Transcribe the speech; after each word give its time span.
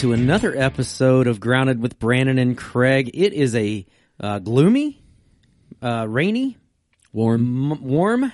to 0.00 0.12
another 0.14 0.56
episode 0.56 1.26
of 1.26 1.40
Grounded 1.40 1.82
with 1.82 1.98
Brandon 1.98 2.38
and 2.38 2.56
Craig. 2.56 3.10
It 3.12 3.34
is 3.34 3.54
a 3.54 3.84
uh, 4.18 4.38
gloomy, 4.38 5.02
uh, 5.82 6.06
rainy, 6.08 6.56
Warm. 7.12 7.72
m- 7.72 7.84
warm 7.84 8.32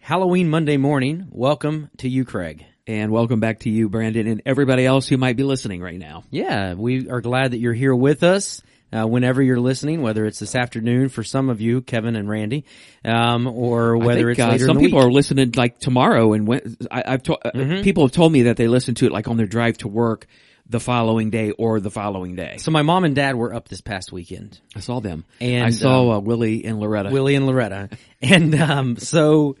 Halloween 0.00 0.50
Monday 0.50 0.76
morning. 0.76 1.26
Welcome 1.30 1.88
to 1.98 2.08
you, 2.10 2.26
Craig. 2.26 2.66
And 2.86 3.10
welcome 3.10 3.40
back 3.40 3.60
to 3.60 3.70
you, 3.70 3.88
Brandon, 3.88 4.26
and 4.26 4.42
everybody 4.44 4.84
else 4.84 5.08
who 5.08 5.16
might 5.16 5.36
be 5.38 5.42
listening 5.42 5.80
right 5.80 5.98
now. 5.98 6.24
Yeah, 6.30 6.74
we 6.74 7.08
are 7.08 7.22
glad 7.22 7.52
that 7.52 7.58
you're 7.60 7.72
here 7.72 7.94
with 7.94 8.22
us. 8.22 8.60
Uh, 8.92 9.06
whenever 9.06 9.42
you're 9.42 9.58
listening, 9.58 10.02
whether 10.02 10.24
it's 10.26 10.38
this 10.38 10.54
afternoon 10.54 11.08
for 11.08 11.24
some 11.24 11.48
of 11.48 11.60
you, 11.62 11.80
Kevin 11.80 12.14
and 12.14 12.28
Randy, 12.28 12.64
um, 13.04 13.46
or 13.48 13.96
whether 13.96 14.32
think, 14.34 14.38
it's 14.38 14.62
uh, 14.62 14.66
some 14.66 14.76
in 14.76 14.76
the 14.76 14.82
people 14.82 14.98
week. 15.00 15.06
are 15.08 15.10
listening 15.10 15.50
like 15.56 15.78
tomorrow, 15.80 16.32
and 16.34 16.46
when, 16.46 16.76
I, 16.92 17.02
I've 17.06 17.22
to, 17.24 17.34
uh, 17.38 17.50
Mm-hmm. 17.52 17.82
people 17.82 18.04
have 18.04 18.12
told 18.12 18.30
me 18.32 18.42
that 18.42 18.56
they 18.58 18.68
listen 18.68 18.94
to 18.96 19.06
it 19.06 19.12
like 19.12 19.26
on 19.26 19.36
their 19.38 19.46
drive 19.46 19.78
to 19.78 19.88
work 19.88 20.26
the 20.68 20.80
following 20.80 21.30
day 21.30 21.50
or 21.50 21.78
the 21.80 21.90
following 21.90 22.36
day. 22.36 22.56
so 22.58 22.70
my 22.70 22.82
mom 22.82 23.04
and 23.04 23.14
dad 23.14 23.36
were 23.36 23.52
up 23.54 23.68
this 23.68 23.80
past 23.82 24.12
weekend. 24.12 24.58
I 24.74 24.80
saw 24.80 25.00
them, 25.00 25.24
And, 25.40 25.64
I 25.64 25.70
saw 25.70 26.12
uh, 26.12 26.18
Willie 26.20 26.64
and 26.64 26.80
Loretta. 26.80 27.10
Willie 27.10 27.34
and 27.34 27.46
Loretta. 27.46 27.90
And 28.22 28.54
um, 28.54 28.96
so 28.96 29.56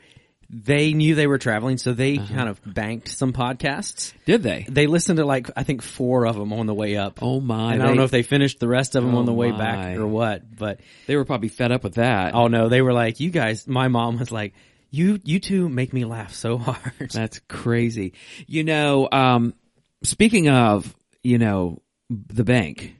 they 0.48 0.94
knew 0.94 1.14
they 1.14 1.26
were 1.26 1.36
traveling, 1.38 1.76
so 1.76 1.92
they 1.92 2.16
Uh-huh. 2.16 2.34
kind 2.34 2.48
of 2.48 2.60
banked 2.64 3.08
some 3.08 3.32
podcasts. 3.34 4.14
Did 4.24 4.42
they? 4.42 4.64
They 4.68 4.86
listened 4.86 5.18
to 5.18 5.26
like 5.26 5.50
I 5.56 5.62
think 5.64 5.82
four 5.82 6.26
of 6.26 6.36
them 6.36 6.52
on 6.54 6.66
the 6.66 6.74
way 6.74 6.96
up. 6.96 7.18
Oh 7.22 7.40
my! 7.40 7.74
and 7.74 7.82
I 7.82 7.86
don't 7.86 7.96
know 7.96 8.04
if 8.04 8.10
they 8.10 8.22
finished 8.22 8.60
the 8.60 8.68
rest 8.68 8.94
of 8.94 9.04
them 9.04 9.14
Oh 9.14 9.18
on 9.18 9.26
the 9.26 9.32
way 9.34 9.50
my. 9.50 9.58
back 9.58 9.96
or 9.98 10.06
what, 10.06 10.56
but 10.56 10.80
they 11.06 11.16
were 11.16 11.24
probably 11.26 11.48
fed 11.50 11.72
up 11.72 11.82
with 11.84 11.94
that. 11.96 12.34
oh 12.34 12.46
no, 12.46 12.68
they 12.70 12.80
were 12.82 12.92
like, 12.94 13.20
"You 13.20 13.30
guys." 13.30 13.66
My 13.68 13.88
mom 13.88 14.18
was 14.18 14.30
like, 14.32 14.54
"You, 14.90 15.18
you 15.24 15.40
two 15.40 15.68
make 15.68 15.92
me 15.92 16.04
laugh 16.06 16.32
so 16.34 16.56
hard." 16.66 17.10
That's 17.12 17.40
crazy. 17.48 18.12
You 18.46 18.64
know, 18.64 19.08
um, 19.10 19.54
speaking 20.02 20.48
of, 20.48 20.94
you 21.24 21.38
know, 21.38 21.82
the 22.10 22.44
bank, 22.44 22.94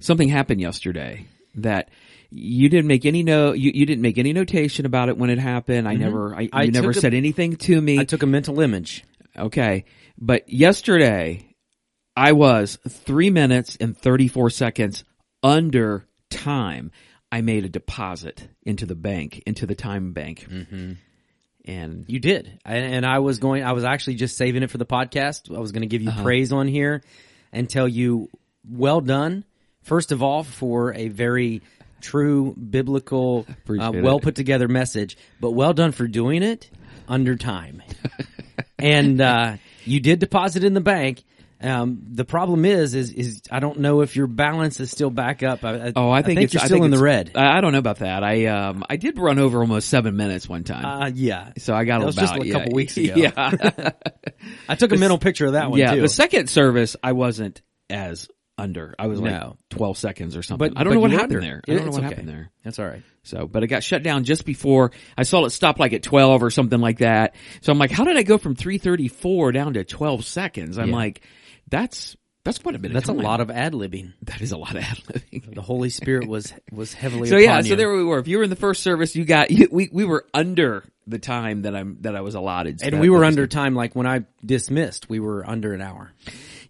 something 0.00 0.28
happened 0.28 0.60
yesterday 0.60 1.26
that 1.56 1.90
you 2.30 2.68
didn't 2.68 2.86
make 2.88 3.06
any 3.06 3.22
no, 3.22 3.52
you, 3.52 3.70
you 3.74 3.86
didn't 3.86 4.02
make 4.02 4.18
any 4.18 4.32
notation 4.32 4.86
about 4.86 5.08
it 5.08 5.16
when 5.16 5.30
it 5.30 5.38
happened. 5.38 5.88
I 5.88 5.94
never, 5.94 6.34
I, 6.34 6.48
I 6.52 6.62
you 6.64 6.72
never 6.72 6.90
a- 6.90 6.94
said 6.94 7.14
anything 7.14 7.56
to 7.56 7.80
me. 7.80 7.98
I 7.98 8.04
took 8.04 8.22
a 8.22 8.26
mental 8.26 8.60
image. 8.60 9.04
okay. 9.36 9.84
But 10.18 10.48
yesterday 10.48 11.54
I 12.16 12.32
was 12.32 12.78
three 12.88 13.30
minutes 13.30 13.76
and 13.80 13.96
34 13.96 14.50
seconds 14.50 15.04
under 15.42 16.06
time. 16.30 16.90
I 17.30 17.42
made 17.42 17.64
a 17.64 17.68
deposit 17.68 18.48
into 18.62 18.86
the 18.86 18.94
bank, 18.94 19.42
into 19.46 19.66
the 19.66 19.74
time 19.74 20.12
bank. 20.12 20.46
Mm-hmm. 20.50 20.92
And 21.68 22.06
You 22.08 22.18
did, 22.18 22.58
and, 22.64 22.94
and 22.94 23.06
I 23.06 23.18
was 23.18 23.38
going. 23.38 23.62
I 23.62 23.72
was 23.72 23.84
actually 23.84 24.14
just 24.16 24.36
saving 24.38 24.62
it 24.62 24.70
for 24.70 24.78
the 24.78 24.86
podcast. 24.86 25.54
I 25.54 25.60
was 25.60 25.70
going 25.70 25.82
to 25.82 25.86
give 25.86 26.00
you 26.02 26.08
Uh-huh. 26.08 26.22
praise 26.22 26.50
on 26.50 26.66
here 26.66 27.02
and 27.52 27.68
tell 27.68 27.86
you, 27.86 28.30
well 28.68 29.00
done. 29.02 29.44
First 29.82 30.10
of 30.10 30.22
all, 30.22 30.44
for 30.44 30.94
a 30.94 31.08
very 31.08 31.60
true 32.00 32.54
biblical, 32.54 33.44
uh, 33.68 33.92
well 33.94 34.18
put 34.18 34.34
together 34.34 34.66
message, 34.66 35.16
but 35.40 35.50
well 35.50 35.74
done 35.74 35.92
for 35.92 36.06
doing 36.08 36.42
it 36.42 36.70
under 37.06 37.36
time. 37.36 37.82
and 38.78 39.20
uh, 39.20 39.56
you 39.84 40.00
did 40.00 40.20
deposit 40.20 40.64
in 40.64 40.72
the 40.74 40.80
bank. 40.80 41.22
Um, 41.60 42.02
the 42.12 42.24
problem 42.24 42.64
is, 42.64 42.94
is, 42.94 43.10
is 43.10 43.42
I 43.50 43.58
don't 43.58 43.80
know 43.80 44.02
if 44.02 44.14
your 44.14 44.28
balance 44.28 44.78
is 44.78 44.92
still 44.92 45.10
back 45.10 45.42
up. 45.42 45.64
I, 45.64 45.92
Oh, 45.96 46.08
I 46.10 46.22
think, 46.22 46.40
it's 46.40 46.54
you're 46.54 46.60
still 46.60 46.76
think 46.76 46.84
in 46.84 46.90
the 46.92 46.98
red. 47.02 47.32
I 47.34 47.58
I 47.58 47.60
don't 47.60 47.72
know 47.72 47.78
about 47.78 47.98
that. 47.98 48.22
I 48.22 48.46
um 48.46 48.84
I 48.88 48.96
did 48.96 49.18
run 49.18 49.40
over 49.40 49.58
almost 49.60 49.88
seven 49.88 50.16
minutes 50.16 50.48
one 50.48 50.62
time, 50.62 50.84
Uh, 50.84 51.10
yeah. 51.12 51.52
so 51.58 51.74
I 51.74 51.84
got 51.84 51.98
that 51.98 52.06
was 52.06 52.16
about 52.16 52.28
just 52.36 52.42
a 52.42 52.46
yeah, 52.46 52.52
couple 52.52 52.72
weeks 52.74 52.96
ago. 52.96 53.14
Yeah, 53.16 53.32
I 54.68 54.74
took 54.76 54.92
a 54.92 54.96
mental 54.96 55.18
picture 55.18 55.46
of 55.46 55.52
that 55.54 55.70
one 55.70 55.80
yeah. 55.80 55.94
too. 55.94 56.00
The 56.02 56.08
second 56.08 56.48
service, 56.48 56.94
I 57.02 57.12
wasn't 57.12 57.60
as 57.90 58.28
under. 58.56 58.94
I 58.98 59.06
was 59.08 59.20
like 59.20 59.42
twelve 59.70 59.98
seconds 59.98 60.36
or 60.36 60.42
something. 60.42 60.68
But 60.72 60.80
I 60.80 60.84
don't 60.84 60.92
but 60.92 60.94
know 60.94 61.00
what 61.00 61.10
happened 61.10 61.32
wonder. 61.40 61.62
there. 61.66 61.74
I 61.74 61.78
don't 61.78 61.86
know 61.86 61.90
what 61.92 62.00
okay. 62.00 62.08
happened 62.08 62.28
there. 62.28 62.50
That's 62.64 62.78
all 62.78 62.86
right. 62.86 63.02
So, 63.22 63.46
but 63.46 63.62
it 63.62 63.66
got 63.66 63.82
shut 63.82 64.02
down 64.02 64.24
just 64.24 64.44
before 64.44 64.92
I 65.16 65.22
saw 65.24 65.44
it 65.44 65.50
stop 65.50 65.78
like 65.78 65.92
at 65.92 66.02
12 66.02 66.42
or 66.42 66.50
something 66.50 66.80
like 66.80 66.98
that. 66.98 67.34
So 67.60 67.72
I'm 67.72 67.78
like, 67.78 67.90
how 67.90 68.04
did 68.04 68.16
I 68.16 68.22
go 68.22 68.38
from 68.38 68.54
334 68.54 69.52
down 69.52 69.74
to 69.74 69.84
12 69.84 70.24
seconds? 70.24 70.78
I'm 70.78 70.88
Yeah. 70.90 70.96
like, 70.96 71.20
that's, 71.68 72.16
that's 72.44 72.58
quite 72.58 72.74
a 72.74 72.78
bit 72.78 72.92
That's 72.92 73.08
a 73.08 73.12
lot 73.12 73.40
of 73.40 73.50
ad 73.50 73.74
libbing. 73.74 74.14
that 74.22 74.40
is 74.40 74.52
a 74.52 74.56
lot 74.56 74.74
of 74.74 74.82
ad 74.82 74.96
libbing. 75.08 75.54
The 75.54 75.60
Holy 75.60 75.90
Spirit 75.90 76.26
was 76.26 76.52
was 76.72 76.94
heavily. 76.94 77.28
So 77.28 77.36
yeah, 77.36 77.60
so 77.60 77.68
you. 77.68 77.76
there 77.76 77.92
we 77.94 78.04
were. 78.04 78.18
If 78.18 78.28
you 78.28 78.38
were 78.38 78.44
in 78.44 78.50
the 78.50 78.56
first 78.56 78.82
service, 78.82 79.14
you 79.14 79.24
got, 79.24 79.50
you, 79.50 79.68
we, 79.70 79.90
we 79.92 80.04
were 80.04 80.24
under 80.32 80.84
the 81.06 81.18
time 81.18 81.62
that 81.62 81.76
I'm, 81.76 81.98
that 82.02 82.16
I 82.16 82.22
was 82.22 82.34
allotted. 82.34 82.80
So 82.80 82.86
and 82.86 83.00
we 83.00 83.10
were 83.10 83.24
under 83.24 83.42
good. 83.42 83.50
time. 83.50 83.74
Like 83.74 83.94
when 83.94 84.06
I 84.06 84.24
dismissed, 84.44 85.10
we 85.10 85.20
were 85.20 85.48
under 85.48 85.74
an 85.74 85.82
hour. 85.82 86.12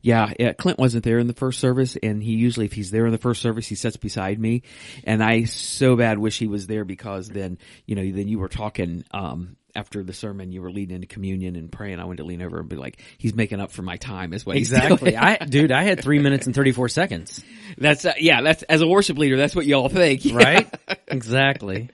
Yeah, 0.01 0.33
yeah, 0.39 0.53
Clint 0.53 0.79
wasn't 0.79 1.05
there 1.05 1.19
in 1.19 1.27
the 1.27 1.33
first 1.33 1.59
service, 1.59 1.97
and 2.01 2.23
he 2.23 2.33
usually, 2.33 2.67
if 2.67 2.73
he's 2.73 2.91
there 2.93 3.07
in 3.07 3.13
the 3.13 3.19
first 3.19 3.43
service, 3.43 3.67
he 3.67 3.75
sits 3.75 3.97
beside 3.97 4.39
me, 4.39 4.63
and 5.03 5.23
I 5.23 5.45
so 5.45 5.97
bad 5.97 6.19
wish 6.19 6.39
he 6.39 6.47
was 6.47 6.69
there 6.69 6.85
because 6.85 7.29
then, 7.29 7.59
you 7.85 7.97
know, 7.97 8.03
then 8.03 8.29
you 8.29 8.39
were 8.39 8.49
talking, 8.49 9.05
um, 9.11 9.57
after 9.79 10.03
the 10.03 10.13
sermon, 10.13 10.51
you 10.53 10.61
were 10.63 10.71
leading 10.71 10.95
into 10.97 11.07
communion 11.07 11.55
and 11.57 11.71
praying. 11.71 12.01
I 12.01 12.05
went 12.05 12.19
to 12.19 12.25
lean 12.25 12.43
over 12.43 12.59
and 12.61 12.69
be 12.69 12.77
like, 12.77 13.01
"He's 13.17 13.35
making 13.35 13.61
up 13.61 13.71
for 13.71 13.83
my 13.83 13.97
time." 13.97 14.33
Is 14.33 14.45
what 14.45 14.57
he's 14.57 14.73
Exactly. 14.73 15.17
I 15.17 15.37
dude, 15.49 15.73
I 15.73 15.85
had 15.85 16.03
three 16.03 16.19
minutes 16.19 16.47
and 16.47 16.55
thirty 16.55 16.73
four 16.73 16.89
seconds. 16.89 17.43
that's 17.79 18.05
uh, 18.05 18.15
yeah. 18.19 18.43
That's 18.43 18.63
as 18.65 18.81
a 18.83 18.87
worship 18.87 19.17
leader, 19.19 19.37
that's 19.37 19.55
what 19.55 19.67
y'all 19.67 19.89
think, 19.89 20.23
Right. 20.33 20.67
exactly. 21.07 21.91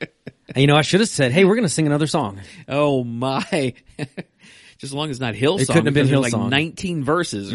And, 0.49 0.57
you 0.59 0.67
know, 0.67 0.77
I 0.77 0.83
should 0.83 1.01
have 1.01 1.09
said, 1.09 1.33
"Hey, 1.33 1.45
we're 1.45 1.55
going 1.57 1.67
to 1.67 1.73
sing 1.73 1.87
another 1.87 2.07
song." 2.07 2.41
Oh 2.69 3.05
my! 3.05 3.75
Just 3.99 4.85
as 4.85 4.95
long 4.95 5.09
as 5.11 5.17
it's 5.17 5.21
not 5.21 5.35
Hillsong. 5.35 5.61
It 5.61 5.67
couldn't 5.69 5.87
have 5.87 5.95
been 5.95 6.09
Hillsong. 6.09 6.33
Like 6.41 6.51
Nineteen 6.51 7.05
verses. 7.05 7.53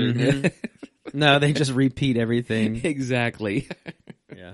No, 1.13 1.39
they 1.39 1.53
just 1.53 1.71
repeat 1.71 2.17
everything. 2.17 2.81
exactly. 2.85 3.67
Yeah. 4.35 4.53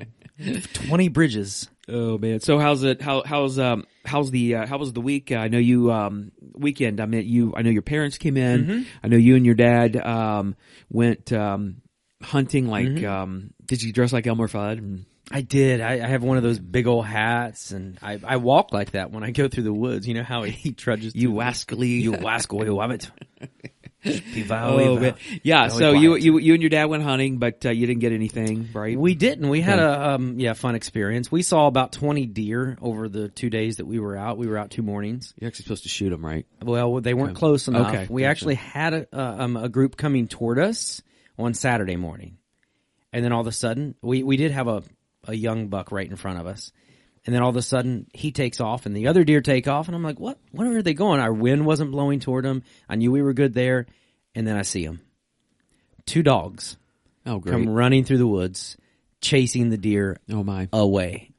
Twenty 0.73 1.07
bridges. 1.09 1.69
Oh 1.87 2.17
man! 2.17 2.39
So 2.41 2.57
how's 2.59 2.83
it? 2.83 3.01
How 3.01 3.23
how's 3.23 3.57
um 3.59 3.85
how's 4.03 4.31
the 4.31 4.55
uh, 4.55 4.65
how 4.65 4.77
was 4.77 4.91
the 4.93 5.01
week? 5.01 5.31
Uh, 5.31 5.35
I 5.35 5.47
know 5.47 5.57
you 5.59 5.91
um 5.91 6.31
weekend. 6.53 6.99
I 6.99 7.05
mean 7.05 7.25
you. 7.25 7.53
I 7.55 7.61
know 7.61 7.69
your 7.69 7.81
parents 7.83 8.17
came 8.17 8.35
in. 8.37 8.65
Mm-hmm. 8.65 8.81
I 9.03 9.07
know 9.07 9.17
you 9.17 9.35
and 9.35 9.45
your 9.45 9.55
dad 9.55 9.95
um 9.95 10.55
went 10.89 11.31
um 11.31 11.81
hunting. 12.21 12.67
Like 12.67 12.87
Mm-hmm. 12.87 13.05
um 13.05 13.51
did 13.65 13.81
you 13.81 13.93
dress 13.93 14.11
like 14.13 14.27
Elmer 14.27 14.47
Fudd? 14.47 14.77
And, 14.79 15.05
I 15.31 15.41
did. 15.41 15.81
I, 15.81 15.93
I 15.93 16.07
have 16.07 16.21
one 16.21 16.37
of 16.37 16.43
those 16.43 16.59
big 16.59 16.85
old 16.85 17.03
hats, 17.07 17.71
and 17.71 17.97
I, 17.99 18.19
I 18.23 18.37
walk 18.37 18.71
like 18.71 18.91
that 18.91 19.09
when 19.11 19.23
I 19.23 19.31
go 19.31 19.47
through 19.47 19.63
the 19.63 19.73
woods. 19.73 20.07
You 20.07 20.13
know 20.13 20.21
how 20.23 20.43
he 20.43 20.71
trudges. 20.73 21.15
you 21.15 21.29
through 21.29 21.37
wascally. 21.39 21.99
you 22.01 22.11
wasco 22.11 22.63
you. 22.63 23.09
Oh. 24.75 25.13
Yeah. 25.43 25.67
So 25.69 25.91
you 25.93 26.15
you 26.15 26.37
you 26.37 26.53
and 26.53 26.61
your 26.63 26.69
dad 26.69 26.85
went 26.85 27.03
hunting, 27.03 27.37
but 27.37 27.65
uh, 27.65 27.71
you 27.71 27.87
didn't 27.87 28.01
get 28.01 28.11
anything, 28.11 28.69
right? 28.73 28.97
We 28.97 29.15
didn't. 29.15 29.49
We 29.49 29.61
had 29.61 29.79
a 29.79 30.09
um 30.11 30.39
yeah 30.39 30.53
fun 30.53 30.75
experience. 30.75 31.31
We 31.31 31.41
saw 31.41 31.67
about 31.67 31.91
twenty 31.91 32.25
deer 32.25 32.77
over 32.81 33.09
the 33.09 33.29
two 33.29 33.49
days 33.49 33.77
that 33.77 33.85
we 33.85 33.99
were 33.99 34.15
out. 34.15 34.37
We 34.37 34.47
were 34.47 34.57
out 34.57 34.71
two 34.71 34.83
mornings. 34.83 35.33
You're 35.39 35.47
actually 35.47 35.63
supposed 35.63 35.83
to 35.83 35.89
shoot 35.89 36.09
them, 36.09 36.25
right? 36.25 36.45
Well, 36.61 37.01
they 37.01 37.13
weren't 37.13 37.35
close 37.35 37.67
enough. 37.67 37.93
Okay, 37.93 38.07
We 38.09 38.21
gotcha. 38.21 38.29
actually 38.31 38.55
had 38.55 38.93
a, 38.93 39.07
uh, 39.13 39.43
um, 39.43 39.57
a 39.57 39.69
group 39.69 39.97
coming 39.97 40.27
toward 40.27 40.59
us 40.59 41.01
on 41.37 41.53
Saturday 41.53 41.95
morning, 41.95 42.37
and 43.11 43.23
then 43.25 43.31
all 43.31 43.41
of 43.41 43.47
a 43.47 43.51
sudden, 43.51 43.95
we 44.01 44.23
we 44.23 44.37
did 44.37 44.51
have 44.51 44.67
a 44.67 44.83
a 45.27 45.33
young 45.33 45.67
buck 45.67 45.91
right 45.91 46.09
in 46.09 46.15
front 46.15 46.39
of 46.39 46.45
us, 46.47 46.71
and 47.25 47.33
then 47.33 47.41
all 47.41 47.49
of 47.49 47.55
a 47.55 47.61
sudden 47.61 48.07
he 48.13 48.31
takes 48.31 48.59
off, 48.59 48.85
and 48.85 48.95
the 48.95 49.07
other 49.07 49.23
deer 49.23 49.41
take 49.41 49.67
off, 49.67 49.87
and 49.87 49.95
I'm 49.95 50.03
like, 50.03 50.19
what? 50.19 50.37
Where 50.51 50.77
are 50.77 50.81
they 50.81 50.93
going? 50.93 51.19
Our 51.19 51.33
wind 51.33 51.65
wasn't 51.65 51.91
blowing 51.91 52.19
toward 52.19 52.45
them. 52.45 52.63
I 52.89 52.95
knew 52.95 53.11
we 53.11 53.21
were 53.21 53.33
good 53.33 53.53
there, 53.53 53.87
and 54.35 54.47
then 54.47 54.55
I 54.57 54.61
see 54.63 54.85
them, 54.85 55.01
two 56.05 56.23
dogs 56.23 56.77
Oh, 57.25 57.39
great. 57.39 57.51
come 57.51 57.69
running 57.69 58.03
through 58.03 58.19
the 58.19 58.27
woods, 58.27 58.77
chasing 59.21 59.69
the 59.69 59.77
deer 59.77 60.17
Oh 60.31 60.43
my. 60.43 60.69
away. 60.71 61.31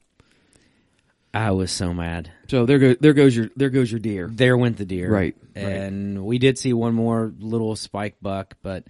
I 1.34 1.50
was 1.50 1.70
so 1.70 1.92
mad. 1.92 2.30
So 2.48 2.64
there 2.64 2.78
goes 2.78 2.96
there 2.98 3.12
goes 3.12 3.36
your 3.36 3.50
there 3.56 3.68
goes 3.68 3.90
your 3.92 4.00
deer. 4.00 4.26
There 4.32 4.56
went 4.56 4.78
the 4.78 4.86
deer. 4.86 5.10
Right, 5.12 5.36
right. 5.54 5.62
And 5.64 6.24
we 6.24 6.38
did 6.38 6.56
see 6.58 6.72
one 6.72 6.94
more 6.94 7.30
little 7.38 7.76
spike 7.76 8.16
buck, 8.22 8.54
but 8.62 8.84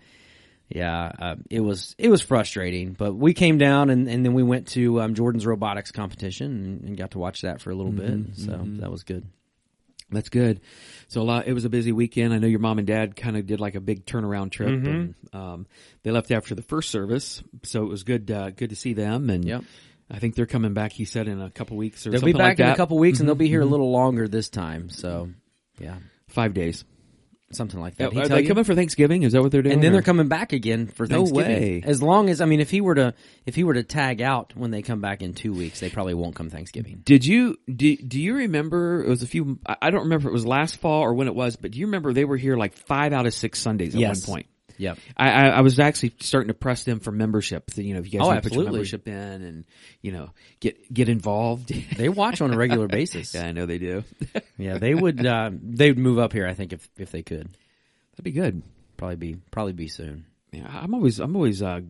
yeah, 0.68 1.12
uh, 1.18 1.36
it 1.50 1.60
was 1.60 1.94
it 1.98 2.08
was 2.08 2.22
frustrating. 2.22 2.92
But 2.92 3.14
we 3.14 3.34
came 3.34 3.58
down 3.58 3.90
and, 3.90 4.08
and 4.08 4.24
then 4.24 4.34
we 4.34 4.42
went 4.42 4.68
to 4.68 5.00
um, 5.00 5.14
Jordan's 5.14 5.46
robotics 5.46 5.92
competition 5.92 6.50
and, 6.64 6.84
and 6.84 6.96
got 6.96 7.12
to 7.12 7.18
watch 7.18 7.42
that 7.42 7.60
for 7.60 7.70
a 7.70 7.74
little 7.74 7.92
Mm-hmm, 7.92 8.22
bit. 8.22 8.36
So 8.36 8.62
that 8.80 8.90
was 8.90 9.04
good. 9.04 9.26
That's 10.10 10.28
good. 10.28 10.60
So 11.08 11.20
a 11.20 11.24
lot. 11.24 11.48
It 11.48 11.52
was 11.52 11.64
a 11.64 11.68
busy 11.68 11.90
weekend. 11.90 12.32
I 12.32 12.38
know 12.38 12.46
your 12.46 12.60
mom 12.60 12.78
and 12.78 12.86
dad 12.86 13.16
kind 13.16 13.36
of 13.36 13.46
did 13.46 13.58
like 13.60 13.74
a 13.74 13.80
big 13.80 14.06
turnaround 14.06 14.50
trip, 14.52 14.68
Mm-hmm. 14.70 14.86
and 14.86 15.14
um, 15.32 15.66
they 16.04 16.12
left 16.12 16.30
after 16.30 16.54
the 16.54 16.62
first 16.62 16.90
service, 16.90 17.42
so 17.64 17.82
it 17.82 17.88
was 17.88 18.04
good. 18.04 18.30
Uh, 18.30 18.50
good 18.50 18.70
to 18.70 18.76
see 18.76 18.92
them, 18.92 19.30
and 19.30 19.44
Yep. 19.44 19.64
I 20.08 20.20
think 20.20 20.36
they're 20.36 20.46
coming 20.46 20.74
back. 20.74 20.92
He 20.92 21.04
said 21.04 21.26
in 21.26 21.40
a 21.40 21.50
couple 21.50 21.76
weeks 21.76 22.06
or 22.06 22.10
They'll 22.10 22.20
something 22.20 22.34
be 22.34 22.38
back 22.38 22.58
like 22.58 22.60
in 22.60 22.68
a 22.68 22.76
couple 22.76 22.96
weeks 22.98 23.18
and 23.18 23.28
they'll 23.28 23.34
be 23.34 23.46
Mm-hmm, 23.46 23.52
here 23.54 23.60
a 23.62 23.66
little 23.66 23.90
longer 23.90 24.28
this 24.28 24.48
time. 24.48 24.88
So 24.90 25.30
yeah, 25.80 25.96
Five 26.28 26.54
days. 26.54 26.84
Something 27.52 27.80
like 27.80 27.96
that. 27.96 28.12
He 28.12 28.18
tell 28.20 28.28
they 28.28 28.42
you? 28.42 28.48
coming 28.48 28.64
for 28.64 28.74
Thanksgiving? 28.74 29.22
Is 29.22 29.32
that 29.32 29.42
what 29.42 29.52
they're 29.52 29.62
doing? 29.62 29.74
and 29.74 29.82
then 29.82 29.90
or- 29.90 29.94
they're 29.94 30.02
coming 30.02 30.28
back 30.28 30.52
again 30.52 30.86
for 30.88 31.06
No 31.06 31.18
Thanksgiving. 31.26 31.60
way. 31.62 31.82
As 31.84 32.02
long 32.02 32.28
as 32.28 32.40
I 32.40 32.44
mean, 32.46 32.60
if 32.60 32.70
he 32.70 32.80
were 32.80 32.94
to 32.96 33.14
if 33.46 33.54
he 33.54 33.64
were 33.64 33.74
to 33.74 33.82
tag 33.82 34.20
out 34.20 34.52
when 34.56 34.70
they 34.70 34.82
come 34.82 35.00
back 35.00 35.22
in 35.22 35.32
two 35.34 35.52
weeks, 35.52 35.80
they 35.80 35.88
probably 35.90 36.14
won't 36.14 36.34
come 36.34 36.50
Thanksgiving. 36.50 37.02
Did 37.04 37.24
you 37.24 37.56
do, 37.74 37.96
do 37.96 38.20
you 38.20 38.34
remember 38.34 39.02
it 39.04 39.08
was 39.08 39.22
a 39.22 39.26
few 39.26 39.58
I 39.80 39.90
don't 39.90 40.02
remember 40.04 40.28
if 40.28 40.30
it 40.30 40.34
was 40.34 40.46
last 40.46 40.76
fall 40.78 41.02
or 41.02 41.14
when 41.14 41.28
it 41.28 41.34
was, 41.34 41.56
but 41.56 41.70
do 41.70 41.78
you 41.78 41.86
remember 41.86 42.12
they 42.12 42.24
were 42.24 42.36
here 42.36 42.56
like 42.56 42.74
5 42.74 43.12
out 43.12 43.26
of 43.26 43.34
6 43.34 43.58
Sundays 43.58 43.94
at 43.94 44.00
Yes. 44.00 44.26
one 44.26 44.34
point. 44.36 44.46
Yep. 44.78 44.98
I, 45.16 45.30
I, 45.30 45.46
I 45.48 45.60
was 45.62 45.78
actually 45.80 46.14
starting 46.20 46.48
to 46.48 46.54
press 46.54 46.84
them 46.84 47.00
for 47.00 47.10
membership. 47.12 47.70
You 47.76 47.94
know, 47.94 48.00
if 48.00 48.06
you 48.12 48.18
guys 48.18 48.24
Oh, 48.24 48.28
want 48.28 48.42
to 48.42 48.48
put 48.50 48.56
your 48.56 48.64
membership 48.64 49.08
in 49.08 49.14
and 49.14 49.64
you 50.02 50.12
know 50.12 50.30
get 50.60 50.92
get 50.92 51.08
involved. 51.08 51.72
They 51.96 52.08
watch 52.08 52.40
on 52.40 52.52
a 52.52 52.56
regular 52.56 52.88
basis. 52.88 53.34
yeah, 53.34 53.46
I 53.46 53.52
know 53.52 53.66
they 53.66 53.78
do. 53.78 54.04
Yeah, 54.58 54.78
they 54.78 54.94
would. 54.94 55.24
Uh, 55.24 55.50
they 55.52 55.90
would 55.90 55.98
move 55.98 56.18
up 56.18 56.32
here. 56.32 56.46
I 56.46 56.54
think 56.54 56.72
if 56.72 56.88
if 56.96 57.10
they 57.10 57.22
could, 57.22 57.48
That'd 58.12 58.24
be 58.24 58.32
good. 58.32 58.62
probably 58.96 59.16
be 59.16 59.36
probably 59.50 59.72
be 59.74 59.88
soon. 59.88 60.24
Yeah, 60.52 60.66
I'm 60.70 60.94
always 60.94 61.18
I'm 61.20 61.36
always 61.36 61.62
uh 61.62 61.80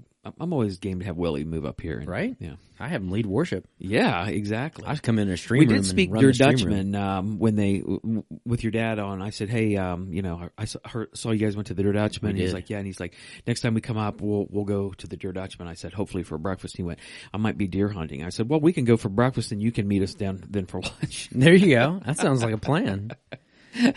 I'm 0.40 0.52
always 0.52 0.78
game 0.78 1.00
to 1.00 1.05
have 1.06 1.17
Willie 1.17 1.44
move 1.44 1.64
up 1.64 1.81
here. 1.81 1.99
And, 1.99 2.08
Right? 2.08 2.37
Yeah. 2.38 2.55
I 2.78 2.88
have 2.88 3.00
him 3.02 3.11
lead 3.11 3.25
worship. 3.26 3.67
Yeah, 3.78 4.26
exactly. 4.26 4.84
I 4.84 4.90
just 4.93 5.02
come 5.02 5.19
in 5.19 5.31
a 5.31 5.37
stream 5.38 5.61
we 5.61 5.67
did 5.67 5.87
speak 5.87 6.11
your 6.11 6.31
the 6.31 6.34
stream 6.34 6.49
room. 6.49 6.56
Dutchman 6.93 6.94
um, 6.94 7.38
when 7.38 7.56
they 7.56 7.78
w- 7.78 8.23
with 8.44 8.62
your 8.64 8.70
dad 8.70 8.99
on. 8.99 9.23
I 9.23 9.31
said, 9.31 9.49
"Hey, 9.49 9.76
um, 9.76 10.12
you 10.12 10.20
know, 10.20 10.50
I 10.58 10.67
saw, 10.67 10.78
heard, 10.84 11.17
saw 11.17 11.31
you 11.31 11.38
guys 11.38 11.56
went 11.56 11.69
to 11.69 11.75
the 11.75 11.82
Der 11.82 11.93
Dutchman." 11.93 12.37
He's 12.37 12.52
like, 12.52 12.69
"Yeah," 12.69 12.76
and 12.78 12.87
he's 12.87 13.00
like, 13.00 13.14
"Next 13.46 13.62
time 13.62 13.73
we 13.73 13.81
come 13.81 13.96
up, 13.96 14.20
we'll 14.20 14.46
we'll 14.50 14.64
go 14.67 14.90
to 14.93 15.06
the 15.06 15.17
Dutchman." 15.17 15.69
I 15.69 15.73
said, 15.75 15.94
"Hopefully 15.94 16.23
for 16.23 16.37
breakfast." 16.37 16.76
He 16.76 16.82
went, 16.82 16.99
"I 17.32 17.38
might 17.38 17.56
be 17.56 17.67
deer 17.67 17.88
hunting." 17.88 18.23
I 18.23 18.28
said, 18.28 18.49
"Well, 18.50 18.61
we 18.61 18.75
can 18.75 18.84
go 18.84 18.99
for 18.99 19.08
breakfast, 19.08 19.52
and 19.52 19.62
you 19.62 19.73
can 19.73 19.88
meet 19.88 20.02
us 20.02 20.12
down 20.14 20.43
then 20.50 20.67
for 20.67 20.81
lunch." 21.00 21.31
There 21.32 21.55
you 21.55 21.75
go. 21.75 22.00
That 22.05 22.19
sounds 22.19 22.43
like 22.43 22.52
a 22.55 22.58
plan. 22.58 23.12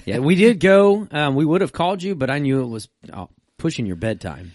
Yeah, 0.05 0.19
we 0.19 0.35
did 0.35 0.59
go. 0.59 1.07
Um, 1.09 1.35
we 1.35 1.45
would 1.45 1.61
have 1.61 1.71
called 1.71 2.03
you, 2.03 2.13
but 2.13 2.29
I 2.29 2.39
knew 2.39 2.63
it 2.63 2.67
was 2.67 2.89
uh, 3.13 3.27
pushing 3.57 3.85
your 3.85 3.95
bedtime. 3.95 4.51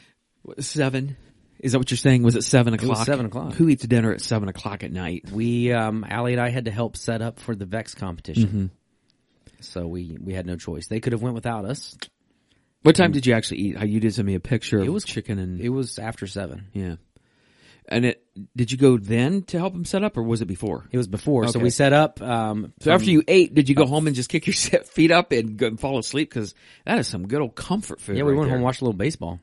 seven. 0.61 1.17
Is 1.61 1.73
that 1.73 1.79
what 1.79 1.91
you're 1.91 1.99
saying? 1.99 2.23
Was 2.23 2.37
it 2.37 2.43
seven 2.45 2.75
o'clock? 2.75 2.99
was 2.99 3.07
7 3.07 3.27
o'clock. 3.27 3.55
Who 3.55 3.69
eats 3.69 3.87
dinner 3.87 4.13
at 4.13 4.21
seven 4.21 4.49
o'clock 4.49 4.85
at 4.85 4.93
night? 4.93 5.31
We, 5.33 5.73
um, 5.73 6.05
Allie 6.09 6.33
and 6.33 6.41
I 6.43 6.51
had 6.51 6.67
to 6.67 6.71
help 6.71 6.97
set 6.97 7.23
up 7.23 7.41
for 7.41 7.55
the 7.55 7.65
Vex 7.65 7.95
competition, 7.95 8.47
Mm-hmm. 8.47 8.67
so 9.61 9.87
we 9.87 10.17
we 10.21 10.35
had 10.35 10.47
no 10.47 10.57
choice. 10.57 10.89
They 10.89 11.01
could 11.01 11.13
have 11.13 11.23
went 11.23 11.35
without 11.35 11.65
us. 11.65 11.97
What 12.83 12.97
time 12.97 13.13
did 13.13 13.25
you 13.27 13.33
actually 13.33 13.61
eat? 13.61 13.79
How 13.79 13.87
you 13.87 13.99
did 13.99 14.13
send 14.13 14.27
me 14.27 14.35
a 14.35 14.41
picture 14.41 14.79
of 14.79 14.87
It 14.87 14.91
was- 14.91 15.05
chicken 15.05 15.39
and 15.39 15.59
It 15.61 15.71
was 15.71 15.99
after 15.99 16.27
seven. 16.27 16.67
yeah. 16.75 16.97
And 17.87 18.07
it 18.07 18.25
did 18.57 18.73
you 18.73 18.79
go 18.79 18.97
then 18.97 19.43
to 19.45 19.59
help 19.59 19.75
him 19.75 19.85
set 19.85 20.03
up, 20.03 20.17
or 20.17 20.23
was 20.23 20.41
it 20.41 20.47
before? 20.47 20.87
It 20.91 20.97
was 20.97 21.07
before, 21.07 21.49
so 21.49 21.59
we 21.59 21.69
set 21.71 21.93
up. 21.93 22.21
Um, 22.23 22.73
So 22.81 22.91
after 22.93 23.11
you 23.11 23.23
ate, 23.29 23.53
did 23.55 23.69
you 23.69 23.75
go 23.75 23.85
home 23.87 24.07
and 24.07 24.17
just 24.17 24.31
kick 24.31 24.47
your 24.47 24.55
feet 24.85 25.11
up 25.11 25.33
and 25.33 25.57
go 25.59 25.67
and 25.67 25.79
fall 25.79 25.99
asleep? 25.99 26.31
Because 26.31 26.55
that 26.87 26.99
is 26.99 27.07
some 27.09 27.29
good 27.29 27.41
old 27.43 27.55
comfort 27.55 28.01
food. 28.01 28.17
yeah, 28.17 28.23
we 28.23 28.33
right 28.33 28.39
went 28.39 28.47
there. 28.49 28.51
home 28.53 28.57
and 28.57 28.65
watched 28.65 28.81
a 28.81 28.85
little 28.85 28.97
baseball. 28.97 29.39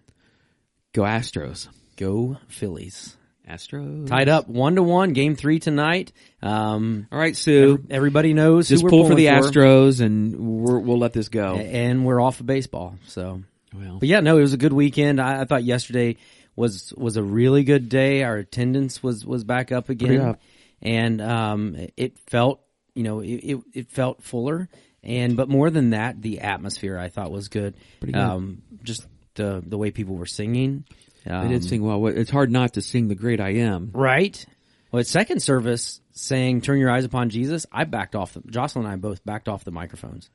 Go 0.93 1.03
Astros. 1.03 1.67
Go 2.01 2.37
Phillies! 2.47 3.15
Astros 3.47 4.07
Tied 4.07 4.27
up 4.27 4.47
one 4.47 4.73
to 4.73 4.81
one. 4.81 5.13
Game 5.13 5.35
three 5.35 5.59
tonight. 5.59 6.11
Um, 6.41 7.05
All 7.11 7.19
right, 7.19 7.37
Sue. 7.37 7.85
everybody 7.91 8.33
knows 8.33 8.69
just 8.69 8.81
who 8.81 8.85
we're 8.85 8.89
pull 8.89 9.07
for 9.07 9.13
the 9.13 9.27
Astros, 9.27 10.01
and 10.01 10.35
we're, 10.35 10.79
we'll 10.79 10.97
let 10.97 11.13
this 11.13 11.29
go. 11.29 11.57
and 11.57 12.03
we're 12.03 12.19
off 12.19 12.39
of 12.39 12.47
baseball. 12.47 12.95
So, 13.05 13.43
Well, 13.71 13.99
but 13.99 14.09
yeah, 14.09 14.21
no, 14.21 14.39
it 14.39 14.41
was 14.41 14.53
a 14.53 14.57
good 14.57 14.73
weekend. 14.73 15.21
I, 15.21 15.41
I 15.41 15.45
thought 15.45 15.63
yesterday 15.63 16.17
was 16.55 16.91
was 16.97 17.17
a 17.17 17.23
really 17.23 17.63
good 17.63 17.87
day. 17.87 18.23
Our 18.23 18.37
attendance 18.37 19.03
was 19.03 19.23
was 19.23 19.43
back 19.43 19.71
up 19.71 19.89
again, 19.89 20.21
up. 20.21 20.41
and 20.81 21.21
um, 21.21 21.77
it 21.97 22.17
felt 22.17 22.61
you 22.95 23.03
know 23.03 23.19
it, 23.19 23.27
it 23.35 23.59
it 23.73 23.91
felt 23.91 24.23
fuller. 24.23 24.69
And 25.03 25.37
but 25.37 25.49
more 25.49 25.69
than 25.69 25.91
that, 25.91 26.19
the 26.19 26.39
atmosphere 26.39 26.97
I 26.97 27.09
thought 27.09 27.31
was 27.31 27.47
good. 27.47 27.75
Pretty 27.99 28.13
good. 28.13 28.19
Um, 28.19 28.63
just 28.81 29.05
the 29.35 29.61
the 29.63 29.77
way 29.77 29.91
people 29.91 30.15
were 30.15 30.25
singing. 30.25 30.85
Um, 31.25 31.47
they 31.47 31.53
did 31.53 31.63
sing 31.63 31.83
well. 31.83 32.07
It's 32.07 32.31
hard 32.31 32.51
not 32.51 32.73
to 32.73 32.81
sing 32.81 33.07
"The 33.07 33.15
Great 33.15 33.39
I 33.39 33.49
Am." 33.55 33.91
Right. 33.93 34.43
Well, 34.91 34.99
at 34.99 35.07
second 35.07 35.41
service, 35.41 36.01
saying 36.11 36.61
"Turn 36.61 36.79
your 36.79 36.89
eyes 36.91 37.05
upon 37.05 37.29
Jesus," 37.29 37.65
I 37.71 37.83
backed 37.83 38.15
off. 38.15 38.33
The, 38.33 38.41
Jocelyn 38.49 38.85
and 38.85 38.93
I 38.93 38.97
both 38.97 39.23
backed 39.23 39.47
off 39.47 39.63
the 39.63 39.71
microphones. 39.71 40.29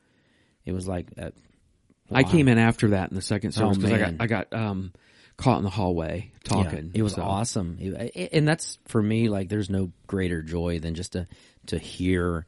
It 0.64 0.72
was 0.72 0.86
like, 0.88 1.06
uh, 1.18 1.30
I 2.10 2.22
came 2.24 2.48
in 2.48 2.58
after 2.58 2.90
that 2.90 3.10
in 3.10 3.16
the 3.16 3.22
second 3.22 3.52
service 3.52 3.78
Oh, 3.78 3.80
because 3.80 3.92
I 3.92 3.98
got. 3.98 4.14
I 4.20 4.26
got 4.26 4.52
um, 4.52 4.92
caught 5.36 5.58
in 5.58 5.64
the 5.64 5.70
hallway 5.70 6.32
talking. 6.44 6.90
Yeah, 6.94 7.00
it 7.00 7.02
was 7.02 7.14
so. 7.14 7.22
awesome, 7.22 7.76
It- 7.80 8.30
and 8.32 8.46
that's 8.48 8.78
for 8.86 9.02
me. 9.02 9.28
Like, 9.28 9.48
there's 9.48 9.68
no 9.70 9.92
greater 10.06 10.40
joy 10.42 10.78
than 10.78 10.94
just 10.94 11.12
to 11.12 11.26
to 11.66 11.78
hear 11.78 12.46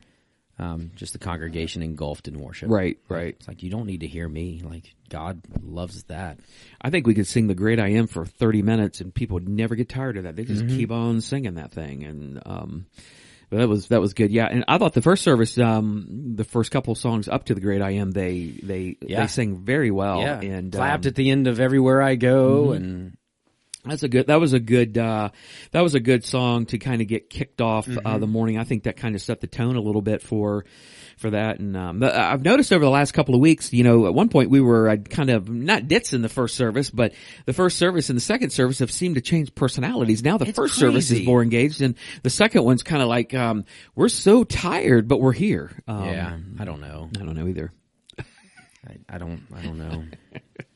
um, 0.58 0.90
just 0.96 1.12
the 1.12 1.19
congregation 1.19 1.82
engulfed 1.82 2.26
in 2.28 2.38
worship. 2.40 2.70
Right, 2.70 2.99
right. 3.08 3.34
It's 3.38 3.46
like 3.49 3.62
you 3.62 3.70
don't 3.70 3.87
need 3.87 4.00
to 4.00 4.06
hear 4.08 4.28
me. 4.28 4.62
Like 4.64 4.94
God 5.08 5.40
loves 5.62 6.02
that. 6.05 6.40
I 6.81 6.90
think 6.90 7.06
we 7.06 7.14
could 7.14 7.26
sing 7.26 7.46
"The 7.46 7.55
Great 7.55 7.78
I 7.78 7.88
Am" 7.90 8.06
for 8.06 8.25
thirty 8.26 8.62
minutes, 8.62 9.00
and 9.00 9.14
people 9.14 9.34
would 9.34 9.49
never 9.49 9.75
get 9.75 9.88
tired 9.88 10.16
of 10.16 10.25
that. 10.25 10.37
They 10.37 10.44
just 10.44 10.64
Mm-hmm. 10.64 10.76
keep 10.76 10.90
on 10.90 11.20
singing 11.20 11.55
that 11.55 11.70
thing, 11.72 12.02
and 12.05 12.43
um, 12.46 12.87
but 13.50 13.58
that 13.58 13.69
was 13.69 13.88
that 13.88 14.00
was 14.00 14.14
good. 14.14 14.31
Yeah, 14.32 14.46
and 14.46 14.64
I 14.69 14.78
thought 14.78 14.94
the 14.94 15.02
first 15.02 15.22
service, 15.22 15.56
um, 15.58 16.34
the 16.34 16.44
first 16.44 16.70
couple 16.70 16.93
of 16.93 16.99
songs 16.99 17.28
up 17.28 17.44
to 17.46 17.54
"The 17.54 17.61
Great 17.61 17.81
I 17.82 17.93
Am," 17.93 18.11
they 18.11 18.46
they 18.62 18.96
Yeah. 19.00 19.20
they 19.22 19.26
sang 19.28 19.58
very 19.58 19.90
well, 19.90 20.20
yeah, 20.20 20.40
and 20.40 20.72
clapped 20.72 21.06
um, 21.06 21.08
at 21.11 21.14
the 21.14 21.31
end 21.31 21.46
of 21.46 21.61
everywhere 21.61 22.02
I 22.02 22.16
go, 22.16 22.72
and 22.72 23.16
That's 23.88 24.02
a 24.02 24.08
good. 24.08 24.26
That 24.29 24.40
was 24.40 24.52
a 24.52 24.61
good. 24.61 24.96
Uh, 24.96 25.31
that 25.73 25.81
was 25.81 25.94
a 25.94 26.00
good 26.00 26.25
song 26.25 26.67
to 26.67 26.79
kind 26.79 27.02
of 27.02 27.08
get 27.08 27.31
kicked 27.31 27.61
off 27.61 27.88
uh, 27.88 28.19
the 28.19 28.26
morning. 28.26 28.58
I 28.58 28.64
think 28.64 28.85
that 28.85 28.96
kind 28.96 29.14
of 29.14 29.23
set 29.23 29.40
the 29.40 29.46
tone 29.46 29.76
a 29.76 29.81
little 29.81 30.02
bit 30.02 30.23
for 30.23 30.64
for 31.19 31.31
that. 31.31 31.58
And 31.58 31.76
um, 31.76 31.99
but 31.99 32.14
I've 32.14 32.43
noticed 32.43 32.73
over 32.73 32.85
the 32.85 32.90
last 32.90 33.12
couple 33.12 33.35
of 33.35 33.40
weeks, 33.40 33.73
you 33.73 33.85
know, 33.85 34.06
at 34.06 34.14
one 34.14 34.29
point 34.29 34.50
we 34.50 34.61
were 34.61 34.88
uh, 34.88 34.96
kind 34.96 35.31
of 35.31 35.49
not 35.49 35.88
dits 35.88 36.12
in 36.12 36.23
the 36.23 36.29
first 36.29 36.55
service, 36.55 36.90
but 36.90 37.12
the 37.44 37.52
first 37.52 37.76
service 37.76 38.08
and 38.08 38.17
the 38.17 38.20
second 38.23 38.50
service 38.50 38.79
have 38.79 38.90
seemed 38.90 39.17
to 39.17 39.20
change 39.20 39.55
personalities. 39.55 40.23
Now 40.23 40.38
the 40.38 40.46
It's 40.46 40.56
first 40.56 40.76
service 40.76 41.11
is 41.11 41.26
more 41.26 41.43
engaged, 41.43 41.81
and 41.81 41.96
the 42.23 42.31
second 42.31 42.64
one's 42.64 42.82
kind 42.82 43.02
of 43.02 43.08
like 43.08 43.35
um, 43.35 43.64
we're 43.94 44.08
so 44.08 44.44
tired, 44.44 45.08
but 45.08 45.20
we're 45.20 45.32
here. 45.32 45.70
Um, 45.87 46.05
yeah, 46.05 46.38
I 46.58 46.64
don't 46.64 46.81
know. 46.81 47.11
I 47.14 47.25
don't 47.25 47.35
know 47.35 47.49
either. 47.49 47.73
I, 48.19 48.96
I 49.08 49.19
don't. 49.19 49.43
I 49.55 49.62
don't 49.62 49.79
know. 49.79 50.05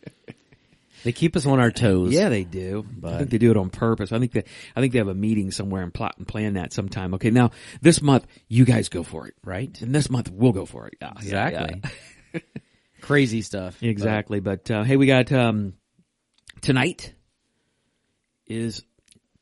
they 1.04 1.12
keep 1.12 1.37
us 1.37 1.46
on 1.46 1.58
our 1.60 1.70
toes. 1.70 2.12
Yeah, 2.12 2.28
they 2.28 2.44
do. 2.44 2.84
I 3.04 3.19
think 3.19 3.31
they 3.31 3.38
do 3.38 3.50
it 3.50 3.56
on 3.56 3.70
purpose. 3.70 4.12
I 4.12 4.19
think 4.19 4.32
they, 4.32 4.44
I 4.76 4.81
think 4.81 4.93
they 4.93 4.99
have 4.99 5.08
a 5.08 5.14
meeting 5.14 5.50
somewhere 5.50 5.82
and 5.82 5.93
plot 5.93 6.14
and 6.19 6.26
plan 6.28 6.54
that 6.54 6.72
sometime. 6.72 7.14
Okay, 7.14 7.31
now 7.31 7.50
this 7.81 8.00
month 8.02 8.26
you 8.49 8.64
guys 8.64 8.88
go 8.88 9.02
for 9.02 9.26
it, 9.26 9.34
right. 9.44 9.81
and 9.82 9.94
this 9.94 10.08
month 10.10 10.31
we'll 10.31 10.52
go 10.52 10.66
for 10.66 10.87
it. 10.88 10.94
Yeah, 11.00 11.12
yeah, 11.22 11.46
Exactly. 11.49 11.82
Crazy 13.00 13.43
stuff. 13.43 13.76
exactly. 13.82 14.40
But 14.40 14.71
uh, 14.71 14.85
hey, 14.85 14.97
we 14.97 15.06
got 15.06 15.32
um, 15.32 15.75
tonight 16.61 17.12
is 18.47 18.82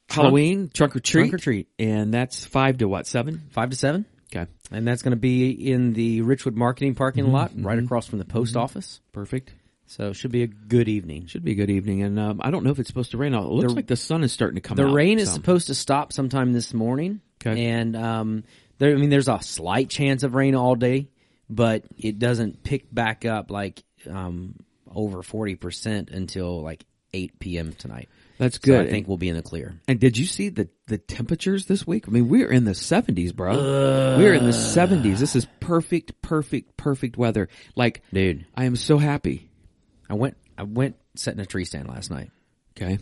Halloween 0.08 0.70
trunk 0.72 0.96
or 0.96 1.00
treat, 1.00 1.22
Trunk 1.30 1.34
or 1.34 1.38
treat. 1.38 1.68
and 1.78 2.12
that's 2.12 2.44
five 2.44 2.78
to 2.78 2.88
what 2.88 3.06
seven? 3.06 3.48
Five 3.52 3.70
to 3.70 3.76
seven, 3.76 4.06
Okay, 4.34 4.50
and 4.70 4.86
that's 4.86 5.02
going 5.02 5.12
to 5.12 5.16
be 5.20 5.50
in 5.50 5.92
the 5.92 6.22
Richwood 6.22 6.54
marketing 6.54 6.94
parking 6.94 7.24
Mm-hmm. 7.24 7.32
lot, 7.34 7.52
right 7.56 7.78
across 7.78 8.06
from 8.06 8.18
the 8.18 8.24
post 8.24 8.56
office. 8.56 9.00
perfect. 9.12 9.52
So 9.90 10.10
it 10.10 10.14
should 10.14 10.30
be 10.30 10.44
a 10.44 10.46
good 10.46 10.88
evening. 10.88 11.26
Should 11.26 11.42
be 11.42 11.50
a 11.50 11.54
good 11.56 11.68
evening, 11.68 12.02
and 12.02 12.16
um, 12.16 12.40
I 12.44 12.52
don't 12.52 12.62
know 12.62 12.70
if 12.70 12.78
it's 12.78 12.86
supposed 12.86 13.10
to 13.10 13.18
rain. 13.18 13.34
It 13.34 13.40
looks 13.40 13.72
The- 13.72 13.76
like 13.76 13.86
the 13.88 13.96
sun 13.96 14.22
is 14.22 14.30
starting 14.32 14.54
to 14.54 14.60
come 14.60 14.76
The 14.76 14.86
rain 14.86 15.18
is 15.18 15.28
so. 15.28 15.34
supposed 15.34 15.66
to 15.66 15.74
stop 15.74 16.12
sometime 16.12 16.52
this 16.52 16.72
morning, 16.72 17.20
Okay. 17.44 17.66
and 17.70 17.96
um, 17.96 18.44
there. 18.78 18.92
I 18.92 18.94
mean, 18.98 19.10
there's 19.10 19.26
a 19.26 19.40
slight 19.42 19.90
chance 19.90 20.22
of 20.22 20.34
rain 20.36 20.54
all 20.54 20.76
day, 20.76 21.08
but 21.48 21.82
it 21.98 22.20
doesn't 22.20 22.62
pick 22.62 22.86
back 22.94 23.24
up 23.24 23.50
like 23.50 23.82
um, 24.08 24.54
over 24.86 25.24
forty 25.24 25.56
percent 25.56 26.10
until 26.10 26.62
like 26.62 26.84
eight 27.12 27.40
p.m. 27.40 27.72
tonight. 27.72 28.08
That's 28.38 28.56
So 28.56 28.60
good. 28.62 28.86
I 28.86 28.90
think 28.90 29.08
we'll 29.08 29.16
be 29.18 29.28
in 29.28 29.34
the 29.36 29.42
clear. 29.42 29.74
And 29.88 29.98
did 29.98 30.16
you 30.16 30.24
see 30.24 30.50
the 30.50 30.68
the 30.86 30.98
temperatures 30.98 31.66
this 31.66 31.84
week? 31.84 32.04
I 32.06 32.12
mean, 32.12 32.28
we're 32.28 32.50
in 32.52 32.64
the 32.64 32.76
seventies, 32.76 33.32
bro. 33.32 33.56
we're 34.18 34.34
in 34.34 34.44
the 34.44 34.52
seventies. 34.52 35.18
This 35.18 35.34
is 35.34 35.48
perfect, 35.58 36.22
perfect, 36.22 36.76
perfect 36.76 37.16
weather. 37.18 37.48
Like, 37.74 38.02
Dude, 38.12 38.46
I 38.54 38.66
am 38.66 38.76
so 38.76 38.96
happy. 38.96 39.48
I 40.10 40.14
went. 40.14 40.36
I 40.58 40.64
went 40.64 40.96
setting 41.14 41.40
a 41.40 41.46
tree 41.46 41.64
stand 41.64 41.88
last 41.88 42.10
night. 42.10 42.30
Okay. 42.76 42.98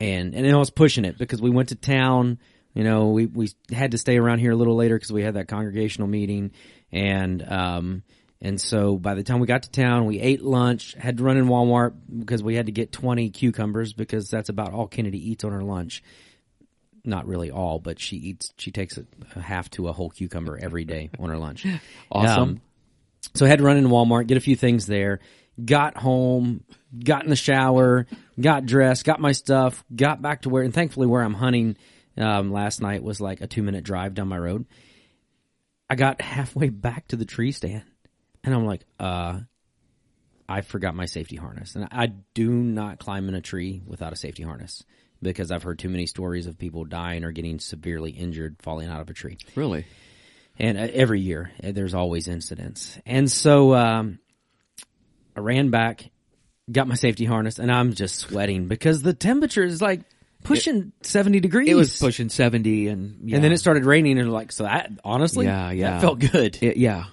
and 0.00 0.34
and 0.34 0.46
I 0.46 0.56
was 0.56 0.70
pushing 0.70 1.04
it 1.04 1.18
because 1.18 1.40
we 1.40 1.50
went 1.50 1.70
to 1.70 1.74
town. 1.74 2.38
You 2.74 2.84
know, 2.84 3.08
we 3.08 3.26
we 3.26 3.48
had 3.72 3.92
to 3.92 3.98
stay 3.98 4.18
around 4.18 4.38
here 4.40 4.52
a 4.52 4.56
little 4.56 4.76
later 4.76 4.94
because 4.96 5.12
we 5.12 5.22
had 5.22 5.34
that 5.34 5.48
congregational 5.48 6.08
meeting, 6.08 6.52
and 6.92 7.42
um 7.50 8.02
and 8.42 8.60
so 8.60 8.96
by 8.98 9.14
the 9.14 9.22
time 9.22 9.40
we 9.40 9.46
got 9.46 9.62
to 9.62 9.70
town, 9.70 10.04
we 10.04 10.20
ate 10.20 10.42
lunch, 10.42 10.94
had 10.98 11.16
to 11.16 11.24
run 11.24 11.38
in 11.38 11.46
Walmart 11.46 11.94
because 12.18 12.42
we 12.42 12.54
had 12.54 12.66
to 12.66 12.72
get 12.72 12.92
twenty 12.92 13.30
cucumbers 13.30 13.94
because 13.94 14.28
that's 14.28 14.50
about 14.50 14.74
all 14.74 14.86
Kennedy 14.86 15.30
eats 15.30 15.42
on 15.44 15.52
her 15.52 15.62
lunch. 15.62 16.02
Not 17.02 17.26
really 17.26 17.50
all, 17.50 17.78
but 17.78 17.98
she 18.00 18.16
eats. 18.16 18.52
She 18.58 18.72
takes 18.72 18.98
a, 18.98 19.06
a 19.36 19.40
half 19.40 19.70
to 19.70 19.88
a 19.88 19.92
whole 19.92 20.10
cucumber 20.10 20.58
every 20.60 20.84
day 20.84 21.08
on 21.18 21.30
her 21.30 21.38
lunch. 21.38 21.64
Awesome. 22.10 22.42
Um, 22.42 22.60
so 23.34 23.46
I 23.46 23.48
had 23.48 23.58
to 23.58 23.64
run 23.64 23.76
into 23.76 23.90
Walmart, 23.90 24.26
get 24.26 24.36
a 24.36 24.40
few 24.40 24.56
things 24.56 24.86
there, 24.86 25.20
got 25.64 25.96
home, 25.96 26.64
got 27.02 27.24
in 27.24 27.30
the 27.30 27.36
shower, 27.36 28.06
got 28.40 28.66
dressed, 28.66 29.04
got 29.04 29.20
my 29.20 29.32
stuff, 29.32 29.84
got 29.94 30.20
back 30.22 30.42
to 30.42 30.48
where, 30.50 30.62
and 30.62 30.74
thankfully 30.74 31.06
where 31.06 31.22
I'm 31.22 31.34
hunting, 31.34 31.76
um, 32.18 32.52
last 32.52 32.80
night 32.80 33.02
was 33.02 33.20
like 33.20 33.40
a 33.40 33.46
two 33.46 33.62
minute 33.62 33.84
drive 33.84 34.14
down 34.14 34.28
my 34.28 34.38
road. 34.38 34.66
I 35.88 35.94
got 35.94 36.20
halfway 36.20 36.68
back 36.68 37.08
to 37.08 37.16
the 37.16 37.24
tree 37.24 37.52
stand 37.52 37.84
and 38.42 38.54
I'm 38.54 38.66
like, 38.66 38.84
uh, 38.98 39.40
I 40.48 40.60
forgot 40.60 40.94
my 40.94 41.06
safety 41.06 41.36
harness. 41.36 41.74
And 41.74 41.88
I 41.90 42.06
do 42.34 42.50
not 42.50 42.98
climb 42.98 43.28
in 43.28 43.34
a 43.34 43.40
tree 43.40 43.82
without 43.84 44.12
a 44.12 44.16
safety 44.16 44.42
harness 44.42 44.84
because 45.22 45.50
I've 45.50 45.62
heard 45.62 45.78
too 45.78 45.88
many 45.88 46.06
stories 46.06 46.46
of 46.46 46.58
people 46.58 46.84
dying 46.84 47.24
or 47.24 47.32
getting 47.32 47.58
severely 47.58 48.10
injured 48.10 48.56
falling 48.62 48.88
out 48.88 49.00
of 49.00 49.08
a 49.10 49.14
tree 49.14 49.38
Really? 49.54 49.86
and 50.58 50.78
uh, 50.78 50.88
every 50.92 51.20
year 51.20 51.50
uh, 51.64 51.72
there's 51.72 51.94
always 51.94 52.28
incidents. 52.28 52.98
And 53.06 53.30
so 53.30 53.74
um, 53.74 54.18
I 55.36 55.40
ran 55.40 55.70
back, 55.70 56.10
got 56.70 56.88
my 56.88 56.94
safety 56.94 57.24
harness, 57.26 57.58
and 57.58 57.70
I'm 57.70 57.92
just 57.92 58.16
sweating 58.16 58.68
because 58.68 59.02
the 59.02 59.12
temperature 59.12 59.62
is 59.64 59.82
like 59.82 60.00
pushing 60.42 60.92
70 61.02 61.40
degrees. 61.40 61.68
It 61.68 61.74
was 61.74 61.98
pushing 61.98 62.28
70 62.28 62.88
and, 62.88 63.28
yeah. 63.28 63.36
And 63.36 63.44
then 63.44 63.52
it 63.52 63.58
started 63.58 63.84
raining 63.84 64.18
and 64.18 64.32
like, 64.32 64.52
so 64.52 64.64
that, 64.64 64.90
honestly, 65.04 65.46
Yeah, 65.46 65.70
yeah. 65.72 65.90
that 65.92 66.00
felt 66.00 66.18
good. 66.20 66.58
It- 66.62 66.76
yeah. 66.76 67.04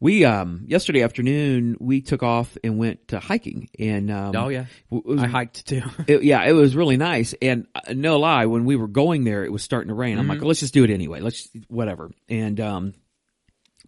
We, 0.00 0.24
um, 0.24 0.64
yesterday 0.66 1.02
afternoon, 1.02 1.76
we 1.78 2.00
took 2.00 2.22
off 2.24 2.56
and 2.64 2.76
went 2.76 3.08
to 3.08 3.20
hiking 3.20 3.68
and, 3.78 4.10
um, 4.10 4.34
oh 4.34 4.48
yeah. 4.48 4.66
was- 4.90 5.20
I 5.20 5.26
hiked 5.26 5.66
too. 5.66 5.82
it- 6.08 6.24
yeah, 6.24 6.44
it 6.44 6.52
was 6.52 6.74
really 6.74 6.96
nice. 6.96 7.34
And 7.40 7.66
uh, 7.74 7.92
no 7.94 8.18
lie, 8.18 8.46
when 8.46 8.64
we 8.64 8.74
were 8.76 8.88
going 8.88 9.22
there, 9.24 9.44
it 9.44 9.52
was 9.52 9.62
starting 9.62 9.88
to 9.88 9.94
rain. 9.94 10.18
I'm 10.18 10.26
like, 10.26 10.42
let's 10.42 10.60
just 10.60 10.74
do 10.74 10.82
it 10.82 10.90
anyway. 10.90 11.20
Let's, 11.20 11.48
whatever. 11.68 12.10
And, 12.28 12.58
um, 12.60 12.94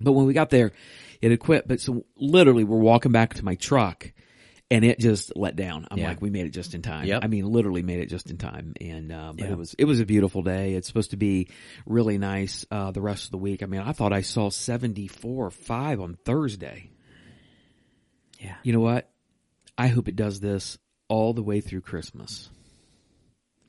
but 0.00 0.12
when 0.12 0.26
we 0.26 0.34
got 0.34 0.50
there, 0.50 0.72
it 1.22 1.30
had 1.30 1.40
quit. 1.40 1.66
But 1.68 1.80
so 1.80 2.04
literally 2.16 2.64
we're 2.64 2.78
walking 2.78 3.12
back 3.12 3.34
to 3.34 3.44
my 3.44 3.54
truck 3.56 4.12
and 4.70 4.84
it 4.84 4.98
just 4.98 5.34
let 5.34 5.56
down. 5.56 5.87
I'm 5.90 5.98
Yeah. 5.98 6.08
like, 6.08 6.20
we 6.20 6.28
made 6.30 6.44
it 6.46 6.50
just 6.50 6.75
in 6.75 6.82
time. 6.82 7.06
Yep. 7.06 7.20
I 7.25 7.26
mean, 7.26 7.46
literally 7.46 7.82
made 7.82 8.00
it 8.00 8.06
just 8.10 8.30
in 8.30 8.37
time. 8.37 8.75
And, 8.80 9.10
uh, 9.10 9.32
but 9.34 9.46
Yeah. 9.46 9.52
it 9.52 9.58
was, 9.58 9.75
it 9.78 9.84
was 9.87 10.00
a 10.00 10.04
beautiful 10.04 10.42
day. 10.42 10.75
It's 10.75 10.87
supposed 10.87 11.12
to 11.12 11.16
be 11.16 11.48
really 11.87 12.18
nice, 12.18 12.66
uh, 12.70 12.90
the 12.90 13.00
rest 13.00 13.25
of 13.25 13.30
the 13.30 13.38
week. 13.38 13.62
I 13.62 13.66
mean, 13.66 13.80
I 13.80 13.92
thought 13.92 14.12
I 14.12 14.20
saw 14.20 14.50
74 14.50 15.46
or 15.46 15.50
5 15.50 16.00
on 16.00 16.14
Thursday. 16.25 16.90
yeah. 18.40 18.56
You 18.62 18.72
know 18.75 18.80
what? 18.80 19.10
I 19.76 19.88
hope 19.88 20.06
it 20.08 20.16
does 20.16 20.38
this 20.40 20.76
all 21.08 21.32
the 21.32 21.42
way 21.42 21.60
through 21.62 21.80
Christmas. 21.80 22.50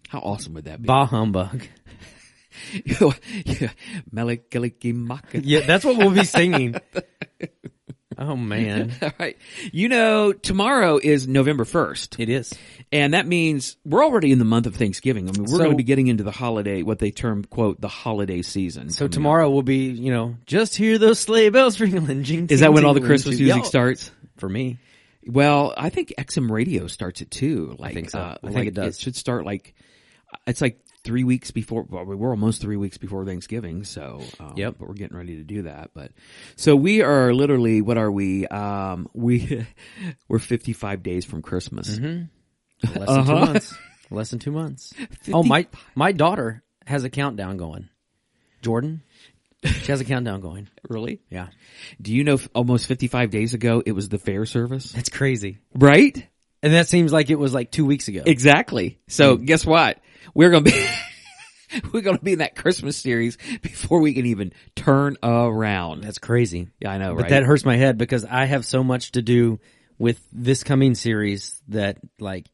How 0.09 0.19
awesome 0.19 0.53
would 0.55 0.65
that 0.65 0.81
be? 0.81 0.87
Bah 0.87 1.05
humbug. 1.05 1.63
yeah. 5.45 5.61
That's 5.65 5.85
what 5.85 5.97
we'll 5.97 6.11
be 6.11 6.23
singing. 6.25 6.75
oh 8.17 8.35
man. 8.35 8.91
All 9.01 9.11
right. 9.19 9.37
You 9.71 9.89
know, 9.89 10.33
tomorrow 10.33 10.99
is 11.01 11.27
November 11.27 11.63
1st. 11.63 12.19
It 12.19 12.29
is. 12.29 12.53
And 12.91 13.13
that 13.13 13.27
means 13.27 13.77
we're 13.85 14.03
already 14.03 14.31
in 14.31 14.39
the 14.39 14.45
month 14.45 14.65
of 14.65 14.75
Thanksgiving. 14.75 15.29
I 15.29 15.31
mean, 15.31 15.43
we're 15.43 15.47
So- 15.47 15.57
going 15.59 15.71
to 15.71 15.77
be 15.77 15.83
getting 15.83 16.07
into 16.07 16.23
the 16.23 16.31
holiday, 16.31 16.81
what 16.81 16.99
they 16.99 17.11
term, 17.11 17.43
quote, 17.45 17.79
the 17.79 17.87
holiday 17.87 18.41
season. 18.41 18.89
So 18.89 19.07
tomorrow 19.07 19.49
will 19.49 19.63
be, 19.63 19.89
you 19.89 20.11
know, 20.11 20.35
just 20.45 20.75
hear 20.75 20.97
those 20.97 21.19
sleigh 21.19 21.49
bells 21.49 21.79
ringing. 21.79 22.23
Jing. 22.23 22.47
Is 22.49 22.61
that 22.61 22.73
when 22.73 22.85
all 22.85 22.93
the 22.93 23.01
Christmas 23.01 23.39
music 23.39 23.65
starts? 23.65 24.11
For 24.37 24.47
me. 24.49 24.77
Well, 25.27 25.73
I 25.77 25.89
think 25.89 26.13
XM 26.17 26.49
radio 26.49 26.87
starts 26.87 27.19
it 27.21 27.29
too. 27.29 27.75
Like, 27.77 27.93
think 27.93 28.09
so. 28.09 28.19
uh, 28.19 28.21
I 28.21 28.27
I 28.31 28.37
think 28.41 28.53
think 28.55 28.67
it 28.69 28.73
does. 28.73 28.95
It 28.95 29.01
should 29.01 29.15
start 29.17 29.45
like, 29.45 29.75
it's 30.47 30.61
like 30.61 30.79
three 31.03 31.23
weeks 31.23 31.51
before, 31.51 31.85
well, 31.89 32.03
we 32.05 32.15
were 32.15 32.31
almost 32.31 32.61
three 32.61 32.77
weeks 32.77 32.97
before 32.97 33.25
Thanksgiving. 33.25 33.83
So, 33.83 34.21
um, 34.39 34.53
Yep. 34.57 34.75
but 34.79 34.87
we're 34.87 34.93
getting 34.95 35.17
ready 35.17 35.37
to 35.37 35.43
do 35.43 35.63
that. 35.63 35.91
But, 35.93 36.11
so 36.55 36.75
we 36.75 37.01
are 37.01 37.33
literally, 37.33 37.81
what 37.81 37.97
are 37.97 38.11
we? 38.11 38.45
Um, 38.47 39.07
we, 39.13 39.65
we're 40.27 40.39
55 40.39 41.01
days 41.03 41.25
from 41.25 41.41
Christmas. 41.41 41.89
Less 41.99 41.99
than 42.03 42.27
two 42.95 43.01
Uh-huh. 43.07 43.33
months. 43.45 43.75
Less 44.11 44.29
than 44.31 44.39
two 44.39 44.51
months. 44.51 44.93
Oh, 45.33 45.43
my, 45.43 45.67
my 45.95 46.11
daughter 46.11 46.63
has 46.87 47.03
a 47.03 47.09
countdown 47.09 47.57
going. 47.57 47.87
Jordan, 48.61 49.01
she 49.63 49.91
has 49.91 50.01
a 50.01 50.05
countdown 50.05 50.41
going. 50.41 50.67
Really? 50.89 51.21
Yeah. 51.29 51.47
Do 52.01 52.13
you 52.13 52.23
know 52.23 52.33
f- 52.35 52.49
almost 52.55 52.87
55 52.87 53.29
days 53.29 53.53
ago, 53.53 53.83
it 53.85 53.91
was 53.91 54.09
the 54.09 54.17
fair 54.17 54.45
service? 54.45 54.91
That's 54.91 55.09
crazy. 55.09 55.59
Right? 55.75 56.27
And 56.63 56.73
that 56.73 56.87
seems 56.87 57.13
like 57.13 57.29
it 57.29 57.35
was 57.39 57.53
like 57.53 57.71
two 57.71 57.85
weeks 57.85 58.07
ago. 58.09 58.23
Exactly. 58.25 58.99
So 59.07 59.37
guess 59.37 59.65
what? 59.65 59.99
We're 60.33 60.49
going 60.49 60.63
to 60.65 60.71
be, 60.71 60.89
we're 61.93 62.01
going 62.01 62.17
to 62.17 62.23
be 62.23 62.33
in 62.33 62.39
that 62.39 62.55
Christmas 62.55 62.97
series 62.97 63.37
before 63.61 63.99
we 63.99 64.13
can 64.13 64.25
even 64.25 64.53
turn 64.75 65.17
around. 65.23 66.03
That's 66.03 66.17
crazy. 66.19 66.67
Yeah, 66.79 66.91
I 66.91 66.97
know, 66.97 67.15
But 67.15 67.23
right? 67.23 67.29
that 67.31 67.43
hurts 67.43 67.65
my 67.65 67.77
head 67.77 67.97
because 67.97 68.25
I 68.25 68.45
have 68.45 68.65
so 68.65 68.83
much 68.83 69.13
to 69.13 69.21
do 69.21 69.59
with 69.97 70.19
this 70.31 70.63
coming 70.63 70.95
series 70.95 71.61
that 71.67 71.97
like 72.19 72.47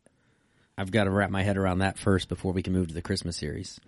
I've 0.78 0.92
got 0.92 1.06
to 1.06 1.12
wrap 1.12 1.30
my 1.30 1.44
head 1.44 1.58
around 1.58 1.80
that 1.80 1.98
first 1.98 2.28
before 2.28 2.52
we 2.52 2.62
can 2.64 2.74
move 2.74 2.88
to 2.90 2.94
the 2.94 3.02
Christmas 3.02 3.38
series. 3.38 3.80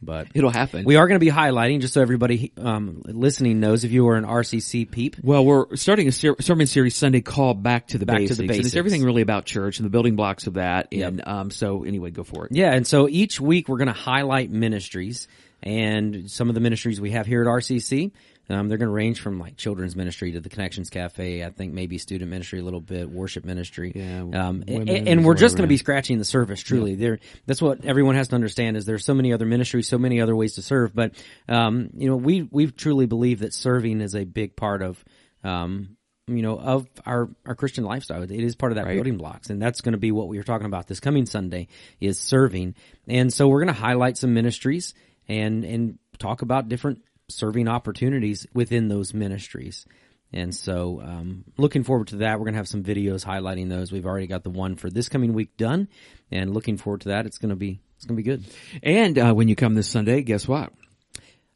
But 0.00 0.28
It'll 0.34 0.50
happen. 0.50 0.84
we 0.84 0.96
are 0.96 1.08
going 1.08 1.18
to 1.18 1.24
be 1.24 1.30
highlighting 1.30 1.80
just 1.80 1.94
so 1.94 2.00
everybody 2.00 2.52
um, 2.56 3.02
listening 3.04 3.58
knows 3.58 3.82
if 3.84 3.90
you 3.90 4.06
are 4.08 4.16
an 4.16 4.24
RCC 4.24 4.88
peep. 4.90 5.16
well, 5.22 5.44
we're 5.44 5.74
starting 5.76 6.06
a 6.06 6.12
ser- 6.12 6.36
sermon 6.40 6.66
series 6.68 6.94
Sunday 6.94 7.20
called 7.20 7.62
Back 7.62 7.88
to 7.88 7.98
the 7.98 8.06
Back 8.06 8.18
to 8.18 8.22
Basics. 8.22 8.38
the 8.38 8.44
And 8.44 8.66
it's 8.66 8.76
everything 8.76 9.02
really 9.02 9.22
about 9.22 9.44
church 9.44 9.78
and 9.78 9.86
the 9.86 9.90
building 9.90 10.14
blocks 10.14 10.46
of 10.46 10.54
that. 10.54 10.92
Yep. 10.92 11.08
And, 11.08 11.26
um, 11.26 11.50
so 11.50 11.82
anyway, 11.84 12.10
go 12.10 12.22
for 12.22 12.46
it. 12.46 12.52
Yeah, 12.52 12.72
and 12.72 12.86
so 12.86 13.08
each 13.08 13.40
week 13.40 13.68
we're 13.68 13.78
going 13.78 13.88
to 13.88 13.92
highlight 13.92 14.50
ministries 14.50 15.26
and 15.62 16.30
some 16.30 16.48
of 16.48 16.54
the 16.54 16.60
ministries 16.60 17.00
we 17.00 17.10
have 17.10 17.26
here 17.26 17.42
at 17.42 17.48
RCC. 17.48 18.12
Um, 18.50 18.68
they're 18.68 18.78
going 18.78 18.88
to 18.88 18.94
range 18.94 19.20
from 19.20 19.38
like 19.38 19.56
children's 19.56 19.94
ministry 19.94 20.32
to 20.32 20.40
the 20.40 20.48
Connections 20.48 20.88
Cafe. 20.88 21.44
I 21.44 21.50
think 21.50 21.74
maybe 21.74 21.98
student 21.98 22.30
ministry 22.30 22.60
a 22.60 22.62
little 22.62 22.80
bit, 22.80 23.10
worship 23.10 23.44
ministry. 23.44 23.92
Yeah, 23.94 24.20
um, 24.20 24.64
and, 24.66 24.88
and 24.88 25.24
we're 25.24 25.34
just 25.34 25.56
going 25.56 25.66
to 25.66 25.68
be 25.68 25.76
scratching 25.76 26.18
the 26.18 26.24
surface. 26.24 26.60
Truly, 26.60 26.94
there. 26.94 27.18
That's 27.46 27.60
what 27.60 27.84
everyone 27.84 28.14
has 28.14 28.28
to 28.28 28.34
understand. 28.34 28.76
Is 28.76 28.86
there's 28.86 29.04
so 29.04 29.14
many 29.14 29.32
other 29.32 29.46
ministries, 29.46 29.88
so 29.88 29.98
many 29.98 30.20
other 30.20 30.34
ways 30.34 30.54
to 30.54 30.62
serve. 30.62 30.94
But 30.94 31.14
um, 31.48 31.90
you 31.94 32.08
know, 32.08 32.16
we 32.16 32.42
we 32.42 32.68
truly 32.68 33.06
believe 33.06 33.40
that 33.40 33.52
serving 33.52 34.00
is 34.00 34.14
a 34.14 34.24
big 34.24 34.56
part 34.56 34.82
of. 34.82 35.04
Um, 35.44 35.96
you 36.26 36.42
know, 36.42 36.58
of 36.58 36.86
our, 37.06 37.30
our 37.46 37.54
Christian 37.54 37.84
lifestyle. 37.84 38.22
It 38.22 38.30
is 38.30 38.54
part 38.54 38.70
of 38.70 38.76
that 38.76 38.86
building 38.86 39.16
blocks. 39.16 39.48
And 39.48 39.62
that's 39.62 39.80
going 39.80 39.92
to 39.92 39.98
be 39.98 40.12
what 40.12 40.28
we 40.28 40.36
are 40.36 40.42
talking 40.42 40.66
about 40.66 40.86
this 40.86 41.00
coming 41.00 41.24
Sunday 41.24 41.68
is 42.00 42.18
serving. 42.18 42.74
And 43.06 43.32
so 43.32 43.48
we're 43.48 43.64
going 43.64 43.74
to 43.74 43.80
highlight 43.80 44.18
some 44.18 44.34
ministries 44.34 44.92
and, 45.26 45.64
and 45.64 45.98
talk 46.18 46.42
about 46.42 46.68
different 46.68 47.02
serving 47.28 47.68
opportunities 47.68 48.46
within 48.52 48.88
those 48.88 49.14
ministries. 49.14 49.86
And 50.32 50.54
so, 50.54 51.00
um, 51.02 51.44
looking 51.56 51.84
forward 51.84 52.08
to 52.08 52.16
that. 52.16 52.38
We're 52.38 52.44
going 52.44 52.52
to 52.54 52.58
have 52.58 52.68
some 52.68 52.84
videos 52.84 53.24
highlighting 53.24 53.68
those. 53.70 53.90
We've 53.90 54.04
already 54.04 54.26
got 54.26 54.42
the 54.44 54.50
one 54.50 54.76
for 54.76 54.90
this 54.90 55.08
coming 55.08 55.32
week 55.32 55.56
done 55.56 55.88
and 56.30 56.52
looking 56.52 56.76
forward 56.76 57.02
to 57.02 57.08
that. 57.08 57.24
It's 57.24 57.38
going 57.38 57.48
to 57.50 57.56
be, 57.56 57.80
it's 57.96 58.04
going 58.04 58.16
to 58.16 58.22
be 58.22 58.28
good. 58.28 58.44
And, 58.82 59.18
uh, 59.18 59.32
when 59.32 59.48
you 59.48 59.56
come 59.56 59.74
this 59.74 59.88
Sunday, 59.88 60.22
guess 60.22 60.46
what? 60.46 60.72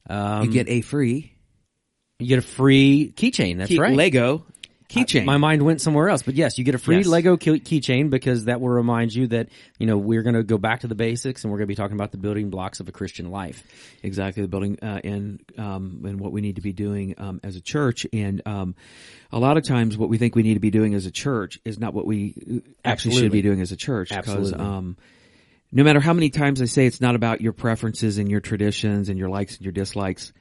Um, 0.09 0.45
You 0.45 0.51
get 0.51 0.69
a 0.69 0.81
free 0.81 1.33
you 2.19 2.29
get 2.29 2.39
a 2.39 2.43
free 2.43 3.13
keychain. 3.17 3.59
That's 3.59 3.69
key- 3.69 3.79
right. 3.81 3.97
Lego 3.97 4.47
keychain. 4.93 5.25
My 5.25 5.39
mind 5.39 5.63
went 5.63 5.81
somewhere 5.81 6.09
else, 6.09 6.23
but 6.23 6.35
yes, 6.35 6.59
you 6.59 6.65
get 6.65 6.75
a 6.75 6.79
free 6.79 6.99
Yes. 6.99 7.07
Lego 7.07 7.37
key- 7.37 7.61
keychain 7.61 8.11
because 8.11 8.45
that 8.45 8.61
will 8.61 8.69
remind 8.69 9.15
you 9.15 9.27
that 9.29 9.49
you 9.79 9.87
know 9.87 9.97
we're 9.99 10.23
going 10.23 10.35
to 10.35 10.43
go 10.43 10.59
back 10.59 10.81
to 10.81 10.87
the 10.87 10.95
basics 10.95 11.45
and 11.45 11.51
we're 11.51 11.59
going 11.59 11.67
to 11.67 11.73
be 11.73 11.75
talking 11.75 11.97
about 11.97 12.13
the 12.13 12.19
building 12.19 12.51
blocks 12.51 12.81
of 12.81 12.89
a 12.89 12.93
Christian 12.93 13.31
life. 13.31 13.65
exactly 14.03 14.43
the 14.43 14.49
building 14.49 14.79
uh, 14.83 15.01
and 15.03 15.41
um, 15.59 16.03
and 16.05 16.21
what 16.21 16.33
we 16.33 16.41
need 16.41 16.57
to 16.57 16.63
be 16.63 16.73
doing 16.73 17.15
um, 17.19 17.41
as 17.43 17.57
a 17.57 17.61
church 17.61 18.07
and 18.13 18.43
um, 18.47 18.75
a 19.33 19.39
lot 19.39 19.57
of 19.57 19.65
times 19.65 19.97
what 19.97 20.09
we 20.09 20.19
think 20.19 20.35
we 20.35 20.43
need 20.43 20.55
to 20.55 20.61
be 20.61 20.71
doing 20.71 20.95
as 20.95 21.07
a 21.07 21.11
church 21.11 21.59
is 21.65 21.79
not 21.79 21.95
what 21.95 22.07
we 22.07 22.35
uh, 22.51 22.71
actually 22.85 23.17
should 23.17 23.33
be 23.33 23.43
doing 23.43 23.61
as 23.61 23.73
a 23.73 23.77
church 23.77 24.11
because 24.11 24.53
Absolutely. 24.53 24.61
um, 24.61 24.97
no 25.73 25.85
matter 25.85 26.01
how 26.01 26.13
many 26.13 26.29
times 26.29 26.61
I 26.61 26.67
say 26.67 26.85
it's 26.87 27.01
not 27.01 27.15
about 27.15 27.41
your 27.41 27.53
preferences 27.55 28.19
and 28.19 28.31
your 28.31 28.41
traditions 28.41 29.09
and 29.09 29.19
your 29.19 29.31
likes 29.31 29.57
and 29.57 29.65
your 29.65 29.73
dislikes 29.73 30.33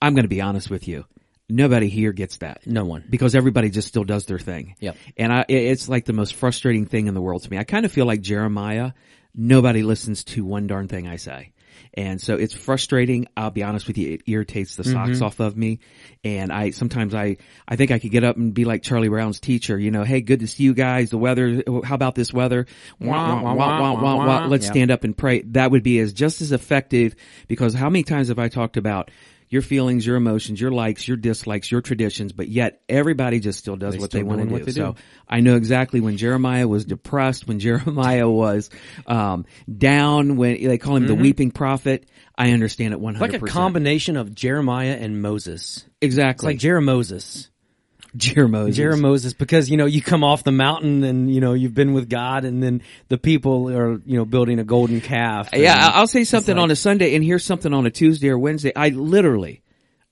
I'm 0.00 0.14
going 0.14 0.24
to 0.24 0.28
be 0.28 0.40
honest 0.42 0.70
with 0.70 0.86
you 0.86 1.04
nobody 1.48 1.88
here 1.88 2.12
gets 2.12 2.38
that 2.38 2.66
No 2.66 2.84
one. 2.84 3.04
because 3.08 3.34
everybody 3.34 3.70
just 3.70 3.88
still 3.88 4.04
does 4.04 4.26
their 4.26 4.38
thing. 4.38 4.74
Yeah. 4.80 4.92
And 5.16 5.32
I, 5.32 5.44
it's 5.48 5.88
like 5.88 6.04
the 6.04 6.12
most 6.12 6.34
frustrating 6.34 6.86
thing 6.86 7.06
in 7.06 7.14
the 7.14 7.20
world 7.20 7.42
to 7.42 7.50
me. 7.50 7.58
I 7.58 7.64
kind 7.64 7.84
of 7.84 7.92
feel 7.92 8.06
like 8.06 8.20
Jeremiah. 8.20 8.92
Nobody 9.34 9.82
listens 9.82 10.24
to 10.24 10.44
one 10.44 10.66
darn 10.66 10.88
thing 10.88 11.06
I 11.06 11.16
say. 11.16 11.52
And 11.94 12.20
so 12.20 12.34
it's 12.34 12.54
frustrating. 12.54 13.26
I'll 13.36 13.50
be 13.50 13.62
honest 13.62 13.86
with 13.86 13.96
you. 13.98 14.14
It 14.14 14.22
irritates 14.26 14.76
the 14.76 14.84
socks 14.84 15.12
mm-hmm. 15.12 15.24
off 15.24 15.40
of 15.40 15.56
me. 15.56 15.80
And 16.24 16.52
I, 16.52 16.70
sometimes 16.70 17.14
I, 17.14 17.38
I 17.66 17.76
think 17.76 17.90
I 17.90 17.98
could 17.98 18.10
get 18.10 18.24
up 18.24 18.36
and 18.36 18.52
be 18.52 18.64
like 18.64 18.82
Charlie 18.82 19.08
Brown's 19.08 19.40
teacher, 19.40 19.78
you 19.78 19.90
know, 19.90 20.04
hey, 20.04 20.20
good 20.20 20.40
to 20.40 20.46
see 20.46 20.64
you 20.64 20.74
guys. 20.74 21.10
The 21.10 21.18
weather, 21.18 21.62
how 21.84 21.94
about 21.94 22.14
this 22.14 22.32
weather? 22.32 22.66
Wah, 23.00 23.42
wah, 23.42 23.54
wah, 23.54 24.00
wah, 24.00 24.16
wah. 24.26 24.46
Let's 24.46 24.66
stand 24.66 24.90
up 24.90 25.04
and 25.04 25.16
pray. 25.16 25.42
That 25.42 25.70
would 25.70 25.82
be 25.82 25.98
as 26.00 26.12
just 26.12 26.40
as 26.42 26.52
effective 26.52 27.14
because 27.48 27.74
how 27.74 27.88
many 27.88 28.04
times 28.04 28.28
have 28.28 28.38
I 28.38 28.48
talked 28.48 28.76
about 28.76 29.10
your 29.48 29.62
feelings, 29.62 30.06
your 30.06 30.16
emotions, 30.16 30.60
your 30.60 30.70
likes, 30.70 31.06
your 31.06 31.16
dislikes, 31.16 31.70
your 31.70 31.80
traditions, 31.80 32.32
but 32.32 32.48
yet 32.48 32.82
everybody 32.88 33.40
just 33.40 33.58
still 33.58 33.76
does 33.76 33.94
They 33.94 34.00
what 34.00 34.10
still 34.10 34.20
they 34.20 34.24
want 34.24 34.40
to 34.40 34.46
do. 34.46 34.52
what 34.52 34.64
they 34.64 34.72
so 34.72 34.92
do. 34.92 34.98
I 35.28 35.40
know 35.40 35.56
exactly 35.56 36.00
when 36.00 36.16
Jeremiah 36.16 36.66
was 36.66 36.84
depressed, 36.84 37.46
when 37.46 37.58
Jeremiah 37.66 38.28
was 38.28 38.70
um, 39.06 39.46
down, 39.72 40.36
when 40.36 40.62
they 40.62 40.78
call 40.78 40.96
him 40.96 41.06
the 41.06 41.14
weeping 41.14 41.50
prophet. 41.50 42.08
I 42.38 42.50
understand 42.52 42.92
it 42.92 43.00
one 43.00 43.14
Mm-hmm. 43.14 43.22
Like 43.22 43.34
a 43.34 43.46
combination 43.46 44.16
of 44.16 44.34
Jeremiah 44.34 44.96
and 45.00 45.22
Moses. 45.22 45.84
It's 46.00 46.16
Exactly, 46.16 46.52
like 46.54 46.58
Jeremoses. 46.58 47.50
Jeremiah. 48.16 48.70
Jeremoses 48.70 49.34
because 49.34 49.70
you 49.70 49.76
know 49.76 49.86
you 49.86 50.02
come 50.02 50.24
off 50.24 50.44
the 50.44 50.52
mountain 50.52 51.04
and 51.04 51.32
you 51.32 51.40
know 51.40 51.52
you've 51.54 51.74
been 51.74 51.92
with 51.92 52.08
God 52.08 52.44
and 52.44 52.62
then 52.62 52.82
the 53.08 53.18
people 53.18 53.68
are 53.70 54.00
you 54.04 54.16
know 54.16 54.24
building 54.24 54.58
a 54.58 54.64
golden 54.64 55.00
calf. 55.00 55.50
Yeah, 55.54 55.90
I'll 55.94 56.06
say 56.06 56.24
something 56.24 56.56
like- 56.56 56.62
on 56.62 56.70
a 56.70 56.76
Sunday 56.76 57.14
and 57.14 57.24
here's 57.24 57.44
something 57.44 57.72
on 57.72 57.86
a 57.86 57.90
Tuesday 57.90 58.28
or 58.28 58.38
Wednesday. 58.38 58.72
I 58.74 58.88
literally, 58.90 59.62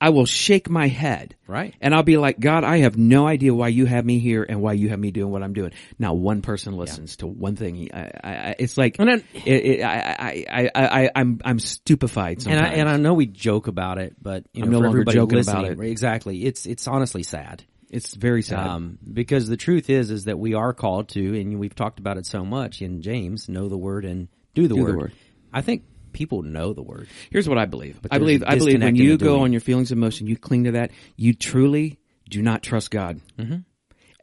I 0.01 0.11
will 0.11 0.27
shake 0.27 0.69
my 0.69 0.89
head. 0.89 1.35
Right. 1.47 1.75
And 1.81 1.95
I'll 1.95 2.03
be 2.03 2.17
like, 2.17 2.41
God, 2.41 2.65
I 2.65 2.79
have 2.79 2.97
no 2.97 3.27
idea 3.27 3.55
why 3.55 3.69
you 3.69 3.87
have 3.87 4.05
me 4.05 4.19
here 4.19 4.45
and 4.47 4.61
why 4.61 4.73
you 4.73 4.89
have 4.89 4.99
me 4.99 5.11
doing 5.11 5.31
what 5.31 5.43
I'm 5.43 5.53
doing. 5.53 5.73
Now, 5.99 6.15
one 6.15 6.43
person 6.43 6.77
listens 6.77 7.17
to 7.19 7.27
one 7.27 7.55
thing. 7.57 7.91
I, 7.95 8.01
I, 8.23 8.31
I, 8.51 8.55
it's 8.59 8.77
like, 8.77 8.97
And 8.99 9.09
then- 9.09 9.25
it, 9.35 9.65
it, 9.65 9.83
I, 9.83 10.45
I, 10.51 10.71
I, 10.75 11.05
I, 11.05 11.11
I'm, 11.15 11.41
I'm 11.45 11.59
stupefied 11.59 12.39
and 12.39 12.43
sometimes. 12.43 12.69
I, 12.71 12.73
and 12.75 12.89
I 12.89 12.97
know 12.97 13.15
we 13.15 13.27
joke 13.27 13.67
about 13.67 13.99
it, 13.99 14.15
but 14.21 14.45
you 14.53 14.61
know, 14.63 14.67
I'm 14.67 14.73
no 14.73 14.79
longer 14.81 15.05
joking 15.05 15.39
about 15.39 15.65
it. 15.67 15.79
Exactly. 15.81 16.45
It's 16.45 16.67
it's 16.67 16.87
honestly 16.89 17.23
sad. 17.23 17.63
It's 17.95 18.15
very 18.15 18.43
sad. 18.43 18.67
Um, 18.67 18.99
because 19.13 19.49
the 19.49 19.57
truth 19.57 19.89
is, 19.89 20.11
is 20.11 20.25
that 20.25 20.39
we 20.39 20.55
are 20.55 20.73
called 20.75 21.09
to, 21.11 21.41
and 21.41 21.59
we've 21.59 21.75
talked 21.75 21.99
about 21.99 22.19
it 22.19 22.27
so 22.27 22.45
much 22.45 22.83
in 22.83 23.03
James, 23.03 23.49
know 23.49 23.69
the 23.69 23.79
word 23.79 24.05
and 24.05 24.29
do 24.55 24.69
the, 24.69 24.75
Do 24.75 24.81
the 24.81 24.93
word. 24.93 24.97
word. 24.97 25.13
I 25.53 25.63
think 25.63 25.85
people 26.13 26.43
know 26.43 26.73
the 26.73 26.83
word. 26.83 27.09
Here's 27.31 27.49
what 27.49 27.59
I 27.59 27.67
believe. 27.67 28.01
I 28.11 28.19
believe 28.19 28.43
I 28.45 28.57
believe 28.57 28.83
when 28.83 28.97
you 28.97 29.17
go 29.17 29.41
on 29.41 29.53
your 29.53 29.61
feelings 29.61 29.93
and 29.93 29.99
emotion, 29.99 30.27
you 30.27 30.37
cling 30.37 30.65
to 30.65 30.73
that. 30.73 30.91
You 31.17 31.35
truly 31.35 31.99
do 32.29 32.43
not 32.43 32.63
trust 32.63 32.91
God. 32.91 33.21
Mm-hmm. 33.39 33.59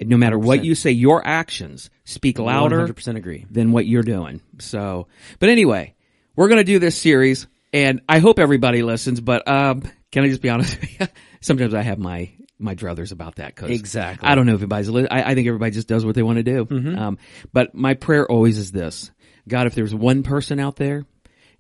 No 0.09 0.17
matter 0.17 0.37
what 0.37 0.65
you 0.65 0.73
say, 0.73 0.91
your 0.91 1.25
actions 1.25 1.89
speak 2.03 2.39
louder 2.39 2.87
100% 2.87 3.15
agree. 3.17 3.45
than 3.51 3.71
what 3.71 3.85
you're 3.85 4.01
doing. 4.01 4.41
So, 4.59 5.07
but 5.39 5.49
anyway, 5.49 5.93
we're 6.35 6.47
going 6.47 6.57
to 6.57 6.63
do 6.63 6.79
this 6.79 6.97
series 6.97 7.47
and 7.71 8.01
I 8.09 8.19
hope 8.19 8.39
everybody 8.39 8.81
listens, 8.81 9.21
but, 9.21 9.47
um, 9.47 9.83
can 10.11 10.23
I 10.23 10.27
just 10.27 10.41
be 10.41 10.49
honest? 10.49 10.77
Sometimes 11.41 11.73
I 11.73 11.83
have 11.83 11.99
my, 11.99 12.31
my 12.61 12.75
druthers 12.75 13.11
about 13.11 13.35
that 13.35 13.55
because 13.55 13.69
Exactly. 13.71 14.27
I 14.27 14.35
don't 14.35 14.45
know 14.45 14.53
if 14.53 14.57
everybody's, 14.59 14.89
li- 14.89 15.07
I, 15.09 15.31
I 15.31 15.35
think 15.35 15.47
everybody 15.47 15.71
just 15.71 15.87
does 15.87 16.05
what 16.05 16.15
they 16.15 16.23
want 16.23 16.37
to 16.37 16.43
do. 16.43 16.65
Mm-hmm. 16.65 16.97
Um, 16.97 17.17
but 17.53 17.73
my 17.75 17.93
prayer 17.95 18.25
always 18.29 18.57
is 18.57 18.71
this. 18.71 19.11
God, 19.47 19.67
if 19.67 19.75
there's 19.75 19.93
one 19.95 20.23
person 20.23 20.59
out 20.59 20.75
there 20.75 21.05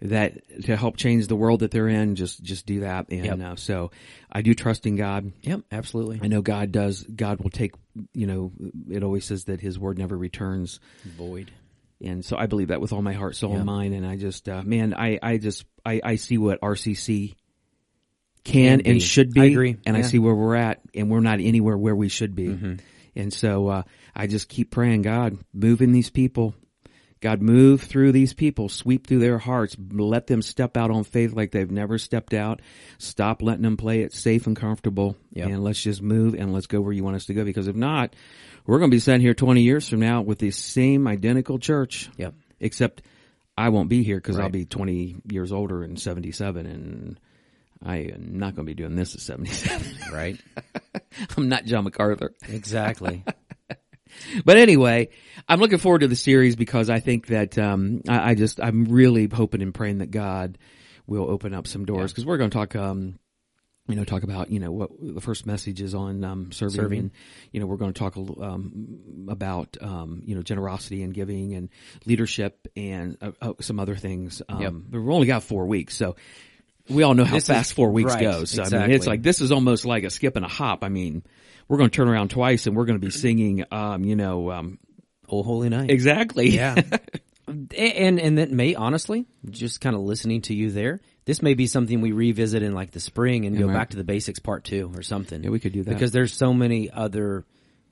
that 0.03 0.63
to 0.63 0.75
help 0.75 0.97
change 0.97 1.27
the 1.27 1.35
world 1.35 1.59
that 1.59 1.69
they're 1.71 1.87
in, 1.87 2.15
just, 2.15 2.41
just 2.41 2.65
do 2.65 2.79
that. 2.81 3.07
And, 3.09 3.25
Yep. 3.25 3.39
uh, 3.39 3.55
so 3.55 3.91
I 4.31 4.41
do 4.41 4.53
trust 4.55 4.85
in 4.87 4.95
God. 4.95 5.31
Yep, 5.43 5.61
absolutely. 5.71 6.19
I 6.23 6.27
know 6.27 6.41
God 6.41 6.71
does, 6.71 7.03
God 7.03 7.39
will 7.41 7.51
take, 7.51 7.73
you 8.13 8.25
know, 8.25 8.51
it 8.89 9.03
always 9.03 9.25
says 9.25 9.45
that 9.45 9.61
his 9.61 9.77
word 9.77 9.97
never 9.99 10.17
returns 10.17 10.79
Void. 11.05 11.51
and 12.03 12.25
so 12.25 12.35
I 12.35 12.47
believe 12.47 12.69
that 12.69 12.81
with 12.81 12.93
all 12.93 13.01
my 13.03 13.13
heart, 13.13 13.35
soul, 13.35 13.51
Yeah. 13.51 13.57
and 13.57 13.65
mind. 13.65 13.93
And 13.93 14.05
I 14.05 14.15
just, 14.17 14.49
uh, 14.49 14.63
man, 14.63 14.95
I, 14.95 15.19
I 15.21 15.37
just, 15.37 15.65
I, 15.85 16.01
I 16.03 16.15
see 16.15 16.37
what 16.39 16.61
RCC 16.61 17.35
can, 18.43 18.79
Can 18.81 18.91
and 18.93 19.01
should 19.01 19.31
be. 19.31 19.41
I 19.41 19.45
agree. 19.45 19.77
And 19.85 19.95
I 19.95 19.99
Yeah. 19.99 20.03
Mm-hmm. 20.03 20.09
see 20.11 20.19
where 20.19 20.35
we're 20.35 20.55
at, 20.55 20.81
and 20.95 21.09
we're 21.09 21.19
not 21.19 21.39
anywhere 21.39 21.77
where 21.77 21.95
we 21.95 22.09
should 22.09 22.35
be. 22.35 22.77
And 23.15 23.33
so, 23.33 23.67
uh, 23.67 23.83
I 24.15 24.27
just 24.27 24.47
keep 24.49 24.71
praying, 24.71 25.01
God, 25.03 25.37
move 25.53 25.81
in 25.81 25.91
these 25.91 26.09
people. 26.09 26.55
God, 27.19 27.39
move 27.39 27.81
through 27.83 28.13
these 28.13 28.33
people, 28.33 28.67
sweep 28.67 29.05
through 29.05 29.19
their 29.19 29.37
hearts, 29.37 29.75
let 29.91 30.25
them 30.25 30.41
step 30.41 30.75
out 30.75 30.89
on 30.89 31.03
faith 31.03 31.33
like 31.33 31.51
they've 31.51 31.69
never 31.69 31.99
stepped 31.99 32.33
out. 32.33 32.63
Stop 32.97 33.43
letting 33.43 33.61
them 33.61 33.77
play 33.77 34.01
it 34.01 34.11
safe 34.11 34.47
and 34.47 34.55
comfortable. 34.55 35.15
Yep. 35.33 35.49
And 35.49 35.63
let's 35.63 35.79
just 35.79 36.01
move 36.01 36.33
and 36.33 36.51
let's 36.51 36.65
go 36.65 36.81
where 36.81 36.91
you 36.91 37.03
want 37.03 37.17
us 37.17 37.25
to 37.25 37.35
go. 37.35 37.45
Because 37.45 37.67
if 37.67 37.75
not, 37.75 38.15
we're 38.65 38.79
going 38.79 38.89
to 38.89 38.95
be 38.95 38.99
sitting 38.99 39.21
here 39.21 39.35
20 39.35 39.61
years 39.61 39.87
from 39.87 39.99
now 39.99 40.23
with 40.23 40.39
the 40.39 40.49
same 40.49 41.07
identical 41.07 41.59
church. 41.59 42.09
Yep. 42.17 42.33
Except 42.59 43.03
I 43.55 43.69
won't 43.69 43.89
be 43.89 44.01
here 44.01 44.17
because 44.17 44.39
I'll 44.39 44.49
be 44.49 44.65
20 44.65 45.17
years 45.31 45.51
older 45.51 45.83
and 45.83 45.99
77 45.99 46.65
and 46.65 47.19
I 47.83 47.97
am 47.97 48.37
not 48.37 48.55
going 48.55 48.65
to 48.65 48.69
be 48.69 48.75
doing 48.75 48.95
this 48.95 49.15
at 49.15 49.21
77. 49.21 49.97
Right? 50.13 50.39
I'm 51.37 51.49
not 51.49 51.65
John 51.65 51.83
MacArthur. 51.85 52.33
exactly. 52.47 53.23
But 54.43 54.57
anyway, 54.57 55.07
I'm 55.47 55.61
looking 55.61 55.77
forward 55.77 55.99
to 55.99 56.07
the 56.09 56.17
series 56.17 56.57
because 56.57 56.89
I 56.89 56.99
think 56.99 57.27
that 57.27 57.57
um, 57.57 58.01
I, 58.09 58.31
I 58.31 58.35
just 58.35 58.59
I'm 58.59 58.83
really 58.85 59.29
hoping 59.31 59.61
and 59.61 59.73
praying 59.73 59.99
that 59.99 60.11
God 60.11 60.57
will 61.07 61.29
open 61.31 61.53
up 61.53 61.65
some 61.65 61.85
doors 61.85 62.11
because 62.11 62.25
we're 62.25 62.37
going 62.37 62.49
to 62.49 62.53
talk. 62.57 62.75
Um, 62.75 63.19
you 63.87 63.95
know, 63.95 64.03
talk 64.03 64.23
about 64.23 64.51
you 64.51 64.59
know 64.59 64.71
what 64.71 64.89
the 65.01 65.21
first 65.21 65.45
message 65.45 65.81
is 65.81 65.95
on 65.95 66.23
um, 66.25 66.51
serving, 66.51 66.75
Serving. 66.75 66.99
and 66.99 67.11
you 67.53 67.61
know 67.61 67.65
we're 67.65 67.77
going 67.77 67.93
to 67.93 67.99
talk 67.99 68.17
um, 68.17 69.25
about 69.29 69.77
um, 69.79 70.21
you 70.25 70.35
know 70.35 70.41
generosity 70.41 71.03
and 71.03 71.13
giving 71.13 71.53
and 71.55 71.69
leadership 72.05 72.67
and 72.75 73.17
uh, 73.21 73.31
uh, 73.41 73.53
some 73.61 73.79
other 73.79 73.95
things. 73.95 74.41
Um, 74.49 74.61
Yep. 74.61 74.73
But 74.89 74.99
we've 74.99 75.09
only 75.09 75.27
got 75.27 75.43
four 75.43 75.65
weeks, 75.67 75.95
so 75.95 76.17
we 76.89 77.03
all 77.03 77.13
know 77.13 77.23
how 77.25 77.35
This 77.35 77.43
is- 77.43 77.47
fast 77.49 77.73
four 77.73 77.91
weeks 77.91 78.13
right, 78.13 78.21
goes. 78.21 78.51
So, 78.51 78.63
I 78.63 78.69
mean, 78.87 78.91
it's 78.91 79.07
like 79.07 79.21
this 79.23 79.41
is 79.41 79.51
almost 79.51 79.85
like 79.85 80.03
a 80.03 80.09
skip 80.09 80.35
and 80.35 80.45
a 80.45 80.49
hop. 80.49 80.83
I 80.83 80.89
mean, 80.89 81.23
we're 81.67 81.77
going 81.77 81.89
to 81.89 81.95
turn 81.95 82.09
around 82.09 82.29
twice, 82.31 82.67
and 82.67 82.75
we're 82.75 82.85
going 82.85 82.99
to 82.99 83.05
be 83.05 83.11
singing, 83.11 83.63
um, 83.71 84.03
you 84.03 84.15
know, 84.15 84.51
um, 84.51 84.77
Oh, 85.29 85.43
holy 85.43 85.69
night. 85.69 85.89
exactly. 85.89 86.49
Yeah. 86.49 86.75
and 87.47 88.19
and 88.19 88.37
that 88.37 88.51
may 88.51 88.75
honestly, 88.75 89.25
just 89.49 89.81
kind 89.81 89.95
of 89.95 90.01
listening 90.01 90.41
to 90.43 90.53
you 90.53 90.71
there, 90.71 90.99
this 91.25 91.41
may 91.41 91.53
be 91.53 91.67
something 91.67 92.01
we 92.01 92.11
revisit 92.11 92.63
in 92.63 92.73
like 92.73 92.91
the 92.91 92.99
spring 92.99 93.45
and 93.45 93.57
go 93.57 93.67
right. 93.67 93.73
back 93.73 93.89
to 93.91 93.97
the 93.97 94.03
basics 94.03 94.39
part 94.39 94.63
two 94.63 94.91
or 94.95 95.01
something. 95.01 95.43
Yeah, 95.43 95.49
we 95.49 95.59
could 95.59 95.73
do 95.73 95.83
that. 95.83 95.89
because 95.93 96.11
there's 96.11 96.33
so 96.33 96.53
many 96.53 96.89
other, 96.89 97.45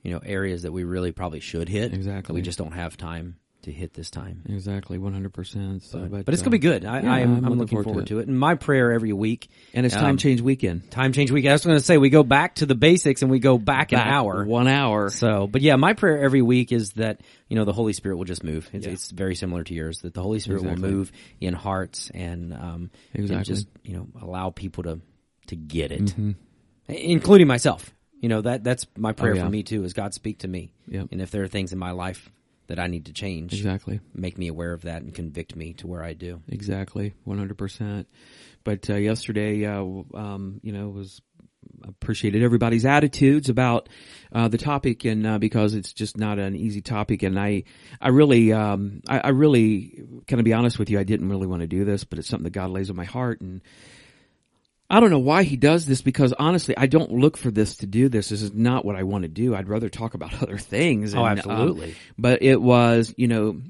you 0.04 0.12
know, 0.12 0.20
areas 0.24 0.64
that 0.64 0.72
we 0.72 0.84
really 0.84 1.12
probably 1.12 1.40
should 1.40 1.68
hit. 1.70 1.94
Exactly. 1.94 2.36
We 2.36 2.42
just 2.42 2.58
don't 2.58 2.74
have 2.74 2.96
time 2.98 3.38
to 3.64 3.72
hit 3.72 3.94
this 3.94 4.10
time. 4.10 4.44
exactly, 4.48 4.98
one 4.98 5.12
hundred 5.14 5.34
percent. 5.34 5.84
So, 5.84 6.00
But, 6.00 6.26
but 6.26 6.34
it's 6.34 6.42
uh, 6.42 6.46
gonna 6.46 6.52
be 6.52 6.60
good. 6.60 6.86
I, 6.86 7.02
yeah, 7.02 7.14
I 7.14 7.20
am, 7.20 7.38
I'm 7.38 7.46
I'm, 7.46 7.60
looking 7.60 7.78
forward 7.78 7.84
forward, 7.84 8.08
to 8.08 8.14
to, 8.16 8.20
it. 8.20 8.28
And 8.28 8.40
my 8.40 8.56
prayer 8.56 8.92
every 8.92 9.12
week, 9.14 9.50
And 9.74 9.86
it's 9.86 9.94
time 9.96 10.12
um, 10.12 10.18
change 10.18 10.40
weekend. 10.42 10.90
time 10.92 11.12
change 11.14 11.32
week. 11.32 11.46
I 11.46 11.52
was 11.52 11.66
going 11.66 11.78
to 11.78 11.84
say 11.84 11.98
we 11.98 12.10
go 12.10 12.24
back 12.24 12.56
to 12.56 12.66
the 12.66 12.76
basics 12.76 13.22
and 13.22 13.30
we 13.30 13.40
go 13.40 13.58
back, 13.58 13.90
Back 13.92 14.08
an 14.08 14.14
hour. 14.14 14.46
one 14.46 14.68
hour. 14.68 15.10
So, 15.10 15.48
but 15.48 15.62
yeah, 15.62 15.76
my 15.76 15.94
prayer 15.94 16.20
every 16.24 16.42
week 16.42 16.72
is 16.72 16.92
that 16.94 17.22
you 17.50 17.56
know 17.58 17.66
the 17.66 17.74
Holy 17.74 17.94
Spirit 17.94 18.16
will 18.18 18.26
just 18.26 18.44
move. 18.44 18.70
It's, 18.74 18.86
Yeah. 18.86 18.94
it's 18.94 19.12
very 19.12 19.36
similar 19.36 19.64
to 19.64 19.74
yours 19.74 20.00
that 20.04 20.14
the 20.14 20.22
Holy 20.22 20.40
Spirit 20.40 20.62
Exactly. 20.62 20.82
will 20.82 20.90
move 20.98 21.12
in 21.42 21.54
hearts 21.54 22.10
and 22.14 22.54
um, 22.54 22.92
and 23.14 23.44
just 23.46 23.68
you 23.84 23.96
know 23.98 24.08
allow 24.22 24.52
people 24.52 24.84
to 24.84 25.02
to 25.48 25.56
get 25.56 25.92
it, 25.92 26.14
including 26.88 27.48
myself. 27.48 27.92
You 28.22 28.30
know 28.30 28.42
that 28.42 28.64
that's 28.64 28.86
my 28.98 29.14
prayer 29.14 29.34
Mm-hmm. 29.34 29.40
Oh, 29.40 29.44
yeah. 29.44 29.48
for 29.48 29.52
me 29.52 29.64
too. 29.64 29.84
Is 29.84 29.94
God 29.94 30.14
speak 30.14 30.40
to 30.40 30.48
me, 30.48 30.74
Yep. 30.88 31.08
and 31.12 31.22
if 31.22 31.32
there 31.32 31.44
are 31.44 31.48
things 31.48 31.72
in 31.74 31.80
my 31.80 31.92
life 31.92 32.30
that 32.70 32.80
I 32.80 32.88
need 32.88 33.06
to 33.06 33.14
change, 33.14 33.54
Exactly. 33.54 34.00
make 34.16 34.38
me 34.38 34.48
aware 34.48 34.74
of 34.74 34.84
that 34.84 35.02
and 35.02 35.14
convict 35.14 35.56
me 35.56 35.74
to 35.74 35.88
where 35.88 36.04
I 36.04 36.14
do. 36.14 36.42
Exactly, 36.48 37.14
one 37.26 37.38
hundred 37.38 37.58
percent. 37.58 38.08
But 38.64 38.90
uh, 38.90 38.96
yesterday, 38.96 39.66
uh, 39.66 39.84
um, 40.14 40.60
you 40.64 40.72
know, 40.72 40.90
was 40.90 41.22
appreciated 41.84 42.42
everybody's 42.44 42.86
attitudes 42.86 43.50
about 43.50 43.90
uh, 44.32 44.48
the 44.48 44.58
topic, 44.58 45.06
and 45.06 45.26
uh, 45.26 45.38
because 45.38 45.76
it's 45.76 45.94
just 45.94 46.18
not 46.18 46.40
an 46.40 46.56
easy 46.56 46.82
topic, 46.82 47.24
and 47.24 47.40
I, 47.40 47.64
I 48.02 48.10
really, 48.10 48.54
um, 48.54 49.02
I, 49.08 49.20
I 49.20 49.30
really, 49.30 50.04
can 50.28 50.40
I 50.40 50.42
be 50.42 50.54
honest 50.54 50.80
with 50.80 50.90
you? 50.90 51.00
I 51.00 51.04
didn't 51.04 51.30
really 51.30 51.48
want 51.48 51.62
to 51.62 51.68
do 51.68 51.86
this, 51.86 52.04
but 52.04 52.20
it's 52.20 52.28
something 52.28 52.46
that 52.46 52.54
God 52.54 52.72
lays 52.72 52.90
on 52.90 52.96
my 52.96 53.06
heart, 53.06 53.42
and 53.42 53.62
I 54.90 55.00
don't 55.00 55.12
know 55.12 55.20
why 55.20 55.44
He 55.44 55.56
does 55.56 55.86
this 55.86 56.02
because 56.02 56.34
honestly, 56.34 56.76
I 56.78 56.88
don't 56.88 57.12
look 57.12 57.38
for 57.38 57.52
this 57.52 57.78
to 57.78 57.86
do 57.86 58.10
this. 58.10 58.30
This 58.30 58.42
is 58.42 58.54
not 58.54 58.86
what 58.86 58.96
I 58.96 59.04
want 59.04 59.22
to 59.24 59.28
do. 59.28 59.56
I'd 59.56 59.70
rather 59.70 59.90
talk 59.90 60.14
about 60.14 60.34
other 60.42 60.58
things. 60.58 61.14
Oh, 61.14 61.24
and, 61.24 61.40
um, 61.40 61.52
absolutely. 61.52 61.96
but 62.18 62.42
it 62.42 62.62
was, 62.62 63.14
you 63.18 63.28
know, 63.28 63.62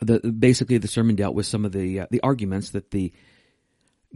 the 0.00 0.20
basically 0.20 0.78
the 0.78 0.88
sermon 0.88 1.16
dealt 1.16 1.34
with 1.34 1.46
some 1.46 1.64
of 1.64 1.72
the 1.72 2.00
uh, 2.00 2.06
the 2.10 2.20
arguments 2.22 2.70
that 2.70 2.90
the 2.90 3.12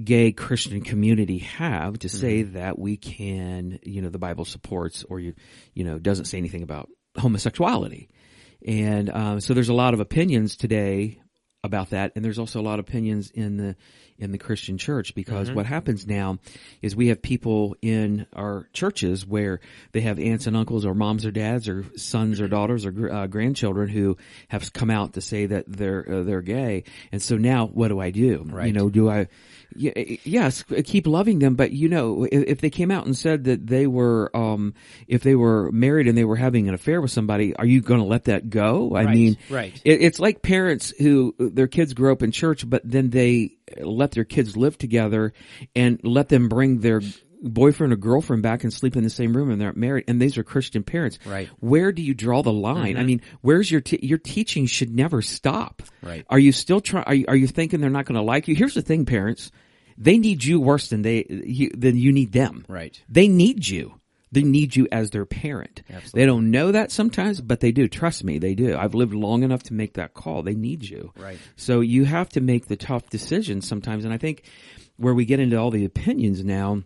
gay 0.02 0.30
Christian 0.30 0.82
community 0.82 1.38
have 1.38 1.98
to 2.00 2.08
say 2.08 2.42
that 2.42 2.78
we 2.78 2.96
can, 2.96 3.78
you 3.82 4.02
know, 4.02 4.10
the 4.10 4.18
Bible 4.18 4.44
supports 4.44 5.04
or 5.08 5.18
you, 5.18 5.34
you 5.74 5.84
know, 5.84 5.98
doesn't 5.98 6.26
say 6.26 6.38
anything 6.38 6.62
about 6.62 6.90
homosexuality, 7.16 8.08
and 8.66 9.10
um, 9.10 9.40
so 9.40 9.54
there's 9.54 9.70
a 9.70 9.74
lot 9.74 9.94
of 9.94 10.00
opinions 10.00 10.56
today 10.56 11.20
about 11.64 11.90
that, 11.90 12.12
and 12.14 12.24
there's 12.24 12.38
also 12.38 12.60
a 12.60 12.62
lot 12.62 12.78
of 12.78 12.86
opinions 12.88 13.30
in 13.30 13.56
the 13.56 13.76
in 14.18 14.32
the 14.32 14.38
Christian 14.38 14.78
church 14.78 15.14
because 15.14 15.50
what 15.50 15.66
happens 15.66 16.06
now 16.06 16.38
is 16.82 16.96
we 16.96 17.08
have 17.08 17.20
people 17.20 17.76
in 17.82 18.26
our 18.34 18.68
churches 18.72 19.26
where 19.26 19.60
they 19.92 20.00
have 20.00 20.18
aunts 20.18 20.46
and 20.46 20.56
uncles 20.56 20.84
or 20.86 20.94
moms 20.94 21.26
or 21.26 21.30
dads 21.30 21.68
or 21.68 21.84
sons 21.96 22.40
or 22.40 22.48
daughters 22.48 22.86
or 22.86 23.12
uh, 23.12 23.26
grandchildren 23.26 23.88
who 23.88 24.16
have 24.48 24.72
come 24.72 24.90
out 24.90 25.14
to 25.14 25.20
say 25.20 25.46
that 25.46 25.64
they're 25.66 26.04
uh, 26.08 26.22
they're 26.22 26.42
gay, 26.42 26.84
and 27.12 27.22
so 27.22 27.36
now 27.36 27.66
what 27.66 27.88
do 27.88 28.00
I 28.00 28.10
do? 28.10 28.44
Right. 28.46 28.66
You 28.68 28.72
know, 28.72 28.88
do 28.88 29.08
I? 29.10 29.28
Y- 29.78 30.18
Yes, 30.24 30.64
keep 30.84 31.06
loving 31.06 31.38
them, 31.38 31.54
but 31.54 31.72
you 31.72 31.88
know, 31.88 32.26
if, 32.30 32.60
they 32.60 32.70
came 32.70 32.90
out 32.90 33.06
and 33.06 33.16
said 33.16 33.44
that 33.44 33.66
they 33.66 33.86
were, 33.86 34.30
um, 34.36 34.74
if 35.08 35.22
they 35.22 35.34
were 35.34 35.70
married 35.72 36.08
and 36.08 36.16
they 36.16 36.24
were 36.24 36.36
having 36.36 36.68
an 36.68 36.74
affair 36.74 37.00
with 37.00 37.10
somebody, 37.10 37.54
are 37.56 37.66
you 37.66 37.80
going 37.80 38.00
to 38.00 38.06
let 38.06 38.24
that 38.24 38.50
go? 38.50 38.94
I 38.94 39.04
Right, 39.04 39.14
mean, 39.14 39.38
right. 39.50 39.80
it, 39.84 40.00
it's 40.02 40.18
like 40.20 40.42
parents 40.42 40.92
who 40.98 41.34
their 41.38 41.68
kids 41.68 41.94
grow 41.94 42.12
up 42.12 42.22
in 42.22 42.32
church, 42.32 42.68
but 42.68 42.82
then 42.84 43.10
they 43.10 43.56
let 43.80 44.12
their 44.12 44.24
kids 44.24 44.56
live 44.56 44.78
together 44.78 45.32
and 45.74 46.00
let 46.04 46.28
them 46.28 46.48
bring 46.48 46.80
their 46.80 47.00
boyfriend 47.42 47.92
or 47.92 47.96
girlfriend 47.96 48.42
back 48.42 48.64
and 48.64 48.72
sleep 48.72 48.96
in 48.96 49.04
the 49.04 49.10
same 49.10 49.36
room 49.36 49.50
and 49.50 49.60
they're 49.60 49.72
married 49.74 50.04
and 50.08 50.20
these 50.20 50.38
are 50.38 50.42
Christian 50.42 50.82
parents. 50.82 51.18
Right. 51.26 51.46
Mm-hmm. 51.48 51.68
Where 51.68 51.92
do 51.92 52.02
you 52.02 52.14
draw 52.14 52.42
the 52.42 52.52
line? 52.52 52.96
I 52.96 53.04
mean, 53.04 53.20
where's 53.42 53.70
your, 53.70 53.82
t- 53.82 54.00
your 54.02 54.18
teaching 54.18 54.64
should 54.66 54.90
never 54.94 55.20
stop. 55.20 55.82
Right. 56.02 56.24
Are 56.30 56.38
you 56.38 56.50
still 56.52 56.80
trying, 56.80 57.04
are 57.04 57.14
you, 57.14 57.24
are 57.28 57.36
you 57.36 57.46
thinking 57.46 57.80
they're 57.80 57.90
not 57.90 58.06
going 58.06 58.16
to 58.16 58.22
like 58.22 58.48
you? 58.48 58.54
Here's 58.54 58.74
the 58.74 58.82
thing, 58.82 59.04
parents. 59.04 59.50
They 59.98 60.18
need 60.18 60.44
you 60.44 60.60
worse 60.60 60.88
than 60.88 61.02
they, 61.02 61.26
you, 61.28 61.70
than 61.70 61.96
you 61.96 62.12
need 62.12 62.32
them. 62.32 62.64
Right. 62.68 63.00
They 63.08 63.28
need 63.28 63.66
you. 63.66 64.00
They 64.32 64.42
need 64.42 64.74
you 64.74 64.88
as 64.90 65.10
their 65.10 65.24
parent. 65.24 65.82
Absolutely. 65.88 66.20
They 66.20 66.26
don't 66.26 66.50
know 66.50 66.72
that 66.72 66.90
sometimes, 66.90 67.40
but 67.40 67.60
they 67.60 67.72
do. 67.72 67.88
Trust 67.88 68.24
me, 68.24 68.38
they 68.38 68.54
do. 68.54 68.76
I've 68.76 68.94
lived 68.94 69.14
long 69.14 69.44
enough 69.44 69.62
to 69.64 69.74
make 69.74 69.94
that 69.94 70.14
call. 70.14 70.42
They 70.42 70.54
need 70.54 70.82
you. 70.82 71.12
Right. 71.16 71.38
So 71.54 71.80
you 71.80 72.04
have 72.04 72.28
to 72.30 72.40
make 72.40 72.66
the 72.66 72.76
tough 72.76 73.08
decisions 73.08 73.66
sometimes. 73.66 74.04
And 74.04 74.12
I 74.12 74.18
think 74.18 74.42
where 74.96 75.14
we 75.14 75.24
get 75.24 75.40
into 75.40 75.56
all 75.56 75.70
the 75.70 75.84
opinions 75.84 76.44
now 76.44 76.82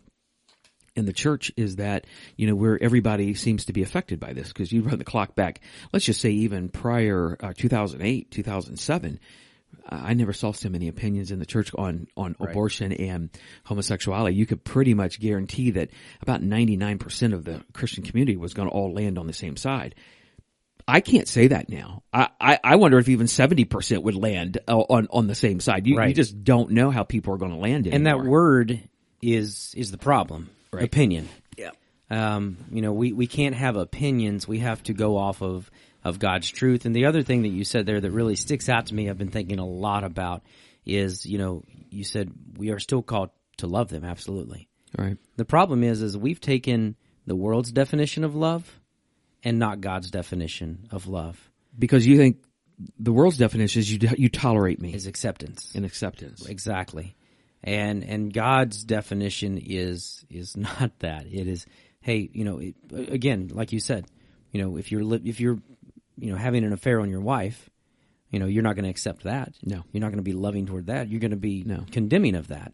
in 0.96 1.07
the 1.07 1.12
church 1.12 1.51
is 1.57 1.77
that, 1.77 2.07
you 2.37 2.46
know, 2.46 2.55
where 2.55 2.81
everybody 2.83 3.35
seems 3.35 3.64
to 3.64 3.73
be 3.73 3.83
affected 3.83 4.20
by 4.20 4.33
this 4.33 4.49
because 4.49 4.70
you 4.70 4.83
run 4.83 4.99
the 4.99 5.05
clock 5.05 5.35
back, 5.35 5.61
let's 5.92 6.05
just 6.05 6.20
say 6.20 6.31
even 6.31 6.68
prior, 6.68 7.37
uh, 7.40 7.53
2008, 7.57 8.31
2007, 8.31 9.18
I 9.88 10.14
never 10.14 10.33
saw 10.33 10.52
so 10.52 10.68
many 10.68 10.88
opinions 10.88 11.30
in 11.30 11.38
the 11.38 11.46
church 11.46 11.72
on 11.74 12.06
on 12.16 12.37
Right. 12.38 12.50
abortion 12.50 12.92
and 12.92 13.30
homosexuality. 13.64 14.37
You 14.37 14.46
could 14.46 14.62
pretty 14.64 14.94
much 14.94 15.18
guarantee 15.20 15.72
that 15.72 15.90
about 16.22 16.42
ninety 16.42 16.76
nine 16.76 16.98
percent 16.98 17.35
of 17.35 17.44
the 17.44 17.62
Christian 17.72 18.04
community 18.04 18.37
was 18.37 18.54
going 18.54 18.68
to 18.68 18.74
all 18.74 18.92
land 18.92 19.18
on 19.18 19.26
the 19.26 19.33
same 19.33 19.56
side. 19.56 19.94
I 20.88 21.00
can't 21.00 21.28
say 21.28 21.48
that 21.48 21.68
now. 21.68 22.02
I, 22.12 22.28
I, 22.40 22.59
I 22.64 22.76
wonder 22.76 22.98
if 22.98 23.09
even 23.09 23.26
seventy 23.28 23.64
percent 23.64 24.02
would 24.02 24.16
land 24.16 24.59
uh, 24.68 24.78
on 24.78 25.09
on 25.11 25.26
the 25.26 25.35
same 25.35 25.61
side. 25.61 25.87
You, 25.87 26.00
you 26.02 26.14
just 26.14 26.42
don't 26.44 26.70
know 26.70 26.90
how 26.90 27.02
people 27.04 27.35
are 27.35 27.38
going 27.38 27.52
to 27.52 27.59
land 27.59 27.87
and 27.87 28.06
that 28.06 28.24
word 28.24 28.80
is 29.22 29.74
is 29.76 29.90
the 29.90 29.98
problem. 29.98 30.50
Right. 30.72 30.85
Opinion. 30.85 31.28
Yeah. 31.56 31.70
Um, 32.11 32.56
you 32.72 32.83
know, 32.83 32.92
we, 32.92 33.12
we 33.12 33.26
can't 33.28 33.54
have 33.54 33.76
opinions. 33.76 34.46
We 34.48 34.59
have 34.61 34.83
to 34.85 34.92
go 34.92 35.16
off 35.16 35.42
of, 35.42 35.70
of 36.04 36.18
God's 36.18 36.48
truth. 36.48 36.84
And 36.84 36.94
the 36.94 37.06
other 37.06 37.22
thing 37.22 37.42
that 37.42 37.48
you 37.48 37.64
said 37.64 37.86
there 37.86 38.00
that 38.00 38.10
really 38.10 38.36
sticks 38.36 38.68
out 38.68 38.86
to 38.86 38.94
me, 38.94 39.08
I've 39.08 39.18
been 39.18 39.30
thinking 39.30 39.58
a 39.58 39.66
lot 39.66 40.04
about 40.04 40.42
is, 40.86 41.26
you 41.26 41.38
know, 41.38 41.62
you 41.90 42.04
said 42.04 42.30
we 42.56 42.70
are 42.70 42.78
still 42.78 43.02
called 43.02 43.30
to 43.58 43.66
love 43.66 43.88
them. 43.88 44.04
Absolutely. 44.04 44.68
Right. 44.98 45.18
The 45.36 45.44
problem 45.44 45.84
is, 45.84 46.02
is 46.02 46.16
we've 46.16 46.40
taken 46.40 46.96
the 47.26 47.36
world's 47.36 47.70
definition 47.70 48.24
of 48.24 48.34
love 48.34 48.80
and 49.42 49.58
not 49.58 49.80
God's 49.80 50.10
definition 50.10 50.88
of 50.90 51.06
love 51.06 51.50
Because 51.78 52.06
you 52.06 52.16
think 52.16 52.38
the 52.98 53.12
world's 53.12 53.36
definition 53.36 53.80
is 53.80 53.92
you 53.92 53.98
you 54.16 54.28
tolerate 54.28 54.80
me 54.80 54.94
is 54.94 55.06
acceptance. 55.06 55.74
in 55.74 55.84
acceptance. 55.84 56.46
Exactly. 56.46 57.14
And 57.62 58.02
and 58.04 58.32
God's 58.32 58.84
definition 58.84 59.58
is 59.58 60.24
is 60.30 60.56
not 60.56 60.98
that. 61.00 61.26
It 61.26 61.46
is 61.46 61.66
hey, 62.00 62.30
you 62.32 62.44
know, 62.44 62.58
it, 62.58 62.74
again, 62.90 63.50
like 63.52 63.72
you 63.72 63.80
said, 63.80 64.06
you 64.50 64.62
know, 64.62 64.76
if 64.78 64.90
you're 64.90 65.04
li- 65.04 65.22
if 65.24 65.40
you're 65.40 65.58
you 66.20 66.30
know 66.33 66.37
having 66.38 66.64
an 66.64 66.72
affair 66.72 67.00
on 67.00 67.11
your 67.11 67.20
wife, 67.20 67.68
you 68.30 68.38
know, 68.38 68.46
you're 68.46 68.62
not 68.62 68.74
going 68.76 68.85
to 68.85 68.90
accept 68.90 69.24
that. 69.24 69.52
No. 69.64 69.83
You're 69.92 70.00
not 70.00 70.09
going 70.09 70.18
to 70.18 70.22
be 70.22 70.33
loving 70.33 70.66
toward 70.66 70.87
that. 70.87 71.09
You're 71.09 71.20
going 71.20 71.33
to 71.33 71.37
be 71.37 71.64
No. 71.66 71.85
condemning 71.90 72.37
of 72.37 72.48
that. 72.48 72.72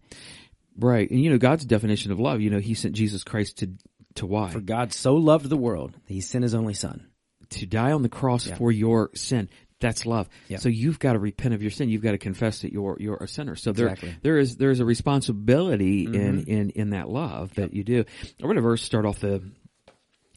Right. 0.78 1.10
And 1.10 1.20
you 1.22 1.30
know 1.30 1.38
God's 1.38 1.64
definition 1.64 2.12
of 2.12 2.20
love, 2.20 2.40
you 2.42 2.50
know, 2.50 2.58
he 2.60 2.74
sent 2.74 2.94
Jesus 2.94 3.24
Christ 3.24 3.58
to 3.58 3.70
to 4.16 4.26
why? 4.26 4.50
For 4.50 4.60
God 4.60 4.92
so 4.92 5.14
loved 5.16 5.48
the 5.48 5.56
world, 5.56 5.92
that 5.92 6.12
he 6.12 6.20
sent 6.20 6.42
his 6.42 6.54
only 6.54 6.74
son. 6.74 7.06
to 7.50 7.64
die 7.66 7.92
on 7.92 8.02
the 8.02 8.08
cross 8.08 8.46
for 8.48 8.72
your 8.72 9.10
sin. 9.14 9.48
That's 9.78 10.06
love. 10.06 10.26
Yeah. 10.48 10.56
So 10.56 10.68
you've 10.70 10.98
got 10.98 11.12
to 11.12 11.18
repent 11.18 11.52
of 11.54 11.60
your 11.62 11.70
sin. 11.70 11.90
You've 11.90 12.02
got 12.02 12.12
to 12.12 12.18
confess 12.18 12.62
that 12.62 12.72
you're 12.72 12.96
you're 12.98 13.16
a 13.22 13.28
sinner. 13.28 13.56
So 13.56 13.72
there 13.72 13.88
Exactly. 13.88 14.08
Mm-hmm. 14.10 14.18
there 14.22 14.38
is 14.38 14.56
there 14.56 14.70
is 14.70 14.80
a 14.80 14.84
responsibility 14.86 16.04
in 16.04 16.44
in 16.44 16.70
in 16.70 16.90
that 16.90 17.08
love 17.08 17.54
that 17.54 17.74
you 17.74 17.84
do. 17.84 18.04
I 18.42 18.46
read 18.46 18.56
a 18.56 18.60
verse 18.62 18.82
start 18.82 19.04
off 19.06 19.20
the 19.20 19.42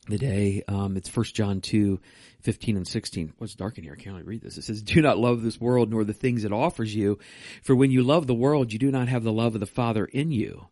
the 0.09 0.17
day. 0.17 0.63
Um, 0.67 0.97
it's 0.97 1.09
First 1.09 1.35
John 1.35 1.61
two. 1.61 1.99
15 2.41 2.77
and 2.77 2.87
16. 2.87 3.33
What's 3.37 3.55
dark 3.55 3.77
in 3.77 3.83
here? 3.83 3.93
I 3.93 4.01
can't 4.01 4.15
really 4.15 4.27
read 4.27 4.41
this. 4.41 4.57
It 4.57 4.63
says, 4.63 4.81
Do 4.81 5.01
not 5.01 5.17
love 5.17 5.41
this 5.41 5.59
world 5.59 5.91
nor 5.91 6.03
the 6.03 6.13
things 6.13 6.45
it 6.45 6.53
offers 6.53 6.93
you. 6.95 7.19
For 7.63 7.75
when 7.75 7.91
you 7.91 8.03
love 8.03 8.27
the 8.27 8.33
world, 8.33 8.71
you 8.71 8.79
do 8.79 8.91
not 8.91 9.09
have 9.09 9.23
the 9.23 9.33
love 9.33 9.55
of 9.55 9.59
the 9.59 9.65
Father 9.65 10.05
in 10.05 10.31
you. 10.31 10.67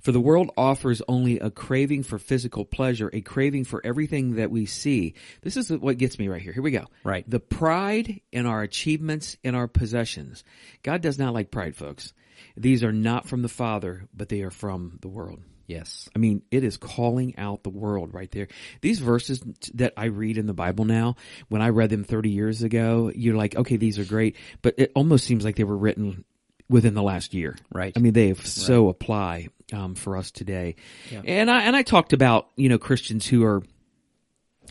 For 0.00 0.10
the 0.10 0.20
world 0.20 0.50
offers 0.56 1.00
only 1.06 1.38
a 1.38 1.50
craving 1.50 2.02
for 2.02 2.18
physical 2.18 2.64
pleasure, 2.64 3.08
a 3.12 3.20
craving 3.20 3.64
for 3.64 3.80
everything 3.84 4.36
that 4.36 4.50
we 4.50 4.66
see. 4.66 5.14
This 5.42 5.56
is 5.56 5.70
what 5.70 5.98
gets 5.98 6.18
me 6.18 6.26
right 6.26 6.42
here. 6.42 6.52
Here 6.52 6.62
we 6.62 6.72
go. 6.72 6.86
Right. 7.04 7.28
The 7.28 7.38
pride 7.38 8.20
in 8.32 8.46
our 8.46 8.62
achievements, 8.62 9.36
in 9.44 9.54
our 9.54 9.68
possessions. 9.68 10.42
God 10.82 11.02
does 11.02 11.20
not 11.20 11.34
like 11.34 11.52
pride, 11.52 11.76
folks. 11.76 12.12
These 12.56 12.82
are 12.82 12.92
not 12.92 13.28
from 13.28 13.42
the 13.42 13.48
Father, 13.48 14.08
but 14.12 14.28
they 14.28 14.42
are 14.42 14.50
from 14.50 14.98
the 15.02 15.08
world. 15.08 15.40
Yes. 15.72 16.08
I 16.14 16.18
mean, 16.18 16.42
it 16.50 16.64
is 16.64 16.76
calling 16.76 17.38
out 17.38 17.62
the 17.62 17.70
world 17.70 18.12
right 18.12 18.30
there. 18.30 18.48
These 18.82 18.98
verses 18.98 19.42
that 19.74 19.94
I 19.96 20.06
read 20.06 20.36
in 20.36 20.46
the 20.46 20.52
Bible 20.52 20.84
now, 20.84 21.16
when 21.48 21.62
I 21.62 21.70
read 21.70 21.90
them 21.90 22.04
30 22.04 22.30
years 22.30 22.62
ago, 22.62 23.10
you're 23.14 23.36
like, 23.36 23.56
okay, 23.56 23.76
these 23.76 23.98
are 23.98 24.04
great, 24.04 24.36
but 24.60 24.74
it 24.76 24.92
almost 24.94 25.24
seems 25.24 25.44
like 25.44 25.56
they 25.56 25.64
were 25.64 25.76
written 25.76 26.24
within 26.68 26.94
the 26.94 27.02
last 27.02 27.32
year. 27.32 27.56
Right. 27.72 27.92
I 27.96 28.00
mean, 28.00 28.12
they 28.12 28.34
so 28.34 28.88
apply 28.88 29.48
um, 29.72 29.94
for 29.94 30.16
us 30.16 30.30
today. 30.30 30.76
And 31.24 31.50
I 31.50 31.62
and 31.62 31.74
I 31.74 31.82
talked 31.82 32.12
about 32.12 32.48
you 32.56 32.68
know 32.68 32.78
Christians 32.78 33.26
who 33.26 33.44
are, 33.44 33.62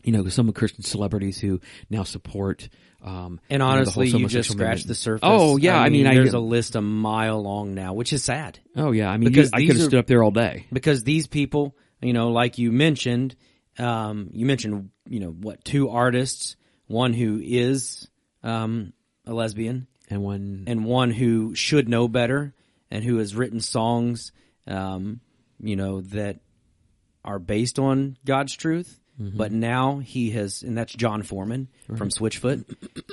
you 0.03 0.11
know, 0.11 0.27
some 0.29 0.49
of 0.49 0.55
Christian 0.55 0.83
celebrities 0.83 1.39
who 1.39 1.59
now 1.89 2.03
support. 2.03 2.69
Um, 3.03 3.39
And 3.49 3.53
you 3.53 3.57
know, 3.59 3.65
honestly, 3.65 4.09
you 4.09 4.27
just 4.27 4.51
scratched 4.51 4.81
movement. 4.83 4.87
the 4.87 4.95
surface. 4.95 5.21
Oh 5.29 5.57
yeah, 5.57 5.79
I 5.79 5.89
mean, 5.89 6.05
I, 6.05 6.13
there's 6.13 6.33
a 6.33 6.39
list 6.39 6.75
a 6.75 6.81
mile 6.81 7.41
long 7.41 7.73
now, 7.73 7.93
which 7.93 8.13
is 8.13 8.23
sad. 8.23 8.59
oh 8.75 8.91
yeah, 8.91 9.09
I 9.09 9.17
mean, 9.17 9.29
Because 9.29 9.47
you- 9.51 9.57
I 9.57 9.65
could 9.65 9.75
have 9.77 9.85
stood 9.85 9.99
up 9.99 10.05
there 10.07 10.23
all 10.23 10.29
day. 10.31 10.67
because 10.71 11.03
these 11.03 11.25
people, 11.27 11.75
you 12.01 12.13
know, 12.13 12.29
like 12.29 12.59
you 12.59 12.71
mentioned, 12.71 13.35
um, 13.79 14.29
you 14.33 14.45
mentioned, 14.45 14.91
you 15.09 15.19
know, 15.19 15.31
what 15.31 15.63
two 15.65 15.89
artists, 15.89 16.55
one 16.85 17.13
who 17.13 17.39
is 17.43 18.07
um, 18.43 18.93
a 19.25 19.33
lesbian, 19.33 19.87
And 20.09 20.23
when 20.23 20.65
and 20.67 20.85
one 20.85 21.09
who 21.11 21.55
should 21.55 21.89
know 21.89 22.07
better, 22.07 22.53
and 22.91 23.03
who 23.03 23.17
has 23.17 23.35
written 23.35 23.61
songs, 23.61 24.31
um, 24.67 25.21
you 25.59 25.75
know, 25.75 26.01
that 26.01 26.39
are 27.25 27.39
based 27.39 27.79
on 27.79 28.17
God's 28.25 28.55
truth. 28.55 28.99
But 29.35 29.51
now 29.51 29.99
he 29.99 30.31
has, 30.31 30.63
and 30.63 30.77
that's 30.77 30.93
Jon 30.93 31.23
Foreman 31.23 31.67
from 31.95 32.09
Switchfoot. 32.09 32.65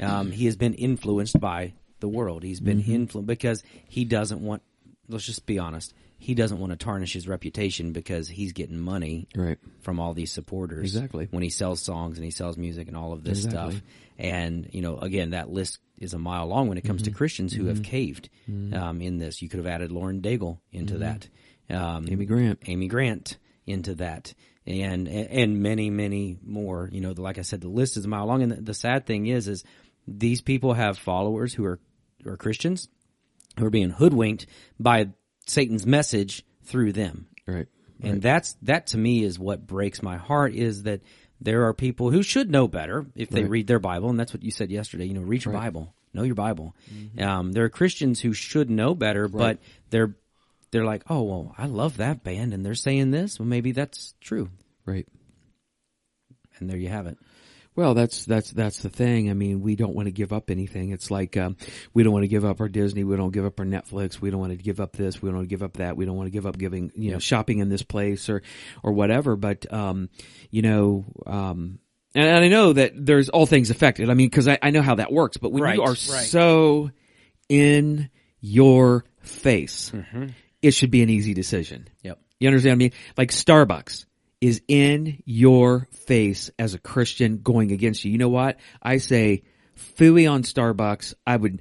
Um, 0.02 0.30
he 0.30 0.46
has 0.46 0.56
been 0.56 0.74
influenced 0.74 1.38
by 1.40 1.74
the 2.00 2.08
world. 2.08 2.42
He's 2.42 2.60
been 2.60 2.80
influenced 2.80 3.26
because 3.26 3.62
he 3.88 4.04
doesn't 4.04 4.40
want. 4.40 4.62
Let's 5.08 5.24
just 5.24 5.46
be 5.46 5.58
honest. 5.58 5.94
He 6.20 6.34
doesn't 6.34 6.58
want 6.58 6.72
to 6.72 6.76
tarnish 6.76 7.12
his 7.12 7.28
reputation 7.28 7.92
because 7.92 8.28
he's 8.28 8.52
getting 8.52 8.78
money 8.80 9.28
Right. 9.36 9.56
from 9.82 10.00
all 10.00 10.14
these 10.14 10.32
supporters. 10.32 10.82
Exactly. 10.96 11.28
When 11.30 11.44
he 11.44 11.48
sells 11.50 11.80
songs 11.80 12.18
and 12.18 12.24
he 12.24 12.32
sells 12.32 12.56
music 12.58 12.88
and 12.88 12.96
all 12.96 13.12
of 13.12 13.22
this 13.22 13.44
Exactly. 13.44 13.76
stuff. 13.76 13.82
And, 14.18 14.68
you 14.72 14.82
know, 14.82 14.98
again, 14.98 15.30
that 15.30 15.48
list 15.48 15.78
is 15.98 16.14
a 16.14 16.18
mile 16.18 16.46
long 16.48 16.68
when 16.68 16.76
it 16.76 16.82
comes 16.84 17.02
Mm-hmm. 17.02 17.12
to 17.12 17.16
Christians 17.16 17.52
who 17.52 17.66
have 17.66 17.84
caved 17.84 18.30
um, 18.72 19.00
in 19.00 19.18
this. 19.18 19.40
You 19.42 19.48
could 19.48 19.58
have 19.58 19.66
added 19.68 19.92
Lauren 19.92 20.20
Daigle 20.20 20.58
into 20.72 20.98
that. 20.98 21.28
Um, 21.70 22.04
Mm-hmm. 22.04 22.12
Amy 22.12 22.26
Grant. 22.26 22.58
Amy 22.66 22.88
Grant 22.88 23.36
into 23.66 23.94
that. 23.96 24.34
And, 24.68 25.08
and 25.08 25.62
many, 25.62 25.88
many 25.88 26.36
more, 26.44 26.90
you 26.92 27.00
know, 27.00 27.14
like 27.16 27.38
I 27.38 27.42
said, 27.42 27.62
the 27.62 27.68
list 27.68 27.96
is 27.96 28.04
a 28.04 28.08
mile 28.08 28.26
long. 28.26 28.42
And 28.42 28.52
the, 28.52 28.60
the 28.60 28.74
sad 28.74 29.06
thing 29.06 29.26
is, 29.26 29.48
is 29.48 29.64
these 30.06 30.42
people 30.42 30.74
have 30.74 30.98
followers 30.98 31.54
who 31.54 31.64
are, 31.64 31.80
who 32.22 32.30
are 32.30 32.36
Christians 32.36 32.88
who 33.58 33.64
are 33.66 33.70
being 33.70 33.90
hoodwinked 33.90 34.46
by 34.78 35.08
Satan's 35.46 35.86
message 35.86 36.44
through 36.64 36.92
them. 36.92 37.26
Right. 37.46 37.66
And 38.00 38.22
that's 38.22 38.54
that 38.62 38.88
to 38.88 38.98
me 38.98 39.24
is 39.24 39.38
what 39.38 39.66
breaks 39.66 40.02
my 40.02 40.18
heart 40.18 40.54
is 40.54 40.84
that 40.84 41.00
there 41.40 41.64
are 41.66 41.74
people 41.74 42.10
who 42.10 42.22
should 42.22 42.50
know 42.50 42.68
better 42.68 43.06
if 43.16 43.30
they 43.30 43.42
Right. 43.42 43.50
read 43.50 43.66
their 43.66 43.80
Bible, 43.80 44.10
and 44.10 44.20
that's 44.20 44.32
what 44.32 44.42
you 44.44 44.50
said 44.52 44.70
yesterday. 44.70 45.06
You 45.06 45.14
know, 45.14 45.22
read 45.22 45.44
your 45.44 45.54
Bible, 45.54 45.92
know 46.14 46.22
your 46.22 46.36
Bible. 46.36 46.76
Um, 47.18 47.52
there 47.52 47.64
are 47.64 47.68
Christians 47.68 48.20
who 48.20 48.32
should 48.32 48.70
know 48.70 48.94
better, 48.94 49.26
but 49.28 49.58
they're 49.90 50.14
they're 50.70 50.84
like, 50.84 51.02
oh 51.08 51.22
well, 51.22 51.54
I 51.58 51.66
love 51.66 51.96
that 51.98 52.22
band, 52.22 52.52
and 52.54 52.64
they're 52.64 52.74
saying 52.74 53.10
this. 53.10 53.38
Well, 53.38 53.46
maybe 53.48 53.72
that's 53.72 54.14
true, 54.20 54.50
Right. 54.86 55.06
and 56.58 56.68
there 56.68 56.76
you 56.76 56.88
have 56.88 57.06
it. 57.06 57.18
Well, 57.76 57.94
that's 57.94 58.24
that's 58.24 58.50
that's 58.50 58.78
the 58.78 58.88
thing. 58.88 59.30
I 59.30 59.34
mean, 59.34 59.60
we 59.60 59.76
don't 59.76 59.94
want 59.94 60.06
to 60.06 60.12
give 60.12 60.32
up 60.32 60.50
anything. 60.50 60.90
It's 60.90 61.12
like 61.12 61.36
um, 61.36 61.56
we 61.94 62.02
don't 62.02 62.12
want 62.12 62.24
to 62.24 62.28
give 62.28 62.44
up 62.44 62.60
our 62.60 62.68
Disney. 62.68 63.04
We 63.04 63.16
don't 63.16 63.30
give 63.30 63.44
up 63.44 63.60
our 63.60 63.66
Netflix. 63.66 64.20
We 64.20 64.30
don't 64.30 64.40
want 64.40 64.50
to 64.50 64.56
give 64.56 64.80
up 64.80 64.96
this. 64.96 65.22
We 65.22 65.28
don't 65.28 65.36
want 65.36 65.48
to 65.48 65.54
give 65.54 65.62
up 65.62 65.74
that. 65.76 65.96
We 65.96 66.04
don't 66.04 66.16
want 66.16 66.26
to 66.26 66.32
give 66.32 66.44
up 66.44 66.58
giving 66.58 66.90
you 66.96 67.12
know 67.12 67.20
shopping 67.20 67.60
in 67.60 67.68
this 67.68 67.84
place 67.84 68.28
or 68.28 68.42
or 68.82 68.92
whatever. 68.92 69.36
But 69.36 69.72
um, 69.72 70.08
you 70.50 70.62
know, 70.62 71.04
um, 71.24 71.78
and, 72.16 72.26
and 72.26 72.44
I 72.44 72.48
know 72.48 72.72
that 72.72 72.94
there's 72.96 73.28
all 73.28 73.46
things 73.46 73.70
affected. 73.70 74.10
I 74.10 74.14
mean, 74.14 74.26
because 74.28 74.48
I, 74.48 74.58
I 74.60 74.70
know 74.70 74.82
how 74.82 74.96
that 74.96 75.12
works. 75.12 75.36
But 75.36 75.52
when 75.52 75.62
Right, 75.62 75.76
you 75.76 75.82
are 75.82 75.90
right. 75.90 75.96
so 75.96 76.90
in 77.48 78.10
your 78.40 79.04
face, 79.20 79.92
Mm-hmm. 79.94 80.26
It 80.62 80.72
should 80.72 80.90
be 80.90 81.02
an 81.02 81.08
easy 81.10 81.34
decision. 81.34 81.88
Yep. 82.02 82.18
You 82.40 82.48
understand 82.48 82.72
what 82.72 82.76
I 82.76 82.78
mean? 82.78 82.92
Like 83.16 83.30
Starbucks 83.30 84.04
is 84.40 84.62
in 84.68 85.22
your 85.24 85.88
face 86.06 86.50
as 86.58 86.74
a 86.74 86.78
Christian 86.78 87.38
going 87.38 87.72
against 87.72 88.04
you. 88.04 88.12
You 88.12 88.18
know 88.18 88.28
what? 88.28 88.58
I 88.82 88.98
say 88.98 89.42
fooey 89.96 90.30
on 90.30 90.42
Starbucks. 90.44 91.14
I 91.26 91.36
would, 91.36 91.60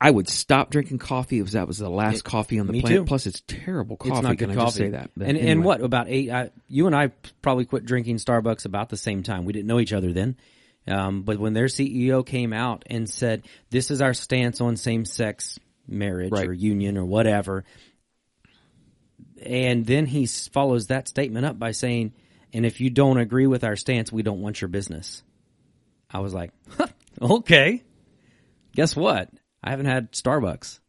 I 0.00 0.10
would 0.10 0.28
stop 0.28 0.70
drinking 0.70 0.98
coffee 0.98 1.40
if 1.40 1.50
that 1.50 1.66
was 1.66 1.78
the 1.78 1.90
last 1.90 2.24
coffee 2.24 2.58
on 2.60 2.66
the 2.66 2.80
planet. 2.80 3.00
too. 3.00 3.04
Plus 3.04 3.26
it's 3.26 3.42
terrible 3.46 3.96
coffee. 3.96 4.12
It's 4.12 4.22
not 4.22 4.38
Can 4.38 4.48
good 4.48 4.50
I 4.50 4.54
coffee. 4.54 4.66
just 4.66 4.76
say 4.78 4.88
that? 4.90 5.10
But 5.16 5.28
and 5.28 5.36
and 5.38 5.64
what 5.64 5.82
about 5.82 6.06
eight? 6.08 6.30
I, 6.30 6.50
you 6.68 6.86
and 6.86 6.94
I 6.96 7.08
probably 7.42 7.64
quit 7.66 7.84
drinking 7.84 8.16
Starbucks 8.16 8.64
about 8.64 8.88
the 8.88 8.96
same 8.96 9.22
time. 9.22 9.44
We 9.44 9.52
didn't 9.52 9.66
know 9.66 9.80
each 9.80 9.92
other 9.92 10.12
then. 10.12 10.36
Um, 10.86 11.22
but 11.22 11.38
when 11.38 11.52
their 11.52 11.66
CEO 11.66 12.24
came 12.24 12.54
out 12.54 12.84
and 12.86 13.10
said, 13.10 13.42
"This 13.68 13.90
is 13.90 14.00
our 14.00 14.14
stance 14.14 14.62
on 14.62 14.76
same-sex 14.76 15.58
marriage 15.86 16.32
Right. 16.32 16.46
or 16.46 16.52
union 16.54 16.96
or 16.96 17.04
whatever," 17.04 17.64
and 19.42 19.84
then 19.86 20.06
he 20.06 20.26
follows 20.26 20.86
that 20.88 21.08
statement 21.08 21.46
up 21.46 21.58
by 21.58 21.70
saying, 21.72 22.12
"And 22.52 22.64
if 22.66 22.80
you 22.80 22.90
don't 22.90 23.18
agree 23.18 23.46
with 23.46 23.64
our 23.64 23.76
stance, 23.76 24.10
we 24.12 24.22
don't 24.22 24.40
want 24.40 24.60
your 24.60 24.68
business." 24.68 25.22
I 26.10 26.20
was 26.20 26.32
like, 26.34 26.52
huh, 26.76 26.86
"Okay, 27.20 27.82
guess 28.74 28.94
what? 28.96 29.30
I 29.62 29.70
haven't 29.70 29.86
had 29.86 30.12
Starbucks." 30.12 30.80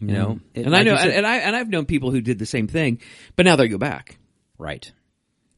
You 0.00 0.06
know, 0.08 0.26
mm-hmm. 0.28 0.44
It- 0.60 0.66
and 0.66 0.76
I 0.76 0.82
know, 0.84 0.96
said- 0.96 1.10
and 1.10 1.26
I 1.26 1.38
and 1.38 1.56
I've 1.56 1.68
known 1.68 1.86
people 1.86 2.10
who 2.10 2.20
did 2.20 2.38
the 2.38 2.46
same 2.46 2.68
thing, 2.68 3.00
but 3.34 3.46
now 3.46 3.56
they 3.56 3.68
go 3.68 3.78
back. 3.78 4.18
right. 4.58 4.90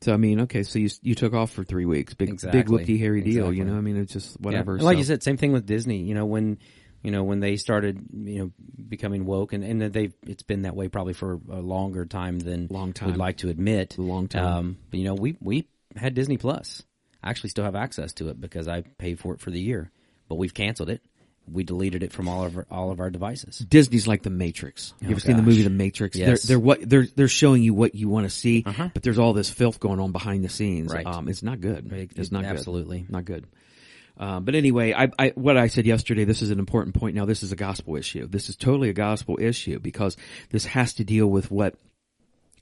So 0.03 0.15
I 0.15 0.17
mean, 0.17 0.41
okay, 0.43 0.63
so 0.63 0.79
you 0.79 0.89
you 1.03 1.15
took 1.15 1.35
off 1.35 1.51
for 1.51 1.63
three 1.63 1.85
weeks, 1.85 2.15
big 2.15 2.29
big 2.29 2.33
Exactly. 2.33 2.87
whoopty 2.87 2.99
hairy 2.99 3.21
deal. 3.21 3.53
You 3.53 3.65
know, 3.65 3.77
I 3.77 3.83
mean, 3.83 3.99
it's 3.99 4.11
just 4.15 4.41
whatever. 4.41 4.77
And 4.77 4.83
like 4.83 4.95
so- 4.95 4.99
you 5.01 5.05
said, 5.05 5.23
same 5.23 5.37
thing 5.37 5.53
with 5.53 5.67
Disney. 5.67 5.99
You 5.99 6.15
know, 6.15 6.25
when 6.25 6.57
You 7.03 7.11
know, 7.11 7.23
when 7.25 7.41
they 7.41 7.57
started, 7.57 7.99
you 8.13 8.39
know, 8.39 8.51
becoming 8.89 9.25
woke, 9.25 9.53
and 9.55 9.65
and 9.65 9.81
they've 9.93 10.13
it's 10.27 10.43
been 10.43 10.63
that 10.63 10.77
way 10.77 10.89
probably 10.89 11.15
for 11.15 11.41
a 11.51 11.61
longer 11.61 12.05
time 12.05 12.39
than 12.39 12.67
Long 12.71 12.93
time. 12.93 13.09
we'd 13.11 13.17
like 13.17 13.39
to 13.39 13.49
admit. 13.49 13.97
A 13.97 14.03
long 14.03 14.29
time. 14.29 14.45
Um, 14.45 14.77
but 14.91 14.99
you 14.99 15.05
know, 15.05 15.15
we 15.15 15.37
we 15.41 15.67
had 15.97 16.15
Disney 16.15 16.37
Plus. 16.37 16.83
I 17.23 17.31
actually 17.31 17.51
still 17.51 17.65
have 17.65 17.75
access 17.75 18.13
to 18.15 18.29
it 18.29 18.41
because 18.41 18.69
I 18.69 18.83
paid 18.83 19.19
for 19.19 19.33
it 19.35 19.41
for 19.41 19.51
the 19.51 19.61
year, 19.61 19.91
but 20.29 20.35
we've 20.37 20.53
canceled 20.55 20.91
it. 20.91 21.01
We 21.51 21.65
deleted 21.65 22.03
it 22.05 22.13
from 22.13 22.29
all 22.29 22.45
of 22.45 22.57
our, 22.57 22.67
all 22.71 22.91
of 22.93 23.01
our 23.01 23.11
devices. 23.11 23.59
Disney's 23.59 24.07
like 24.07 24.23
the 24.23 24.31
Matrix. 24.31 24.93
You 25.01 25.09
Oh, 25.09 25.11
ever 25.13 25.21
seen 25.21 25.37
the 25.37 25.43
gosh. 25.43 25.47
movie 25.49 25.63
The 25.63 25.71
Matrix? 25.71 26.17
Yes. 26.17 26.43
They're, 26.45 26.57
they're 26.57 26.61
what 26.65 26.89
they're 26.89 27.09
they're 27.17 27.29
showing 27.29 27.63
you 27.63 27.75
what 27.75 27.95
you 27.95 28.09
want 28.09 28.25
to 28.25 28.31
see, 28.31 28.63
Uh-huh. 28.65 28.91
but 28.95 29.03
there's 29.03 29.19
all 29.19 29.33
this 29.33 29.51
filth 29.51 29.81
going 29.81 29.99
on 30.01 30.13
behind 30.13 30.45
the 30.45 30.49
scenes. 30.49 30.93
Right. 30.93 31.05
Um, 31.07 31.29
it's 31.29 31.43
not 31.43 31.61
good. 31.61 31.91
Right. 31.91 32.11
It's 32.15 32.31
not 32.31 32.43
good. 32.43 32.51
Absolutely. 32.53 33.07
not 33.09 33.25
good. 33.25 33.47
Um, 34.21 34.45
but 34.45 34.55
anyway, 34.55 34.93
I, 34.93 35.09
I 35.19 35.29
what 35.35 35.57
I 35.57 35.69
said 35.69 35.87
yesterday. 35.87 36.25
This 36.25 36.43
is 36.43 36.51
an 36.51 36.59
important 36.59 36.95
point. 36.95 37.17
Now, 37.17 37.25
this 37.25 37.43
is 37.43 37.53
a 37.53 37.57
gospel 37.57 37.97
issue. 37.97 38.29
This 38.29 38.51
is 38.51 38.57
totally 38.57 38.91
a 38.91 38.93
gospel 38.93 39.39
issue 39.41 39.81
because 39.81 40.17
this 40.51 40.67
has 40.67 40.93
to 40.95 41.05
deal 41.05 41.27
with 41.27 41.51
what 41.51 41.75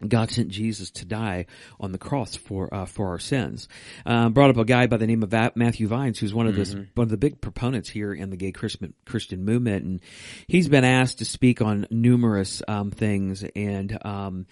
God 0.06 0.30
sent 0.30 0.50
Jesus 0.50 0.92
to 0.92 1.04
die 1.04 1.46
on 1.80 1.90
the 1.90 1.98
cross 1.98 2.36
for 2.36 2.72
uh, 2.72 2.86
for 2.86 3.08
our 3.08 3.18
sins. 3.18 3.68
Um, 4.06 4.32
brought 4.32 4.50
up 4.50 4.56
a 4.56 4.64
guy 4.64 4.86
by 4.86 4.98
the 4.98 5.08
name 5.08 5.24
of 5.24 5.32
Matthew 5.56 5.88
Vines, 5.88 6.20
who's 6.20 6.32
one 6.32 6.46
of 6.46 6.54
the 6.54 6.86
one 6.94 7.06
of 7.06 7.10
the 7.10 7.16
big 7.16 7.40
proponents 7.40 7.88
here 7.88 8.14
in 8.14 8.30
the 8.30 8.36
gay 8.36 8.52
Christian 8.52 8.94
Christian 9.04 9.44
movement, 9.44 9.84
and 9.84 10.00
he's 10.46 10.68
been 10.68 10.84
asked 10.84 11.18
to 11.18 11.24
speak 11.24 11.60
on 11.60 11.86
numerous 11.90 12.62
um, 12.68 12.92
things 12.92 13.44
and. 13.56 13.98
Um, 14.06 14.46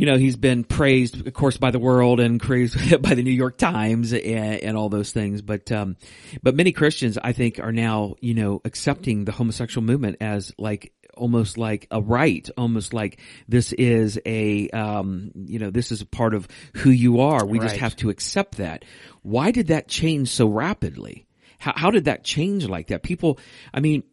you 0.00 0.06
know, 0.06 0.16
he's 0.16 0.36
been 0.36 0.64
praised, 0.64 1.26
of 1.26 1.34
course, 1.34 1.58
by 1.58 1.70
the 1.70 1.78
world 1.78 2.20
and 2.20 2.40
praised 2.40 3.02
by 3.02 3.12
the 3.12 3.22
New 3.22 3.30
York 3.30 3.58
Times 3.58 4.14
and, 4.14 4.24
and 4.24 4.74
all 4.74 4.88
those 4.88 5.12
things. 5.12 5.42
But, 5.42 5.70
um, 5.70 5.98
but 6.42 6.54
many 6.54 6.72
Christians, 6.72 7.18
I 7.22 7.32
think, 7.34 7.60
are 7.60 7.70
now, 7.70 8.14
you 8.18 8.32
know, 8.32 8.62
accepting 8.64 9.26
the 9.26 9.32
homosexual 9.32 9.84
movement 9.84 10.16
as 10.22 10.54
like, 10.56 10.94
almost 11.18 11.58
like 11.58 11.86
a 11.90 12.00
right, 12.00 12.48
almost 12.56 12.94
like 12.94 13.20
this 13.46 13.74
is 13.74 14.18
a, 14.24 14.70
um, 14.70 15.32
you 15.34 15.58
know, 15.58 15.68
this 15.68 15.92
is 15.92 16.00
a 16.00 16.06
part 16.06 16.32
of 16.32 16.48
who 16.76 16.88
you 16.88 17.20
are. 17.20 17.44
We 17.44 17.58
just 17.58 17.76
have 17.76 17.94
to 17.96 18.08
accept 18.08 18.56
that. 18.56 18.86
Why 19.20 19.50
did 19.50 19.66
that 19.66 19.86
change 19.86 20.30
so 20.30 20.48
rapidly? 20.48 21.26
How, 21.58 21.74
how 21.76 21.90
did 21.90 22.06
that 22.06 22.24
change 22.24 22.66
like 22.66 22.86
that? 22.86 23.02
People, 23.02 23.38
I 23.74 23.80
mean, 23.80 24.04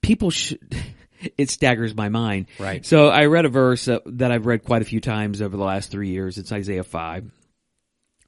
people 0.00 0.30
should, 0.30 0.60
it 1.38 1.50
staggers 1.50 1.94
my 1.94 2.08
mind. 2.08 2.46
Right. 2.58 2.84
So 2.84 3.08
I 3.08 3.26
read 3.26 3.44
a 3.44 3.48
verse 3.48 3.88
uh, 3.88 4.00
that 4.06 4.30
I've 4.30 4.46
read 4.46 4.64
quite 4.64 4.82
a 4.82 4.86
few 4.86 5.00
times 5.00 5.42
over 5.42 5.56
the 5.56 5.64
last 5.64 5.90
three 5.90 6.08
years. 6.08 6.38
It's 6.38 6.52
Isaiah 6.52 6.84
5. 6.84 7.30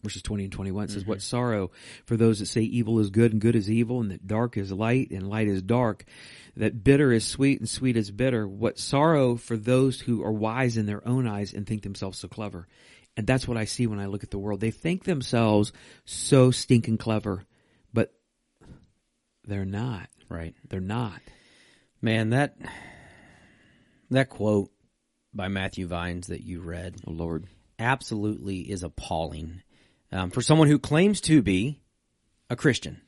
Verses 0.03 0.23
20 0.23 0.45
and 0.45 0.53
21 0.53 0.85
It 0.85 0.91
says, 0.93 1.05
what 1.05 1.21
sorrow 1.21 1.71
for 2.07 2.17
those 2.17 2.39
that 2.39 2.47
say 2.47 2.63
evil 2.63 3.01
is 3.01 3.11
good 3.11 3.33
and 3.33 3.41
good 3.41 3.55
is 3.55 3.71
evil 3.71 4.01
and 4.01 4.11
that 4.11 4.27
dark 4.27 4.57
is 4.57 4.73
light 4.73 5.11
and 5.11 5.29
light 5.29 5.47
is 5.47 5.61
dark, 5.61 6.07
that 6.57 6.83
bitter 6.83 7.13
is 7.13 7.27
sweet 7.27 7.61
and 7.61 7.69
sweet 7.69 7.99
is 7.99 8.11
bitter. 8.11 8.49
What 8.49 8.79
sorrow 8.79 9.37
for 9.37 9.59
those 9.59 10.01
who 10.01 10.25
are 10.25 10.33
wise 10.33 10.79
in 10.79 10.87
their 10.87 11.07
own 11.07 11.29
eyes 11.29 11.53
and 11.53 11.67
think 11.67 11.83
themselves 11.83 12.19
so 12.19 12.29
clever. 12.29 12.67
And 13.15 13.27
that's 13.27 13.47
what 13.47 13.59
I 13.59 13.67
see 13.67 13.87
when 13.87 14.01
I 14.01 14.07
look 14.07 14.23
at 14.23 14.31
the 14.31 14.39
world. 14.39 14.61
They 14.61 14.71
think 14.71 15.05
themselves 15.05 15.73
so 16.07 16.51
stinking 16.51 16.97
clever, 16.97 17.45
but 17.93 18.15
they're 19.45 19.67
not. 19.67 20.09
Right. 20.31 20.55
They're 20.67 20.81
not. 20.81 21.21
Man, 22.03 22.31
that 22.31 22.57
that 24.11 24.31
quote 24.31 24.71
by 25.35 25.49
Matthew 25.49 25.87
Vines 25.87 26.29
that 26.29 26.43
you 26.43 26.61
read 26.61 26.97
Oh 27.07 27.13
Lord. 27.13 27.47
absolutely 27.79 28.61
is 28.61 28.83
appalling 28.83 29.63
um, 30.13 30.31
for 30.31 30.43
someone 30.43 30.69
who 30.69 30.79
claims 30.79 31.21
to 31.23 31.43
be 31.43 31.81
a 32.49 32.57
Christian, 32.57 33.01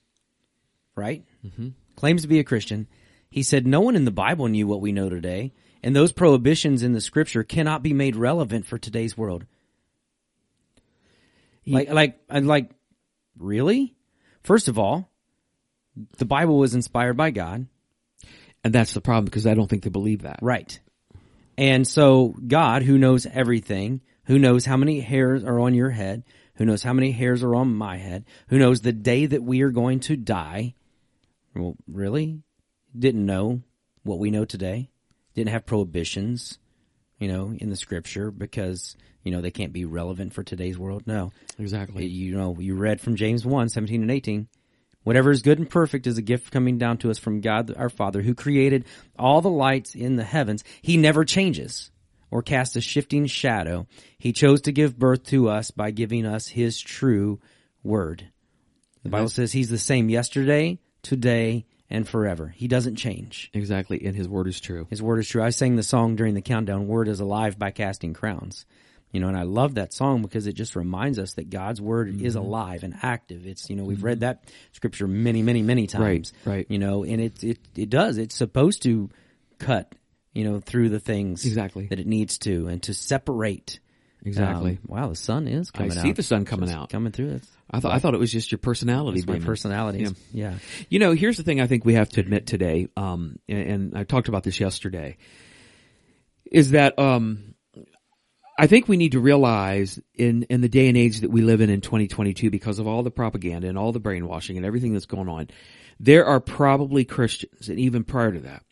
right? 0.95 1.25
Mm-hmm. 1.45 1.69
Claims 1.97 2.23
to 2.23 2.29
be 2.29 2.39
a 2.39 2.45
Christian. 2.45 2.87
He 3.31 3.43
said, 3.43 3.67
"No 3.67 3.81
one 3.81 3.97
in 3.97 4.05
the 4.05 4.11
Bible 4.11 4.49
knew 4.49 4.67
what 4.67 4.81
we 4.81 4.93
know 4.93 5.09
today, 5.09 5.53
and 5.83 5.97
those 5.97 6.13
prohibitions 6.13 6.83
in 6.83 6.93
the 6.93 7.01
Scripture 7.01 7.43
cannot 7.43 7.83
be 7.83 7.93
made 7.93 8.15
relevant 8.15 8.67
for 8.67 8.79
today's 8.79 9.17
world." 9.17 9.47
Like, 11.67 11.91
like, 11.91 12.19
I'm 12.29 12.47
like, 12.47 12.71
really? 13.39 13.95
First 14.43 14.69
of 14.69 14.79
all, 14.79 15.09
the 16.19 16.25
Bible 16.25 16.59
was 16.59 16.75
inspired 16.75 17.17
by 17.17 17.31
God. 17.31 17.67
And 18.65 18.73
that's 18.73 18.93
the 18.93 19.01
problem 19.01 19.25
because 19.25 19.47
I 19.47 19.55
don't 19.55 19.69
think 19.69 19.83
they 19.83 19.91
believe 19.91 20.23
that. 20.23 20.39
Right. 20.43 20.79
And 21.59 21.87
so 21.87 22.35
God, 22.47 22.83
who 22.83 22.99
knows 22.99 23.27
everything, 23.27 24.01
who 24.25 24.39
knows 24.39 24.65
how 24.65 24.77
many 24.77 25.01
hairs 25.01 25.45
are 25.45 25.61
on 25.61 25.75
your 25.75 25.91
head, 25.91 26.25
who 26.55 26.65
knows 26.65 26.83
how 26.83 26.93
many 26.93 27.11
hairs 27.11 27.43
are 27.43 27.55
on 27.55 27.75
my 27.75 27.97
head, 27.97 28.25
who 28.49 28.59
knows 28.59 28.81
the 28.81 28.93
day 28.93 29.27
that 29.27 29.43
we 29.43 29.63
are 29.63 29.71
going 29.71 30.01
to 30.01 30.17
die, 30.17 30.75
well, 31.55 31.77
really? 31.87 32.43
Didn't 32.97 33.27
know 33.27 33.63
what 34.05 34.19
we 34.19 34.31
know 34.31 34.45
today. 34.45 34.91
Didn't 35.35 35.51
have 35.51 35.67
prohibitions, 35.67 36.59
you 37.19 37.29
know, 37.29 37.55
in 37.57 37.71
the 37.71 37.77
scripture 37.77 38.31
because, 38.31 38.97
you 39.23 39.33
know, 39.33 39.41
they 39.41 39.51
can't 39.51 39.73
be 39.73 39.85
relevant 39.85 40.35
for 40.35 40.43
today's 40.43 40.79
world. 40.79 41.05
No. 41.07 41.33
Exactly. 41.59 42.07
You 42.07 42.37
know, 42.37 42.57
you 42.59 42.75
read 42.75 43.01
from 43.01 43.17
James 43.17 43.45
1, 43.45 43.71
17 43.71 44.03
and 44.03 44.11
18. 44.11 44.49
Whatever 45.05 45.31
is 45.31 45.43
good 45.43 45.59
and 45.59 45.69
perfect 45.69 46.07
is 46.07 46.19
a 46.19 46.23
gift 46.23 46.53
coming 46.53 46.79
down 46.79 46.99
to 46.99 47.11
us 47.11 47.19
from 47.19 47.41
God 47.41 47.75
our 47.77 47.89
Father 47.89 48.23
who 48.23 48.35
created 48.35 48.85
all 49.19 49.41
the 49.41 49.51
lights 49.51 49.95
in 49.95 50.17
the 50.17 50.25
heavens. 50.25 50.65
He 50.81 50.97
never 50.97 51.25
changes 51.25 51.91
or 52.31 52.43
casts 52.43 52.77
a 52.77 52.81
shifting 52.81 53.27
shadow. 53.27 53.87
He 54.19 54.33
chose 54.33 54.63
to 54.63 54.73
give 54.73 54.99
birth 54.99 55.25
to 55.25 55.49
us 55.49 55.71
by 55.71 55.91
giving 55.91 56.25
us 56.25 56.49
his 56.49 56.81
true 56.81 57.41
word. 57.83 58.29
The 59.03 59.11
Bible 59.11 59.29
says 59.29 59.53
he's 59.53 59.71
the 59.71 59.79
same 59.79 60.09
yesterday, 60.09 60.79
today, 61.03 61.67
and 61.91 62.09
forever. 62.09 62.55
He 62.57 62.69
doesn't 62.69 62.97
change. 62.97 63.51
Exactly. 63.53 64.05
And 64.07 64.17
his 64.17 64.29
word 64.29 64.49
is 64.49 64.61
true. 64.61 64.87
His 64.89 65.03
word 65.03 65.19
is 65.19 65.29
true. 65.29 65.43
I 65.43 65.51
sang 65.51 65.77
the 65.77 65.83
song 65.83 66.17
during 66.17 66.35
the 66.35 66.41
countdown, 66.41 66.87
Word 66.87 67.09
is 67.09 67.21
Alive 67.21 67.59
by 67.59 67.71
Casting 67.71 68.15
Crowns. 68.15 68.65
You 69.13 69.21
know, 69.21 69.29
and 69.29 69.37
I 69.37 69.43
love 69.43 69.75
that 69.75 69.93
song 69.93 70.23
because 70.23 70.47
it 70.47 70.55
just 70.55 70.75
reminds 70.75 71.19
us 71.19 71.35
that 71.35 71.51
God's 71.51 71.81
word 71.81 72.09
is 72.23 72.35
Mm-hmm. 72.35 72.45
alive 72.47 72.83
and 72.83 72.95
active. 73.03 73.47
It's, 73.47 73.69
you 73.69 73.77
know, 73.77 73.85
we've 73.85 74.03
read 74.03 74.21
that 74.21 74.45
scripture 74.73 75.07
many, 75.07 75.43
many, 75.43 75.61
many 75.63 75.87
times. 75.87 76.33
Right, 76.47 76.55
right. 76.57 76.67
You 76.71 76.79
know, 76.79 77.05
and 77.05 77.21
it, 77.21 77.45
it, 77.45 77.59
it 77.77 77.91
does. 77.91 78.17
It's 78.17 78.35
supposed 78.35 78.83
to 78.85 79.11
cut, 79.59 79.95
you 80.33 80.45
know, 80.45 80.61
through 80.61 80.89
the 80.89 80.99
things 80.99 81.45
Exactly. 81.45 81.87
that 81.89 82.01
it 82.01 82.07
needs 82.07 82.39
to 82.39 82.69
and 82.69 82.83
to 82.85 82.95
separate. 82.95 83.81
Exactly. 84.25 84.73
Um, 84.73 84.79
wow, 84.87 85.09
the 85.09 85.17
sun 85.17 85.47
is 85.47 85.71
I 85.75 85.79
coming 85.79 85.99
out. 85.99 86.03
see 86.03 86.13
the 86.13 86.23
sun 86.23 86.45
coming 86.47 86.71
out. 86.71 86.89
Coming 86.89 87.13
through. 87.13 87.33
It's, 87.33 87.51
I 87.71 87.81
thought 87.81 87.93
I 87.93 87.99
thought 87.99 88.15
it 88.15 88.21
was 88.21 88.31
just 88.33 88.51
your 88.53 88.59
personality. 88.61 89.19
it's 89.19 89.27
my 89.27 89.41
personality. 89.41 90.05
Yeah. 90.05 90.11
Yeah. 90.33 90.55
You 90.89 90.99
know, 91.01 91.13
here's 91.13 91.37
the 91.37 91.43
thing 91.43 91.61
I 91.61 91.67
think 91.67 91.85
we 91.85 91.95
have 91.95 92.09
to 92.11 92.21
admit 92.21 92.47
today, 92.47 92.87
um, 92.97 93.37
and, 93.49 93.59
and 93.59 93.97
I 93.99 94.05
talked 94.05 94.29
about 94.29 94.43
this 94.45 94.59
yesterday, 94.61 95.17
is 96.51 96.71
that 96.73 96.99
um, 96.99 97.52
I 98.63 98.69
think 98.69 98.87
we 98.87 98.97
need 98.97 99.13
to 99.13 99.21
realize 99.21 99.99
in 100.15 100.45
in 100.45 100.61
the 100.61 100.69
day 100.69 100.87
and 100.87 100.97
age 100.97 101.23
that 101.23 101.33
we 101.33 101.43
live 101.43 101.61
in 101.61 101.69
in 101.69 101.81
2022, 101.81 102.49
because 102.49 102.79
of 102.79 102.87
all 102.87 103.03
the 103.03 103.11
propaganda 103.11 103.67
and 103.67 103.77
all 103.77 103.91
the 103.91 103.99
brainwashing 103.99 104.57
and 104.57 104.65
everything 104.65 104.93
that's 104.93 105.07
going 105.07 105.29
on, 105.29 105.49
there 105.99 106.27
are 106.27 106.39
probably 106.39 107.05
Christians, 107.05 107.69
and 107.69 107.81
even 107.81 108.05
prior 108.05 108.31
to 108.31 108.39
that, 108.43 108.63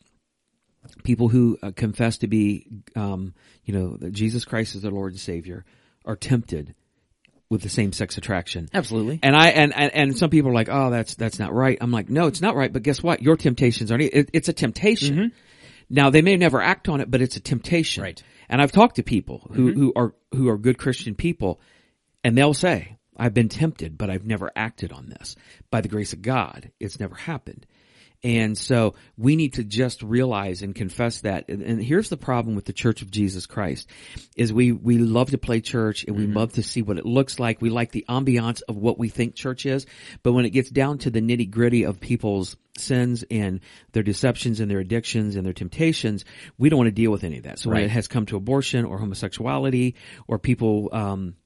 people 1.02 1.26
who 1.26 1.58
uh, 1.60 1.72
confess 1.74 2.18
to 2.18 2.28
be, 2.28 2.68
um, 2.94 3.34
you 3.64 3.74
know, 3.74 3.96
that 3.96 4.12
Jesus 4.12 4.44
Christ 4.44 4.76
is 4.76 4.82
their 4.82 4.92
Lord 4.92 5.10
and 5.10 5.20
Savior, 5.20 5.64
are 6.04 6.14
tempted 6.14 6.76
with 7.48 7.62
the 7.62 7.68
same 7.68 7.92
sex 7.92 8.16
attraction. 8.16 8.68
Absolutely. 8.72 9.18
And 9.24 9.34
I 9.34 9.48
and, 9.48 9.74
and 9.74 9.92
and 9.92 10.16
some 10.16 10.30
people 10.30 10.52
are 10.52 10.54
like, 10.54 10.68
oh, 10.70 10.90
that's 10.90 11.16
that's 11.16 11.40
not 11.40 11.52
right. 11.52 11.76
I'm 11.80 11.90
like, 11.90 12.08
no, 12.08 12.28
it's 12.28 12.40
not 12.40 12.54
right. 12.54 12.72
But 12.72 12.84
guess 12.84 13.02
what? 13.02 13.22
Your 13.22 13.36
temptations 13.36 13.90
aren't. 13.90 14.04
It, 14.04 14.30
it's 14.32 14.48
a 14.48 14.52
temptation. 14.52 15.32
Now 15.92 16.10
they 16.10 16.22
may 16.22 16.36
never 16.36 16.62
act 16.62 16.88
on 16.88 17.00
it, 17.00 17.10
but 17.10 17.20
it's 17.20 17.34
a 17.34 17.40
temptation. 17.40 18.04
Right. 18.04 18.22
And 18.50 18.60
I've 18.60 18.72
talked 18.72 18.96
to 18.96 19.04
people 19.04 19.48
who 19.54 19.70
mm-hmm. 19.70 19.80
who 19.80 19.92
are 19.94 20.14
who 20.32 20.48
are 20.48 20.58
good 20.58 20.76
Christian 20.76 21.14
people, 21.14 21.60
and 22.24 22.36
they'll 22.36 22.52
say, 22.52 22.98
I've 23.16 23.32
been 23.32 23.48
tempted, 23.48 23.96
but 23.96 24.10
I've 24.10 24.26
never 24.26 24.50
acted 24.56 24.92
on 24.92 25.08
this. 25.08 25.36
By 25.70 25.80
the 25.80 25.88
grace 25.88 26.12
of 26.12 26.20
God, 26.20 26.72
it's 26.80 26.98
never 26.98 27.14
happened. 27.14 27.64
And 28.22 28.56
so 28.56 28.94
we 29.16 29.34
need 29.34 29.54
to 29.54 29.64
just 29.64 30.02
realize 30.02 30.62
and 30.62 30.74
confess 30.74 31.22
that. 31.22 31.48
And, 31.48 31.62
and 31.62 31.82
here's 31.82 32.10
the 32.10 32.18
problem 32.18 32.54
with 32.54 32.66
the 32.66 32.72
Church 32.72 33.00
of 33.00 33.10
Jesus 33.10 33.46
Christ 33.46 33.88
is 34.36 34.52
we, 34.52 34.72
we 34.72 34.98
love 34.98 35.30
to 35.30 35.38
play 35.38 35.60
church 35.60 36.04
and 36.04 36.16
we 36.16 36.26
love 36.26 36.52
to 36.54 36.62
see 36.62 36.82
what 36.82 36.98
it 36.98 37.06
looks 37.06 37.38
like. 37.38 37.62
We 37.62 37.70
like 37.70 37.92
the 37.92 38.04
ambiance 38.08 38.60
of 38.68 38.76
what 38.76 38.98
we 38.98 39.08
think 39.08 39.34
church 39.34 39.64
is. 39.64 39.86
But 40.22 40.32
when 40.32 40.44
it 40.44 40.50
gets 40.50 40.68
down 40.68 40.98
to 40.98 41.10
the 41.10 41.20
nitty 41.20 41.50
gritty 41.50 41.84
of 41.84 41.98
people's 41.98 42.56
sins 42.76 43.24
and 43.30 43.60
their 43.92 44.02
deceptions 44.02 44.60
and 44.60 44.70
their 44.70 44.80
addictions 44.80 45.36
and 45.36 45.46
their 45.46 45.54
temptations, 45.54 46.26
we 46.58 46.68
don't 46.68 46.78
want 46.78 46.88
to 46.88 46.92
deal 46.92 47.10
with 47.10 47.24
any 47.24 47.38
of 47.38 47.44
that. 47.44 47.58
So 47.58 47.70
when 47.70 47.82
it 47.82 47.90
has 47.90 48.06
come 48.06 48.26
to 48.26 48.36
abortion 48.36 48.84
or 48.84 48.98
homosexuality 48.98 49.94
or 50.26 50.38
people, 50.38 50.90
um, 50.92 51.36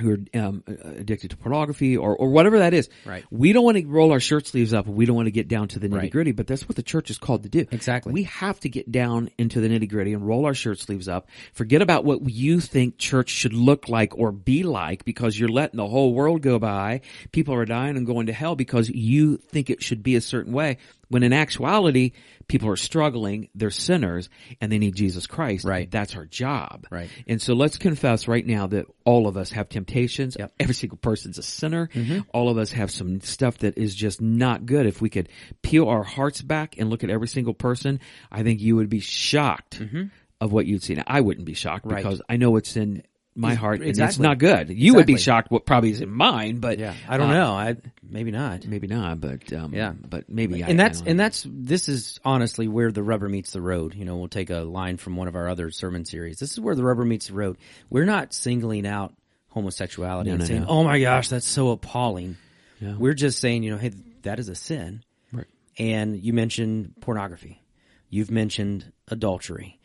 who 0.00 0.10
are 0.10 0.18
um, 0.40 0.64
addicted 0.66 1.30
to 1.30 1.36
pornography 1.36 1.96
or, 1.96 2.16
or 2.16 2.28
whatever 2.30 2.58
that 2.58 2.74
is. 2.74 2.88
Right. 3.04 3.24
We 3.30 3.52
don't 3.52 3.64
want 3.64 3.76
to 3.76 3.86
roll 3.86 4.10
our 4.10 4.18
shirt 4.18 4.46
sleeves 4.46 4.74
up. 4.74 4.86
We 4.88 5.06
don't 5.06 5.14
want 5.14 5.26
to 5.26 5.30
get 5.32 5.46
down 5.46 5.68
to 5.68 5.78
the 5.78 5.88
nitty 5.88 5.94
Right. 5.94 6.10
gritty, 6.10 6.32
but 6.32 6.48
that's 6.48 6.68
what 6.68 6.74
the 6.74 6.82
church 6.82 7.10
is 7.10 7.18
called 7.18 7.44
to 7.44 7.48
do. 7.48 7.66
Exactly. 7.70 8.12
We 8.12 8.24
have 8.24 8.58
to 8.60 8.68
get 8.68 8.90
down 8.90 9.30
into 9.38 9.60
the 9.60 9.68
nitty 9.68 9.88
gritty 9.88 10.12
and 10.12 10.26
roll 10.26 10.46
our 10.46 10.54
shirt 10.54 10.80
sleeves 10.80 11.06
up. 11.08 11.28
Forget 11.52 11.80
about 11.80 12.04
what 12.04 12.28
you 12.28 12.58
think 12.60 12.98
church 12.98 13.28
should 13.30 13.52
look 13.54 13.88
like 13.88 14.18
or 14.18 14.32
be 14.32 14.64
like 14.64 15.04
because 15.04 15.38
you're 15.38 15.48
letting 15.48 15.76
the 15.76 15.86
whole 15.86 16.12
world 16.12 16.42
go 16.42 16.58
by. 16.58 17.00
People 17.30 17.54
are 17.54 17.64
dying 17.64 17.96
and 17.96 18.04
going 18.06 18.26
to 18.26 18.32
hell 18.32 18.56
because 18.56 18.88
you 18.88 19.36
think 19.36 19.70
it 19.70 19.82
should 19.82 20.02
be 20.02 20.16
a 20.16 20.20
certain 20.20 20.52
way. 20.52 20.78
When 21.08 21.22
in 21.22 21.32
actuality, 21.32 22.12
people 22.48 22.68
are 22.68 22.76
struggling, 22.76 23.48
they're 23.54 23.70
sinners, 23.70 24.28
and 24.60 24.70
they 24.70 24.78
need 24.78 24.94
Jesus 24.94 25.26
Christ. 25.26 25.64
Right. 25.64 25.90
That's 25.90 26.16
our 26.16 26.24
job. 26.26 26.86
Right. 26.90 27.10
And 27.26 27.40
so 27.40 27.54
let's 27.54 27.76
confess 27.78 28.28
right 28.28 28.46
now 28.46 28.66
that 28.68 28.86
all 29.04 29.26
of 29.26 29.36
us 29.36 29.50
have 29.50 29.68
temptations. 29.68 30.36
Yep. 30.38 30.52
Every 30.60 30.74
single 30.74 30.98
person's 30.98 31.38
a 31.38 31.42
sinner. 31.42 31.88
Mm-hmm. 31.94 32.20
All 32.32 32.48
of 32.48 32.58
us 32.58 32.72
have 32.72 32.90
some 32.90 33.20
stuff 33.20 33.58
that 33.58 33.78
is 33.78 33.94
just 33.94 34.20
not 34.20 34.66
good. 34.66 34.86
If 34.86 35.00
we 35.00 35.10
could 35.10 35.28
peel 35.62 35.88
our 35.88 36.02
hearts 36.02 36.42
back 36.42 36.76
and 36.78 36.90
look 36.90 37.04
at 37.04 37.10
every 37.10 37.28
single 37.28 37.54
person, 37.54 38.00
I 38.30 38.42
think 38.42 38.60
you 38.60 38.76
would 38.76 38.88
be 38.88 39.00
shocked 39.00 39.80
mm-hmm. 39.80 40.04
of 40.40 40.52
what 40.52 40.66
you'd 40.66 40.82
see. 40.82 40.94
Now, 40.94 41.04
I 41.06 41.20
wouldn't 41.20 41.46
be 41.46 41.54
shocked 41.54 41.86
Right. 41.86 41.96
because 41.96 42.22
I 42.28 42.36
know 42.36 42.56
it's 42.56 42.76
in 42.76 43.02
my 43.36 43.54
heart 43.54 43.80
and 43.80 43.98
it's 43.98 44.18
not 44.18 44.38
good. 44.38 44.70
You 44.70 44.94
would 44.94 45.06
be 45.06 45.16
shocked 45.18 45.50
what 45.50 45.66
probably 45.66 45.90
is 45.90 46.00
in 46.00 46.10
mine, 46.10 46.58
but 46.58 46.78
Yeah, 46.78 46.94
I 47.08 47.16
don't 47.16 47.30
uh, 47.30 47.34
know. 47.34 47.52
I 47.52 47.76
maybe 48.08 48.30
not. 48.30 48.66
Maybe 48.66 48.86
not, 48.86 49.20
but 49.20 49.52
um, 49.52 49.74
Yeah. 49.74 49.92
but 49.92 50.28
maybe. 50.28 50.62
I- 50.62 50.68
and 50.68 50.80
I 50.80 50.84
that's 50.84 51.00
don't 51.00 51.08
and 51.10 51.20
that's 51.20 51.44
this 51.48 51.88
is 51.88 52.20
honestly 52.24 52.68
where 52.68 52.92
the 52.92 53.02
rubber 53.02 53.28
meets 53.28 53.50
the 53.50 53.60
road. 53.60 53.94
You 53.94 54.04
know, 54.04 54.16
we'll 54.16 54.28
take 54.28 54.50
a 54.50 54.60
line 54.60 54.96
from 54.98 55.16
one 55.16 55.26
of 55.28 55.34
our 55.34 55.48
other 55.48 55.70
sermon 55.70 56.04
series. 56.04 56.38
This 56.38 56.52
is 56.52 56.60
where 56.60 56.74
the 56.76 56.84
rubber 56.84 57.04
meets 57.04 57.26
the 57.28 57.34
road. 57.34 57.56
We're 57.90 58.04
not 58.04 58.32
singling 58.32 58.86
out 58.86 59.14
homosexuality 59.48 60.30
and 60.30 60.40
no, 60.40 60.44
saying, 60.46 60.60
no. 60.62 60.66
"Oh 60.68 60.84
my 60.84 61.00
gosh, 61.00 61.28
that's 61.28 61.46
so 61.46 61.70
appalling." 61.70 62.36
Yeah. 62.80 62.96
We're 62.96 63.14
just 63.14 63.38
saying, 63.38 63.62
you 63.62 63.70
know, 63.70 63.78
hey, 63.78 63.92
that 64.22 64.38
is 64.38 64.48
a 64.48 64.54
sin. 64.54 65.02
Right. 65.32 65.46
And 65.78 66.16
you 66.20 66.32
mentioned 66.32 66.94
pornography. 67.00 67.62
You've 68.10 68.30
mentioned 68.30 68.92
adultery. 69.08 69.80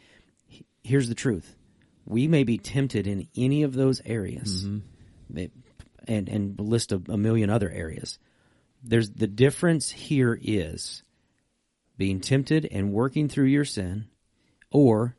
Here's 0.83 1.07
the 1.07 1.15
truth. 1.15 1.55
We 2.09 2.27
may 2.27 2.43
be 2.43 2.57
tempted 2.57 3.07
in 3.07 3.29
any 3.37 3.63
of 3.63 3.73
those 3.73 4.01
areas. 4.05 4.65
Mm-hmm. 4.65 4.79
May- 5.29 5.51
And 6.07 6.27
and 6.27 6.59
list 6.59 6.91
a, 6.91 7.01
a 7.07 7.17
million 7.17 7.49
other 7.49 7.69
areas. 7.69 8.19
There's 8.83 9.11
the 9.11 9.27
difference 9.27 9.89
here 9.91 10.37
is 10.41 11.03
being 11.97 12.19
tempted 12.19 12.67
and 12.71 12.91
working 12.91 13.29
through 13.29 13.47
your 13.47 13.65
sin 13.65 14.07
or 14.71 15.15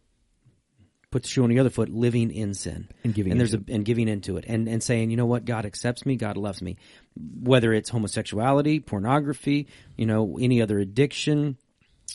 put 1.11 1.23
the 1.25 1.29
shoe 1.29 1.43
on 1.45 1.51
the 1.51 1.59
other 1.59 1.71
foot, 1.71 1.89
living 1.91 2.31
in 2.31 2.55
sin. 2.55 2.89
And 3.05 3.13
giving 3.15 3.33
and 3.33 3.41
there's 3.41 3.55
a, 3.55 3.63
and 3.69 3.85
giving 3.85 4.09
into 4.09 4.37
it, 4.37 4.45
and 4.49 4.69
and 4.69 4.83
saying, 4.83 5.11
you 5.11 5.17
know 5.17 5.27
what, 5.27 5.45
God 5.45 5.65
accepts 5.67 6.05
me, 6.07 6.17
God 6.17 6.37
loves 6.37 6.63
me, 6.63 6.77
whether 7.17 7.73
it's 7.73 7.91
homosexuality, 7.91 8.81
pornography, 8.81 9.67
you 9.97 10.07
know, 10.07 10.39
any 10.41 10.63
other 10.63 10.79
addiction, 10.79 11.57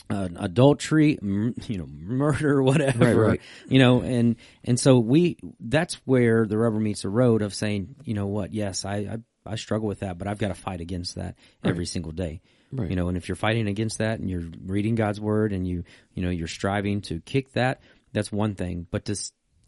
uh, 0.08 0.28
adultery, 0.36 1.18
m- 1.20 1.54
you 1.66 1.78
know, 1.78 1.86
murder, 1.86 2.62
whatever, 2.70 3.04
Right, 3.04 3.28
right. 3.30 3.40
you 3.68 3.78
know, 3.78 4.02
and 4.02 4.36
and 4.64 4.78
so 4.78 4.98
we 4.98 5.36
that's 5.60 5.94
where 6.04 6.46
the 6.46 6.56
rubber 6.58 6.78
meets 6.80 7.02
the 7.02 7.08
road 7.08 7.42
of 7.42 7.54
saying, 7.54 7.96
you 8.04 8.14
know 8.14 8.26
what, 8.26 8.52
yes, 8.52 8.84
I 8.84 8.96
I, 8.96 9.52
I 9.52 9.56
struggle 9.56 9.88
with 9.88 10.00
that, 10.00 10.18
but 10.18 10.28
I've 10.28 10.38
got 10.38 10.48
to 10.48 10.54
fight 10.54 10.80
against 10.80 11.16
that 11.16 11.36
every 11.64 11.86
single 11.86 12.12
day. 12.12 12.40
Right. 12.72 12.90
You 12.90 12.96
know, 12.96 13.08
and 13.08 13.16
if 13.16 13.28
you're 13.28 13.36
fighting 13.36 13.68
against 13.68 13.98
that 13.98 14.18
and 14.18 14.28
you're 14.28 14.44
reading 14.64 14.96
God's 14.96 15.20
word 15.20 15.52
and 15.52 15.66
you 15.66 15.84
you 16.14 16.22
know 16.22 16.30
you're 16.30 16.48
striving 16.48 17.00
to 17.02 17.20
kick 17.20 17.52
that, 17.52 17.80
that's 18.12 18.30
one 18.32 18.54
thing. 18.54 18.86
But 18.90 19.04
to 19.06 19.16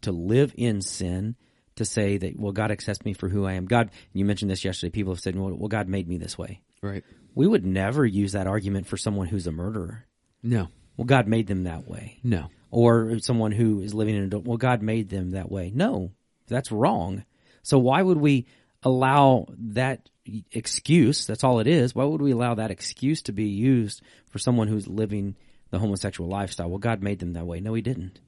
to 0.01 0.11
live 0.11 0.53
in 0.57 0.81
sin, 0.81 1.35
to 1.77 1.85
say 1.85 2.17
that 2.17 2.39
well 2.39 2.51
God 2.53 2.71
accepts 2.71 3.03
me 3.05 3.13
for 3.13 3.27
who 3.29 3.45
I 3.45 3.53
am. 3.53 3.65
God, 3.65 3.91
you 4.13 4.25
mentioned 4.25 4.51
this 4.51 4.63
yesterday. 4.65 4.91
People 4.91 5.13
have 5.13 5.21
said, 5.21 5.35
well, 5.37 5.53
well 5.53 5.67
God 5.69 5.87
made 5.87 6.07
me 6.07 6.17
this 6.17 6.37
way. 6.37 6.61
right. 6.81 7.03
We 7.35 7.47
would 7.47 7.65
never 7.65 8.05
use 8.05 8.31
that 8.33 8.47
argument 8.47 8.87
for 8.87 8.97
someone 8.97 9.27
who's 9.27 9.47
a 9.47 9.51
murderer. 9.51 10.05
No, 10.43 10.67
Well, 10.97 11.05
God 11.05 11.27
made 11.27 11.47
them 11.47 11.63
that 11.63 11.87
way. 11.87 12.19
no. 12.23 12.49
Or 12.71 13.17
someone 13.19 13.51
who 13.51 13.81
is 13.81 13.95
living 13.95 14.15
in 14.15 14.23
adult. 14.25 14.45
Well, 14.45 14.57
God 14.57 14.83
made 14.83 15.09
them 15.09 15.31
that 15.31 15.51
way. 15.51 15.71
No, 15.73 16.11
that's 16.47 16.71
wrong. 16.71 17.25
So 17.63 17.79
why 17.79 18.01
would 18.01 18.17
we 18.19 18.45
allow 18.83 19.47
that 19.57 20.07
excuse? 20.51 21.25
That's 21.25 21.43
all 21.43 21.59
it 21.59 21.67
is. 21.67 21.95
Why 21.95 22.03
would 22.03 22.21
we 22.21 22.31
allow 22.31 22.53
that 22.55 22.69
excuse 22.71 23.23
to 23.23 23.31
be 23.31 23.45
used 23.49 24.01
for 24.29 24.37
someone 24.37 24.67
who's 24.67 24.87
living 24.87 25.35
the 25.71 25.79
homosexual 25.79 26.29
lifestyle? 26.29 26.69
Well, 26.69 26.77
God 26.77 27.01
made 27.01 27.17
them 27.19 27.33
that 27.33 27.47
way. 27.47 27.59
No, 27.59 27.73
He 27.73 27.81
didn't. 27.81 28.19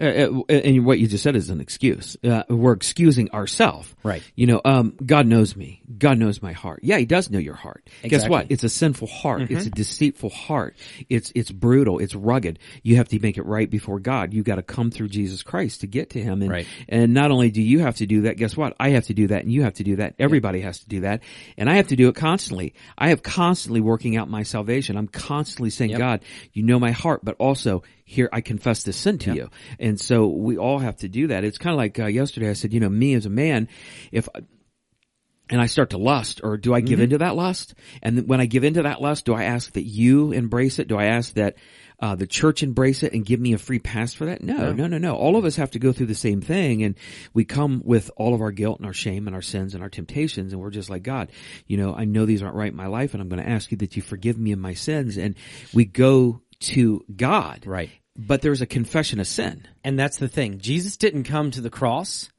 Uh, 0.00 0.04
uh, 0.04 0.42
and 0.52 0.86
what 0.86 0.98
you 0.98 1.06
just 1.06 1.22
said 1.22 1.36
is 1.36 1.50
an 1.50 1.60
excuse. 1.60 2.16
Uh, 2.24 2.42
we're 2.48 2.72
excusing 2.72 3.30
ourselves. 3.32 3.94
Right. 4.02 4.22
You 4.34 4.46
know, 4.46 4.60
um, 4.64 4.94
God 5.04 5.26
knows 5.26 5.54
me. 5.56 5.82
God 5.98 6.18
knows 6.18 6.40
my 6.40 6.52
heart. 6.52 6.80
Yeah, 6.82 6.96
He 6.98 7.04
does 7.06 7.30
know 7.30 7.38
your 7.38 7.54
heart. 7.54 7.88
Guess 8.02 8.28
what? 8.28 8.46
It's 8.50 8.64
a 8.64 8.68
sinful 8.68 9.08
heart. 9.08 9.50
It's 9.50 9.66
a 9.66 9.70
deceitful 9.70 10.30
heart. 10.30 10.76
It's 11.08 11.32
it's 11.34 11.50
brutal. 11.50 11.98
It's 11.98 12.14
rugged. 12.14 12.58
You 12.82 12.96
have 12.96 13.08
to 13.08 13.20
make 13.20 13.36
it 13.36 13.44
right 13.44 13.68
before 13.68 14.00
God. 14.00 14.32
You 14.32 14.42
got 14.42 14.56
to 14.56 14.62
come 14.62 14.90
through 14.90 15.08
Jesus 15.08 15.42
Christ 15.42 15.82
to 15.82 15.86
get 15.86 16.10
to 16.10 16.22
Him. 16.22 16.42
And 16.42 16.50
Right. 16.50 16.66
and 16.88 17.12
not 17.12 17.30
only 17.30 17.50
do 17.50 17.60
you 17.62 17.80
have 17.80 17.96
to 17.96 18.06
do 18.06 18.22
that, 18.22 18.36
guess 18.36 18.56
what? 18.56 18.74
I 18.80 18.90
have 18.90 19.06
to 19.06 19.14
do 19.14 19.26
that, 19.28 19.42
and 19.42 19.52
you 19.52 19.62
have 19.64 19.74
to 19.74 19.84
do 19.84 19.96
that. 19.96 20.14
Everybody 20.18 20.60
has 20.60 20.78
to 20.80 20.88
do 20.88 21.00
that, 21.00 21.22
and 21.58 21.68
I 21.68 21.74
have 21.76 21.88
to 21.88 21.96
do 21.96 22.08
it 22.08 22.14
constantly. 22.14 22.74
I 22.96 23.10
have 23.10 23.22
constantly 23.22 23.80
working 23.80 24.16
out 24.16 24.30
my 24.30 24.42
salvation. 24.44 24.96
I'm 24.96 25.08
constantly 25.08 25.70
saying, 25.70 25.90
Yep. 25.90 25.98
God, 25.98 26.20
you 26.52 26.62
know 26.62 26.78
my 26.78 26.90
heart, 26.92 27.20
but 27.24 27.36
also 27.38 27.82
here 28.10 28.28
I 28.32 28.40
confess 28.40 28.82
this 28.82 28.96
sin 28.96 29.18
to 29.18 29.30
you. 29.36 29.50
And 29.78 30.00
so 30.00 30.26
we 30.26 30.58
all 30.58 30.80
have 30.80 30.96
to 30.98 31.08
do 31.08 31.28
that. 31.28 31.44
It's 31.44 31.58
kind 31.58 31.72
of 31.72 31.78
like 31.78 31.98
uh, 31.98 32.06
yesterday 32.06 32.50
I 32.50 32.54
said, 32.54 32.72
you 32.72 32.80
know, 32.80 32.88
me 32.88 33.14
as 33.14 33.24
a 33.24 33.30
man, 33.30 33.68
if 34.10 34.28
I, 34.34 34.40
and 35.48 35.60
I 35.60 35.66
start 35.66 35.90
to 35.90 35.98
lust, 35.98 36.40
or 36.44 36.56
do 36.56 36.72
I 36.72 36.80
give 36.80 37.00
into 37.00 37.18
that 37.18 37.34
lust? 37.34 37.74
And 38.02 38.28
when 38.28 38.40
I 38.40 38.46
give 38.46 38.62
into 38.62 38.82
that 38.82 39.00
lust, 39.02 39.24
do 39.24 39.34
I 39.34 39.44
ask 39.44 39.72
that 39.72 39.82
you 39.82 40.32
embrace 40.32 40.78
it? 40.78 40.86
Do 40.86 40.96
I 40.96 41.06
ask 41.06 41.34
that 41.34 41.56
uh, 41.98 42.14
the 42.14 42.26
church 42.26 42.62
embrace 42.62 43.02
it 43.02 43.12
and 43.12 43.26
give 43.26 43.40
me 43.40 43.52
a 43.52 43.58
free 43.58 43.80
pass 43.80 44.14
for 44.14 44.26
that? 44.26 44.42
No, 44.42 44.72
no, 44.72 44.86
no, 44.86 44.98
no. 44.98 45.16
All 45.16 45.36
of 45.36 45.44
us 45.44 45.56
have 45.56 45.72
to 45.72 45.80
go 45.80 45.92
through 45.92 46.06
the 46.06 46.14
same 46.14 46.40
thing, 46.40 46.84
and 46.84 46.94
we 47.34 47.44
come 47.44 47.82
with 47.84 48.12
all 48.16 48.32
of 48.32 48.40
our 48.40 48.52
guilt 48.52 48.78
and 48.78 48.86
our 48.86 48.92
shame 48.92 49.26
and 49.26 49.34
our 49.34 49.42
sins 49.42 49.74
and 49.74 49.82
our 49.82 49.90
temptations, 49.90 50.52
and 50.52 50.62
we're 50.62 50.70
just 50.70 50.88
like 50.88 51.02
God. 51.02 51.32
You 51.66 51.78
know, 51.78 51.94
I 51.94 52.04
know 52.04 52.26
these 52.26 52.42
aren't 52.42 52.54
right 52.54 52.70
in 52.70 52.76
my 52.76 52.86
life, 52.86 53.12
and 53.14 53.20
I'm 53.20 53.28
going 53.28 53.42
to 53.42 53.50
ask 53.50 53.72
you 53.72 53.76
that 53.78 53.96
you 53.96 54.02
forgive 54.02 54.38
me 54.38 54.52
of 54.52 54.58
my 54.60 54.74
sins. 54.74 55.18
And 55.18 55.34
we 55.74 55.84
go 55.84 56.42
to 56.60 57.04
God, 57.14 57.66
Right. 57.66 57.90
But 58.26 58.42
there's 58.42 58.60
a 58.60 58.66
confession 58.66 59.18
of 59.18 59.26
sin. 59.26 59.66
And 59.82 59.98
that's 59.98 60.18
the 60.18 60.28
thing. 60.28 60.58
Jesus 60.58 60.96
didn't 60.96 61.24
come 61.24 61.50
to 61.52 61.60
the 61.60 61.70
cross 61.70 62.30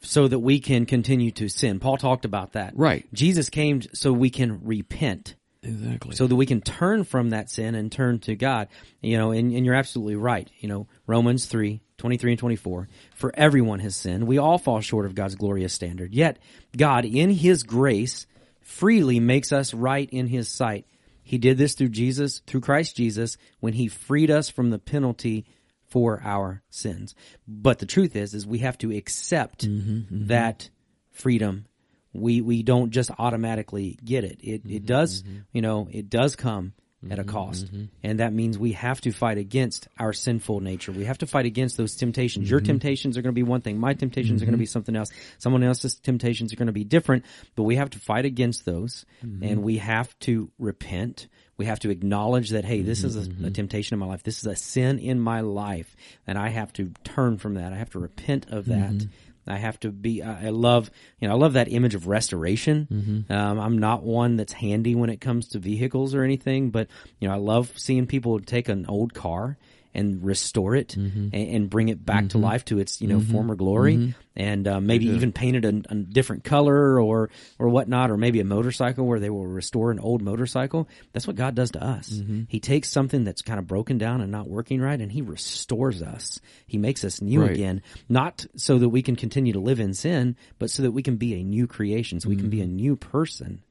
so 0.00 0.26
that 0.28 0.38
we 0.38 0.60
can 0.60 0.86
continue 0.86 1.30
to 1.32 1.48
sin. 1.48 1.80
Paul 1.80 1.98
talked 1.98 2.24
about 2.24 2.52
that. 2.52 2.72
Right. 2.76 3.06
Jesus 3.12 3.50
came 3.50 3.82
so 3.92 4.12
we 4.12 4.30
can 4.30 4.64
repent. 4.64 5.34
Exactly. 5.60 6.14
so 6.14 6.28
that 6.28 6.36
we 6.36 6.46
can 6.46 6.60
turn 6.60 7.02
from 7.02 7.30
that 7.30 7.50
sin 7.50 7.74
and 7.74 7.90
turn 7.90 8.20
to 8.20 8.36
God. 8.36 8.68
You 9.02 9.18
know, 9.18 9.32
and, 9.32 9.52
and 9.52 9.66
you're 9.66 9.74
absolutely 9.74 10.16
right. 10.16 10.48
You 10.60 10.68
know, 10.68 10.86
Romans 11.06 11.46
3, 11.46 11.80
23 11.98 12.32
and 12.32 12.38
24. 12.38 12.88
For 13.16 13.32
everyone 13.34 13.80
has 13.80 13.96
sinned. 13.96 14.26
We 14.26 14.38
all 14.38 14.58
fall 14.58 14.80
short 14.80 15.04
of 15.04 15.14
God's 15.14 15.34
glorious 15.34 15.74
standard. 15.74 16.14
Yet, 16.14 16.38
God, 16.76 17.04
in 17.04 17.30
His 17.30 17.64
grace, 17.64 18.26
freely 18.60 19.18
makes 19.18 19.52
us 19.52 19.74
right 19.74 20.08
in 20.10 20.28
His 20.28 20.48
sight. 20.48 20.86
He 21.28 21.36
did 21.36 21.58
this 21.58 21.74
through 21.74 21.90
Jesus, 21.90 22.40
through 22.46 22.62
Christ 22.62 22.96
Jesus, 22.96 23.36
when 23.60 23.74
He 23.74 23.86
freed 23.86 24.30
us 24.30 24.48
from 24.48 24.70
the 24.70 24.78
penalty 24.78 25.44
for 25.86 26.22
our 26.24 26.62
sins. 26.70 27.14
But 27.46 27.80
the 27.80 27.86
truth 27.86 28.16
is, 28.16 28.32
is 28.32 28.46
we 28.46 28.60
have 28.60 28.78
to 28.78 28.96
accept 28.96 29.66
mm-hmm, 29.66 29.90
mm-hmm. 29.90 30.26
that 30.28 30.70
freedom 31.10 31.66
we 32.14 32.40
we 32.40 32.62
don't 32.62 32.90
just 32.90 33.10
automatically 33.18 33.98
get 34.02 34.24
it. 34.24 34.40
It 34.42 34.62
it 34.64 34.64
mm-hmm, 34.64 34.86
does, 34.86 35.22
you 35.52 35.60
know, 35.60 35.86
it 35.90 36.08
does 36.08 36.34
come 36.34 36.72
at 37.08 37.18
a 37.18 37.22
mm-hmm, 37.22 37.30
cost. 37.30 37.66
Mm-hmm. 37.66 37.84
And 38.02 38.18
that 38.18 38.32
means 38.32 38.58
we 38.58 38.72
have 38.72 39.00
to 39.02 39.12
fight 39.12 39.38
against 39.38 39.86
our 39.98 40.12
sinful 40.12 40.60
nature. 40.60 40.90
We 40.90 41.04
have 41.04 41.18
to 41.18 41.26
fight 41.26 41.46
against 41.46 41.76
those 41.76 41.94
temptations. 41.94 42.50
Your 42.50 42.58
mm-hmm. 42.58 42.66
temptations 42.66 43.16
are 43.16 43.22
going 43.22 43.32
to 43.32 43.38
be 43.38 43.44
one 43.44 43.60
thing. 43.60 43.78
My 43.78 43.94
temptations 43.94 44.42
are 44.42 44.46
going 44.46 44.52
to 44.52 44.58
be 44.58 44.66
something 44.66 44.96
else. 44.96 45.10
Someone 45.38 45.62
else's 45.62 45.94
temptations 45.94 46.52
are 46.52 46.56
going 46.56 46.66
to 46.66 46.72
be 46.72 46.84
different, 46.84 47.24
but 47.54 47.62
we 47.62 47.76
have 47.76 47.90
to 47.90 48.00
fight 48.00 48.24
against 48.24 48.64
those 48.64 49.06
and 49.22 49.62
we 49.62 49.78
have 49.78 50.18
to 50.20 50.50
repent. 50.58 51.28
We 51.56 51.66
have 51.66 51.80
to 51.80 51.90
acknowledge 51.90 52.50
that, 52.50 52.64
hey, 52.64 52.82
this 52.82 53.04
is 53.04 53.16
a, 53.16 53.46
a 53.46 53.50
temptation 53.50 53.94
in 53.94 54.00
my 54.00 54.06
life. 54.06 54.22
This 54.24 54.38
is 54.38 54.46
a 54.46 54.56
sin 54.56 54.98
in 54.98 55.20
my 55.20 55.40
life 55.40 55.94
and 56.26 56.36
I 56.36 56.48
have 56.48 56.72
to 56.74 56.92
turn 57.04 57.38
from 57.38 57.54
that. 57.54 57.72
I 57.72 57.76
have 57.76 57.90
to 57.90 58.00
repent 58.00 58.48
of 58.50 58.66
that. 58.66 59.06
I 59.48 59.56
have 59.56 59.80
to 59.80 59.90
be. 59.90 60.22
I 60.22 60.50
love, 60.50 60.90
you 61.20 61.28
know, 61.28 61.34
I 61.34 61.38
love 61.38 61.54
that 61.54 61.72
image 61.72 61.94
of 61.94 62.06
restoration. 62.06 62.86
Um, 63.30 63.58
I'm 63.58 63.78
not 63.78 64.02
one 64.02 64.36
that's 64.36 64.52
handy 64.52 64.94
when 64.94 65.10
it 65.10 65.20
comes 65.20 65.48
to 65.48 65.58
vehicles 65.58 66.14
or 66.14 66.22
anything, 66.22 66.70
but 66.70 66.88
you 67.20 67.28
know, 67.28 67.34
I 67.34 67.38
love 67.38 67.72
seeing 67.76 68.06
people 68.06 68.38
take 68.40 68.68
an 68.68 68.86
old 68.86 69.14
car 69.14 69.56
and 69.98 70.24
restore 70.24 70.76
it 70.76 70.94
mm-hmm. 70.96 71.28
and, 71.32 71.48
and 71.54 71.70
bring 71.70 71.88
it 71.88 72.04
back 72.04 72.28
to 72.28 72.36
mm-hmm. 72.36 72.44
life 72.44 72.64
to 72.66 72.78
its 72.78 73.00
you 73.00 73.08
know 73.08 73.18
mm-hmm. 73.18 73.32
former 73.32 73.56
glory, 73.56 74.14
and 74.36 74.68
uh, 74.68 74.80
maybe 74.80 75.06
even 75.06 75.32
paint 75.32 75.56
it 75.56 75.64
a, 75.64 75.82
a 75.90 75.94
different 75.96 76.44
color 76.44 77.00
or 77.00 77.30
or 77.58 77.68
whatnot, 77.68 78.10
or 78.10 78.16
maybe 78.16 78.40
a 78.40 78.44
motorcycle 78.44 79.04
where 79.04 79.18
they 79.18 79.30
will 79.30 79.46
restore 79.46 79.90
an 79.90 79.98
old 79.98 80.22
motorcycle. 80.22 80.88
That's 81.12 81.26
what 81.26 81.36
God 81.36 81.54
does 81.54 81.72
to 81.72 81.84
us. 81.84 82.22
He 82.48 82.60
takes 82.60 82.88
something 82.90 83.24
that's 83.24 83.42
kind 83.42 83.58
of 83.58 83.66
broken 83.66 83.98
down 83.98 84.20
and 84.20 84.30
not 84.30 84.48
working 84.48 84.80
right, 84.80 85.00
and 85.00 85.10
He 85.10 85.22
restores 85.22 86.02
us. 86.02 86.40
He 86.66 86.78
makes 86.78 87.04
us 87.04 87.20
new 87.20 87.42
Right. 87.42 87.52
again, 87.52 87.82
not 88.08 88.46
so 88.56 88.78
that 88.78 88.88
we 88.88 89.02
can 89.02 89.16
continue 89.16 89.52
to 89.52 89.60
live 89.60 89.80
in 89.80 89.94
sin, 89.94 90.36
but 90.58 90.70
so 90.70 90.82
that 90.82 90.92
we 90.92 91.02
can 91.02 91.16
be 91.16 91.34
a 91.34 91.44
new 91.44 91.66
creation, 91.66 92.20
so 92.20 92.28
we 92.28 92.36
can 92.36 92.50
be 92.50 92.60
a 92.60 92.66
new 92.66 92.96
person. 92.96 93.62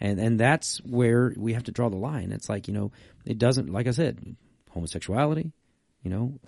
And 0.00 0.18
and 0.18 0.38
that's 0.38 0.78
where 0.78 1.32
we 1.36 1.52
have 1.54 1.64
to 1.64 1.72
draw 1.72 1.88
the 1.88 1.96
line. 1.96 2.32
It's 2.32 2.48
like, 2.48 2.68
you 2.68 2.74
know, 2.74 2.90
it 3.24 3.38
doesn't 3.38 3.70
like 3.70 3.86
I 3.86 3.92
said, 3.92 4.36
homosexuality, 4.70 5.52
you 6.02 6.10
know, 6.10 6.38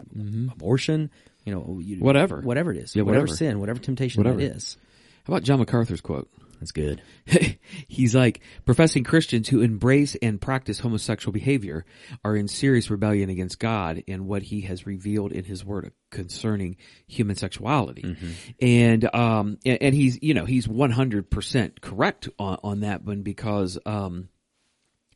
abortion, 0.52 1.10
you 1.44 1.54
know, 1.54 1.78
you, 1.82 1.98
Whatever. 1.98 2.40
whatever 2.40 2.72
it 2.72 2.78
is, 2.78 2.94
Yeah, 2.96 3.02
whatever. 3.02 3.22
whatever. 3.24 3.36
sin, 3.36 3.60
whatever 3.60 3.78
temptation 3.80 4.22
Whatever. 4.22 4.40
it 4.40 4.56
is. 4.56 4.76
How 5.24 5.32
about 5.32 5.42
John 5.42 5.58
MacArthur's 5.58 6.00
quote? 6.00 6.28
That's 6.60 6.72
good. 6.72 7.02
He's 7.88 8.14
like, 8.14 8.40
professing 8.64 9.04
Christians 9.04 9.48
who 9.48 9.60
embrace 9.60 10.14
and 10.22 10.40
practice 10.40 10.78
homosexual 10.80 11.32
behavior 11.32 11.84
are 12.24 12.34
in 12.36 12.48
serious 12.48 12.90
rebellion 12.90 13.28
against 13.28 13.58
God 13.58 14.02
and 14.08 14.26
what 14.26 14.42
he 14.42 14.62
has 14.62 14.86
revealed 14.86 15.32
in 15.32 15.44
his 15.44 15.64
word 15.64 15.92
concerning 16.10 16.76
human 17.06 17.36
sexuality. 17.36 18.16
And, 18.62 19.14
um, 19.14 19.58
and, 19.66 19.78
and 19.82 19.94
he's, 19.94 20.18
you 20.22 20.32
know, 20.32 20.44
he's 20.46 20.66
100% 20.66 21.80
correct 21.80 22.28
on, 22.38 22.58
on 22.62 22.80
that 22.80 23.04
one 23.04 23.22
because, 23.22 23.78
um, 23.84 24.28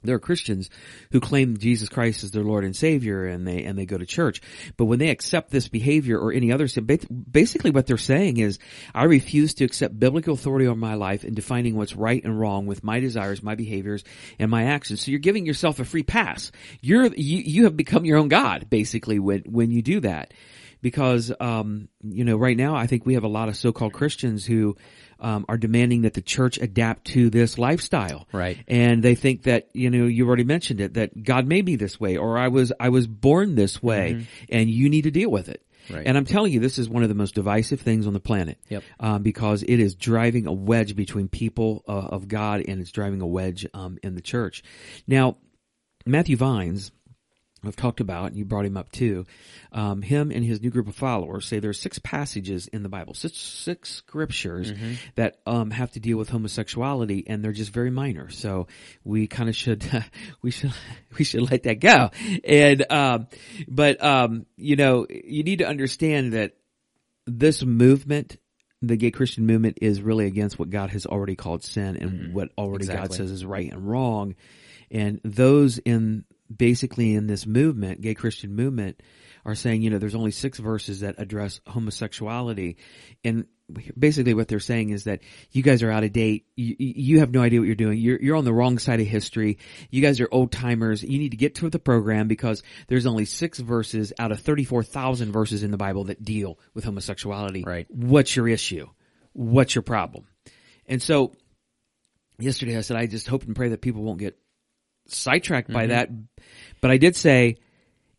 there 0.03 0.17
are 0.17 0.21
Christians 0.21 0.71
who 1.11 1.21
claim 1.21 1.57
Jesus 1.57 1.89
Christ 1.89 2.25
as 2.25 2.31
their 2.31 2.45
Lord 2.45 2.65
and 2.65 2.75
Savior 2.75 3.27
and 3.27 3.47
they, 3.47 3.65
and 3.65 3.79
they 3.79 3.87
go 3.87 3.99
to 3.99 4.07
church. 4.07 4.41
But 4.77 4.85
when 4.85 4.99
they 4.99 5.11
accept 5.11 5.51
this 5.51 5.69
behavior 5.69 6.19
or 6.19 6.33
any 6.33 6.53
other 6.53 6.69
sin, 6.69 6.87
basically 7.31 7.71
what 7.71 7.87
they're 7.87 7.97
saying 7.97 8.39
is, 8.39 8.59
I 8.95 9.05
refuse 9.05 9.55
to 9.55 9.65
accept 9.65 9.99
biblical 9.99 10.35
authority 10.35 10.67
over 10.67 10.79
my 10.79 10.95
life 10.95 11.25
in 11.25 11.35
defining 11.35 11.77
what's 11.77 11.97
right 11.97 12.23
and 12.23 12.39
wrong 12.39 12.67
with 12.67 12.85
my 12.85 13.01
desires, 13.01 13.43
my 13.43 13.55
behaviors, 13.55 14.05
and 14.39 14.51
my 14.51 14.65
actions. 14.65 15.03
So 15.03 15.11
you're 15.11 15.21
giving 15.21 15.47
yourself 15.47 15.81
a 15.81 15.85
free 15.85 16.05
pass. 16.05 16.53
You're, 16.81 17.07
you, 17.07 17.39
you 17.39 17.65
have 17.65 17.77
become 17.77 18.05
your 18.05 18.19
own 18.19 18.29
God, 18.29 18.71
basically, 18.71 19.19
when, 19.19 19.41
when 19.47 19.71
you 19.71 19.83
do 19.83 20.01
that. 20.01 20.33
Because, 20.81 21.33
um, 21.41 21.89
you 22.03 22.25
know, 22.25 22.37
right 22.37 22.57
now 22.57 22.77
I 22.77 22.87
think 22.87 23.05
we 23.05 23.15
have 23.15 23.25
a 23.25 23.29
lot 23.29 23.49
of 23.49 23.57
so-called 23.57 23.93
Christians 23.93 24.47
who, 24.47 24.77
um, 25.21 25.45
are 25.49 25.57
demanding 25.57 26.03
that 26.03 26.15
the 26.15 26.23
church 26.23 26.59
adapt 26.59 27.07
to 27.09 27.31
this 27.31 27.59
lifestyle. 27.59 28.27
Right. 28.33 28.59
And 28.69 29.03
they 29.03 29.15
think 29.15 29.45
that, 29.45 29.69
you 29.73 29.91
know, 29.91 30.07
you 30.07 30.27
already 30.27 30.45
mentioned 30.45 30.81
it, 30.81 30.95
that 30.95 31.23
God 31.23 31.47
made 31.47 31.65
me 31.65 31.77
this 31.77 31.99
way 31.99 32.17
or 32.17 32.39
I 32.39 32.49
was, 32.49 32.73
I 32.79 32.89
was 32.91 33.07
born 33.07 33.55
this 33.55 33.83
way 33.83 34.27
and 34.49 34.71
you 34.71 34.89
need 34.89 35.03
to 35.03 35.11
deal 35.11 35.31
with 35.31 35.49
it. 35.49 35.63
Right. 35.91 36.07
And 36.07 36.19
I'm 36.19 36.27
telling 36.27 36.53
you, 36.53 36.61
this 36.61 36.79
is 36.79 36.89
one 36.89 37.03
of 37.03 37.09
the 37.09 37.15
most 37.15 37.35
divisive 37.35 37.81
things 37.81 38.07
on 38.07 38.13
the 38.13 38.21
planet. 38.21 38.59
Yep. 38.69 38.83
Um, 39.01 39.23
because 39.23 39.63
it 39.63 39.81
is 39.81 39.95
driving 39.95 40.47
a 40.47 40.53
wedge 40.53 40.95
between 40.95 41.29
people 41.29 41.83
uh, 41.89 41.93
of 41.93 42.29
God 42.29 42.63
and 42.67 42.81
it's 42.81 42.93
driving 42.93 43.23
a 43.23 43.27
wedge 43.27 43.67
um, 43.73 43.99
in 44.03 44.15
the 44.15 44.21
church. 44.21 44.63
Now, 45.07 45.39
Matthew 46.05 46.37
Vines, 46.37 46.91
I've 47.65 47.77
talked 47.77 48.01
about, 48.01 48.27
and 48.27 48.37
you 48.37 48.45
brought 48.45 48.65
him 48.65 48.77
up 48.77 48.93
too. 48.93 49.27
Um, 49.73 50.03
him 50.03 50.31
and 50.31 50.45
his 50.45 50.61
new 50.61 50.71
group 50.71 50.89
of 50.89 50.95
followers 50.95 51.47
say 51.47 51.59
there 51.59 51.71
are 51.71 51.75
six 51.75 51.99
passages 51.99 52.69
in 52.69 52.83
the 52.83 52.89
Bible, 52.89 53.15
six, 53.15 53.37
six 53.39 53.91
scriptures 53.91 54.71
that 55.17 55.41
um, 55.47 55.71
have 55.71 55.91
to 55.93 56.01
deal 56.01 56.17
with 56.17 56.29
homosexuality, 56.29 57.25
and 57.27 57.43
they're 57.45 57.53
just 57.53 57.73
very 57.73 57.91
minor. 57.91 58.31
So 58.31 58.69
we 59.05 59.27
kind 59.27 59.49
of 59.49 59.57
should 59.57 59.85
we 60.43 60.51
should 60.51 60.73
we 61.19 61.25
should 61.25 61.51
let 61.51 61.65
that 61.65 61.81
go. 61.81 62.11
And 62.45 62.85
um, 62.91 63.27
but 63.67 64.03
um, 64.03 64.47
you 64.57 64.77
know, 64.77 65.07
you 65.09 65.43
need 65.43 65.59
to 65.59 65.67
understand 65.67 66.35
that 66.35 66.55
this 67.27 67.63
movement 67.65 68.37
the 68.81 68.97
gay 68.97 69.11
Christian 69.11 69.45
movement 69.45 69.79
is 69.83 70.01
really 70.01 70.27
against 70.27 70.59
what 70.59 70.71
God 70.71 70.91
has 70.91 71.05
already 71.05 71.35
called 71.35 71.65
sin 71.65 71.97
and 71.97 72.33
what 72.33 72.51
already 72.57 72.87
God 72.87 73.13
says 73.13 73.31
is 73.31 73.45
right 73.45 73.71
and 73.73 73.89
wrong. 73.89 74.37
And 74.91 75.21
those 75.25 75.79
in 75.79 76.25
basically 76.55 77.15
in 77.15 77.27
this 77.27 77.47
movement, 77.47 78.01
gay 78.01 78.15
Christian 78.15 78.55
movement, 78.55 79.03
are 79.45 79.55
saying, 79.55 79.83
you 79.83 79.91
know, 79.91 79.99
there's 79.99 80.15
only 80.15 80.31
six 80.31 80.59
verses 80.59 81.01
that 81.01 81.17
address 81.19 81.61
homosexuality. 81.67 82.77
And 83.25 83.47
basically 83.99 84.35
what 84.35 84.49
they're 84.49 84.61
saying 84.61 84.91
is 84.91 85.05
that 85.05 85.21
you 85.53 85.63
guys 85.63 85.83
are 85.83 85.91
out 85.91 86.05
of 86.05 86.13
date. 86.13 86.47
You, 86.57 86.77
you 86.79 87.21
have 87.21 87.31
no 87.31 87.43
idea 87.43 87.61
what 87.61 87.67
you're 87.67 87.75
doing. 87.75 87.99
You're, 87.99 88.21
you're 88.21 88.37
on 88.37 88.45
the 88.45 88.53
wrong 88.53 88.79
side 88.79 89.01
of 89.01 89.07
history. 89.07 89.59
You 89.91 90.03
guys 90.03 90.21
are 90.21 90.29
old 90.31 90.53
timers. 90.53 91.03
You 91.03 91.19
need 91.19 91.31
to 91.31 91.37
get 91.37 91.57
to 91.57 91.71
the 91.71 91.79
program 91.79 92.29
because 92.29 92.63
there's 92.89 93.07
only 93.07 93.25
six 93.25 93.59
verses 93.59 94.13
out 94.19 94.33
of 94.33 94.41
34,000 94.41 95.33
verses 95.33 95.63
in 95.63 95.71
the 95.71 95.77
Bible 95.77 96.05
that 96.05 96.23
deal 96.23 96.59
with 96.75 96.85
homosexuality. 96.85 97.65
Right. 97.65 97.87
What's 97.91 98.35
your 98.35 98.49
issue? 98.49 98.89
What's 99.33 99.75
your 99.75 99.83
problem? 99.83 100.25
And 100.87 101.03
so 101.03 101.33
yesterday 102.39 102.77
I 102.77 102.81
said, 102.81 102.97
I 102.97 103.07
just 103.07 103.29
hope 103.29 103.45
and 103.45 103.55
pray 103.55 103.71
that 103.71 103.81
people 103.81 104.03
won't 104.03 104.19
get 104.19 104.39
sidetracked 105.09 105.73
by 105.73 105.87
mm-hmm. 105.87 105.93
that. 105.93 106.11
But 106.81 106.91
I 106.91 106.97
did 106.97 107.17
say, 107.17 107.57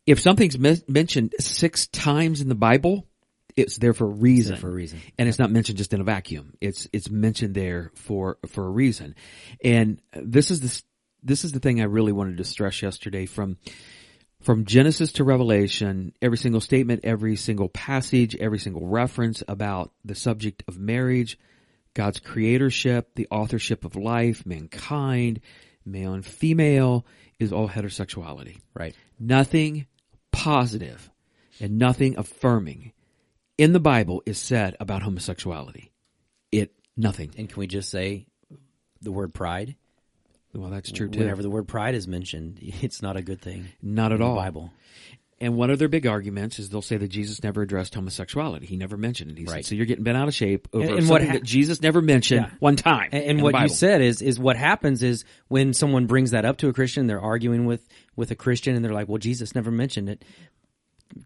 if 0.06 0.20
something's 0.20 0.58
mes- 0.58 0.88
mentioned 0.88 1.34
six 1.38 1.86
times 1.86 2.40
in 2.40 2.48
the 2.48 2.54
Bible, 2.54 3.06
it's 3.56 3.76
there 3.76 3.92
for 3.92 4.04
a 4.04 4.10
reason. 4.10 4.56
for 4.56 4.68
a 4.68 4.72
reason. 4.72 5.00
And 5.18 5.28
it's 5.28 5.38
not 5.38 5.50
mentioned 5.50 5.78
just 5.78 5.92
in 5.92 6.00
a 6.00 6.04
vacuum. 6.04 6.54
It's, 6.60 6.88
it's 6.92 7.10
mentioned 7.10 7.54
there 7.54 7.90
for, 7.94 8.38
for 8.48 8.64
a 8.66 8.70
reason. 8.70 9.14
And 9.62 10.00
this 10.14 10.50
is 10.50 10.60
the, 10.60 10.82
this 11.22 11.44
is 11.44 11.52
the 11.52 11.60
thing 11.60 11.80
I 11.80 11.84
really 11.84 12.12
wanted 12.12 12.38
to 12.38 12.44
stress 12.44 12.82
yesterday 12.82 13.26
from, 13.26 13.58
from 14.40 14.64
Genesis 14.64 15.12
to 15.12 15.24
Revelation, 15.24 16.12
every 16.22 16.38
single 16.38 16.60
statement, 16.60 17.00
every 17.04 17.36
single 17.36 17.68
passage, 17.68 18.34
every 18.36 18.58
single 18.58 18.86
reference 18.86 19.42
about 19.46 19.92
the 20.04 20.14
subject 20.14 20.62
of 20.66 20.78
marriage, 20.78 21.38
God's 21.94 22.20
creatorship, 22.20 23.06
the 23.16 23.28
authorship 23.30 23.84
of 23.84 23.96
life, 23.96 24.46
mankind, 24.46 25.40
male 25.84 26.14
and 26.14 26.24
female 26.24 27.04
is 27.40 27.52
all 27.52 27.68
heterosexuality. 27.68 28.60
Right. 28.74 28.94
Nothing 29.18 29.86
positive 30.30 31.10
and 31.60 31.78
nothing 31.78 32.16
affirming 32.16 32.92
in 33.58 33.72
the 33.72 33.80
Bible 33.80 34.22
is 34.24 34.38
said 34.38 34.76
about 34.78 35.02
homosexuality. 35.02 35.90
It, 36.52 36.72
nothing. 36.96 37.32
And 37.36 37.48
can 37.48 37.58
we 37.58 37.66
just 37.66 37.90
say 37.90 38.26
the 39.02 39.12
word 39.12 39.34
pride? 39.34 39.74
Well, 40.54 40.70
that's 40.70 40.90
true 40.90 41.08
too. 41.08 41.20
Whenever 41.20 41.42
the 41.42 41.50
word 41.50 41.68
pride 41.68 41.94
is 41.94 42.08
mentioned, 42.08 42.58
it's 42.60 43.02
not 43.02 43.16
a 43.16 43.22
good 43.22 43.40
thing. 43.40 43.68
Not 43.82 44.12
at 44.12 44.16
in 44.16 44.20
the 44.20 44.26
all. 44.26 44.36
Bible. 44.36 44.72
And 45.42 45.56
one 45.56 45.70
of 45.70 45.78
their 45.78 45.88
big 45.88 46.06
arguments 46.06 46.58
is 46.58 46.68
they'll 46.68 46.82
say 46.82 46.98
that 46.98 47.08
Jesus 47.08 47.42
never 47.42 47.62
addressed 47.62 47.94
homosexuality. 47.94 48.66
He 48.66 48.76
never 48.76 48.98
mentioned 48.98 49.30
it. 49.30 49.38
He 49.38 49.46
said, 49.46 49.52
Right. 49.54 49.64
so 49.64 49.74
you're 49.74 49.86
getting 49.86 50.04
bent 50.04 50.18
out 50.18 50.28
of 50.28 50.34
shape 50.34 50.68
over 50.74 50.84
And- 50.84 50.98
and 50.98 51.06
something 51.06 51.10
what 51.10 51.22
ha- 51.22 51.32
that 51.38 51.44
Jesus 51.44 51.80
never 51.80 52.02
mentioned 52.02 52.42
Yeah. 52.50 52.56
one 52.58 52.76
time. 52.76 53.08
And, 53.12 53.24
and 53.24 53.42
what 53.42 53.58
you 53.58 53.68
said 53.68 54.02
is 54.02 54.20
is 54.20 54.38
what 54.38 54.56
happens 54.56 55.02
is 55.02 55.24
when 55.48 55.72
someone 55.72 56.04
brings 56.06 56.32
that 56.32 56.44
up 56.44 56.58
to 56.58 56.68
a 56.68 56.74
Christian, 56.74 57.06
they're 57.06 57.20
arguing 57.22 57.64
with 57.64 57.88
with 58.16 58.30
a 58.30 58.34
Christian, 58.36 58.76
and 58.76 58.84
they're 58.84 58.92
like, 58.92 59.08
"Well, 59.08 59.16
Jesus 59.18 59.54
never 59.54 59.70
mentioned 59.70 60.10
it." 60.10 60.22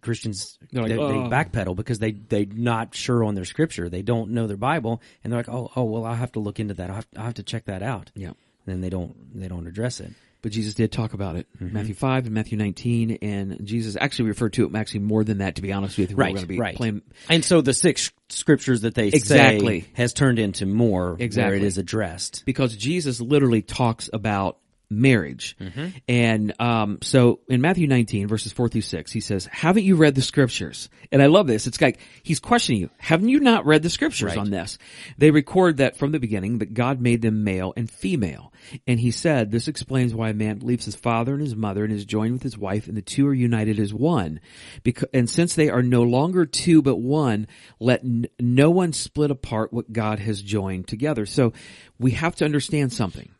Christians 0.00 0.58
like, 0.72 0.88
they, 0.88 0.96
"Oh." 0.96 1.08
they 1.08 1.28
backpedal 1.28 1.76
because 1.76 1.98
they 1.98 2.12
they're 2.12 2.46
not 2.54 2.94
sure 2.94 3.22
on 3.24 3.34
their 3.34 3.44
scripture. 3.44 3.88
They 3.88 4.02
don't 4.02 4.30
know 4.30 4.46
their 4.46 4.56
Bible, 4.56 5.02
and 5.22 5.32
they're 5.32 5.40
like, 5.40 5.48
"Oh, 5.48 5.70
oh, 5.76 5.84
well, 5.84 6.04
I'll 6.04 6.14
have 6.14 6.32
to 6.32 6.40
look 6.40 6.58
into 6.60 6.74
that. 6.74 6.88
I'll 6.88 6.96
have, 6.96 7.06
have 7.16 7.34
to 7.34 7.42
check 7.42 7.64
that 7.66 7.82
out." 7.82 8.10
Yeah. 8.14 8.28
And 8.28 8.36
then 8.66 8.80
they 8.80 8.90
don't 8.90 9.38
they 9.38 9.48
don't 9.48 9.66
address 9.66 10.00
it. 10.00 10.12
But 10.44 10.52
Jesus 10.52 10.74
did 10.74 10.92
talk 10.92 11.14
about 11.14 11.36
it. 11.36 11.46
Mm-hmm. 11.56 11.72
Matthew 11.72 11.94
5 11.94 12.26
and 12.26 12.34
Matthew 12.34 12.58
19. 12.58 13.18
And 13.22 13.66
Jesus 13.66 13.96
actually 13.98 14.28
referred 14.28 14.52
to 14.52 14.66
it 14.66 14.74
actually 14.76 15.00
more 15.00 15.24
than 15.24 15.38
that, 15.38 15.54
to 15.56 15.62
be 15.62 15.72
honest 15.72 15.96
with 15.96 16.10
you. 16.10 16.16
We're 16.16 16.24
Right, 16.24 16.34
going 16.34 16.42
to 16.42 16.46
be 16.48 16.58
right. 16.58 16.76
playing. 16.76 17.00
And 17.30 17.42
so 17.42 17.62
the 17.62 17.72
six 17.72 18.12
scriptures 18.28 18.82
that 18.82 18.94
they 18.94 19.08
Exactly. 19.08 19.80
say 19.80 19.86
has 19.94 20.12
turned 20.12 20.38
into 20.38 20.66
more 20.66 21.14
where 21.14 21.24
Exactly. 21.24 21.56
it 21.56 21.62
is 21.62 21.78
addressed. 21.78 22.42
because 22.44 22.76
Jesus 22.76 23.22
literally 23.22 23.62
talks 23.62 24.10
about 24.12 24.58
marriage. 25.00 25.56
Mm-hmm. 25.60 25.86
And 26.08 26.54
um, 26.60 26.98
so 27.02 27.40
in 27.48 27.60
Matthew 27.60 27.86
19, 27.86 28.28
verses 28.28 28.52
4 28.52 28.68
through 28.68 28.80
6, 28.82 29.12
he 29.12 29.20
says, 29.20 29.46
Haven't 29.46 29.84
you 29.84 29.96
read 29.96 30.14
the 30.14 30.22
scriptures? 30.22 30.88
And 31.12 31.22
I 31.22 31.26
love 31.26 31.46
this. 31.46 31.66
It's 31.66 31.80
like 31.80 31.98
he's 32.22 32.40
questioning 32.40 32.80
you. 32.82 32.90
Haven't 32.98 33.28
you 33.28 33.40
not 33.40 33.66
read 33.66 33.82
the 33.82 33.90
scriptures 33.90 34.30
Right. 34.30 34.38
on 34.38 34.50
this? 34.50 34.78
They 35.18 35.30
record 35.30 35.78
that 35.78 35.96
from 35.96 36.12
the 36.12 36.18
beginning 36.20 36.58
that 36.58 36.74
God 36.74 37.00
made 37.00 37.22
them 37.22 37.44
male 37.44 37.72
and 37.76 37.90
female. 37.90 38.52
And 38.86 38.98
he 38.98 39.10
said, 39.10 39.50
This 39.50 39.68
explains 39.68 40.14
why 40.14 40.30
a 40.30 40.34
man 40.34 40.60
leaves 40.60 40.84
his 40.84 40.96
father 40.96 41.32
and 41.34 41.42
his 41.42 41.56
mother 41.56 41.84
and 41.84 41.92
is 41.92 42.04
joined 42.04 42.32
with 42.32 42.42
his 42.42 42.56
wife, 42.58 42.88
and 42.88 42.96
the 42.96 43.02
two 43.02 43.26
are 43.26 43.34
united 43.34 43.78
as 43.78 43.92
one. 43.92 44.40
Because, 44.82 45.08
and 45.12 45.28
since 45.28 45.54
they 45.54 45.68
are 45.70 45.82
no 45.82 46.02
longer 46.02 46.46
two 46.46 46.82
but 46.82 46.96
one, 46.96 47.46
let 47.80 48.00
n- 48.04 48.26
no 48.40 48.70
one 48.70 48.92
split 48.92 49.30
apart 49.30 49.72
what 49.72 49.92
God 49.92 50.18
has 50.18 50.40
joined 50.42 50.88
together. 50.88 51.26
So 51.26 51.52
we 51.98 52.12
have 52.12 52.34
to 52.36 52.44
understand 52.44 52.92
something. 52.92 53.30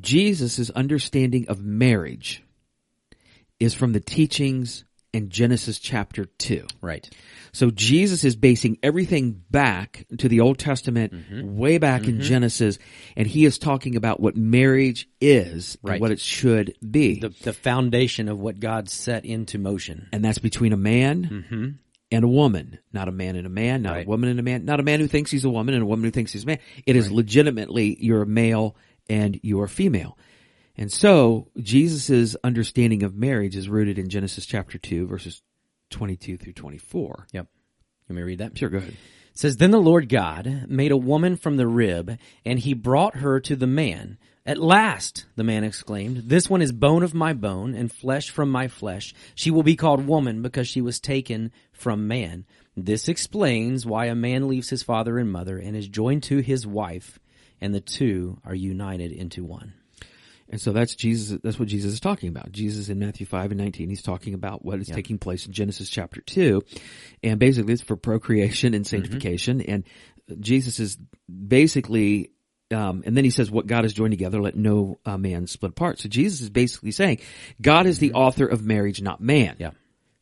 Jesus' 0.00 0.70
understanding 0.70 1.46
of 1.48 1.62
marriage 1.62 2.42
is 3.60 3.74
from 3.74 3.92
the 3.92 4.00
teachings 4.00 4.84
in 5.12 5.28
Genesis 5.28 5.78
chapter 5.78 6.24
2. 6.24 6.66
Right. 6.80 7.08
So 7.52 7.70
Jesus 7.70 8.24
is 8.24 8.34
basing 8.34 8.78
everything 8.82 9.42
back 9.50 10.06
to 10.18 10.26
the 10.26 10.40
Old 10.40 10.58
Testament, 10.58 11.12
Mm-hmm. 11.12 11.58
way 11.58 11.76
back 11.76 12.08
in 12.08 12.22
Genesis, 12.22 12.78
and 13.14 13.26
he 13.26 13.44
is 13.44 13.58
talking 13.58 13.94
about 13.96 14.20
what 14.20 14.36
marriage 14.38 15.06
is 15.20 15.76
Right. 15.82 15.94
and 15.94 16.00
what 16.00 16.12
it 16.12 16.18
should 16.20 16.74
be. 16.90 17.20
The 17.20 17.28
the 17.42 17.52
foundation 17.52 18.28
of 18.30 18.38
what 18.38 18.58
God 18.58 18.88
set 18.88 19.26
into 19.26 19.58
motion. 19.58 20.08
and 20.12 20.24
that's 20.24 20.38
between 20.38 20.72
a 20.72 20.78
man 20.78 21.78
and 22.10 22.24
a 22.24 22.28
woman, 22.28 22.78
not 22.94 23.08
a 23.08 23.12
man 23.12 23.36
and 23.36 23.46
a 23.46 23.50
man, 23.50 23.82
not 23.82 23.90
Mm-hmm. 23.90 23.96
Right. 23.98 24.06
a 24.06 24.08
woman 24.08 24.30
and 24.30 24.40
a 24.40 24.42
man, 24.42 24.64
not 24.64 24.80
a 24.80 24.82
man 24.82 25.00
who 25.00 25.06
thinks 25.08 25.30
he's 25.30 25.44
a 25.44 25.50
woman 25.50 25.74
and 25.74 25.82
a 25.82 25.86
woman 25.86 26.04
who 26.04 26.10
thinks 26.10 26.32
he's 26.32 26.44
a 26.44 26.46
man. 26.46 26.58
It 26.86 26.96
is 26.96 27.12
legitimately 27.12 27.98
you're 28.00 28.22
a 28.22 28.26
male 28.26 28.76
and 29.08 29.38
you're 29.42 29.68
female. 29.68 30.16
And 30.76 30.90
so 30.90 31.48
Jesus' 31.58 32.36
understanding 32.42 33.02
of 33.02 33.14
marriage 33.14 33.56
is 33.56 33.68
rooted 33.68 33.98
in 33.98 34.08
Genesis 34.08 34.46
chapter 34.46 34.78
2 34.78 35.06
verses 35.06 35.42
22 35.90 36.38
through 36.38 36.54
24. 36.54 37.26
Yep. 37.32 37.46
You 38.08 38.14
may 38.14 38.22
read 38.22 38.38
that. 38.38 38.56
Sure, 38.58 38.68
go 38.68 38.78
ahead. 38.78 38.96
It 39.32 39.38
says, 39.38 39.56
Then 39.56 39.70
the 39.70 39.80
Lord 39.80 40.08
God 40.08 40.66
made 40.68 40.92
a 40.92 40.96
woman 40.96 41.36
from 41.36 41.56
the 41.56 41.66
rib, 41.66 42.18
and 42.44 42.58
he 42.58 42.74
brought 42.74 43.16
her 43.16 43.40
to 43.40 43.56
the 43.56 43.66
man. 43.66 44.18
At 44.44 44.58
last, 44.58 45.26
the 45.36 45.44
man 45.44 45.62
exclaimed, 45.62 46.24
This 46.24 46.50
one 46.50 46.62
is 46.62 46.72
bone 46.72 47.02
of 47.02 47.14
my 47.14 47.32
bone 47.32 47.74
and 47.74 47.92
flesh 47.92 48.30
from 48.30 48.50
my 48.50 48.66
flesh. 48.66 49.14
She 49.34 49.50
will 49.50 49.62
be 49.62 49.76
called 49.76 50.06
woman 50.06 50.42
because 50.42 50.66
she 50.66 50.80
was 50.80 50.98
taken 50.98 51.52
from 51.72 52.08
man. 52.08 52.44
This 52.76 53.08
explains 53.08 53.86
why 53.86 54.06
a 54.06 54.14
man 54.14 54.48
leaves 54.48 54.70
his 54.70 54.82
father 54.82 55.18
and 55.18 55.30
mother 55.30 55.58
and 55.58 55.76
is 55.76 55.88
joined 55.88 56.24
to 56.24 56.38
his 56.38 56.66
wife, 56.66 57.20
and 57.62 57.74
the 57.74 57.80
two 57.80 58.38
are 58.44 58.54
united 58.54 59.12
into 59.12 59.44
one. 59.44 59.72
And 60.48 60.60
so 60.60 60.72
that's 60.72 60.94
Jesus. 60.94 61.38
That's 61.42 61.58
what 61.58 61.68
Jesus 61.68 61.94
is 61.94 62.00
talking 62.00 62.28
about. 62.28 62.52
Jesus 62.52 62.90
in 62.90 62.98
Matthew 62.98 63.24
five 63.24 63.52
and 63.52 63.58
nineteen, 63.60 63.88
he's 63.88 64.02
talking 64.02 64.34
about 64.34 64.62
what 64.62 64.80
is 64.80 64.88
taking 64.88 65.16
place 65.16 65.46
in 65.46 65.52
Genesis 65.52 65.88
chapter 65.88 66.20
two, 66.20 66.62
and 67.22 67.38
basically 67.38 67.72
it's 67.72 67.82
for 67.82 67.96
procreation 67.96 68.74
and 68.74 68.86
sanctification. 68.86 69.62
And 69.62 69.84
Jesus 70.40 70.78
is 70.78 70.98
basically, 71.26 72.32
um, 72.70 73.02
and 73.06 73.16
then 73.16 73.24
he 73.24 73.30
says, 73.30 73.50
"What 73.50 73.66
God 73.66 73.84
has 73.84 73.94
joined 73.94 74.12
together, 74.12 74.42
let 74.42 74.54
no 74.54 74.98
uh, 75.06 75.16
man 75.16 75.46
split 75.46 75.70
apart." 75.70 76.00
So 76.00 76.10
Jesus 76.10 76.42
is 76.42 76.50
basically 76.50 76.90
saying, 76.90 77.20
God 77.60 77.86
is 77.86 77.98
the 77.98 78.12
author 78.12 78.44
of 78.44 78.62
marriage, 78.62 79.00
not 79.00 79.22
man. 79.22 79.56
Yeah. 79.58 79.70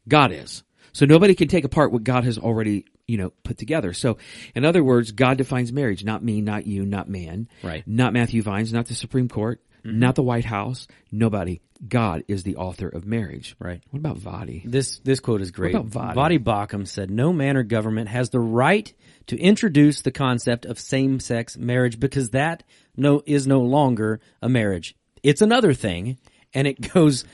God 0.07 0.31
is. 0.33 0.63
So 0.93 1.07
nobody 1.07 1.35
can 1.35 1.49
take 1.49 1.65
apart 1.65 1.93
what 1.93 2.05
God 2.05 2.25
has 2.25 2.39
already, 2.39 2.87
you 3.07 3.19
know, 3.19 3.31
put 3.43 3.59
together. 3.59 3.93
So, 3.93 4.19
in 4.55 4.65
other 4.65 4.83
words, 4.83 5.13
God 5.13 5.39
defines 5.39 5.73
marriage, 5.73 6.05
not 6.05 6.23
me, 6.23 6.41
not 6.41 6.67
you, 6.67 6.85
not 6.85 7.09
man. 7.09 7.49
Right. 7.63 7.87
Not 7.87 8.13
Matthew 8.13 8.43
Vines, 8.43 8.73
not 8.73 8.87
the 8.87 8.95
Supreme 8.95 9.29
Court, 9.29 9.61
mm-hmm. 9.85 9.99
not 9.99 10.15
the 10.15 10.23
White 10.23 10.45
House, 10.45 10.87
nobody. 11.11 11.61
God 11.87 12.25
is 12.29 12.43
the 12.43 12.57
author 12.57 12.89
of 12.89 13.07
marriage. 13.07 13.57
Right. 13.59 13.81
What 13.91 14.01
about 14.01 14.19
Voddie? 14.19 14.71
This 14.71 14.99
this 14.99 15.19
quote 15.19 15.41
is 15.41 15.51
great. 15.51 15.75
What 15.75 15.87
about 15.87 16.15
Voddie? 16.15 16.39
Baucham 16.39 16.87
said, 16.87 17.11
"No 17.11 17.33
man 17.33 17.57
or 17.57 17.63
government 17.63 18.11
has 18.11 18.29
the 18.29 18.41
right 18.41 18.93
to 19.29 19.39
introduce 19.39 20.03
the 20.03 20.11
concept 20.11 20.67
of 20.67 20.79
same-sex 20.79 21.57
marriage 21.57 21.99
because 21.99 22.31
that 22.31 22.65
no 22.97 23.23
is 23.25 23.47
no 23.47 23.61
longer 23.61 24.21
a 24.43 24.49
marriage. 24.49 24.95
It's 25.23 25.41
another 25.41 25.73
thing, 25.73 26.19
and 26.53 26.67
it 26.67 26.81
goes 26.93 27.25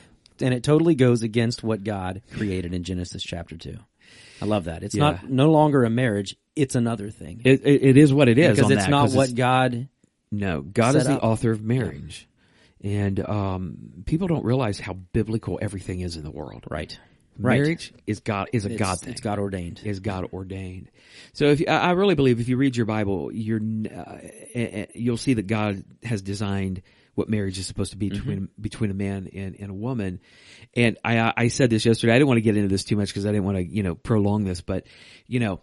and 0.41 0.53
it 0.55 0.63
totally 0.63 0.95
goes 0.95 1.23
against 1.23 1.63
what 1.63 1.85
God 1.85 2.23
created 2.33 2.75
in 2.75 2.83
Genesis 2.85 3.23
chapter 3.23 3.57
two. 3.57 3.79
I 4.41 4.45
love 4.45 4.65
that. 4.65 4.83
It's 4.83 4.95
Yeah. 4.95 5.03
not 5.13 5.31
no 5.31 5.51
longer 5.51 5.85
a 5.85 5.91
marriage. 5.91 6.37
It's 6.55 6.75
another 6.75 7.11
thing 7.11 7.41
It, 7.45 7.63
it, 7.67 7.83
it 7.83 7.97
is 7.97 8.13
what 8.13 8.29
it 8.29 8.39
is. 8.39 8.57
because 8.57 8.71
it's 8.71 8.85
that, 8.85 8.91
not 8.91 9.11
what 9.11 9.31
it's- 9.31 9.33
God. 9.33 9.89
No, 10.33 10.61
God 10.61 10.97
is 10.97 11.05
the 11.05 11.15
up. 11.15 11.23
author 11.25 11.51
of 11.53 11.63
marriage. 11.63 12.29
And 12.83 13.19
um, 13.21 13.77
people 14.07 14.27
don't 14.29 14.45
realize 14.45 14.79
how 14.79 14.93
biblical 14.95 15.59
everything 15.63 16.01
is 16.01 16.17
in 16.17 16.25
the 16.25 16.31
world. 16.31 16.65
Right. 16.71 16.99
Right. 17.39 17.59
Marriage 17.59 17.93
is 18.07 18.21
God 18.21 18.49
is 18.53 18.65
a 18.67 18.71
It's, 18.71 18.79
God 18.79 19.01
thing. 19.01 19.13
it's 19.13 19.21
God 19.21 19.39
ordained. 19.39 19.81
is 19.85 20.01
God 20.01 20.25
ordained. 20.33 20.91
So 21.35 21.47
if 21.47 21.61
you, 21.61 21.67
I 21.69 21.77
I 21.77 21.91
really 21.93 22.15
believe 22.15 22.41
if 22.41 22.49
you 22.49 22.57
read 22.57 22.77
your 22.77 22.87
Bible, 22.87 23.31
you're 23.33 23.61
uh, 23.61 24.19
eh, 24.55 24.69
eh, 24.73 24.87
you'll 24.95 25.17
see 25.19 25.35
that 25.35 25.47
God 25.47 25.85
has 26.03 26.23
designed 26.23 26.81
what 27.17 27.29
marriage 27.29 27.59
is 27.59 27.67
supposed 27.67 27.93
to 27.93 27.97
be 27.97 28.11
between 28.11 28.49
between 28.61 28.91
a 28.91 28.95
man 28.95 29.29
and, 29.35 29.57
and 29.59 29.71
a 29.71 29.75
woman. 29.75 30.21
And 30.75 30.99
I 31.05 31.33
I 31.37 31.49
said 31.49 31.71
this 31.71 31.85
yesterday. 31.85 32.13
I 32.13 32.17
didn't 32.17 32.29
want 32.29 32.39
to 32.39 32.43
get 32.43 32.57
into 32.57 32.69
this 32.69 32.85
too 32.85 32.97
much 32.97 33.09
because 33.09 33.27
I 33.27 33.33
didn't 33.33 33.45
want 33.45 33.57
to 33.57 33.65
you 33.65 33.83
know 33.83 33.95
prolong 33.95 34.45
this, 34.45 34.61
but 34.61 34.87
you 35.27 35.41
know, 35.41 35.61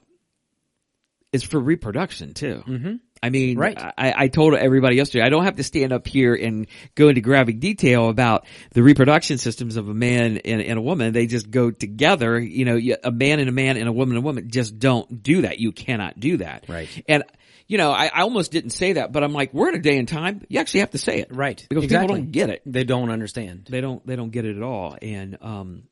it's 1.32 1.44
for 1.44 1.60
reproduction 1.60 2.34
too. 2.34 2.64
Mm-hmm. 2.68 2.96
I 3.22 3.30
mean, 3.30 3.58
Right. 3.58 3.78
I, 3.78 4.14
I 4.18 4.28
told 4.28 4.56
everybody 4.56 4.98
yesterday, 4.98 5.24
I 5.24 5.30
don't 5.30 5.46
have 5.46 5.56
to 5.56 5.64
stand 5.64 5.94
up 5.94 6.08
here 6.08 6.36
and 6.36 6.68
go 6.96 7.08
into 7.08 7.22
graphic 7.22 7.60
detail 7.62 8.10
about 8.10 8.46
the 8.72 8.84
reproduction 8.84 9.38
systems 9.38 9.78
of 9.78 9.88
a 9.88 9.94
man 9.94 10.40
and, 10.40 10.60
and 10.60 10.78
a 10.78 10.82
woman. 10.82 11.14
They 11.14 11.28
just 11.28 11.50
go 11.50 11.72
together. 11.72 12.38
You 12.38 12.66
know, 12.66 12.96
a 13.04 13.12
man 13.12 13.40
and 13.40 13.48
a 13.48 13.54
man 13.54 13.78
and 13.78 13.88
a 13.88 13.94
woman 13.94 14.18
and 14.18 14.26
a 14.26 14.28
woman 14.28 14.50
just 14.50 14.78
don't 14.78 15.24
do 15.24 15.44
that. 15.44 15.60
You 15.60 15.72
cannot 15.72 16.20
do 16.20 16.38
that. 16.38 16.66
Right. 16.68 16.90
And, 17.08 17.24
you 17.68 17.78
know, 17.78 17.92
I, 17.92 18.08
I 18.08 18.22
almost 18.22 18.52
didn't 18.52 18.72
say 18.72 18.94
that, 18.94 19.12
but 19.12 19.24
I'm 19.24 19.34
like, 19.34 19.54
we're 19.54 19.70
in 19.70 19.76
a 19.76 19.82
day 19.82 19.98
and 19.98 20.08
time. 20.08 20.42
You 20.50 20.60
actually 20.60 20.82
have 20.82 20.92
to 20.92 20.98
say 20.98 21.20
it. 21.20 21.30
Right. 21.32 21.66
Because 21.70 21.86
exactly. 21.86 22.08
people 22.08 22.24
don't 22.24 22.32
get 22.32 22.50
it 22.50 22.62
They 22.66 22.84
don't 22.84 23.10
understand. 23.10 23.68
they 23.70 23.82
don't 23.82 24.06
they 24.06 24.16
don't 24.16 24.32
get 24.32 24.46
it 24.46 24.58
at 24.58 24.64
all 24.64 24.98
and 25.02 25.38
um 25.42 25.84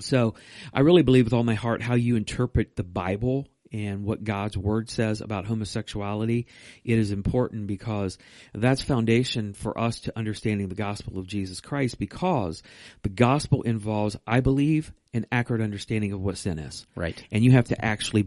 so 0.00 0.34
i 0.72 0.80
really 0.80 1.02
believe 1.02 1.24
with 1.26 1.32
all 1.34 1.44
my 1.44 1.54
heart 1.54 1.80
how 1.80 1.94
you 1.94 2.16
interpret 2.16 2.74
the 2.74 2.82
bible 2.82 3.46
and 3.72 4.04
what 4.04 4.24
god's 4.24 4.56
word 4.56 4.90
says 4.90 5.20
about 5.20 5.44
homosexuality 5.46 6.46
it 6.84 6.98
is 6.98 7.12
important 7.12 7.68
because 7.68 8.18
that's 8.52 8.82
foundation 8.82 9.52
for 9.52 9.78
us 9.78 10.00
to 10.00 10.18
understanding 10.18 10.68
the 10.68 10.74
gospel 10.74 11.16
of 11.18 11.28
jesus 11.28 11.60
christ 11.60 11.96
because 11.98 12.62
the 13.04 13.08
gospel 13.08 13.62
involves 13.62 14.16
i 14.26 14.40
believe 14.40 14.92
an 15.12 15.26
accurate 15.30 15.62
understanding 15.62 16.12
of 16.12 16.20
what 16.20 16.36
sin 16.36 16.58
is 16.58 16.86
Right. 16.96 17.22
and 17.30 17.44
you 17.44 17.52
have 17.52 17.66
to 17.66 17.84
actually 17.84 18.26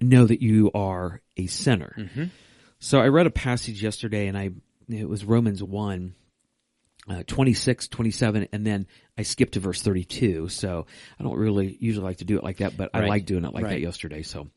know 0.00 0.26
that 0.26 0.42
you 0.42 0.70
are 0.74 1.20
a 1.36 1.46
sinner. 1.46 1.94
Mm-hmm. 1.96 2.24
So 2.78 3.00
I 3.00 3.08
read 3.08 3.26
a 3.26 3.30
passage 3.30 3.82
yesterday 3.82 4.26
and 4.26 4.36
I, 4.36 4.50
it 4.88 5.08
was 5.08 5.24
Romans 5.24 5.62
1, 5.62 6.14
uh, 7.08 7.22
26, 7.26 7.88
27, 7.88 8.48
and 8.52 8.66
then 8.66 8.86
I 9.20 9.22
skipped 9.22 9.54
to 9.54 9.60
verse 9.60 9.82
32. 9.82 10.48
So 10.48 10.86
I 11.18 11.22
don't 11.22 11.36
really 11.36 11.76
usually 11.78 12.04
like 12.04 12.18
to 12.18 12.24
do 12.24 12.38
it 12.38 12.44
like 12.44 12.58
that, 12.58 12.76
but 12.76 12.90
I 12.94 13.06
like 13.06 13.26
doing 13.26 13.44
it 13.44 13.52
like 13.52 13.64
that 13.64 13.80
yesterday. 13.80 14.22
So, 14.22 14.48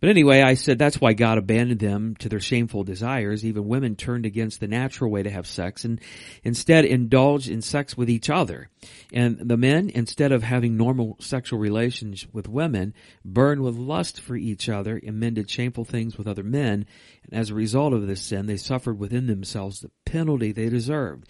but 0.00 0.08
anyway, 0.08 0.40
I 0.40 0.54
said 0.54 0.78
that's 0.78 1.00
why 1.00 1.14
God 1.14 1.36
abandoned 1.36 1.80
them 1.80 2.14
to 2.20 2.28
their 2.28 2.40
shameful 2.40 2.84
desires. 2.84 3.44
Even 3.44 3.66
women 3.66 3.96
turned 3.96 4.24
against 4.24 4.60
the 4.60 4.68
natural 4.68 5.10
way 5.10 5.24
to 5.24 5.30
have 5.30 5.48
sex 5.48 5.84
and 5.84 6.00
instead 6.44 6.84
indulged 6.84 7.48
in 7.48 7.60
sex 7.60 7.96
with 7.96 8.08
each 8.08 8.30
other. 8.30 8.68
And 9.12 9.38
the 9.38 9.56
men, 9.56 9.90
instead 9.92 10.30
of 10.30 10.44
having 10.44 10.76
normal 10.76 11.16
sexual 11.20 11.58
relations 11.58 12.26
with 12.32 12.48
women, 12.48 12.94
burned 13.24 13.62
with 13.62 13.74
lust 13.74 14.20
for 14.20 14.36
each 14.36 14.68
other 14.68 15.00
and 15.04 15.18
men 15.18 15.34
did 15.34 15.50
shameful 15.50 15.84
things 15.84 16.16
with 16.16 16.28
other 16.28 16.44
men. 16.44 16.86
And 17.24 17.32
as 17.32 17.50
a 17.50 17.54
result 17.54 17.92
of 17.92 18.06
this 18.06 18.22
sin, 18.22 18.46
they 18.46 18.58
suffered 18.58 18.98
within 18.98 19.26
themselves 19.26 19.80
the 19.80 19.90
penalty 20.04 20.52
they 20.52 20.68
deserved. 20.68 21.28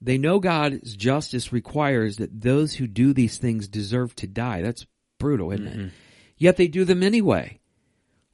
They 0.00 0.18
know 0.18 0.38
God's 0.40 0.94
justice 0.96 1.52
requires 1.52 2.16
that 2.16 2.40
those 2.40 2.74
who 2.74 2.86
do 2.86 3.12
these 3.12 3.38
things 3.38 3.66
deserve 3.68 4.14
to 4.16 4.26
die. 4.26 4.62
That's 4.62 4.86
brutal, 5.18 5.52
isn't 5.52 5.66
it? 5.66 5.92
Yet 6.36 6.56
they 6.56 6.68
do 6.68 6.84
them 6.84 7.02
anyway. 7.02 7.60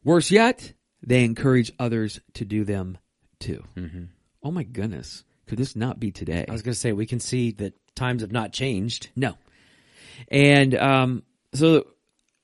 Worse 0.04 0.30
yet, 0.32 0.72
they 1.06 1.24
encourage 1.24 1.72
others 1.78 2.20
to 2.34 2.44
do 2.44 2.64
them 2.64 2.98
too. 3.38 3.62
Oh 4.42 4.50
my 4.50 4.64
goodness. 4.64 5.24
Could 5.46 5.58
this 5.58 5.76
not 5.76 6.00
be 6.00 6.10
today? 6.10 6.44
I 6.48 6.52
was 6.52 6.62
going 6.62 6.74
to 6.74 6.78
say 6.78 6.92
we 6.92 7.06
can 7.06 7.20
see 7.20 7.52
that 7.52 7.74
times 7.94 8.22
have 8.22 8.32
not 8.32 8.52
changed. 8.52 9.10
No. 9.14 9.36
And 10.28 10.74
um, 10.74 11.22
so 11.54 11.86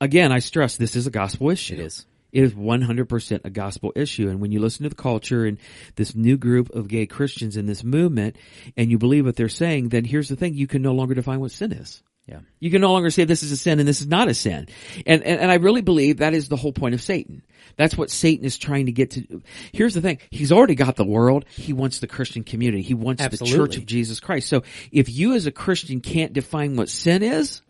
again, 0.01 0.31
I 0.31 0.39
stress 0.41 0.77
this 0.77 0.95
is 0.95 1.07
a 1.07 1.11
gospel 1.11 1.51
issue. 1.51 1.75
It 1.75 1.81
is. 1.81 2.07
It 2.33 2.43
is 2.43 2.53
100% 2.53 3.41
a 3.45 3.51
gospel 3.51 3.93
issue. 3.97 4.29
And 4.29 4.41
when 4.41 4.53
you 4.53 4.61
listen 4.61 4.83
to 4.83 4.91
the 4.91 4.95
culture 4.95 5.47
and 5.47 5.59
this 5.97 6.14
new 6.14 6.37
group 6.37 6.70
of 6.74 6.89
gay 6.89 7.07
Christians 7.07 7.57
in 7.57 7.66
this 7.66 7.83
movement 7.83 8.37
and 8.76 8.91
you 8.91 8.99
believe 8.99 9.24
what 9.24 9.37
they're 9.37 9.49
saying, 9.49 9.89
then 9.89 10.05
here's 10.05 10.29
the 10.29 10.37
thing. 10.37 10.55
You 10.55 10.66
can 10.66 10.83
no 10.83 10.93
longer 10.93 11.14
define 11.14 11.41
what 11.41 11.53
sin 11.53 11.72
is. 11.72 12.03
Yeah. 12.26 12.41
You 12.61 12.70
can 12.70 12.83
no 12.83 12.93
longer 12.93 13.09
say 13.09 13.24
this 13.24 13.43
is 13.43 13.53
a 13.53 13.57
sin 13.57 13.79
and 13.79 13.89
this 13.89 14.03
is 14.03 14.07
not 14.07 14.29
a 14.29 14.35
sin. 14.35 14.68
And, 15.07 15.22
and, 15.22 15.41
and 15.41 15.51
I 15.51 15.55
really 15.55 15.81
believe 15.81 16.18
that 16.18 16.35
is 16.35 16.49
the 16.49 16.57
whole 16.57 16.74
point 16.74 16.95
of 16.95 17.01
Satan. 17.01 17.43
That's 17.76 17.97
what 17.97 18.11
Satan 18.11 18.45
is 18.45 18.59
trying 18.59 18.87
to 18.87 18.93
get 18.93 19.12
to. 19.12 19.43
Here's 19.72 19.95
the 19.95 20.03
thing. 20.03 20.18
He's 20.31 20.53
already 20.53 20.74
got 20.74 20.97
the 20.97 21.07
world. 21.07 21.47
He 21.49 21.72
wants 21.72 22.01
the 22.01 22.07
Christian 22.07 22.45
community. 22.45 22.83
He 22.83 22.93
wants 22.93 23.26
the 23.26 23.39
church 23.47 23.79
of 23.79 23.87
Jesus 23.87 24.20
Christ. 24.20 24.49
So 24.49 24.62
if 24.93 25.09
you 25.09 25.33
as 25.33 25.47
a 25.47 25.53
Christian 25.53 26.01
can't 26.01 26.35
define 26.35 26.76
what 26.76 26.91
sin 26.91 27.22
is, 27.22 27.62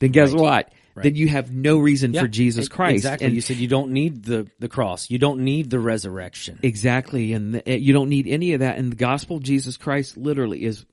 then 0.00 0.10
guess 0.10 0.32
Right. 0.32 0.40
what? 0.40 0.72
Right. 0.96 1.02
Then 1.02 1.14
you 1.14 1.28
have 1.28 1.52
no 1.52 1.78
reason 1.78 2.14
Yeah, 2.14 2.22
for 2.22 2.28
Jesus 2.28 2.68
Christ. 2.70 2.96
Exactly. 2.96 3.26
And 3.26 3.34
you 3.34 3.42
said 3.42 3.58
you 3.58 3.68
don't 3.68 3.90
need 3.90 4.24
the, 4.24 4.50
the 4.58 4.68
cross. 4.68 5.10
You 5.10 5.18
don't 5.18 5.40
need 5.40 5.68
the 5.68 5.78
resurrection. 5.78 6.58
Exactly, 6.62 7.34
and 7.34 7.54
the, 7.54 7.78
you 7.78 7.92
don't 7.92 8.08
need 8.08 8.26
any 8.26 8.54
of 8.54 8.60
that. 8.60 8.78
And 8.78 8.92
the 8.92 8.96
gospel 8.96 9.36
of 9.36 9.42
Jesus 9.42 9.76
Christ 9.76 10.16
literally 10.16 10.64
is 10.64 10.86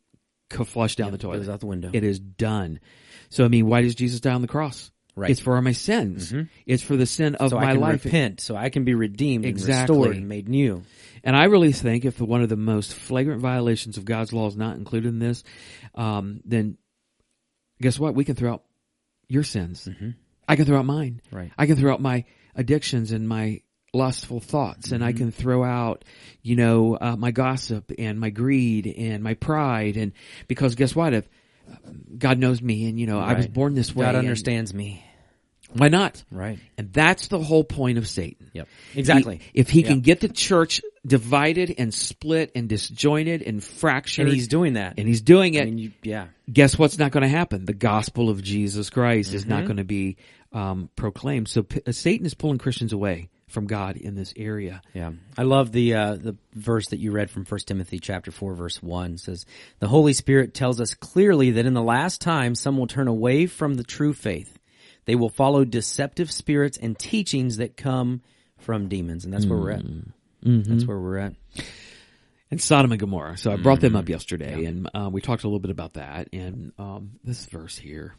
flushed 0.52 0.98
down 0.98 1.12
the 1.14 1.18
toilet. 1.18 1.38
goes 1.38 1.50
out 1.50 1.62
the 1.62 1.68
window. 1.68 1.90
It 1.94 2.04
is 2.04 2.20
done. 2.20 2.82
So 3.30 3.46
I 3.46 3.48
mean, 3.48 3.66
why 3.68 3.82
does 3.82 3.96
Jesus 3.96 4.20
die 4.20 4.34
on 4.34 4.42
the 4.42 4.48
cross? 4.48 4.92
Right. 5.16 5.30
It's 5.30 5.40
for 5.40 5.62
my 5.62 5.72
sins. 5.74 6.34
It's 6.66 6.82
for 6.84 6.98
the 6.98 7.06
sin 7.06 7.36
of 7.36 7.52
so 7.52 7.56
my 7.60 7.74
life. 7.74 8.04
repent, 8.04 8.42
so 8.42 8.56
I 8.56 8.70
can 8.70 8.84
be 8.84 8.96
redeemed 8.96 9.46
Exactly. 9.46 9.96
and 9.96 10.02
restored 10.04 10.18
and 10.18 10.28
made 10.28 10.50
new. 10.50 10.84
And 11.24 11.36
I 11.36 11.46
really 11.46 11.72
think 11.72 12.04
if 12.04 12.20
one 12.20 12.42
of 12.42 12.50
the 12.50 12.58
most 12.58 12.94
flagrant 12.94 13.40
violations 13.40 13.98
of 13.98 14.06
God's 14.06 14.34
law 14.34 14.48
is 14.48 14.58
not 14.58 14.76
included 14.76 15.08
in 15.10 15.20
this, 15.20 15.44
um, 15.96 16.42
then 16.46 16.78
guess 17.80 18.00
what? 18.00 18.16
We 18.16 18.26
can 18.26 18.36
throw 18.36 18.54
out 18.54 18.64
your 19.34 19.44
sins. 19.44 19.90
I 20.48 20.56
can 20.56 20.66
throw 20.66 20.78
out 20.78 20.86
mine. 20.86 21.22
Right. 21.32 21.52
I 21.58 21.66
can 21.66 21.76
throw 21.76 21.92
out 21.92 22.02
my 22.02 22.26
addictions 22.56 23.12
and 23.12 23.28
my 23.28 23.62
lustful 23.94 24.40
thoughts, 24.40 24.92
and 24.92 25.04
I 25.04 25.14
can 25.14 25.32
throw 25.32 25.64
out, 25.64 26.04
you 26.42 26.56
know, 26.56 26.98
uh, 27.00 27.16
my 27.16 27.32
gossip 27.32 27.92
and 27.98 28.20
my 28.20 28.30
greed 28.30 28.88
and 28.88 29.24
my 29.24 29.36
pride. 29.36 29.98
And 29.98 30.14
because 30.48 30.76
guess 30.76 30.96
what? 30.96 31.14
If 31.14 31.30
uh, 31.72 31.76
God 32.18 32.40
knows 32.40 32.62
me, 32.62 32.88
and 32.88 33.00
you 33.00 33.08
know, 33.08 33.20
I 33.20 33.34
was 33.34 33.48
born 33.48 33.74
this 33.74 33.96
way. 33.96 34.06
God 34.06 34.16
and 34.16 34.20
understands 34.20 34.74
me. 34.74 35.04
Why 35.76 35.90
not? 35.90 36.24
Right. 36.32 36.60
And 36.78 36.92
that's 36.94 37.28
the 37.28 37.40
whole 37.40 37.64
point 37.64 37.98
of 37.98 38.08
Satan. 38.08 38.50
Yep. 38.54 38.68
Exactly. 38.96 39.38
He- 39.54 39.60
if 39.60 39.70
he 39.70 39.82
Yeah. 39.82 39.88
can 39.90 40.02
get 40.02 40.20
the 40.20 40.28
church 40.30 40.82
divided 41.06 41.76
and 41.78 41.94
split 41.94 42.52
and 42.56 42.70
disjointed 42.70 43.42
and 43.42 43.64
fractured, 43.64 44.28
and 44.28 44.34
he's 44.36 44.48
doing 44.48 44.74
that. 44.74 44.94
and 44.98 45.08
he's 45.08 45.22
doing 45.22 45.56
it, 45.56 45.64
I 45.64 45.66
mean, 45.66 45.78
you, 45.78 45.92
yeah. 46.04 46.28
guess 46.52 46.78
what's 46.80 46.98
not 46.98 47.12
going 47.12 47.24
to 47.24 47.28
happen? 47.30 47.66
The 47.66 47.74
gospel 47.74 48.30
of 48.30 48.42
Jesus 48.42 48.90
Christ 48.90 49.34
is 49.34 49.42
Mm-hmm. 49.44 49.50
not 49.50 49.66
going 49.66 49.78
to 49.78 49.84
be 49.84 50.18
um, 50.54 50.90
proclaimed. 50.96 51.48
So 51.50 51.66
uh, 51.88 51.92
Satan 51.92 52.26
is 52.26 52.36
pulling 52.36 52.60
Christians 52.60 52.94
away 52.94 53.30
from 53.48 53.66
God 53.68 53.98
in 53.98 54.16
this 54.16 54.34
area. 54.38 54.82
Yeah, 54.94 55.12
I 55.38 55.44
love 55.44 55.72
the 55.72 55.94
uh, 55.96 56.16
the 56.16 56.36
verse 56.54 56.88
that 56.90 57.00
you 57.00 57.12
read 57.12 57.30
from 57.32 57.44
First 57.46 57.68
Timothy 57.68 58.00
chapter 58.00 58.32
four 58.32 58.54
verse 58.56 58.82
one 58.82 59.14
It 59.14 59.20
says 59.20 59.46
the 59.80 59.88
Holy 59.88 60.14
Spirit 60.14 60.54
tells 60.54 60.80
us 60.80 60.94
clearly 60.94 61.52
that 61.52 61.66
in 61.66 61.74
the 61.74 61.82
last 61.84 62.22
time 62.22 62.56
some 62.56 62.78
will 62.78 62.88
turn 62.88 63.08
away 63.08 63.46
from 63.48 63.74
the 63.76 63.84
true 63.84 64.14
faith. 64.14 64.58
They 65.06 65.16
will 65.16 65.30
follow 65.30 65.66
deceptive 65.66 66.32
spirits 66.32 66.78
and 66.78 66.98
teachings 66.98 67.58
that 67.58 67.76
come 67.78 68.22
from 68.60 68.88
demons, 68.88 69.26
and 69.26 69.34
that's 69.34 69.46
where 69.46 69.60
we're 69.60 69.72
at. 69.72 69.84
That's 70.42 70.86
where 70.86 71.00
we're 71.00 71.18
at. 71.18 71.34
and 72.52 72.62
Sodom 72.62 72.92
and 72.92 73.00
Gomorrah. 73.00 73.38
So 73.38 73.52
I 73.52 73.56
brought 73.58 73.80
them 73.82 73.92
Mm-hmm. 73.94 74.00
up 74.00 74.10
yesterday, 74.10 74.66
and 74.66 74.90
uh, 74.94 75.10
we 75.12 75.22
talked 75.22 75.44
a 75.44 75.48
little 75.48 75.60
bit 75.60 75.72
about 75.72 75.94
that. 75.94 76.30
And 76.34 76.72
um, 76.78 77.12
this 77.24 77.46
verse 77.48 77.78
here, 77.78 78.16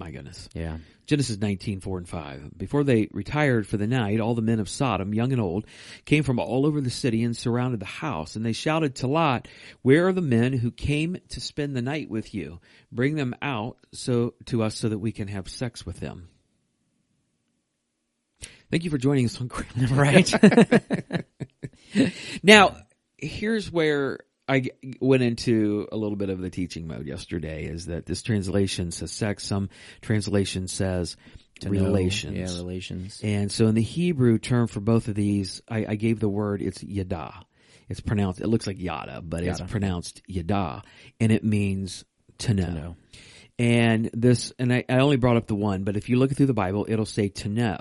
my 0.00 0.10
goodness, 0.10 0.48
Yeah. 0.54 0.78
Genesis 1.06 1.38
19, 1.38 1.80
4 1.80 1.98
and 1.98 2.08
5. 2.08 2.56
Before 2.56 2.84
they 2.84 3.08
retired 3.12 3.66
for 3.66 3.76
the 3.76 3.86
night, 3.86 4.20
all 4.20 4.34
the 4.34 4.42
men 4.42 4.60
of 4.60 4.68
Sodom, 4.68 5.12
young 5.12 5.32
and 5.32 5.40
old, 5.40 5.66
came 6.04 6.22
from 6.22 6.38
all 6.38 6.64
over 6.66 6.80
the 6.80 6.88
city 6.88 7.22
and 7.24 7.36
surrounded 7.36 7.80
the 7.80 7.84
house. 7.86 8.36
And 8.36 8.46
they 8.46 8.52
shouted 8.52 8.94
to 8.96 9.08
Lot, 9.08 9.48
Where 9.82 10.06
are 10.06 10.12
the 10.12 10.20
men 10.22 10.52
who 10.52 10.70
came 10.70 11.16
to 11.30 11.40
spend 11.40 11.76
the 11.76 11.82
night 11.82 12.08
with 12.08 12.32
you? 12.32 12.60
Bring 12.92 13.16
them 13.16 13.34
out 13.42 13.76
so 13.92 14.34
to 14.46 14.62
us 14.62 14.76
so 14.76 14.88
that 14.88 14.98
we 14.98 15.10
can 15.12 15.28
have 15.28 15.48
sex 15.48 15.84
with 15.84 15.98
them. 16.00 16.28
Thank 18.70 18.84
you 18.84 18.90
for 18.90 18.98
joining 18.98 19.26
us 19.26 19.40
on 19.40 19.50
Right. 19.90 20.32
Now, 22.44 22.76
here's 23.18 23.70
where 23.70 24.20
I 24.50 24.70
went 25.00 25.22
into 25.22 25.86
a 25.92 25.96
little 25.96 26.16
bit 26.16 26.28
of 26.28 26.40
the 26.40 26.50
teaching 26.50 26.88
mode 26.88 27.06
yesterday 27.06 27.66
is 27.66 27.86
that 27.86 28.04
this 28.04 28.20
translation 28.22 28.90
says 28.90 29.12
sex, 29.12 29.44
some 29.44 29.70
translation 30.00 30.66
says 30.66 31.16
To 31.60 31.70
know. 31.70 31.84
relations. 31.84 32.36
Yeah, 32.36 32.58
relations. 32.58 33.20
And 33.22 33.52
so 33.52 33.68
in 33.68 33.76
the 33.76 33.82
Hebrew 33.82 34.38
term 34.38 34.66
for 34.66 34.80
both 34.80 35.06
of 35.06 35.14
these, 35.14 35.62
I, 35.68 35.86
I 35.90 35.94
gave 35.94 36.18
the 36.18 36.28
word, 36.28 36.62
it's 36.62 36.82
yada. 36.82 37.32
It's 37.88 38.00
pronounced, 38.00 38.40
it 38.40 38.48
looks 38.48 38.66
like 38.66 38.80
yada, 38.80 39.22
but 39.22 39.44
it's 39.44 39.60
pronounced 39.60 40.20
yada. 40.26 40.82
And 41.20 41.30
it 41.30 41.44
means 41.44 42.04
to 42.38 42.54
know. 42.54 42.70
know. 42.70 42.96
And 43.60 44.08
this, 44.14 44.54
and 44.58 44.72
I, 44.72 44.86
I 44.88 45.00
only 45.00 45.18
brought 45.18 45.36
up 45.36 45.46
the 45.46 45.54
one, 45.54 45.84
but 45.84 45.98
if 45.98 46.08
you 46.08 46.16
look 46.16 46.34
through 46.34 46.46
the 46.46 46.54
Bible, 46.54 46.86
it'll 46.88 47.04
say 47.04 47.28
to 47.28 47.48
know. 47.50 47.76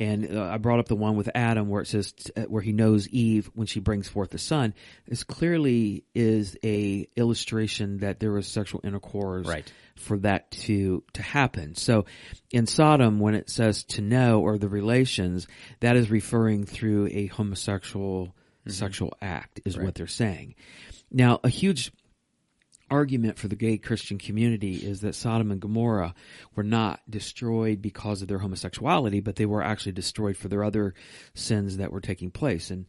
And 0.00 0.36
uh, 0.36 0.42
I 0.42 0.56
brought 0.58 0.80
up 0.80 0.88
the 0.88 0.96
one 0.96 1.14
with 1.14 1.30
Adam 1.32 1.68
where 1.68 1.80
it 1.80 1.86
says, 1.86 2.10
t- 2.10 2.32
uh, 2.36 2.42
where 2.46 2.60
he 2.60 2.72
knows 2.72 3.06
Eve 3.08 3.48
when 3.54 3.68
she 3.68 3.78
brings 3.78 4.08
forth 4.08 4.30
the 4.30 4.38
son. 4.38 4.74
This 5.06 5.22
clearly 5.22 6.02
is 6.12 6.56
a 6.64 7.06
illustration 7.14 7.98
that 7.98 8.18
there 8.18 8.32
was 8.32 8.48
sexual 8.48 8.80
intercourse 8.82 9.46
Right. 9.46 9.72
for 9.94 10.18
that 10.18 10.50
to 10.62 11.04
to 11.12 11.22
happen. 11.22 11.76
So 11.76 12.06
in 12.50 12.66
Sodom 12.66 13.20
when 13.20 13.36
it 13.36 13.48
says 13.48 13.84
to 13.84 14.02
know 14.02 14.40
or 14.40 14.58
the 14.58 14.68
relations 14.68 15.46
that 15.78 15.94
is 15.94 16.10
referring 16.10 16.64
through 16.64 17.06
a 17.12 17.26
homosexual 17.26 18.34
sexual 18.66 19.12
act 19.22 19.60
is 19.64 19.78
what 19.78 19.94
they're 19.94 20.06
saying. 20.08 20.56
Now 21.12 21.38
a 21.44 21.48
huge 21.48 21.92
argument 22.92 23.38
for 23.38 23.48
the 23.48 23.56
gay 23.56 23.78
Christian 23.78 24.18
community 24.18 24.74
is 24.74 25.00
that 25.00 25.14
Sodom 25.14 25.50
and 25.50 25.60
Gomorrah 25.60 26.14
were 26.54 26.62
not 26.62 27.00
destroyed 27.08 27.80
because 27.80 28.20
of 28.20 28.28
their 28.28 28.38
homosexuality, 28.38 29.20
but 29.20 29.36
they 29.36 29.46
were 29.46 29.62
actually 29.62 29.92
destroyed 29.92 30.36
for 30.36 30.48
their 30.48 30.62
other 30.62 30.94
sins 31.34 31.78
that 31.78 31.90
were 31.90 32.02
taking 32.02 32.30
place. 32.30 32.70
And 32.70 32.84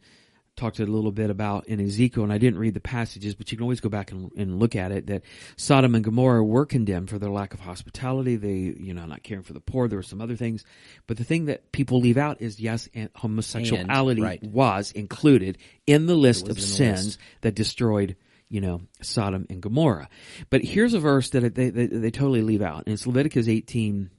talked 0.56 0.78
a 0.78 0.86
little 0.86 1.10
bit 1.10 1.30
about 1.30 1.66
in 1.66 1.80
Ezekiel, 1.80 2.22
and 2.22 2.32
I 2.32 2.38
didn't 2.38 2.60
read 2.60 2.74
the 2.74 2.80
passages, 2.80 3.34
but 3.34 3.50
you 3.50 3.58
can 3.58 3.64
always 3.64 3.80
go 3.80 3.88
back 3.88 4.12
and, 4.12 4.30
and 4.36 4.60
look 4.60 4.76
at 4.76 4.92
it, 4.92 5.06
that 5.08 5.22
Sodom 5.56 5.94
and 5.94 6.04
Gomorrah 6.04 6.44
were 6.44 6.66
condemned 6.66 7.10
for 7.10 7.18
their 7.18 7.30
lack 7.30 7.54
of 7.54 7.60
hospitality. 7.60 8.36
They, 8.36 8.54
you 8.54 8.94
know, 8.94 9.04
not 9.06 9.22
caring 9.22 9.42
for 9.42 9.52
the 9.52 9.60
poor. 9.60 9.88
There 9.88 9.98
were 9.98 10.04
some 10.04 10.20
other 10.20 10.36
things. 10.36 10.64
But 11.06 11.16
the 11.16 11.24
thing 11.24 11.46
that 11.46 11.72
people 11.72 11.98
leave 12.00 12.18
out 12.18 12.40
is 12.40 12.60
yes, 12.60 12.88
and 12.94 13.10
homosexuality 13.16 14.22
right. 14.22 14.42
was 14.44 14.92
included 14.92 15.58
in 15.86 16.06
the 16.06 16.14
list 16.14 16.42
of 16.42 16.56
was 16.56 16.64
in 16.64 16.70
the 16.70 16.76
sins 16.76 17.06
list. 17.06 17.18
that 17.40 17.54
destroyed 17.54 18.16
you 18.54 18.60
know, 18.60 18.82
Sodom 19.02 19.48
and 19.50 19.60
Gomorrah. 19.60 20.08
But 20.48 20.62
here's 20.62 20.94
a 20.94 21.00
verse 21.00 21.30
that 21.30 21.56
they, 21.56 21.70
they, 21.70 21.86
they 21.86 22.10
totally 22.12 22.40
leave 22.40 22.62
out, 22.62 22.84
and 22.86 22.94
it's 22.94 23.04
Leviticus 23.04 23.48
18, 23.48 24.10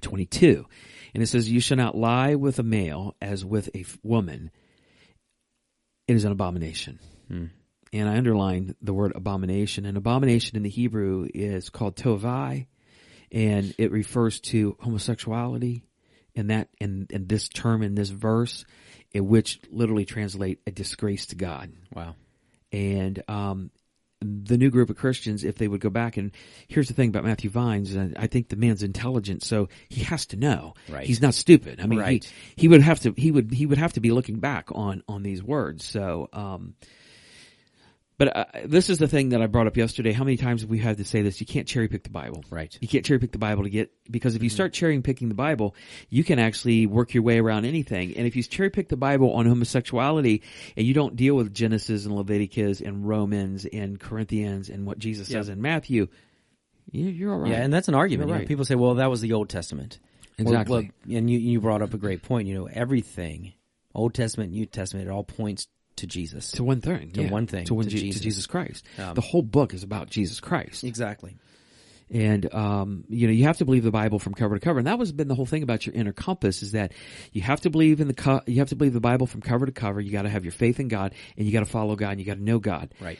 22. 0.00 0.66
And 1.14 1.20
it 1.20 1.26
says, 1.26 1.50
You 1.50 1.58
shall 1.58 1.76
not 1.76 1.96
lie 1.96 2.36
with 2.36 2.60
a 2.60 2.62
male 2.62 3.16
as 3.20 3.44
with 3.44 3.68
a 3.74 3.84
woman. 4.04 4.52
It 6.06 6.14
is 6.14 6.24
an 6.24 6.30
abomination. 6.30 7.00
Hmm. 7.26 7.46
And 7.92 8.08
I 8.08 8.18
underlined 8.18 8.76
the 8.80 8.94
word 8.94 9.14
abomination. 9.16 9.84
And 9.84 9.96
abomination 9.96 10.56
in 10.56 10.62
the 10.62 10.70
Hebrew 10.70 11.26
is 11.34 11.70
called 11.70 11.96
tovai, 11.96 12.68
and 13.32 13.74
it 13.78 13.90
refers 13.90 14.38
to 14.40 14.76
homosexuality. 14.78 15.82
And 16.36 16.50
that, 16.50 16.68
and, 16.80 17.10
and 17.12 17.28
this 17.28 17.48
term 17.48 17.82
in 17.82 17.96
this 17.96 18.10
verse, 18.10 18.64
in 19.10 19.26
which 19.26 19.58
literally 19.72 20.04
translate 20.04 20.60
a 20.68 20.70
disgrace 20.70 21.26
to 21.26 21.34
God 21.34 21.72
Wow. 21.92 22.14
And 22.72 23.22
um, 23.28 23.70
the 24.22 24.58
new 24.58 24.70
group 24.70 24.90
of 24.90 24.96
Christians, 24.96 25.44
if 25.44 25.56
they 25.56 25.66
would 25.66 25.80
go 25.80 25.88
back 25.90 26.16
and 26.18 26.30
here's 26.68 26.88
the 26.88 26.94
thing 26.94 27.08
about 27.08 27.24
Matthew 27.24 27.48
Vines, 27.50 27.94
and 27.94 28.16
I 28.18 28.26
think 28.26 28.48
the 28.48 28.56
man's 28.56 28.82
intelligent, 28.82 29.42
so 29.42 29.68
he 29.88 30.02
has 30.02 30.26
to 30.26 30.36
know. 30.36 30.74
Right. 30.88 31.06
He's 31.06 31.22
not 31.22 31.32
stupid. 31.34 31.80
I 31.80 31.86
mean, 31.86 31.98
Right. 31.98 32.24
he, 32.24 32.62
he 32.62 32.68
would 32.68 32.82
have 32.82 33.00
to 33.00 33.14
he 33.16 33.30
would 33.30 33.50
he 33.52 33.64
would 33.66 33.78
have 33.78 33.94
to 33.94 34.00
be 34.00 34.10
looking 34.10 34.38
back 34.38 34.68
on 34.72 35.02
on 35.08 35.22
these 35.22 35.42
words. 35.42 35.84
So, 35.86 36.28
um, 36.32 36.74
but 38.20 38.36
uh, 38.36 38.44
this 38.66 38.90
is 38.90 38.98
the 38.98 39.08
thing 39.08 39.30
that 39.30 39.40
I 39.40 39.46
brought 39.46 39.66
up 39.66 39.78
yesterday. 39.78 40.12
How 40.12 40.24
many 40.24 40.36
times 40.36 40.60
have 40.60 40.68
we 40.68 40.78
had 40.78 40.98
to 40.98 41.04
say 41.04 41.22
this? 41.22 41.40
You 41.40 41.46
can't 41.46 41.66
cherry 41.66 41.88
pick 41.88 42.02
the 42.02 42.10
Bible. 42.10 42.44
Right. 42.50 42.76
You 42.82 42.86
can't 42.86 43.02
cherry 43.02 43.18
pick 43.18 43.32
the 43.32 43.38
Bible 43.38 43.62
to 43.62 43.70
get 43.70 43.90
because 44.10 44.36
if 44.36 44.42
you 44.42 44.50
start 44.50 44.74
cherry 44.74 45.00
picking 45.00 45.30
the 45.30 45.34
Bible, 45.34 45.74
you 46.10 46.22
can 46.22 46.38
actually 46.38 46.84
work 46.86 47.14
your 47.14 47.22
way 47.22 47.38
around 47.38 47.64
anything. 47.64 48.14
And 48.18 48.26
if 48.26 48.36
you 48.36 48.42
cherry 48.42 48.68
pick 48.68 48.90
the 48.90 48.98
Bible 48.98 49.32
on 49.32 49.46
homosexuality 49.46 50.42
and 50.76 50.86
you 50.86 50.92
don't 50.92 51.16
deal 51.16 51.34
with 51.34 51.54
Genesis 51.54 52.04
and 52.04 52.14
Leviticus 52.14 52.82
and 52.82 53.08
Romans 53.08 53.64
and 53.64 53.98
Corinthians 53.98 54.68
and 54.68 54.84
what 54.84 54.98
Jesus 54.98 55.28
says 55.28 55.48
in 55.48 55.62
Matthew, 55.62 56.08
you- 56.92 57.08
you're 57.08 57.32
all 57.32 57.38
right. 57.40 57.52
Yeah, 57.52 57.62
and 57.62 57.72
that's 57.72 57.88
an 57.88 57.94
argument. 57.94 58.28
You're 58.28 58.34
You 58.36 58.38
know, 58.40 58.42
right. 58.42 58.48
people 58.48 58.66
say, 58.66 58.74
"Well, 58.74 58.96
that 58.96 59.08
was 59.08 59.22
the 59.22 59.32
Old 59.32 59.48
Testament." 59.48 59.98
Well- 60.38 60.48
Exactly. 60.48 60.90
well, 61.06 61.16
and 61.18 61.30
you 61.30 61.38
you 61.38 61.60
brought 61.60 61.80
up 61.80 61.94
a 61.94 61.98
great 61.98 62.22
point. 62.22 62.48
You 62.48 62.54
know, 62.54 62.66
everything, 62.66 63.54
Old 63.94 64.12
Testament, 64.12 64.52
New 64.52 64.66
Testament, 64.66 65.08
it 65.08 65.10
all 65.10 65.24
points 65.24 65.68
to 66.00 66.06
Jesus. 66.06 66.50
to 66.52 66.64
one 66.64 66.80
thing. 66.80 67.10
To 67.12 67.22
yeah. 67.22 67.30
one 67.30 67.46
thing, 67.46 67.64
To, 67.66 67.74
one 67.74 67.84
to 67.84 67.90
Je- 67.90 67.96
to 67.98 68.04
Jesus. 68.06 68.22
Jesus 68.22 68.46
Christ. 68.46 68.84
Um, 68.98 69.14
the 69.14 69.20
whole 69.20 69.42
book 69.42 69.72
is 69.74 69.82
about 69.82 70.10
Jesus 70.10 70.40
Christ. 70.40 70.84
exactly. 70.84 71.36
And 72.12 72.52
um, 72.52 73.04
you 73.08 73.28
know, 73.28 73.32
you 73.32 73.44
have 73.44 73.58
to 73.58 73.64
believe 73.64 73.84
the 73.84 73.92
Bible 73.92 74.18
from 74.18 74.34
cover 74.34 74.58
to 74.58 74.60
cover, 74.60 74.78
and 74.80 74.86
that 74.88 74.98
was 74.98 75.12
been 75.12 75.28
the 75.28 75.36
whole 75.36 75.46
thing 75.46 75.62
about 75.62 75.86
your 75.86 75.94
inner 75.94 76.12
compass 76.12 76.60
is 76.60 76.72
that 76.72 76.92
you 77.32 77.40
have 77.42 77.60
to 77.60 77.70
believe 77.70 78.00
in 78.00 78.08
the 78.08 78.14
co- 78.14 78.40
you 78.48 78.58
have 78.58 78.70
to 78.70 78.74
believe 78.76 78.92
the 78.94 79.00
Bible 79.00 79.28
from 79.28 79.40
cover 79.42 79.64
to 79.64 79.70
cover. 79.70 80.00
You 80.00 80.10
got 80.10 80.22
to 80.22 80.28
have 80.28 80.44
your 80.44 80.50
faith 80.50 80.80
in 80.80 80.88
God, 80.88 81.14
and 81.36 81.46
you 81.46 81.52
got 81.52 81.60
to 81.60 81.66
follow 81.70 81.94
God, 81.94 82.10
and 82.10 82.20
you 82.20 82.26
got 82.26 82.34
to 82.38 82.42
know 82.42 82.58
God, 82.58 82.92
Right. 83.00 83.18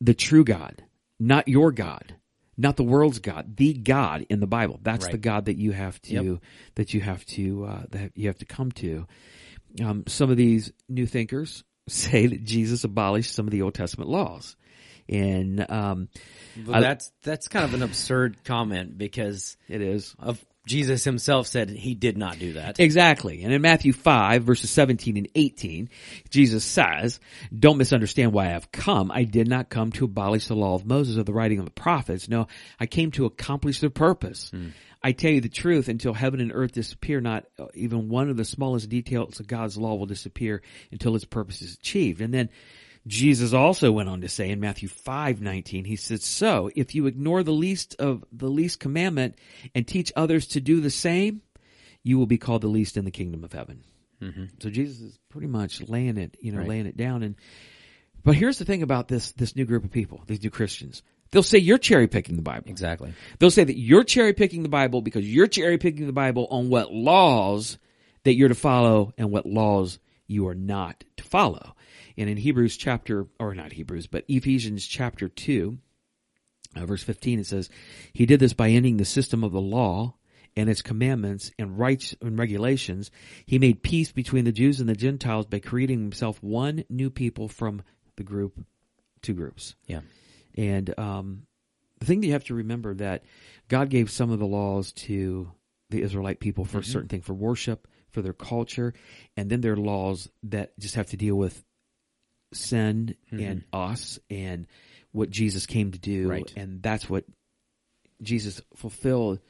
the 0.00 0.14
true 0.14 0.42
God, 0.42 0.82
not 1.20 1.46
your 1.46 1.70
God, 1.70 2.16
not 2.56 2.76
the 2.76 2.82
world's 2.82 3.20
God, 3.20 3.56
the 3.56 3.72
God 3.72 4.26
in 4.28 4.40
the 4.40 4.48
Bible. 4.48 4.80
That's 4.82 5.04
Right. 5.04 5.12
the 5.12 5.18
God 5.18 5.44
that 5.44 5.58
you 5.58 5.70
have 5.70 6.02
to 6.02 6.12
Yep. 6.32 6.42
that 6.74 6.94
you 6.94 7.00
have 7.02 7.24
to 7.26 7.64
uh, 7.66 7.82
that 7.90 8.10
you 8.16 8.26
have 8.26 8.38
to 8.38 8.46
come 8.46 8.72
to. 8.72 9.06
Um, 9.80 10.02
some 10.08 10.28
of 10.28 10.36
these 10.36 10.72
new 10.88 11.06
thinkers 11.06 11.62
say 11.88 12.26
that 12.26 12.44
Jesus 12.44 12.84
abolished 12.84 13.34
some 13.34 13.46
of 13.46 13.50
the 13.50 13.62
Old 13.62 13.74
Testament 13.74 14.10
laws, 14.10 14.56
and 15.08 15.64
um, 15.70 16.08
I- 16.70 16.80
that's 16.80 17.12
that's 17.22 17.48
kind 17.48 17.64
of 17.64 17.74
an 17.74 17.82
absurd 17.82 18.44
comment 18.44 18.96
because 18.98 19.56
it 19.68 19.80
is 19.82 20.14
of 20.18 20.44
Jesus 20.64 21.02
himself 21.02 21.48
said 21.48 21.70
he 21.70 21.94
did 21.96 22.16
not 22.16 22.38
do 22.38 22.52
that. 22.52 22.78
Exactly. 22.78 23.42
And 23.42 23.52
in 23.52 23.60
Matthew 23.62 23.92
5 23.92 24.44
verses 24.44 24.70
17 24.70 25.16
and 25.16 25.28
18, 25.34 25.88
Jesus 26.30 26.64
says, 26.64 27.18
don't 27.56 27.78
misunderstand 27.78 28.32
why 28.32 28.54
I've 28.54 28.70
come. 28.70 29.10
I 29.10 29.24
did 29.24 29.48
not 29.48 29.70
come 29.70 29.90
to 29.92 30.04
abolish 30.04 30.46
the 30.46 30.54
law 30.54 30.76
of 30.76 30.86
Moses 30.86 31.18
or 31.18 31.24
the 31.24 31.32
writing 31.32 31.58
of 31.58 31.64
the 31.64 31.72
prophets. 31.72 32.28
No, 32.28 32.46
I 32.78 32.86
came 32.86 33.10
to 33.12 33.24
accomplish 33.24 33.80
their 33.80 33.90
purpose. 33.90 34.52
I 35.04 35.12
tell 35.12 35.30
you 35.32 35.40
the 35.40 35.48
truth, 35.48 35.88
until 35.88 36.12
heaven 36.14 36.40
and 36.40 36.52
earth 36.54 36.72
disappear, 36.72 37.20
not 37.20 37.44
uh, 37.58 37.66
even 37.74 38.08
one 38.08 38.30
of 38.30 38.36
the 38.36 38.44
smallest 38.44 38.88
details 38.88 39.40
of 39.40 39.46
God's 39.46 39.76
law 39.76 39.94
will 39.96 40.06
disappear 40.06 40.62
until 40.92 41.16
its 41.16 41.24
purpose 41.24 41.60
is 41.62 41.74
achieved. 41.74 42.20
And 42.20 42.32
then 42.32 42.50
Jesus 43.06 43.52
also 43.52 43.90
went 43.90 44.08
on 44.08 44.20
to 44.20 44.28
say 44.28 44.50
in 44.50 44.60
Matthew 44.60 44.88
5:19 44.88 45.86
he 45.86 45.96
said 45.96 46.22
so 46.22 46.70
if 46.76 46.94
you 46.94 47.06
ignore 47.06 47.42
the 47.42 47.52
least 47.52 47.96
of 47.98 48.24
the 48.30 48.48
least 48.48 48.78
commandment 48.78 49.34
and 49.74 49.86
teach 49.86 50.12
others 50.14 50.46
to 50.48 50.60
do 50.60 50.80
the 50.80 50.90
same 50.90 51.42
you 52.04 52.16
will 52.18 52.26
be 52.26 52.38
called 52.38 52.62
the 52.62 52.68
least 52.68 52.96
in 52.96 53.04
the 53.04 53.10
kingdom 53.10 53.42
of 53.44 53.52
heaven. 53.52 53.82
So 54.60 54.70
Jesus 54.70 55.00
is 55.00 55.18
pretty 55.30 55.48
much 55.48 55.80
laying 55.88 56.16
it, 56.16 56.36
you 56.40 56.52
know, 56.52 56.58
Right. 56.58 56.68
laying 56.68 56.86
it 56.86 56.96
down. 56.96 57.24
And 57.24 57.34
but 58.22 58.36
here's 58.36 58.58
the 58.58 58.64
thing 58.64 58.82
about 58.84 59.08
this 59.08 59.32
this 59.32 59.56
new 59.56 59.64
group 59.64 59.82
of 59.84 59.90
people, 59.90 60.22
these 60.28 60.40
new 60.44 60.50
Christians. 60.50 61.02
They'll 61.32 61.42
say 61.42 61.58
you're 61.58 61.78
cherry 61.78 62.08
picking 62.08 62.36
the 62.36 62.42
Bible. 62.42 62.68
Exactly. 62.68 63.12
They'll 63.38 63.50
say 63.50 63.64
that 63.64 63.78
you're 63.78 64.04
cherry 64.04 64.34
picking 64.34 64.62
the 64.62 64.68
Bible 64.68 65.00
because 65.00 65.26
you're 65.26 65.46
cherry 65.46 65.78
picking 65.78 66.06
the 66.06 66.12
Bible 66.12 66.46
on 66.50 66.68
what 66.68 66.92
laws 66.92 67.78
that 68.24 68.34
you're 68.34 68.48
to 68.48 68.54
follow 68.54 69.12
and 69.18 69.30
what 69.30 69.46
laws 69.46 69.98
you 70.26 70.46
are 70.48 70.54
not 70.54 71.04
to 71.16 71.24
follow. 71.24 71.74
And 72.18 72.28
in 72.28 72.36
Hebrews 72.36 72.76
chapter, 72.76 73.26
or 73.40 73.54
not 73.54 73.72
Hebrews, 73.72 74.06
but 74.06 74.24
Ephesians 74.28 74.86
chapter 74.86 75.28
2, 75.28 75.78
uh, 76.76 76.86
verse 76.86 77.02
15, 77.02 77.40
it 77.40 77.46
says, 77.46 77.70
He 78.12 78.26
did 78.26 78.38
this 78.38 78.52
by 78.52 78.68
ending 78.68 78.98
the 78.98 79.04
system 79.06 79.42
of 79.42 79.52
the 79.52 79.60
law 79.60 80.14
and 80.54 80.68
its 80.68 80.82
commandments 80.82 81.50
and 81.58 81.78
rights 81.78 82.14
and 82.20 82.38
regulations. 82.38 83.10
He 83.46 83.58
made 83.58 83.82
peace 83.82 84.12
between 84.12 84.44
the 84.44 84.52
Jews 84.52 84.80
and 84.80 84.88
the 84.88 84.94
Gentiles 84.94 85.46
by 85.46 85.60
creating 85.60 86.00
himself 86.00 86.42
one 86.42 86.84
new 86.90 87.08
people 87.08 87.48
from 87.48 87.82
the 88.16 88.22
group, 88.22 88.62
two 89.22 89.32
groups. 89.32 89.74
Yeah. 89.86 90.00
And 90.56 90.98
um, 90.98 91.46
the 91.98 92.06
thing 92.06 92.20
that 92.20 92.26
you 92.26 92.32
have 92.32 92.44
to 92.44 92.54
remember 92.54 92.94
that 92.94 93.24
God 93.68 93.88
gave 93.88 94.10
some 94.10 94.30
of 94.30 94.38
the 94.38 94.46
laws 94.46 94.92
to 94.92 95.50
the 95.90 96.02
Israelite 96.02 96.40
people 96.40 96.64
for 96.64 96.78
a 96.78 96.84
certain 96.84 97.08
thing, 97.08 97.20
for 97.20 97.34
worship, 97.34 97.86
for 98.10 98.22
their 98.22 98.32
culture, 98.32 98.94
and 99.36 99.50
then 99.50 99.60
there 99.60 99.72
are 99.72 99.76
laws 99.76 100.28
that 100.44 100.78
just 100.78 100.94
have 100.96 101.06
to 101.06 101.16
deal 101.16 101.34
with 101.34 101.62
sin 102.52 103.14
and 103.30 103.64
us 103.72 104.18
and 104.30 104.66
what 105.12 105.30
Jesus 105.30 105.66
came 105.66 105.92
to 105.92 105.98
do, 105.98 106.28
Right. 106.28 106.52
and 106.56 106.82
that's 106.82 107.08
what 107.08 107.24
Jesus 108.22 108.60
fulfilled. 108.76 109.40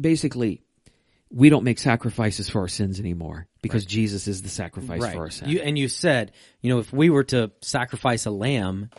Basically, 0.00 0.62
we 1.30 1.48
don't 1.48 1.64
make 1.64 1.78
sacrifices 1.78 2.48
for 2.48 2.60
our 2.60 2.68
sins 2.68 3.00
anymore 3.00 3.48
because 3.62 3.84
Jesus 3.84 4.28
is 4.28 4.42
the 4.42 4.48
sacrifice 4.48 5.00
for 5.12 5.18
our 5.20 5.30
sins. 5.30 5.50
You, 5.50 5.60
and 5.60 5.76
you 5.76 5.88
said, 5.88 6.32
you 6.60 6.70
know, 6.72 6.78
if 6.78 6.92
we 6.92 7.10
were 7.10 7.24
to 7.24 7.50
sacrifice 7.62 8.26
a 8.26 8.30
lamb, 8.30 8.90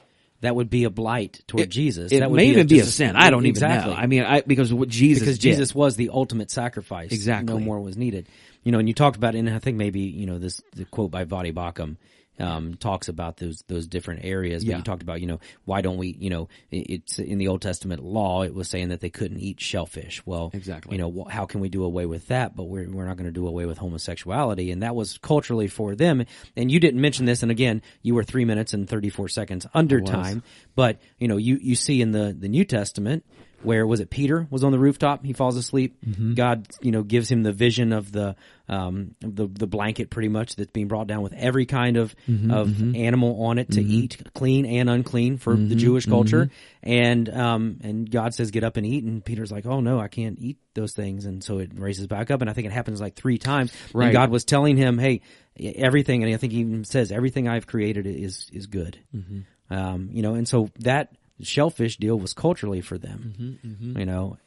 that 0.42 0.56
would 0.56 0.70
be 0.70 0.84
a 0.84 0.90
blight 0.90 1.42
toward 1.48 1.70
Jesus. 1.70 2.12
it 2.12 2.20
that 2.20 2.30
would 2.30 2.38
may 2.38 2.46
be 2.46 2.52
even 2.52 2.68
be 2.68 2.80
a 2.80 2.86
sin. 2.86 3.16
I 3.16 3.30
don't 3.30 3.46
exactly. 3.46 3.92
even 3.92 3.98
know. 3.98 4.04
I 4.04 4.08
mean, 4.08 4.24
I, 4.24 4.42
because 4.42 4.74
what 4.74 4.90
Jesus 4.90 5.24
because 5.24 5.40
did. 5.40 5.52
Jesus 5.52 5.74
was 5.74 5.96
the 5.96 6.10
ultimate 6.10 6.52
sacrifice. 6.52 7.12
Exactly. 7.12 7.54
No 7.54 7.60
more 7.60 7.80
was 7.80 7.98
needed. 7.98 8.28
You 8.64 8.72
know, 8.72 8.80
and 8.80 8.88
you 8.88 8.94
talked 8.94 9.18
about, 9.18 9.36
and 9.36 9.50
I 9.50 9.60
think 9.60 9.78
maybe, 9.78 10.02
you 10.02 10.26
know, 10.26 10.38
this, 10.38 10.62
the 10.76 10.86
quote 10.86 11.10
by 11.10 11.26
Voddie 11.26 11.54
Baucham, 11.54 11.98
um, 12.40 12.76
talks 12.76 13.08
about 13.08 13.38
those, 13.38 13.64
those 13.68 13.88
different 13.88 14.24
areas. 14.24 14.64
But 14.64 14.70
Yeah. 14.72 14.78
you 14.78 14.84
talked 14.84 15.02
about, 15.02 15.22
you 15.22 15.28
know, 15.28 15.40
why 15.66 15.82
don't 15.82 15.98
we, 15.98 16.16
you 16.20 16.30
know, 16.30 16.50
it's 16.72 17.20
in 17.20 17.38
the 17.38 17.48
Old 17.48 17.62
Testament 17.62 18.04
law, 18.04 18.44
it 18.44 18.54
was 18.54 18.70
saying 18.70 18.90
that 18.90 19.00
they 19.02 19.10
couldn't 19.10 19.40
eat 19.40 19.60
shellfish. 19.60 20.26
Well, 20.26 20.52
Exactly. 20.54 20.96
you 20.96 21.02
know, 21.02 21.26
how 21.30 21.46
can 21.46 21.62
we 21.62 21.70
do 21.70 21.84
away 21.84 22.06
with 22.06 22.28
that? 22.28 22.56
But 22.56 22.66
we're, 22.66 22.90
we're 22.90 23.06
not 23.06 23.18
going 23.18 23.26
to 23.26 23.32
do 23.32 23.48
away 23.48 23.66
with 23.66 23.78
homosexuality. 23.78 24.72
And 24.72 24.84
that 24.84 24.96
was 24.96 25.18
culturally 25.18 25.68
for 25.68 25.96
them. 25.96 26.26
And 26.56 26.72
you 26.72 26.80
didn't 26.80 27.02
mention 27.02 27.26
this. 27.26 27.42
And 27.42 27.52
again, 27.52 27.82
you 28.02 28.16
were 28.16 28.24
three 28.24 28.46
minutes 28.46 28.74
and 28.74 28.88
34 28.88 29.30
seconds 29.30 29.66
under 29.74 30.02
time. 30.02 30.44
But, 30.76 31.00
you 31.20 31.28
know, 31.28 31.38
you, 31.38 31.58
you 31.62 31.76
see 31.76 32.02
in 32.02 32.12
the, 32.12 32.36
the 32.38 32.48
New 32.48 32.66
Testament, 32.66 33.26
where 33.64 33.88
was 33.88 34.00
it 34.00 34.10
Peter 34.12 34.46
was 34.52 34.64
on 34.64 34.72
the 34.72 34.78
rooftop, 34.80 35.26
he 35.26 35.34
falls 35.34 35.58
asleep. 35.58 35.98
Mm-hmm. 36.06 36.36
God, 36.36 36.68
you 36.82 36.92
know, 36.92 37.02
gives 37.02 37.32
him 37.32 37.42
the 37.42 37.52
vision 37.52 37.92
of 37.92 38.12
the, 38.12 38.36
um, 38.70 39.16
the, 39.22 39.48
the 39.48 39.68
blanket 39.68 40.10
pretty 40.10 40.30
much 40.30 40.56
that's 40.56 40.72
being 40.72 40.88
brought 40.88 41.08
down 41.08 41.22
with 41.22 41.34
every 41.34 41.66
kind 41.66 41.98
of, 41.98 42.14
Mm-hmm, 42.30 42.52
of 42.52 42.96
animal 42.96 43.46
on 43.46 43.58
it 43.58 43.72
to 43.72 43.82
eat, 43.82 44.22
clean 44.34 44.66
and 44.66 44.90
unclean 44.90 45.38
for 45.38 45.56
the 45.56 45.76
Jewish 45.76 46.04
mm-hmm. 46.04 46.12
culture. 46.12 46.50
And, 46.84 47.30
um, 47.30 47.80
and 47.82 48.10
God 48.10 48.34
says, 48.34 48.52
get 48.52 48.64
up 48.64 48.76
and 48.76 48.86
eat. 48.86 49.04
And 49.04 49.24
Peter's 49.24 49.52
like, 49.52 49.66
oh 49.66 49.80
no, 49.80 50.00
I 50.00 50.08
can't 50.08 50.38
eat 50.40 50.58
those 50.74 50.94
things. 50.94 51.26
And 51.26 51.44
so 51.44 51.60
it 51.60 51.72
raises 51.74 52.08
back 52.08 52.32
up. 52.32 52.42
And 52.42 52.50
I 52.50 52.54
think 52.54 52.68
it 52.68 52.74
happens 52.74 53.00
like 53.00 53.16
three 53.16 53.38
times. 53.38 53.72
Right. 53.94 54.08
And 54.08 54.14
God 54.14 54.30
was 54.30 54.44
telling 54.44 54.76
him, 54.76 55.00
hey, 55.00 55.22
everything, 55.58 56.24
and 56.24 56.34
I 56.34 56.38
think 56.38 56.54
he 56.54 56.60
even 56.60 56.84
says, 56.84 57.12
everything 57.12 57.48
I've 57.48 57.66
created 57.66 58.06
is, 58.06 58.50
is 58.52 58.68
good. 58.68 59.00
Mm-hmm. 59.16 59.74
Um, 59.74 60.10
you 60.12 60.22
know, 60.22 60.36
and 60.36 60.48
so 60.48 60.70
that 60.80 61.16
shellfish 61.42 61.98
deal 61.98 62.18
was 62.20 62.34
culturally 62.34 62.82
for 62.82 62.98
them. 62.98 63.34
Mm-hmm, 63.38 63.68
mm-hmm. 63.68 64.00
You 64.00 64.06
know, 64.06 64.38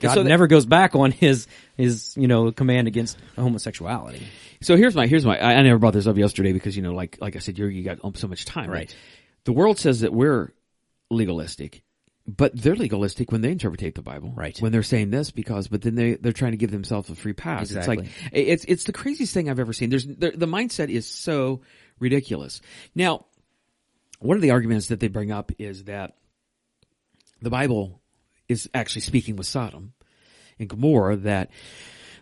God 0.00 0.14
so 0.14 0.22
that- 0.22 0.28
never 0.28 0.46
goes 0.46 0.66
back 0.66 0.94
on 0.94 1.10
his 1.10 1.46
his 1.76 2.14
you 2.16 2.28
know 2.28 2.52
command 2.52 2.88
against 2.88 3.18
homosexuality. 3.36 4.22
So 4.60 4.76
here's 4.76 4.94
my 4.94 5.06
here's 5.06 5.24
my 5.26 5.38
I, 5.38 5.54
I 5.54 5.62
never 5.62 5.78
brought 5.78 5.94
this 5.94 6.06
up 6.06 6.16
yesterday 6.16 6.52
because 6.52 6.76
you 6.76 6.82
know 6.82 6.92
like 6.92 7.18
like 7.20 7.36
I 7.36 7.38
said 7.40 7.58
you 7.58 7.66
you 7.66 7.82
got 7.82 7.98
um, 8.04 8.14
so 8.14 8.28
much 8.28 8.44
time 8.44 8.70
Right. 8.70 8.94
The 9.44 9.52
world 9.52 9.78
says 9.78 10.00
that 10.00 10.12
we're 10.12 10.52
legalistic, 11.10 11.82
but 12.26 12.56
they're 12.56 12.76
legalistic 12.76 13.32
when 13.32 13.40
they 13.40 13.50
interpret 13.50 13.94
the 13.94 14.02
Bible. 14.02 14.32
Right. 14.34 14.56
When 14.60 14.70
they're 14.72 14.82
saying 14.84 15.10
this 15.10 15.30
because 15.30 15.68
but 15.68 15.82
then 15.82 15.94
they 15.96 16.14
they're 16.14 16.32
trying 16.32 16.52
to 16.52 16.56
give 16.58 16.70
themselves 16.70 17.10
a 17.10 17.14
free 17.14 17.32
pass. 17.32 17.62
Exactly. 17.70 17.98
It's 17.98 18.32
like 18.32 18.32
it's 18.32 18.64
it's 18.66 18.84
the 18.84 18.92
craziest 18.92 19.34
thing 19.34 19.50
I've 19.50 19.58
ever 19.58 19.72
seen. 19.72 19.90
There's 19.90 20.06
the, 20.06 20.30
the 20.30 20.46
mindset 20.46 20.88
is 20.88 21.06
so 21.06 21.60
ridiculous. 21.98 22.60
Now, 22.94 23.26
one 24.20 24.36
of 24.36 24.42
the 24.42 24.52
arguments 24.52 24.86
that 24.88 25.00
they 25.00 25.08
bring 25.08 25.32
up 25.32 25.50
is 25.58 25.84
that 25.84 26.14
the 27.42 27.50
Bible 27.50 28.00
is 28.48 28.70
actually 28.72 29.02
speaking 29.02 29.36
with 29.36 29.46
Sodom 29.46 29.92
and 30.58 30.68
Gomorrah 30.68 31.16
that 31.16 31.50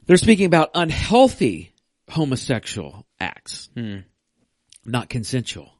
they're 0.07 0.17
speaking 0.17 0.47
about 0.47 0.71
unhealthy 0.75 1.73
homosexual 2.09 3.07
acts, 3.21 3.69
hmm. 3.75 3.99
not 4.85 5.09
consensual. 5.09 5.71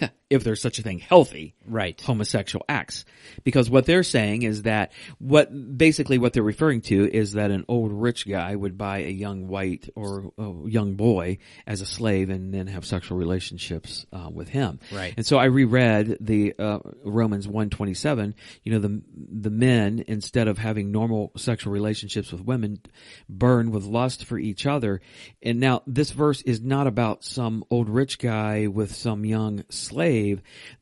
if 0.28 0.42
there's 0.44 0.60
such 0.60 0.78
a 0.78 0.82
thing, 0.82 0.98
healthy 0.98 1.54
Right. 1.68 2.00
homosexual 2.00 2.64
acts. 2.68 3.04
Because 3.44 3.70
what 3.70 3.86
they're 3.86 4.02
saying 4.02 4.42
is 4.42 4.62
that 4.62 4.92
what 5.18 5.50
basically 5.78 6.18
what 6.18 6.32
they're 6.32 6.42
referring 6.42 6.80
to 6.82 7.08
is 7.12 7.32
that 7.32 7.50
an 7.50 7.64
old 7.68 7.92
rich 7.92 8.26
guy 8.28 8.54
would 8.54 8.76
buy 8.76 8.98
a 9.02 9.10
young 9.10 9.46
white 9.46 9.88
or 9.94 10.32
a 10.38 10.68
young 10.68 10.94
boy 10.94 11.38
as 11.66 11.80
a 11.80 11.86
slave 11.86 12.30
and 12.30 12.52
then 12.52 12.66
have 12.66 12.84
sexual 12.84 13.18
relationships 13.18 14.06
uh, 14.12 14.28
with 14.32 14.48
him. 14.48 14.80
Right. 14.92 15.14
And 15.16 15.24
so 15.26 15.38
I 15.38 15.44
reread 15.46 16.16
the 16.20 16.54
uh, 16.58 16.78
Romans 17.04 17.46
127, 17.46 18.34
you 18.64 18.72
know 18.72 18.78
the 18.78 19.02
the 19.16 19.50
men 19.50 20.04
instead 20.08 20.48
of 20.48 20.58
having 20.58 20.90
normal 20.90 21.32
sexual 21.36 21.72
relationships 21.72 22.32
with 22.32 22.42
women 22.42 22.80
burn 23.28 23.70
with 23.70 23.84
lust 23.84 24.24
for 24.24 24.38
each 24.38 24.66
other. 24.66 25.00
And 25.42 25.60
now 25.60 25.82
this 25.86 26.10
verse 26.10 26.42
is 26.42 26.60
not 26.60 26.86
about 26.86 27.24
some 27.24 27.64
old 27.70 27.88
rich 27.88 28.18
guy 28.18 28.66
with 28.66 28.94
some 28.94 29.24
young 29.24 29.64
slave. 29.68 30.15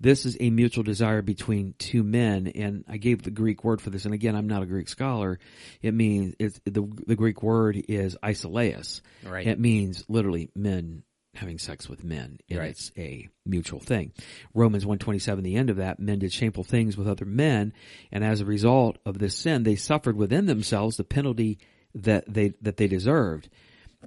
This 0.01 0.27
is 0.27 0.37
a 0.41 0.51
mutual 0.51 0.85
desire 0.85 1.23
between 1.23 1.75
two 1.79 2.03
men. 2.03 2.49
And 2.49 2.85
I 2.89 2.97
gave 2.97 3.23
the 3.23 3.31
Greek 3.31 3.65
word 3.65 3.81
for 3.81 3.91
this. 3.91 4.05
And 4.05 4.15
again, 4.15 4.35
I'm 4.37 4.47
not 4.47 4.63
a 4.63 4.67
Greek 4.67 4.89
scholar. 4.89 5.39
It 5.83 5.95
means 5.95 6.35
it's 6.39 6.61
the, 6.65 6.83
the 7.07 7.17
Greek 7.17 7.43
word 7.43 7.83
is 7.89 8.17
isolaios. 8.23 9.01
Right. 9.25 9.47
It 9.47 9.59
means 9.59 10.05
literally 10.09 10.51
men 10.55 11.03
having 11.35 11.59
sex 11.59 11.89
with 11.89 12.05
men. 12.05 12.39
And 12.49 12.59
Right. 12.61 12.71
it's 12.71 12.93
a 12.97 13.29
mutual 13.45 13.81
thing. 13.81 14.13
Romans 14.55 14.87
127, 14.87 15.43
the 15.43 15.57
end 15.57 15.69
of 15.69 15.77
that, 15.79 15.99
men 15.99 16.21
did 16.21 16.33
shameful 16.33 16.63
things 16.63 16.97
with 16.97 17.09
other 17.09 17.25
men. 17.25 17.73
And 18.13 18.23
as 18.23 18.41
a 18.41 18.45
result 18.45 18.99
of 19.05 19.19
this 19.19 19.35
sin, 19.37 19.65
they 19.65 19.75
suffered 19.75 20.17
within 20.17 20.47
themselves 20.47 20.97
the 20.97 21.03
penalty 21.05 21.59
that 21.97 22.33
they, 22.33 22.53
that 22.63 22.77
they 22.77 22.87
deserved. 22.87 23.49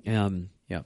Um, 0.06 0.50
Yeah. 0.70 0.84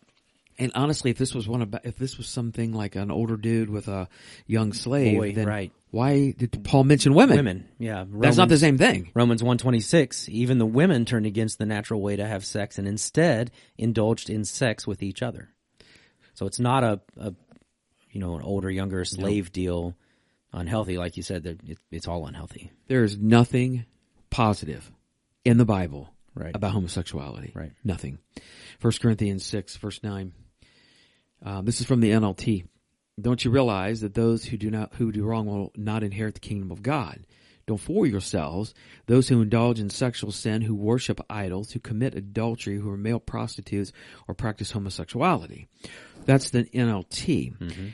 And 0.61 0.71
honestly, 0.75 1.11
if 1.11 1.17
this 1.17 1.33
was 1.33 1.47
one 1.47 1.61
about, 1.61 1.85
if 1.85 1.97
this 1.97 2.17
was 2.17 2.27
something 2.27 2.71
like 2.71 2.95
an 2.95 3.11
older 3.11 3.35
dude 3.35 3.69
with 3.69 3.87
a 3.87 4.07
young 4.47 4.73
slave, 4.73 5.17
Boy, 5.17 5.33
then 5.33 5.47
right. 5.47 5.71
why 5.89 6.31
did 6.31 6.63
Paul 6.63 6.83
mention 6.83 7.13
women? 7.13 7.37
Women. 7.37 7.67
Yeah. 7.79 8.05
That's 8.07 8.37
not 8.37 8.49
the 8.49 8.57
same 8.57 8.77
thing. 8.77 9.11
Romans 9.13 9.41
126, 9.43 10.29
even 10.29 10.57
the 10.59 10.65
women 10.65 11.05
turned 11.05 11.25
against 11.25 11.57
the 11.57 11.65
natural 11.65 12.01
way 12.01 12.15
to 12.15 12.25
have 12.25 12.45
sex 12.45 12.77
and 12.77 12.87
instead 12.87 13.51
indulged 13.77 14.29
in 14.29 14.45
sex 14.45 14.85
with 14.87 15.01
each 15.03 15.21
other. 15.21 15.49
So 16.35 16.45
it's 16.45 16.59
not 16.59 16.83
a, 16.83 17.01
a 17.17 17.33
you 18.11 18.19
know, 18.19 18.35
an 18.35 18.43
older, 18.43 18.69
younger 18.69 19.03
slave 19.05 19.51
deal 19.51 19.95
unhealthy. 20.53 20.97
Like 20.97 21.17
you 21.17 21.23
said, 21.23 21.45
it, 21.45 21.77
it's 21.91 22.07
all 22.07 22.27
unhealthy. 22.27 22.71
There 22.87 23.03
is 23.03 23.17
nothing 23.17 23.85
positive 24.29 24.89
in 25.43 25.57
the 25.57 25.65
Bible 25.65 26.09
Right. 26.33 26.55
about 26.55 26.71
homosexuality. 26.71 27.51
Right. 27.53 27.73
Nothing. 27.83 28.17
First 28.79 29.01
Corinthians 29.01 29.45
6, 29.45 29.75
verse 29.77 30.01
9. 30.01 30.31
Uh, 31.43 31.61
this 31.61 31.81
is 31.81 31.87
from 31.87 32.01
the 32.01 32.11
NLT. 32.11 32.65
Don't 33.19 33.43
you 33.43 33.51
realize 33.51 34.01
that 34.01 34.13
those 34.13 34.43
who 34.45 34.57
do 34.57 34.71
not, 34.71 34.93
who 34.95 35.11
do 35.11 35.23
wrong 35.23 35.45
will 35.45 35.71
not 35.75 36.03
inherit 36.03 36.35
the 36.35 36.39
kingdom 36.39 36.71
of 36.71 36.81
God? 36.81 37.25
Don't 37.67 37.77
fool 37.79 38.05
yourselves. 38.07 38.73
Those 39.05 39.27
who 39.27 39.41
indulge 39.41 39.79
in 39.79 39.89
sexual 39.89 40.31
sin, 40.31 40.61
who 40.61 40.73
worship 40.73 41.21
idols, 41.29 41.71
who 41.71 41.79
commit 41.79 42.15
adultery, 42.15 42.77
who 42.77 42.89
are 42.91 42.97
male 42.97 43.19
prostitutes, 43.19 43.91
or 44.27 44.33
practice 44.33 44.71
homosexuality. 44.71 45.67
That's 46.25 46.49
the 46.49 46.63
NLT. 46.65 47.53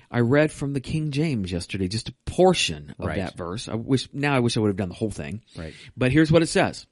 I 0.09 0.19
read 0.21 0.51
from 0.51 0.73
the 0.73 0.79
King 0.81 1.11
James 1.11 1.51
yesterday, 1.51 1.87
just 1.87 2.09
a 2.09 2.13
portion 2.25 2.93
of 2.99 3.05
Right. 3.07 3.17
that 3.17 3.37
verse. 3.37 3.67
I 3.67 3.75
wish, 3.75 4.07
now 4.13 4.33
I 4.35 4.39
wish 4.39 4.55
I 4.57 4.61
would 4.61 4.69
have 4.69 4.77
done 4.77 4.89
the 4.89 4.95
whole 4.95 5.11
thing. 5.11 5.41
Right. 5.57 5.73
But 5.95 6.11
here's 6.11 6.31
what 6.31 6.41
it 6.43 6.47
says. 6.47 6.85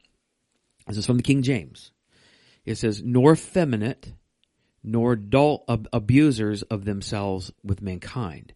This 0.88 0.98
is 0.98 1.06
from 1.06 1.18
the 1.18 1.24
King 1.24 1.44
James. 1.44 1.92
It 2.66 2.76
says, 2.76 3.02
nor 3.04 3.34
effeminate, 3.34 4.12
nor 4.86 5.14
adult 5.14 5.64
ab- 5.68 5.88
abusers 5.92 6.62
of 6.64 6.86
themselves 6.86 7.52
with 7.64 7.82
mankind. 7.82 8.54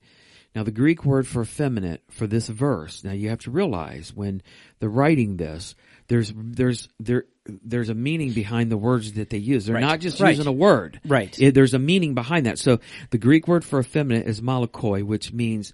Now 0.56 0.64
the 0.64 0.72
Greek 0.72 1.06
word 1.06 1.28
for 1.28 1.42
effeminate 1.44 2.02
for 2.10 2.26
this 2.28 2.48
verse, 2.48 3.04
now 3.04 3.12
you 3.12 3.30
have 3.30 3.40
to 3.42 3.52
realize 3.52 4.14
when 4.14 4.42
they're 4.80 4.90
writing 4.90 5.38
this, 5.38 5.76
there's, 6.08 6.34
there's, 6.36 6.90
there, 7.00 7.26
there's 7.46 7.90
a 7.90 7.94
meaning 7.94 8.32
behind 8.34 8.72
the 8.72 8.78
words 8.78 9.14
that 9.14 9.30
they 9.30 9.38
use. 9.38 9.66
They're 9.66 9.76
Right. 9.76 9.82
not 9.82 10.00
just 10.00 10.20
Right. 10.20 10.32
using 10.32 10.48
a 10.48 10.52
word. 10.52 11.00
Right. 11.06 11.38
It- 11.40 11.54
there's 11.54 11.74
a 11.76 11.80
meaning 11.80 12.14
behind 12.16 12.46
that. 12.48 12.58
So 12.58 12.80
the 13.12 13.18
Greek 13.20 13.48
word 13.48 13.64
for 13.64 13.80
effeminate 13.80 14.28
is 14.28 14.42
malakoi, 14.42 15.04
which 15.04 15.32
means 15.32 15.72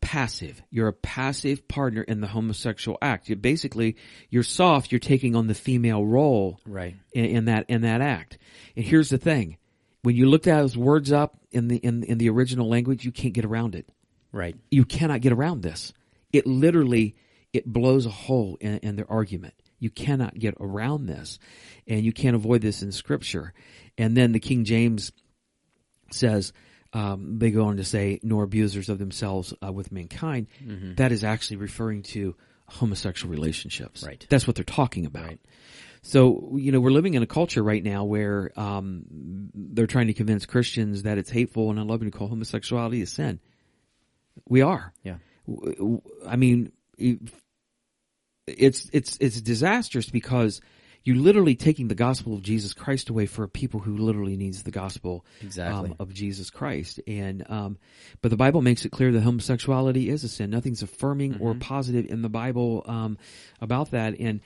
passive. 0.00 0.62
You're 0.70 0.88
a 0.88 0.92
passive 0.92 1.66
partner 1.68 2.02
in 2.02 2.20
the 2.20 2.26
homosexual 2.26 2.98
act. 3.02 3.28
You 3.28 3.36
basically, 3.36 3.96
you're 4.30 4.42
soft. 4.42 4.92
You're 4.92 4.98
taking 4.98 5.34
on 5.36 5.46
the 5.46 5.54
female 5.54 6.04
role 6.04 6.60
Right. 6.66 6.96
in, 7.12 7.24
in 7.24 7.44
that 7.46 7.66
in 7.68 7.82
that 7.82 8.00
act. 8.00 8.38
And 8.76 8.84
here's 8.84 9.08
the 9.10 9.18
thing: 9.18 9.56
when 10.02 10.16
you 10.16 10.28
look 10.28 10.42
those 10.44 10.76
words 10.76 11.12
up 11.12 11.38
in 11.50 11.68
the 11.68 11.76
in 11.76 12.02
in 12.04 12.18
the 12.18 12.30
original 12.30 12.68
language, 12.68 13.04
you 13.04 13.12
can't 13.12 13.34
get 13.34 13.44
around 13.44 13.74
it. 13.74 13.88
Right. 14.32 14.56
You 14.70 14.84
cannot 14.84 15.20
get 15.20 15.32
around 15.32 15.62
this. 15.62 15.92
It 16.32 16.46
literally 16.46 17.16
it 17.52 17.64
blows 17.66 18.04
a 18.06 18.10
hole 18.10 18.58
in, 18.60 18.78
in 18.78 18.96
their 18.96 19.10
argument. 19.10 19.54
You 19.78 19.90
cannot 19.90 20.38
get 20.38 20.54
around 20.60 21.06
this, 21.06 21.38
and 21.86 22.04
you 22.04 22.12
can't 22.12 22.36
avoid 22.36 22.60
this 22.62 22.82
in 22.82 22.92
Scripture. 22.92 23.54
And 23.96 24.16
then 24.16 24.32
the 24.32 24.40
King 24.40 24.64
James 24.64 25.12
says 26.10 26.52
um, 26.98 27.38
they 27.38 27.50
go 27.50 27.66
on 27.66 27.76
to 27.76 27.84
say, 27.84 28.20
"Nor 28.22 28.42
abusers 28.44 28.88
of 28.88 28.98
themselves 28.98 29.54
uh, 29.64 29.72
with 29.72 29.92
mankind." 29.92 30.48
That 30.96 31.12
is 31.12 31.24
actually 31.24 31.56
referring 31.56 32.02
to 32.14 32.34
homosexual 32.66 33.32
relationships. 33.32 34.04
Right. 34.04 34.26
That's 34.28 34.46
what 34.46 34.56
they're 34.56 34.64
talking 34.64 35.06
about. 35.06 35.26
Right. 35.26 35.40
So, 36.02 36.56
you 36.56 36.72
know, 36.72 36.80
we're 36.80 36.90
living 36.90 37.14
in 37.14 37.22
a 37.22 37.26
culture 37.26 37.62
right 37.62 37.82
now 37.82 38.04
where 38.04 38.52
um, 38.56 39.50
they're 39.54 39.86
trying 39.86 40.06
to 40.06 40.14
convince 40.14 40.46
Christians 40.46 41.02
that 41.02 41.18
it's 41.18 41.30
hateful 41.30 41.70
and 41.70 41.78
unloving 41.78 42.10
to 42.10 42.16
call 42.16 42.28
homosexuality 42.28 43.02
a 43.02 43.06
sin. 43.06 43.40
We 44.48 44.62
are. 44.62 44.92
Yeah. 45.02 45.16
I 46.26 46.36
mean, 46.36 46.72
it's 48.46 48.88
it's 48.92 49.18
it's 49.20 49.40
disastrous 49.40 50.10
because 50.10 50.60
you're 51.04 51.16
literally 51.16 51.54
taking 51.54 51.88
the 51.88 51.94
gospel 51.94 52.34
of 52.34 52.42
Jesus 52.42 52.74
Christ 52.74 53.08
away 53.08 53.26
for 53.26 53.42
a 53.44 53.48
people 53.48 53.80
who 53.80 53.96
literally 53.96 54.36
needs 54.36 54.62
the 54.62 54.70
gospel 54.70 55.24
Exactly. 55.40 55.90
um, 55.90 55.96
of 55.98 56.12
Jesus 56.12 56.50
Christ. 56.50 57.00
And 57.06 57.44
um, 57.50 57.78
but 58.20 58.30
the 58.30 58.36
Bible 58.36 58.60
makes 58.62 58.84
it 58.84 58.90
clear 58.92 59.12
that 59.12 59.20
homosexuality 59.22 60.08
is 60.10 60.24
a 60.24 60.28
sin. 60.28 60.50
Nothing's 60.50 60.82
affirming 60.82 61.38
or 61.40 61.52
Mm-hmm. 61.52 61.60
positive 61.60 62.06
in 62.06 62.22
the 62.22 62.28
Bible 62.28 62.84
um, 62.86 63.16
about 63.60 63.92
that. 63.92 64.18
And 64.20 64.40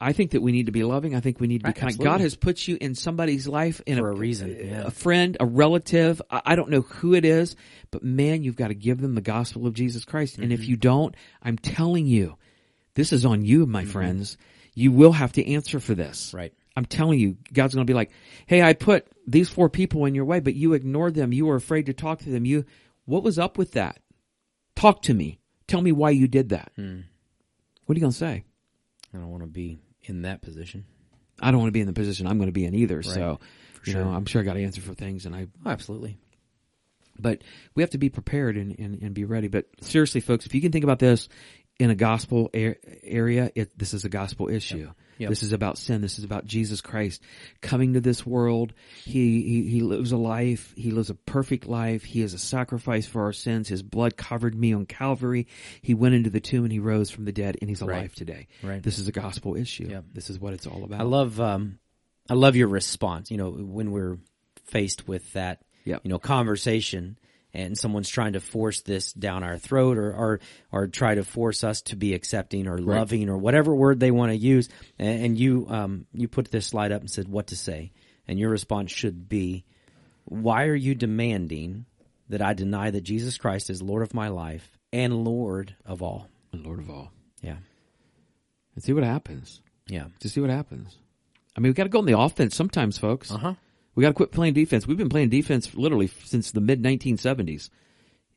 I 0.00 0.12
think 0.12 0.32
that 0.32 0.42
we 0.42 0.52
need 0.52 0.66
to 0.66 0.72
be 0.72 0.84
loving. 0.84 1.14
I 1.14 1.20
think 1.20 1.40
we 1.40 1.46
need 1.46 1.60
to 1.60 1.64
be 1.64 1.68
Right, 1.68 1.76
kind. 1.76 1.88
absolutely. 1.88 2.12
God 2.12 2.20
has 2.20 2.36
put 2.36 2.68
you 2.68 2.76
in 2.78 2.94
somebody's 2.94 3.48
life 3.48 3.80
in 3.86 3.98
For 3.98 4.10
a 4.10 4.14
reason, 4.14 4.54
yeah. 4.58 4.82
a 4.86 4.90
friend, 4.90 5.36
a 5.40 5.46
relative. 5.46 6.20
I 6.30 6.42
I 6.44 6.56
don't 6.56 6.68
know 6.70 6.82
who 6.82 7.14
it 7.14 7.24
is, 7.24 7.56
but 7.90 8.02
man, 8.04 8.42
you've 8.42 8.56
got 8.56 8.68
to 8.68 8.74
give 8.74 9.00
them 9.00 9.14
the 9.14 9.22
gospel 9.22 9.66
of 9.66 9.72
Jesus 9.74 10.04
Christ. 10.04 10.36
And 10.36 10.44
Mm-hmm. 10.52 10.52
if 10.62 10.68
you 10.68 10.76
don't, 10.76 11.14
I'm 11.42 11.56
telling 11.58 12.06
you, 12.06 12.36
this 12.94 13.12
is 13.14 13.24
on 13.24 13.44
you, 13.44 13.62
Mm-hmm. 13.62 13.72
my 13.72 13.84
friends. 13.86 14.36
You 14.76 14.92
will 14.92 15.10
have 15.12 15.32
to 15.32 15.52
answer 15.54 15.80
for 15.80 15.94
this. 15.96 16.32
Right. 16.32 16.52
I'm 16.76 16.84
telling 16.84 17.18
you, 17.18 17.38
God's 17.52 17.74
going 17.74 17.86
to 17.86 17.90
be 17.90 17.94
like, 17.96 18.10
"Hey, 18.46 18.62
I 18.62 18.74
put 18.74 19.08
these 19.26 19.48
four 19.48 19.68
people 19.70 20.04
in 20.04 20.14
your 20.14 20.26
way, 20.26 20.38
but 20.40 20.54
you 20.54 20.74
ignored 20.74 21.14
them. 21.14 21.32
You 21.32 21.46
were 21.46 21.56
afraid 21.56 21.86
to 21.86 21.94
talk 21.94 22.18
to 22.20 22.30
them. 22.30 22.44
You, 22.44 22.64
what 23.06 23.22
was 23.22 23.38
up 23.38 23.56
with 23.58 23.72
that? 23.72 23.98
Talk 24.76 25.02
to 25.02 25.14
me. 25.14 25.40
Tell 25.66 25.80
me 25.80 25.90
why 25.92 26.10
you 26.10 26.28
did 26.28 26.50
that. 26.50 26.70
Hmm. 26.76 27.00
What 27.86 27.94
are 27.94 27.98
you 27.98 28.02
going 28.02 28.12
to 28.12 28.18
say? 28.18 28.44
I 29.14 29.18
don't 29.18 29.30
want 29.30 29.42
to 29.42 29.48
be 29.48 29.78
in 30.02 30.22
that 30.22 30.42
position. 30.42 30.84
I 31.40 31.50
don't 31.50 31.60
want 31.60 31.68
to 31.68 31.72
be 31.72 31.80
in 31.80 31.86
the 31.86 31.92
position 31.94 32.26
I'm 32.26 32.36
going 32.36 32.48
to 32.48 32.52
be 32.52 32.66
in 32.66 32.74
either. 32.74 33.02
So, 33.02 33.40
you 33.86 33.94
know. 33.94 34.08
I'm 34.10 34.26
sure 34.26 34.42
I 34.42 34.44
got 34.44 34.54
to 34.54 34.62
answer 34.62 34.80
for 34.82 34.92
things, 34.94 35.24
and 35.26 35.34
I 35.34 35.46
Oh, 35.64 35.70
absolutely. 35.70 36.18
but 37.18 37.40
we 37.74 37.82
have 37.82 37.90
to 37.90 37.98
be 37.98 38.10
prepared 38.10 38.56
and, 38.56 38.78
and, 38.78 39.00
and 39.02 39.14
be 39.14 39.24
ready. 39.24 39.48
But 39.48 39.66
seriously, 39.80 40.20
folks, 40.20 40.44
if 40.46 40.54
you 40.54 40.60
can 40.60 40.72
think 40.72 40.84
about 40.84 40.98
this 40.98 41.28
in 41.78 41.90
a 41.90 41.94
gospel 41.94 42.50
a- 42.54 42.76
area, 43.02 43.50
it, 43.54 43.78
this 43.78 43.92
is 43.94 44.04
a 44.04 44.08
gospel 44.08 44.48
issue. 44.48 44.90
Yep. 45.18 45.30
This 45.30 45.42
is 45.42 45.52
about 45.52 45.78
sin. 45.78 46.02
This 46.02 46.18
is 46.18 46.24
about 46.24 46.44
Jesus 46.44 46.82
Christ 46.82 47.22
coming 47.62 47.94
to 47.94 48.00
this 48.02 48.26
world. 48.26 48.74
He, 49.04 49.40
he 49.42 49.70
he 49.70 49.80
lives 49.80 50.12
a 50.12 50.18
life. 50.18 50.74
He 50.76 50.90
lives 50.90 51.08
a 51.08 51.14
perfect 51.14 51.66
life. 51.66 52.04
He 52.04 52.20
is 52.20 52.34
a 52.34 52.38
sacrifice 52.38 53.06
for 53.06 53.22
our 53.22 53.32
sins. 53.32 53.66
His 53.66 53.82
blood 53.82 54.18
covered 54.18 54.54
me 54.54 54.74
on 54.74 54.84
Calvary. 54.84 55.46
He 55.80 55.94
went 55.94 56.14
into 56.14 56.28
the 56.28 56.40
tomb 56.40 56.64
and 56.64 56.72
he 56.72 56.80
rose 56.80 57.10
from 57.10 57.24
the 57.24 57.32
dead, 57.32 57.56
and 57.62 57.70
he's 57.70 57.80
alive 57.80 57.94
Right. 58.02 58.14
today. 58.14 58.48
Right. 58.62 58.82
This 58.82 58.98
is 58.98 59.08
a 59.08 59.12
gospel 59.12 59.56
issue. 59.56 59.88
Yep. 59.90 60.04
This 60.12 60.28
is 60.28 60.38
what 60.38 60.52
it's 60.52 60.66
all 60.66 60.84
about. 60.84 61.00
I 61.00 61.04
love 61.04 61.40
um, 61.40 61.78
I 62.28 62.34
love 62.34 62.54
your 62.54 62.68
response. 62.68 63.30
You 63.30 63.38
know, 63.38 63.50
when 63.50 63.92
we're 63.92 64.18
faced 64.66 65.08
with 65.08 65.32
that, 65.32 65.62
Yep. 65.86 66.02
you 66.04 66.10
know, 66.10 66.18
conversation, 66.18 67.16
and 67.56 67.76
someone's 67.78 68.08
trying 68.08 68.34
to 68.34 68.40
force 68.40 68.82
this 68.82 69.12
down 69.14 69.42
our 69.42 69.56
throat, 69.58 69.96
or 69.98 70.12
or 70.14 70.40
or 70.70 70.86
try 70.88 71.14
to 71.14 71.24
force 71.24 71.64
us 71.64 71.80
to 71.82 71.96
be 71.96 72.14
accepting 72.14 72.68
or 72.68 72.78
loving 72.78 73.28
or 73.28 73.38
whatever 73.38 73.74
word 73.74 73.98
they 73.98 74.10
want 74.10 74.30
to 74.30 74.36
use, 74.36 74.68
and, 74.98 75.24
and 75.24 75.38
you 75.38 75.66
um 75.68 76.06
you 76.12 76.28
put 76.28 76.50
this 76.50 76.66
slide 76.66 76.92
up 76.92 77.00
and 77.00 77.10
said 77.10 77.26
what 77.28 77.48
to 77.48 77.56
say, 77.56 77.92
and 78.28 78.38
your 78.38 78.50
response 78.50 78.90
should 78.92 79.28
be, 79.28 79.64
why 80.24 80.64
are 80.66 80.74
you 80.74 80.94
demanding 80.94 81.86
that 82.28 82.42
I 82.42 82.52
deny 82.54 82.90
that 82.90 83.02
Jesus 83.02 83.38
Christ 83.38 83.70
is 83.70 83.80
Lord 83.82 84.02
of 84.02 84.12
my 84.14 84.28
life 84.28 84.76
and 84.92 85.24
Lord 85.24 85.74
of 85.84 86.02
all? 86.02 86.28
And 86.52 86.64
Lord 86.66 86.78
of 86.80 86.90
all. 86.90 87.10
Yeah, 87.42 87.56
And 88.74 88.82
see 88.82 88.92
what 88.92 89.04
happens. 89.04 89.60
yeah, 89.88 90.06
To 90.20 90.28
see 90.28 90.40
what 90.40 90.50
happens. 90.50 90.96
I 91.56 91.60
mean, 91.60 91.70
we 91.70 91.74
got 91.74 91.84
to 91.84 91.88
go 91.88 92.00
on 92.00 92.06
the 92.06 92.18
offense 92.18 92.56
sometimes, 92.56 92.98
folks. 92.98 93.30
uh 93.30 93.38
huh. 93.38 93.54
We 93.96 94.02
got 94.02 94.10
to 94.10 94.14
quit 94.14 94.30
playing 94.30 94.54
defense. 94.54 94.86
We've 94.86 94.96
been 94.96 95.08
playing 95.08 95.30
defense 95.30 95.74
literally 95.74 96.08
since 96.24 96.52
the 96.52 96.60
mid 96.60 96.82
1970s. 96.82 97.70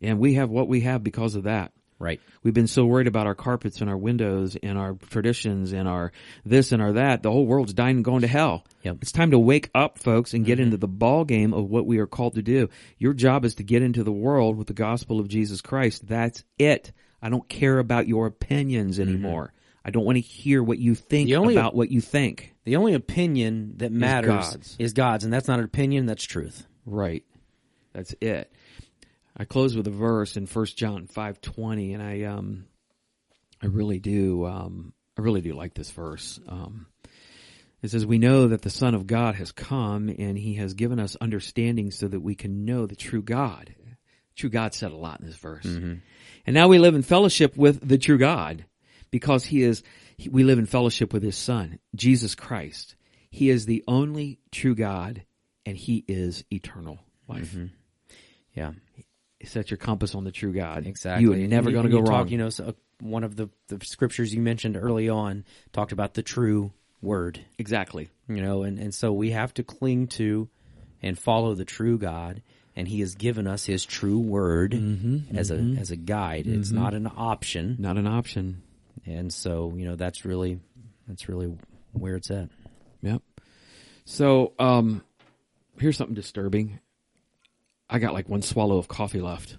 And 0.01 0.17
we 0.17 0.35
have 0.35 0.49
what 0.49 0.69
we 0.69 0.81
have 0.81 1.03
because 1.03 1.35
of 1.35 1.43
that. 1.43 1.73
Right. 1.99 2.21
We've 2.43 2.53
been 2.53 2.67
so 2.67 2.85
worried 2.85 3.07
about 3.07 3.27
our 3.27 3.35
carpets 3.35 3.81
and 3.81 3.89
our 3.89 3.97
windows 3.97 4.55
and 4.63 4.77
our 4.77 4.93
traditions 5.09 5.73
and 5.73 5.85
our 5.85 6.13
this 6.45 6.71
and 6.71 6.81
our 6.81 6.93
that. 6.93 7.23
The 7.23 7.31
whole 7.31 7.45
world's 7.45 7.73
dying 7.73 7.97
and 7.97 8.05
going 8.05 8.21
to 8.21 8.27
hell. 8.27 8.63
Yep. 8.83 8.99
It's 9.01 9.11
time 9.11 9.31
to 9.31 9.39
wake 9.39 9.69
up, 9.75 9.99
folks, 9.99 10.33
and 10.33 10.45
get 10.45 10.59
mm-hmm. 10.59 10.63
into 10.63 10.77
the 10.77 10.87
ball 10.87 11.25
game 11.25 11.53
of 11.53 11.69
what 11.69 11.85
we 11.85 11.97
are 11.97 12.07
called 12.07 12.35
to 12.35 12.41
do. 12.41 12.69
Your 12.97 13.13
job 13.13 13.43
is 13.43 13.55
to 13.55 13.63
get 13.63 13.83
into 13.83 14.05
the 14.05 14.13
world 14.13 14.55
with 14.55 14.67
the 14.67 14.73
gospel 14.73 15.19
of 15.19 15.27
Jesus 15.27 15.59
Christ. 15.59 16.07
That's 16.07 16.45
it. 16.57 16.93
I 17.21 17.27
don't 17.27 17.49
care 17.49 17.79
about 17.79 18.07
your 18.07 18.27
opinions 18.27 18.97
mm-hmm. 18.97 19.09
anymore. 19.09 19.51
I 19.89 19.91
don't 19.91 20.05
want 20.05 20.17
to 20.17 20.21
hear 20.21 20.61
what 20.61 20.77
you 20.77 20.93
think 20.93 21.29
The 21.29 21.37
only- 21.37 21.55
about 21.55 21.73
what 21.73 21.89
you 21.89 21.99
think. 21.99 22.53
The 22.63 22.75
only 22.75 22.93
opinion 22.93 23.73
that 23.77 23.91
matters 23.91 24.27
God's. 24.29 24.75
is 24.77 24.93
God's, 24.93 25.23
and 25.23 25.33
that's 25.33 25.47
not 25.47 25.57
an 25.57 25.65
opinion, 25.65 26.05
that's 26.05 26.23
truth. 26.23 26.67
Right. 26.85 27.23
That's 27.93 28.13
it. 28.21 28.53
I 29.35 29.45
close 29.45 29.75
with 29.75 29.87
a 29.87 29.91
verse 29.91 30.37
in 30.37 30.45
First 30.45 30.77
John 30.77 31.07
five 31.07 31.41
twenty, 31.41 31.93
and 31.93 32.03
I 32.03 32.21
um, 32.25 32.65
I 33.63 33.65
really 33.65 33.97
do 33.97 34.45
um, 34.45 34.93
I 35.17 35.21
really 35.21 35.41
do 35.41 35.53
like 35.53 35.73
this 35.73 35.89
verse. 35.89 36.39
Um, 36.47 36.85
it 37.81 37.89
says, 37.89 38.05
"We 38.05 38.19
know 38.19 38.49
that 38.49 38.61
the 38.61 38.69
Son 38.69 38.93
of 38.93 39.07
God 39.07 39.33
has 39.35 39.51
come, 39.51 40.09
and 40.09 40.37
He 40.37 40.53
has 40.55 40.75
given 40.75 40.99
us 40.99 41.15
understanding, 41.19 41.89
so 41.89 42.07
that 42.07 42.19
we 42.19 42.35
can 42.35 42.63
know 42.63 42.85
the 42.85 42.95
true 42.95 43.23
God." 43.23 43.73
True 44.35 44.51
God 44.51 44.75
said 44.75 44.91
a 44.91 44.95
lot 44.95 45.19
in 45.19 45.25
this 45.25 45.35
verse, 45.35 45.65
and 45.65 46.01
now 46.47 46.67
we 46.67 46.77
live 46.77 46.93
in 46.93 47.01
fellowship 47.01 47.57
with 47.57 47.85
the 47.85 47.97
true 47.97 48.19
God 48.19 48.65
because 49.11 49.45
He 49.45 49.61
is. 49.63 49.83
he- 50.17 50.29
We 50.29 50.43
live 50.43 50.59
in 50.59 50.65
fellowship 50.65 51.13
with 51.13 51.23
His 51.23 51.35
Son, 51.37 51.79
Jesus 51.95 52.35
Christ. 52.35 52.95
He 53.31 53.49
is 53.49 53.65
the 53.65 53.83
only 53.87 54.39
true 54.51 54.75
God, 54.75 55.23
and 55.65 55.77
He 55.77 56.03
is 56.07 56.43
eternal 56.51 56.99
life. 57.27 57.55
Yeah, 58.55 58.73
Set 59.45 59.71
your 59.71 59.77
compass 59.77 60.15
on 60.15 60.23
the 60.25 60.31
true 60.31 60.51
God. 60.51 60.85
exactly. 60.85 61.23
You 61.23 61.33
are 61.33 61.47
never 61.47 61.71
going 61.71 61.85
to 61.85 61.91
go 61.91 61.99
wrong. 61.99 62.23
Talk, 62.25 62.31
you 62.31 62.37
know, 62.37 62.49
so 62.49 62.65
uh, 62.65 62.71
one 62.99 63.23
of 63.23 63.35
the, 63.37 63.47
the 63.69 63.79
scriptures 63.85 64.33
you 64.33 64.41
mentioned 64.41 64.75
early 64.75 65.07
on 65.07 65.45
talked 65.71 65.93
about 65.93 66.13
the 66.15 66.23
true 66.23 66.73
word. 67.01 67.39
exactly. 67.57 68.09
You 68.27 68.41
know, 68.41 68.63
and, 68.63 68.77
and 68.77 68.93
so 68.93 69.13
we 69.13 69.31
have 69.31 69.53
to 69.53 69.63
cling 69.63 70.07
to 70.07 70.49
and 71.01 71.17
follow 71.17 71.53
the 71.55 71.63
true 71.63 71.97
God, 71.97 72.41
and 72.75 72.85
He 72.87 72.99
has 72.99 73.15
given 73.15 73.47
us 73.47 73.63
His 73.65 73.85
true 73.85 74.19
word 74.19 74.73
Mm-hmm, 74.73 75.37
as 75.37 75.51
a 75.51 75.55
as 75.79 75.91
a 75.91 75.95
guide. 75.95 76.45
It's 76.45 76.71
not 76.71 76.93
an 76.93 77.07
option, 77.15 77.77
Not 77.79 77.97
an 77.97 78.07
option. 78.07 78.61
And 79.05 79.33
so 79.33 79.73
you 79.75 79.85
know 79.85 79.95
that's 79.95 80.25
really 80.25 80.59
that's 81.07 81.27
really 81.27 81.57
where 81.93 82.15
it's 82.15 82.31
at. 82.31 82.49
Yep. 83.01 83.21
So, 84.05 84.53
um, 84.59 85.03
here's 85.79 85.97
something 85.97 86.15
disturbing. 86.15 86.79
I 87.89 87.99
got 87.99 88.13
like 88.13 88.29
one 88.29 88.41
swallow 88.41 88.77
of 88.77 88.87
coffee 88.87 89.21
left. 89.21 89.57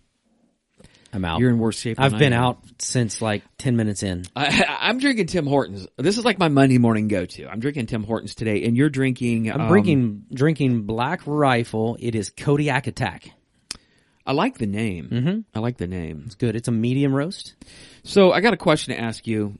I'm 1.12 1.24
out. 1.24 1.40
You're 1.40 1.50
in 1.50 1.58
worse 1.58 1.78
shape. 1.78 1.96
than 1.96 2.04
I've 2.04 2.18
been 2.18 2.32
am. 2.32 2.42
out 2.42 2.58
since 2.78 3.20
like 3.20 3.42
ten 3.58 3.76
minutes 3.76 4.02
in. 4.02 4.24
I, 4.36 4.64
I'm 4.80 4.98
drinking 4.98 5.26
Tim 5.26 5.46
Hortons. 5.46 5.88
This 5.96 6.18
is 6.18 6.24
like 6.24 6.38
my 6.38 6.48
Monday 6.48 6.78
morning 6.78 7.08
go-to. 7.08 7.48
I'm 7.48 7.58
drinking 7.58 7.86
Tim 7.86 8.04
Hortons 8.04 8.34
today, 8.34 8.64
and 8.64 8.76
you're 8.76 8.90
drinking. 8.90 9.50
I'm 9.50 9.62
um, 9.62 9.68
drinking 9.68 10.24
drinking 10.32 10.82
Black 10.82 11.22
Rifle. 11.26 11.96
It 11.98 12.14
is 12.14 12.30
Kodiak 12.30 12.86
Attack. 12.86 13.30
I 14.30 14.32
like 14.32 14.58
the 14.58 14.66
name. 14.68 15.08
Mm-hmm. 15.10 15.40
I 15.56 15.58
like 15.58 15.76
the 15.76 15.88
name. 15.88 16.22
It's 16.26 16.36
good. 16.36 16.54
It's 16.54 16.68
a 16.68 16.70
medium 16.70 17.12
roast. 17.12 17.56
So 18.04 18.30
I 18.30 18.40
got 18.40 18.52
a 18.54 18.56
question 18.56 18.94
to 18.94 19.00
ask 19.00 19.26
you 19.26 19.58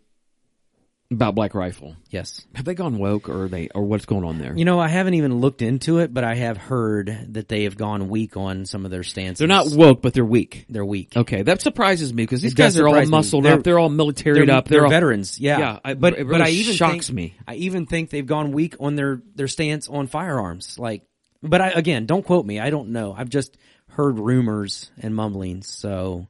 about 1.10 1.34
Black 1.34 1.56
Rifle. 1.56 1.96
Yes. 2.10 2.46
Have 2.54 2.64
they 2.64 2.74
gone 2.76 2.96
woke, 2.96 3.28
or 3.28 3.48
they, 3.48 3.68
or 3.74 3.82
what's 3.82 4.04
going 4.06 4.22
on 4.24 4.38
there? 4.38 4.56
You 4.56 4.64
know, 4.64 4.78
I 4.78 4.86
haven't 4.86 5.14
even 5.14 5.40
looked 5.40 5.60
into 5.60 5.98
it, 5.98 6.14
but 6.14 6.22
I 6.22 6.36
have 6.36 6.56
heard 6.56 7.26
that 7.30 7.48
they 7.48 7.64
have 7.64 7.76
gone 7.76 8.08
weak 8.08 8.36
on 8.36 8.64
some 8.64 8.84
of 8.84 8.92
their 8.92 9.02
stances. 9.02 9.40
They're 9.40 9.48
not 9.48 9.72
woke, 9.72 10.02
but 10.02 10.14
they're 10.14 10.24
weak. 10.24 10.66
They're 10.68 10.84
weak. 10.84 11.16
Okay, 11.16 11.42
that 11.42 11.60
surprises 11.62 12.14
me 12.14 12.22
because 12.22 12.42
these 12.42 12.52
It 12.52 12.56
guys 12.58 12.78
are 12.78 12.86
all 12.86 13.04
muscled 13.06 13.44
They're- 13.46 13.54
up. 13.54 13.64
They're 13.64 13.80
all 13.80 13.90
militaried 13.90 14.46
They're, 14.46 14.56
up. 14.56 14.66
they're 14.68 14.78
They're 14.78 14.84
all, 14.84 14.90
veterans. 14.90 15.40
Yeah. 15.40 15.58
Yeah, 15.58 15.78
I- 15.84 15.94
but 15.94 16.16
it 16.16 16.28
but 16.28 16.42
I 16.42 16.50
even 16.50 16.74
shocks 16.76 17.08
think, 17.08 17.16
me. 17.16 17.34
I 17.48 17.56
even 17.56 17.86
think 17.86 18.10
they've 18.10 18.24
gone 18.24 18.52
weak 18.52 18.76
on 18.78 18.94
their 18.94 19.20
their 19.34 19.48
stance 19.48 19.88
on 19.88 20.06
firearms. 20.06 20.78
Like, 20.78 21.02
but 21.42 21.60
I 21.60 21.70
again, 21.70 22.06
don't 22.06 22.24
quote 22.24 22.46
me. 22.46 22.60
I 22.60 22.70
don't 22.70 22.90
know. 22.90 23.12
I've 23.18 23.30
just 23.30 23.56
heard 23.92 24.18
rumors 24.18 24.90
and 25.00 25.14
mumblings, 25.14 25.68
so 25.68 26.26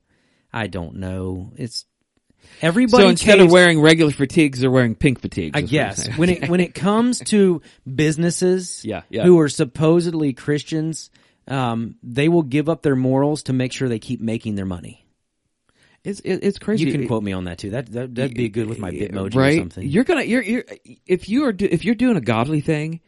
I 0.53 0.67
don't 0.67 0.97
know. 0.97 1.53
It's 1.57 1.85
everybody. 2.63 3.03
so 3.05 3.09
instead 3.09 3.41
of 3.41 3.51
wearing 3.51 3.81
regular 3.81 4.13
fatigues, 4.13 4.61
they're 4.61 4.71
wearing 4.71 4.95
pink 4.95 5.21
fatigues. 5.21 5.53
I 5.55 5.61
is 5.61 5.65
what 5.65 5.73
you're 5.73 5.85
guess 5.85 6.19
when 6.19 6.29
it 6.31 6.49
when 6.49 6.61
it 6.61 6.75
comes 6.75 7.19
to 7.21 7.63
businesses 7.93 8.85
Yeah, 8.85 9.03
yeah. 9.09 9.25
who 9.25 9.39
are 9.41 9.49
supposedly 9.49 10.33
Christians, 10.33 11.11
um, 11.49 11.97
they 12.03 12.29
will 12.29 12.43
give 12.43 12.69
up 12.69 12.83
their 12.83 12.97
morals 12.97 13.45
to 13.45 13.53
make 13.53 13.73
sure 13.73 13.89
they 13.89 13.99
keep 13.99 14.21
making 14.21 14.55
their 14.57 14.67
money. 14.67 15.07
it's 16.05 16.21
it's 16.25 16.59
crazy. 16.59 16.85
You 16.87 16.93
can 16.93 17.07
quote 17.07 17.23
me 17.23 17.33
on 17.33 17.45
that 17.45 17.59
too. 17.59 17.71
That, 17.71 17.87
that 17.93 18.15
that'd 18.15 18.35
be 18.35 18.49
good 18.49 18.69
with 18.69 18.79
my 18.79 18.91
Bitmoji 18.91 19.35
right? 19.35 19.55
or 19.55 19.59
something. 19.59 19.87
You're 19.89 20.05
gonna 20.05 20.23
you're 20.25 20.43
you're 20.43 20.65
if 21.07 21.29
you 21.29 21.45
are 21.45 21.53
do, 21.53 21.69
if 21.71 21.85
you're 21.85 21.95
doing 21.95 22.17
a 22.17 22.21
godly 22.23 22.61
thing. 22.61 23.01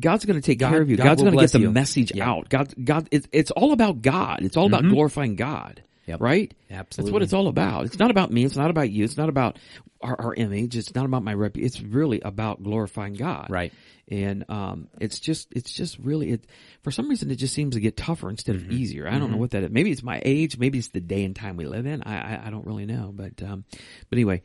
God's 0.00 0.24
going 0.24 0.40
to 0.40 0.44
take 0.44 0.58
God- 0.58 0.70
care 0.70 0.80
of 0.82 0.88
you. 0.90 0.96
God 0.96 1.04
God's 1.04 1.22
going 1.22 1.34
to 1.34 1.40
get 1.40 1.52
the 1.52 1.60
you. 1.60 1.70
message 1.70 2.12
Yeah. 2.14 2.28
out. 2.30 2.48
God, 2.48 2.72
God, 2.82 3.08
it's, 3.10 3.28
it's 3.32 3.50
all 3.50 3.72
about 3.72 4.00
God. 4.02 4.40
It's 4.42 4.56
all 4.56 4.66
about 4.66 4.82
glorifying 4.82 5.36
God. 5.36 5.82
Yep. 6.06 6.20
right? 6.20 6.54
Absolutely. 6.70 7.10
That's 7.10 7.12
what 7.12 7.22
it's 7.22 7.32
all 7.32 7.48
about. 7.48 7.86
It's 7.86 7.98
not 7.98 8.12
about 8.12 8.30
me. 8.30 8.44
It's 8.44 8.54
not 8.54 8.70
about 8.70 8.90
you. 8.90 9.02
It's 9.02 9.16
not 9.16 9.28
about 9.28 9.58
our, 10.00 10.14
our 10.20 10.34
image. 10.34 10.76
It's 10.76 10.94
not 10.94 11.04
about 11.04 11.24
my 11.24 11.34
rep. 11.34 11.58
It's 11.58 11.80
really 11.80 12.20
about 12.20 12.62
glorifying 12.62 13.14
God. 13.14 13.48
Right. 13.50 13.72
And, 14.08 14.44
um, 14.48 14.86
it's 15.00 15.18
just, 15.18 15.48
it's 15.50 15.72
just 15.72 15.98
really, 15.98 16.30
it, 16.30 16.44
for 16.84 16.92
some 16.92 17.08
reason, 17.08 17.28
it 17.32 17.36
just 17.36 17.54
seems 17.54 17.74
to 17.74 17.80
get 17.80 17.96
tougher 17.96 18.30
instead 18.30 18.54
of 18.54 18.70
easier. 18.70 19.08
I 19.08 19.18
don't 19.18 19.32
know 19.32 19.36
what 19.36 19.50
that 19.50 19.64
is. 19.64 19.70
Maybe 19.72 19.90
it's 19.90 20.04
my 20.04 20.22
age. 20.24 20.56
Maybe 20.56 20.78
it's 20.78 20.88
the 20.90 21.00
day 21.00 21.24
and 21.24 21.34
time 21.34 21.56
we 21.56 21.66
live 21.66 21.86
in. 21.86 22.04
I, 22.04 22.36
I, 22.36 22.42
I 22.46 22.50
don't 22.50 22.66
really 22.66 22.86
know. 22.86 23.10
But, 23.12 23.42
um, 23.42 23.64
but 24.08 24.16
anyway, 24.16 24.42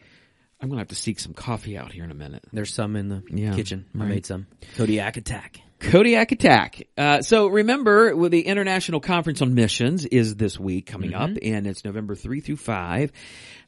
I'm 0.62 0.70
to 0.78 0.82
have 0.82 0.88
to 0.90 0.96
seek 0.96 1.20
some 1.20 1.34
coffee 1.34 1.78
out 1.78 1.92
here 1.92 2.04
in 2.04 2.12
a 2.12 2.16
minute. 2.16 2.44
There's 2.54 2.74
some 2.74 2.96
in 2.96 3.10
the 3.10 3.24
Yeah, 3.30 3.56
kitchen. 3.56 3.86
I 3.96 4.00
right. 4.00 4.10
made 4.10 4.26
some 4.26 4.48
Kodiak 4.78 5.18
attack. 5.18 5.60
Kodiak 5.80 6.32
Attack. 6.32 6.88
Uh, 6.96 7.24
so 7.24 7.48
remember, 7.48 8.16
with 8.16 8.32
the 8.32 8.42
International 8.42 9.00
Conference 9.00 9.42
on 9.42 9.56
Missions 9.56 10.06
is 10.06 10.36
this 10.36 10.60
week 10.60 10.86
coming 10.86 11.16
up, 11.16 11.32
and 11.42 11.66
it's 11.66 11.84
November 11.84 12.14
3 12.14 12.40
through 12.40 12.58
5. 12.58 13.12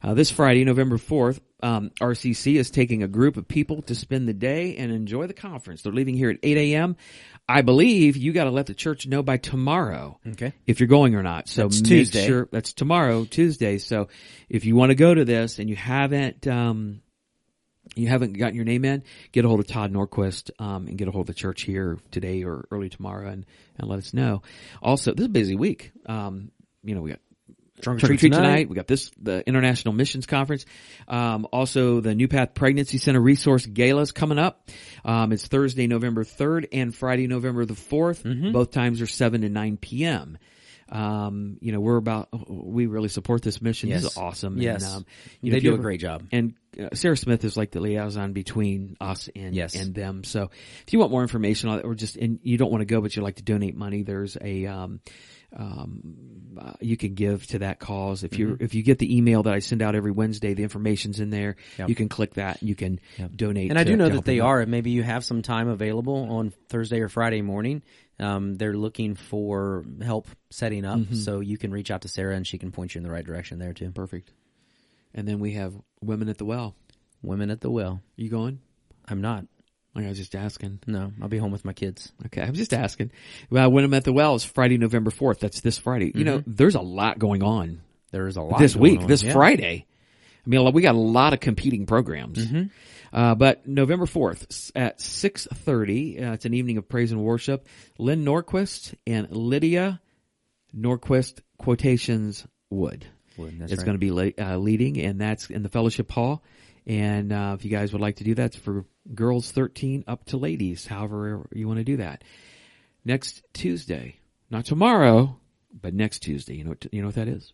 Uh, 0.04 0.12
this 0.12 0.30
Friday, 0.30 0.64
November 0.66 0.98
4th, 0.98 1.40
um, 1.62 1.90
RCC 1.98 2.56
is 2.56 2.70
taking 2.70 3.02
a 3.02 3.08
group 3.08 3.38
of 3.38 3.48
people 3.48 3.80
to 3.82 3.94
spend 3.94 4.28
the 4.28 4.34
day 4.34 4.76
and 4.76 4.92
enjoy 4.92 5.26
the 5.26 5.32
conference. 5.32 5.80
They're 5.80 5.94
leaving 5.94 6.14
here 6.14 6.28
at 6.28 6.36
8 6.42 6.58
a.m. 6.58 6.96
I 7.48 7.62
believe 7.62 8.18
you 8.18 8.34
got 8.34 8.44
to 8.44 8.50
let 8.50 8.66
the 8.66 8.74
church 8.74 9.06
know 9.06 9.22
by 9.22 9.38
tomorrow 9.38 10.20
Okay. 10.32 10.52
if 10.66 10.78
you're 10.78 10.88
going 10.88 11.14
or 11.14 11.22
not. 11.22 11.48
So 11.48 11.62
That's 11.62 11.80
make 11.80 11.88
Tuesday. 11.88 12.26
Sure, 12.26 12.48
that's 12.52 12.74
tomorrow, 12.74 13.24
Tuesday. 13.24 13.78
So 13.78 14.08
if 14.50 14.66
you 14.66 14.76
want 14.76 14.90
to 14.90 14.94
go 14.94 15.14
to 15.14 15.24
this 15.24 15.58
and 15.58 15.70
you 15.70 15.76
haven't, 15.76 16.46
um, 16.46 17.00
you 17.94 18.08
haven't 18.08 18.34
gotten 18.34 18.56
your 18.56 18.66
name 18.66 18.84
in, 18.84 19.04
get 19.32 19.46
a 19.46 19.48
hold 19.48 19.60
of 19.60 19.66
Todd 19.66 19.90
Norquist 19.90 20.50
um, 20.58 20.86
and 20.86 20.98
get 20.98 21.08
a 21.08 21.12
hold 21.12 21.30
of 21.30 21.34
the 21.34 21.40
church 21.40 21.62
here 21.62 21.98
today 22.10 22.44
or 22.44 22.66
early 22.70 22.90
tomorrow 22.90 23.30
and, 23.30 23.46
and 23.78 23.88
let 23.88 24.00
us 24.00 24.12
know. 24.12 24.42
Also, 24.82 25.14
this 25.14 25.22
is 25.22 25.26
a 25.28 25.30
busy 25.30 25.54
week. 25.54 25.92
Um, 26.04 26.50
you 26.82 26.94
know, 26.94 27.00
we 27.00 27.10
got 27.10 27.20
Trunk 27.80 28.02
or 28.02 28.06
treat 28.06 28.20
tonight. 28.20 28.36
tonight. 28.36 28.68
We 28.68 28.76
got 28.76 28.86
this, 28.86 29.10
the 29.20 29.46
International 29.46 29.92
Missions 29.92 30.26
Conference. 30.26 30.64
Um, 31.08 31.46
also 31.52 32.00
the 32.00 32.14
New 32.14 32.28
Path 32.28 32.54
Pregnancy 32.54 32.98
Center 32.98 33.20
Resource 33.20 33.66
Galas 33.66 34.12
coming 34.12 34.38
up. 34.38 34.68
Um, 35.04 35.32
it's 35.32 35.46
Thursday, 35.46 35.86
November 35.86 36.24
3rd 36.24 36.68
and 36.72 36.94
Friday, 36.94 37.26
November 37.26 37.64
the 37.64 37.74
4th. 37.74 38.22
Mm-hmm. 38.22 38.52
Both 38.52 38.70
times 38.70 39.00
are 39.00 39.06
7 39.06 39.42
to 39.42 39.48
9 39.48 39.76
p.m. 39.78 40.38
Um, 40.90 41.56
you 41.60 41.72
know, 41.72 41.80
we're 41.80 41.96
about, 41.96 42.28
we 42.48 42.86
really 42.86 43.08
support 43.08 43.42
this 43.42 43.60
mission. 43.62 43.90
This 43.90 44.04
is 44.04 44.16
awesome. 44.16 44.58
Yes. 44.58 44.84
And, 44.84 44.96
um, 44.96 45.06
They 45.42 45.48
if 45.56 45.60
do 45.62 45.66
you 45.66 45.70
a 45.70 45.74
ever- 45.74 45.82
great 45.82 46.00
job. 46.00 46.24
and 46.32 46.54
uh, 46.78 46.88
Sarah 46.94 47.16
Smith 47.16 47.44
is 47.44 47.56
like 47.56 47.70
the 47.70 47.80
liaison 47.80 48.32
between 48.32 48.96
us 49.00 49.28
and 49.34 49.54
Yes. 49.54 49.74
and 49.76 49.94
them. 49.94 50.24
So 50.24 50.50
if 50.86 50.92
you 50.92 50.98
want 50.98 51.10
more 51.12 51.22
information 51.22 51.68
on 51.70 51.78
it, 51.78 51.84
or 51.84 51.94
just 51.94 52.16
and 52.16 52.38
you 52.42 52.58
don't 52.58 52.70
want 52.70 52.82
to 52.82 52.86
go, 52.86 53.00
but 53.00 53.14
you 53.16 53.22
like 53.22 53.36
to 53.36 53.42
donate 53.44 53.76
money, 53.76 54.02
there's 54.02 54.36
a 54.40 54.66
um, 54.66 55.00
um, 55.56 56.56
uh, 56.58 56.72
you 56.80 56.96
can 56.96 57.14
give 57.14 57.46
to 57.48 57.60
that 57.60 57.78
cause. 57.78 58.24
If 58.24 58.38
you 58.38 58.56
if 58.60 58.74
you 58.74 58.82
get 58.82 58.98
the 58.98 59.16
email 59.16 59.44
that 59.44 59.54
I 59.54 59.60
send 59.60 59.82
out 59.82 59.94
every 59.94 60.10
Wednesday, 60.10 60.54
the 60.54 60.62
information's 60.64 61.20
in 61.20 61.30
there. 61.30 61.56
Yep. 61.78 61.88
You 61.88 61.94
can 61.94 62.08
click 62.08 62.34
that. 62.34 62.60
and 62.60 62.68
You 62.68 62.74
can 62.74 63.00
donate. 63.34 63.70
And 63.70 63.78
I 63.78 63.84
to- 63.84 63.90
do 63.90 63.96
know 63.96 64.08
that 64.08 64.24
they 64.24 64.40
out. 64.40 64.46
are. 64.46 64.66
Maybe 64.66 64.90
you 64.90 65.02
have 65.02 65.24
some 65.24 65.42
time 65.42 65.68
available 65.68 66.26
on 66.30 66.52
Thursday 66.68 67.00
or 67.00 67.08
Friday 67.08 67.42
morning. 67.42 67.82
Um, 68.20 68.54
they're 68.54 68.74
looking 68.74 69.16
for 69.16 69.84
help 70.02 70.28
setting 70.50 70.84
up, 70.84 70.98
Mm-hmm. 71.00 71.14
so 71.16 71.40
you 71.40 71.58
can 71.58 71.72
reach 71.72 71.90
out 71.90 72.02
to 72.02 72.08
Sarah 72.08 72.36
and 72.36 72.46
she 72.46 72.58
can 72.58 72.70
point 72.70 72.94
you 72.94 73.00
in 73.00 73.02
the 73.04 73.10
right 73.10 73.24
direction 73.24 73.58
there 73.58 73.72
too. 73.72 73.90
perfect. 73.90 74.32
And 75.14 75.26
then 75.28 75.38
we 75.40 75.52
have 75.52 75.74
women 76.00 76.28
at 76.28 76.38
the 76.38 76.44
well. 76.44 76.74
Women 77.22 77.50
at 77.50 77.60
the 77.60 77.70
well. 77.70 78.00
You 78.16 78.28
going? 78.28 78.60
I'm 79.08 79.20
not. 79.20 79.46
Like 79.94 80.06
I 80.06 80.08
was 80.08 80.18
just 80.18 80.34
asking. 80.34 80.80
No, 80.88 81.12
I'll 81.22 81.28
be 81.28 81.38
home 81.38 81.52
with 81.52 81.64
my 81.64 81.72
kids. 81.72 82.12
Okay, 82.26 82.42
I'm 82.42 82.54
just 82.54 82.74
asking. 82.74 83.12
Well, 83.50 83.70
Women 83.70 83.94
at 83.94 84.02
the 84.04 84.12
well 84.12 84.34
is 84.34 84.44
Friday, 84.44 84.76
November 84.78 85.10
4th. 85.12 85.38
That's 85.38 85.60
this 85.60 85.78
Friday. 85.78 86.10
You 86.14 86.24
know, 86.24 86.42
there's 86.46 86.74
a 86.74 86.80
lot 86.80 87.18
going 87.18 87.42
on 87.44 87.80
There 88.10 88.26
is 88.26 88.36
a 88.36 88.42
lot 88.42 88.58
this 88.58 88.74
going 88.74 88.82
week, 88.92 89.00
on. 89.02 89.06
this 89.06 89.22
Yeah. 89.22 89.32
Friday. 89.32 89.86
I 90.44 90.50
mean, 90.50 90.72
we 90.72 90.82
got 90.82 90.94
a 90.94 90.98
lot 90.98 91.32
of 91.32 91.40
competing 91.40 91.86
programs. 91.86 92.44
Mm-hmm. 92.44 92.64
Uh, 93.14 93.34
but 93.36 93.66
November 93.66 94.06
4th 94.06 94.72
at 94.74 94.98
6.30, 94.98 96.20
uh, 96.30 96.32
it's 96.32 96.46
an 96.46 96.54
evening 96.54 96.78
of 96.78 96.88
praise 96.88 97.12
and 97.12 97.22
worship. 97.22 97.68
Lynn 97.96 98.24
Norquist 98.24 98.94
and 99.06 99.30
Lydia 99.30 100.00
Norquist 100.76 101.40
quotations 101.56 102.44
Wood. 102.70 103.06
Wood, 103.36 103.60
it's 103.60 103.72
right. 103.72 103.86
going 103.86 103.94
to 103.94 103.98
be 103.98 104.10
le- 104.10 104.32
uh, 104.36 104.56
leading 104.56 105.00
and 105.00 105.20
that's 105.20 105.48
in 105.48 105.62
the 105.62 105.68
fellowship 105.68 106.10
hall. 106.10 106.42
And, 106.86 107.32
uh, 107.32 107.54
if 107.56 107.64
you 107.64 107.70
guys 107.70 107.92
would 107.92 108.02
like 108.02 108.16
to 108.16 108.24
do 108.24 108.34
that, 108.34 108.46
it's 108.46 108.56
for 108.56 108.84
girls 109.14 109.50
13 109.52 110.04
up 110.08 110.24
to 110.26 110.36
ladies, 110.36 110.84
however 110.84 111.46
you 111.52 111.68
want 111.68 111.78
to 111.78 111.84
do 111.84 111.98
that. 111.98 112.24
Next 113.04 113.42
Tuesday, 113.52 114.16
not 114.50 114.64
tomorrow, 114.64 115.38
but 115.72 115.94
next 115.94 116.20
Tuesday. 116.20 116.56
You 116.56 116.64
know 116.64 116.70
what, 116.70 116.86
you 116.92 117.00
know 117.00 117.08
what 117.08 117.14
that 117.14 117.28
is? 117.28 117.52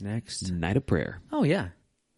Next. 0.00 0.50
Night 0.50 0.76
of 0.76 0.86
prayer. 0.86 1.20
Oh 1.32 1.44
yeah. 1.44 1.68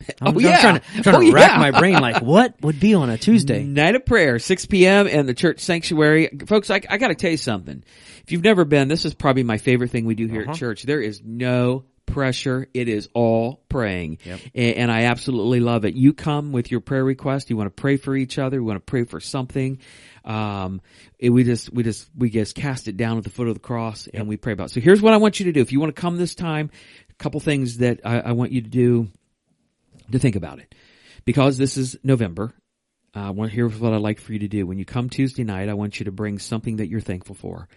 Oh, 0.22 0.28
I'm, 0.28 0.36
I'm 0.36 0.42
trying 0.42 0.80
to, 0.80 1.02
trying 1.02 1.16
Oh, 1.16 1.20
to 1.20 1.32
rack 1.32 1.50
yeah. 1.52 1.58
my 1.58 1.70
brain 1.78 1.94
like 2.00 2.22
what 2.22 2.54
would 2.62 2.78
be 2.80 2.94
on 2.94 3.10
a 3.10 3.18
Tuesday. 3.18 3.62
Night 3.64 3.94
of 3.94 4.06
prayer, 4.06 4.38
6 4.38 4.66
p.m. 4.66 5.06
in 5.06 5.26
the 5.26 5.34
church 5.34 5.60
sanctuary. 5.60 6.28
Folks, 6.46 6.70
I, 6.70 6.80
I 6.88 6.98
gotta 6.98 7.14
tell 7.14 7.30
you 7.30 7.36
something. 7.36 7.82
If 8.22 8.32
you've 8.32 8.44
never 8.44 8.64
been, 8.64 8.88
this 8.88 9.04
is 9.04 9.12
probably 9.14 9.42
my 9.42 9.58
favorite 9.58 9.90
thing 9.90 10.04
we 10.06 10.14
do 10.14 10.26
here 10.26 10.42
Uh-huh. 10.42 10.52
at 10.52 10.56
church. 10.56 10.82
There 10.84 11.00
is 11.00 11.20
no 11.24 11.84
pressure. 12.06 12.68
It 12.72 12.88
is 12.88 13.08
all 13.12 13.60
praying. 13.68 14.18
Yep. 14.24 14.40
And, 14.54 14.90
I 14.90 15.02
absolutely 15.04 15.60
love 15.60 15.84
it. 15.84 15.94
You 15.94 16.14
come 16.14 16.52
with 16.52 16.70
your 16.70 16.80
prayer 16.80 17.04
request. 17.04 17.50
You 17.50 17.56
want 17.58 17.66
to 17.66 17.80
pray 17.80 17.96
for 17.98 18.16
each 18.16 18.38
other. 18.38 18.56
You 18.56 18.64
want 18.64 18.76
to 18.78 18.90
pray 18.90 19.04
for 19.04 19.20
something. 19.20 19.78
Um, 20.24 20.80
we 21.20 21.44
just, 21.44 21.70
we 21.72 21.82
just, 21.82 22.08
we 22.16 22.30
just 22.30 22.54
cast 22.54 22.88
it 22.88 22.96
down 22.96 23.18
at 23.18 23.24
the 23.24 23.30
foot 23.30 23.48
of 23.48 23.54
the 23.54 23.60
cross 23.60 24.08
and 24.12 24.26
we 24.28 24.36
pray 24.38 24.52
about 24.54 24.70
it. 24.70 24.72
So 24.72 24.80
here's 24.80 25.02
what 25.02 25.12
I 25.12 25.18
want 25.18 25.38
you 25.40 25.46
to 25.46 25.52
do. 25.52 25.60
If 25.60 25.70
you 25.72 25.80
want 25.80 25.94
to 25.94 26.00
come 26.00 26.16
this 26.16 26.34
time, 26.34 26.70
a 27.10 27.14
couple 27.14 27.40
things 27.40 27.78
that 27.78 28.00
I, 28.04 28.20
I 28.20 28.32
want 28.32 28.52
you 28.52 28.62
to 28.62 28.68
do 28.68 29.08
to 30.12 30.18
think 30.18 30.36
about 30.36 30.58
it. 30.58 30.74
Because 31.24 31.58
this 31.58 31.76
is 31.76 31.96
November, 32.02 32.54
uh, 33.14 33.32
here's 33.32 33.78
what 33.78 33.92
I'd 33.92 34.00
like 34.00 34.20
for 34.20 34.32
you 34.32 34.40
to 34.40 34.48
do. 34.48 34.66
When 34.66 34.78
you 34.78 34.84
come 34.84 35.08
Tuesday 35.08 35.44
night, 35.44 35.68
I 35.68 35.74
want 35.74 35.98
you 35.98 36.04
to 36.04 36.12
bring 36.12 36.38
something 36.38 36.76
that 36.76 36.88
you're 36.88 37.00
thankful 37.00 37.34
for. 37.34 37.68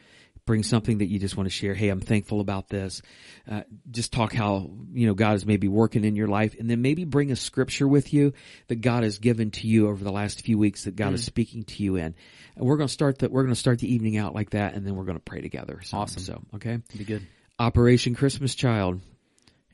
Bring 0.45 0.63
something 0.63 0.97
that 0.99 1.05
you 1.05 1.19
just 1.19 1.38
want 1.38 1.45
to 1.45 1.51
share. 1.51 1.75
Hey, 1.75 1.89
I'm 1.89 1.99
thankful 1.99 2.41
about 2.41 2.67
this. 2.67 3.01
Uh, 3.49 3.61
just 3.91 4.11
talk 4.11 4.34
how, 4.34 4.71
you 4.91 5.05
know, 5.05 5.13
God 5.13 5.36
is 5.36 5.45
maybe 5.45 5.67
working 5.67 6.03
in 6.03 6.15
your 6.15 6.27
life 6.27 6.55
and 6.59 6.67
then 6.69 6.82
maybe 6.82 7.05
bring 7.05 7.32
a 7.32 7.36
scripture 7.36 7.88
with 7.88 8.11
you 8.11 8.34
that 8.67 8.82
God 8.82 9.03
has 9.03 9.19
given 9.19 9.51
to 9.51 9.67
you 9.67 9.88
over 9.88 10.03
the 10.03 10.11
last 10.11 10.41
few 10.41 10.57
weeks 10.57 10.86
that 10.86 10.95
God 10.95 11.13
is 11.13 11.23
speaking 11.23 11.63
to 11.65 11.84
you 11.84 11.95
in. 11.95 12.15
And 12.55 12.65
we're 12.65 12.77
going 12.77 12.88
to 12.88 12.93
start 12.93 13.19
that, 13.19 13.32
we're 13.32 13.43
going 13.43 13.53
to 13.53 13.59
start 13.59 13.79
the 13.79 13.93
evening 13.93 14.17
out 14.17 14.34
like 14.34 14.49
that 14.51 14.73
and 14.73 14.86
then 14.86 14.95
we're 14.95 15.05
going 15.05 15.17
to 15.17 15.23
pray 15.23 15.41
together. 15.41 15.82
So, 15.84 15.97
Awesome. 15.97 16.23
So, 16.23 16.41
okay. 16.55 16.79
Be 16.97 17.03
good. 17.03 17.25
Operation 17.59 18.15
Christmas 18.15 18.55
Child 18.55 19.01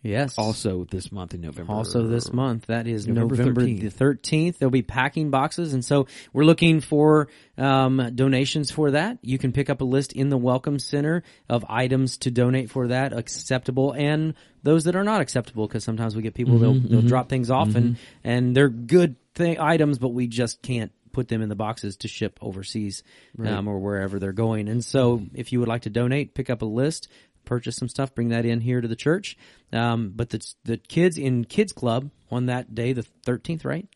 Yes. 0.04 0.36
also 0.38 0.86
this 0.89 1.12
month 1.12 1.34
in 1.34 1.41
November. 1.41 1.74
Also 1.74 2.08
this 2.08 2.32
month, 2.32 2.68
that 2.68 2.88
is 2.88 3.08
November 3.08 3.36
November, 3.36 3.62
13th. 3.62 3.98
the 3.98 4.06
13th. 4.06 4.58
They'll 4.58 4.70
be 4.70 4.82
packing 4.82 5.30
boxes. 5.30 5.74
And 5.74 5.84
so 5.84 6.08
we're 6.34 6.45
looking 6.45 6.82
for, 6.82 7.28
um, 7.58 8.12
donations 8.16 8.72
for 8.72 8.91
that. 8.91 9.18
You 9.22 9.38
can 9.38 9.52
pick 9.52 9.70
up 9.70 9.82
a 9.82 9.86
list 9.86 10.14
in 10.14 10.30
the 10.30 10.38
Welcome 10.38 10.80
Center 10.80 11.24
of 11.50 11.66
items 11.68 12.18
to 12.20 12.32
donate 12.32 12.70
for 12.70 12.88
that, 12.89 13.14
acceptable 13.14 13.93
and 13.93 14.34
those 14.64 14.86
that 14.86 14.95
are 14.95 15.04
not 15.04 15.22
acceptable 15.22 15.68
because 15.68 15.84
sometimes 15.84 16.16
we 16.16 16.22
get 16.22 16.34
people, 16.34 16.58
they'll, 16.60 16.80
they'll 16.80 17.02
drop 17.02 17.30
things 17.30 17.50
off 17.50 17.76
and, 17.76 17.98
and 18.24 18.56
they're 18.56 18.70
good 18.70 19.16
thing, 19.34 19.60
items, 19.60 19.98
but 20.00 20.10
we 20.10 20.28
just 20.28 20.62
can't 20.62 20.91
put 21.14 21.30
them 21.30 21.41
in 21.41 21.50
the 21.50 21.56
boxes 21.56 21.98
to 21.98 22.08
ship 22.08 22.38
overseas, 22.41 23.02
um, 23.43 23.68
or 23.68 23.80
wherever 23.80 24.20
they're 24.20 24.34
going. 24.34 24.68
And 24.70 24.84
so 24.84 25.24
if 25.34 25.52
you 25.52 25.60
would 25.60 25.68
like 25.70 25.84
to 25.84 25.89
donate, 25.89 26.34
pick 26.36 26.50
up 26.50 26.62
a 26.62 26.66
list, 26.66 27.08
purchase 27.48 27.76
some 27.76 27.89
stuff, 27.89 28.14
bring 28.14 28.30
that 28.30 28.45
in 28.45 28.62
here 28.62 28.82
to 28.82 28.88
the 28.88 28.95
church. 28.95 29.38
Um, 29.74 30.14
but 30.16 30.30
the 30.30 30.45
the 30.64 30.78
kids 30.78 31.18
in 31.18 31.45
kids 31.45 31.74
club 31.74 32.12
on 32.30 32.48
that 32.48 32.76
day, 32.76 32.93
the 32.93 33.04
thirteenth, 33.04 33.66
right? 33.66 33.88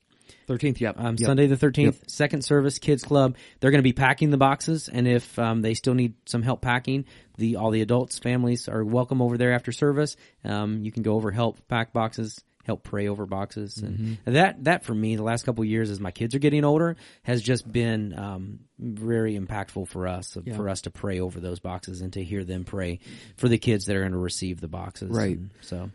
13th, 0.48 0.80
yep. 0.80 0.96
Um, 0.98 1.16
yep. 1.18 1.28
Sunday 1.28 1.48
the 1.48 1.58
thirteenth, 1.58 2.10
second 2.10 2.44
service, 2.44 2.80
kids 2.80 3.04
club. 3.04 3.36
They're 3.60 3.72
going 3.72 3.80
to 3.80 3.84
be 3.84 3.94
packing 3.94 4.32
the 4.32 4.38
boxes, 4.38 4.90
and 4.90 5.08
if 5.08 5.38
um, 5.38 5.62
they 5.62 5.74
still 5.74 5.94
need 5.94 6.16
some 6.26 6.42
help 6.42 6.62
packing, 6.62 7.06
the 7.38 7.58
all 7.58 7.72
the 7.72 7.82
adults, 7.82 8.20
families 8.20 8.68
are 8.68 8.84
welcome 8.84 9.22
over 9.22 9.38
there 9.38 9.54
after 9.54 9.72
service. 9.72 10.16
Um, 10.44 10.84
you 10.84 10.92
can 10.92 11.04
go 11.04 11.14
over 11.14 11.32
help 11.32 11.60
pack 11.68 11.94
boxes. 11.94 12.42
Help 12.66 12.84
pray 12.84 13.08
over 13.08 13.26
boxes, 13.26 13.78
and 13.78 13.98
Mm-hmm. 13.98 14.34
that 14.34 14.64
that 14.66 14.84
for 14.84 14.94
me, 14.94 15.16
the 15.16 15.24
last 15.24 15.44
couple 15.46 15.64
of 15.64 15.68
years, 15.70 15.90
as 15.90 16.00
my 16.00 16.12
kids 16.12 16.36
are 16.36 16.40
getting 16.40 16.64
older, 16.64 16.96
has 17.24 17.42
just 17.42 17.70
been 17.72 18.18
um, 18.18 18.60
very 18.80 19.38
impactful 19.38 19.88
for 19.88 20.08
us, 20.08 20.38
Yeah. 20.44 20.56
for 20.56 20.70
us 20.70 20.82
to 20.82 20.92
pray 20.92 21.20
over 21.20 21.40
those 21.40 21.60
boxes 21.60 22.02
and 22.02 22.14
to 22.14 22.24
hear 22.24 22.44
them 22.44 22.64
pray 22.64 23.00
for 23.38 23.48
the 23.50 23.58
kids 23.58 23.86
that 23.86 23.96
are 23.96 24.02
going 24.02 24.12
to 24.12 24.18
receive 24.18 24.62
the 24.62 24.68
boxes. 24.68 25.10
Right. 25.12 25.38
And 25.38 25.50
so 25.62 25.90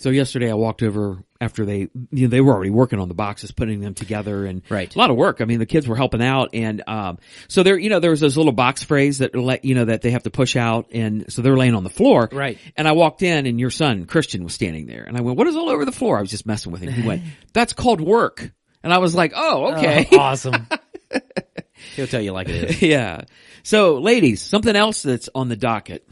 So 0.00 0.08
yesterday 0.08 0.50
I 0.50 0.54
walked 0.54 0.82
over 0.82 1.22
after 1.42 1.66
they, 1.66 1.80
you 2.10 2.22
know, 2.22 2.28
they 2.28 2.40
were 2.40 2.54
already 2.54 2.70
working 2.70 2.98
on 3.00 3.08
the 3.08 3.14
boxes, 3.14 3.50
putting 3.52 3.80
them 3.80 3.92
together 3.92 4.46
and 4.46 4.62
Right. 4.70 4.94
a 4.94 4.98
lot 4.98 5.10
of 5.10 5.16
work. 5.16 5.42
I 5.42 5.44
mean, 5.44 5.58
the 5.58 5.66
kids 5.66 5.86
were 5.86 5.94
helping 5.94 6.22
out 6.22 6.50
and, 6.54 6.82
um, 6.86 7.18
so 7.48 7.62
there, 7.62 7.78
you 7.78 7.90
know, 7.90 8.00
there 8.00 8.10
was 8.10 8.20
those 8.20 8.34
little 8.38 8.52
box 8.54 8.82
frays 8.82 9.18
that 9.18 9.36
let, 9.36 9.62
you 9.66 9.74
know, 9.74 9.84
that 9.84 10.00
they 10.00 10.12
have 10.12 10.22
to 10.22 10.30
push 10.30 10.56
out 10.56 10.86
and 10.92 11.30
so 11.30 11.42
they're 11.42 11.56
laying 11.56 11.74
on 11.74 11.84
the 11.84 11.90
floor. 11.90 12.30
Right. 12.32 12.56
And 12.78 12.88
I 12.88 12.92
walked 12.92 13.22
in 13.22 13.44
and 13.44 13.60
your 13.60 13.68
son, 13.68 14.06
Christian, 14.06 14.42
was 14.42 14.54
standing 14.54 14.86
there 14.86 15.04
and 15.04 15.18
I 15.18 15.20
went, 15.20 15.36
what 15.36 15.46
is 15.46 15.54
all 15.54 15.68
over 15.68 15.84
the 15.84 15.92
floor? 15.92 16.16
I 16.16 16.22
was 16.22 16.30
just 16.30 16.46
messing 16.46 16.72
with 16.72 16.80
him. 16.80 16.92
He 16.94 17.06
went, 17.06 17.22
that's 17.52 17.74
called 17.74 18.00
work. 18.00 18.50
And 18.82 18.94
I 18.94 18.98
was 18.98 19.14
like, 19.14 19.32
oh, 19.36 19.74
okay. 19.74 20.08
Oh, 20.12 20.18
awesome. 20.18 20.66
He'll 21.96 22.06
tell 22.06 22.22
you 22.22 22.32
like 22.32 22.48
it 22.48 22.70
is. 22.70 22.80
yeah. 22.82 23.24
So 23.64 23.98
ladies, 23.98 24.40
something 24.40 24.74
else 24.74 25.02
that's 25.02 25.28
on 25.34 25.50
the 25.50 25.56
docket. 25.56 26.08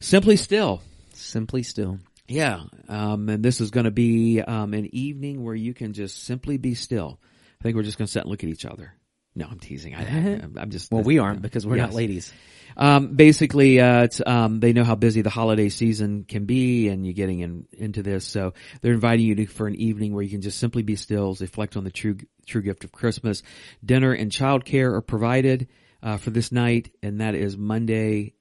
Simply 0.00 0.36
still. 0.36 0.80
Simply 1.12 1.62
still. 1.62 1.98
Yeah, 2.28 2.62
um, 2.88 3.28
and 3.28 3.44
this 3.44 3.60
is 3.60 3.70
going 3.70 3.84
to 3.84 3.90
be 3.90 4.40
um, 4.40 4.74
an 4.74 4.92
evening 4.94 5.44
where 5.44 5.54
you 5.54 5.74
can 5.74 5.92
just 5.92 6.24
simply 6.24 6.56
be 6.56 6.74
still. 6.74 7.20
I 7.60 7.62
think 7.62 7.76
we're 7.76 7.82
just 7.84 7.98
going 7.98 8.06
to 8.06 8.12
sit 8.12 8.22
and 8.22 8.30
look 8.30 8.42
at 8.42 8.50
each 8.50 8.64
other. 8.64 8.94
No, 9.34 9.46
I'm 9.50 9.60
teasing. 9.60 9.94
I, 9.94 10.02
I'm 10.58 10.70
just. 10.70 10.90
Well, 10.90 11.02
we 11.02 11.18
aren't 11.18 11.42
because 11.42 11.66
we're 11.66 11.76
Yes. 11.76 11.88
not 11.88 11.94
ladies. 11.94 12.32
Um, 12.76 13.14
basically, 13.14 13.80
uh, 13.80 14.02
it's, 14.02 14.20
um, 14.26 14.60
they 14.60 14.72
know 14.72 14.84
how 14.84 14.96
busy 14.96 15.22
the 15.22 15.30
holiday 15.30 15.68
season 15.68 16.24
can 16.24 16.44
be 16.44 16.88
and 16.88 17.06
you're 17.06 17.14
getting 17.14 17.40
in, 17.40 17.66
into 17.72 18.02
this. 18.02 18.26
So 18.26 18.52
they're 18.80 18.92
inviting 18.92 19.24
you 19.24 19.34
to, 19.36 19.46
for 19.46 19.66
an 19.66 19.76
evening 19.76 20.12
where 20.12 20.22
you 20.22 20.30
can 20.30 20.42
just 20.42 20.58
simply 20.58 20.82
be 20.82 20.96
still, 20.96 21.34
reflect 21.40 21.76
on 21.76 21.84
the 21.84 21.90
true, 21.90 22.16
true 22.44 22.60
gift 22.62 22.84
of 22.84 22.92
Christmas. 22.92 23.42
Dinner 23.84 24.12
and 24.12 24.30
childcare 24.30 24.92
are 24.92 25.00
provided, 25.00 25.68
uh, 26.02 26.18
for 26.18 26.30
this 26.30 26.52
night. 26.52 26.92
And 27.02 27.20
that 27.20 27.34
is 27.34 27.56
Monday, 27.56 28.34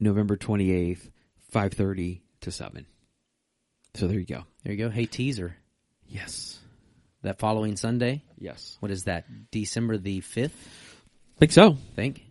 November 0.00 0.36
28th, 0.36 1.10
5.30 1.52 2.20
to 2.42 2.50
7. 2.50 2.86
So 3.94 4.06
there 4.08 4.18
you 4.18 4.26
go. 4.26 4.44
There 4.64 4.72
you 4.74 4.78
go. 4.78 4.90
Hey, 4.90 5.06
teaser. 5.06 5.56
Yes. 6.08 6.58
That 7.22 7.38
following 7.38 7.76
Sunday. 7.76 8.22
Yes. 8.38 8.76
What 8.80 8.90
is 8.90 9.04
that? 9.04 9.24
December 9.50 9.96
the 9.98 10.20
fifth. 10.20 10.56
think 11.38 11.52
so. 11.52 11.76
Think. 11.94 12.24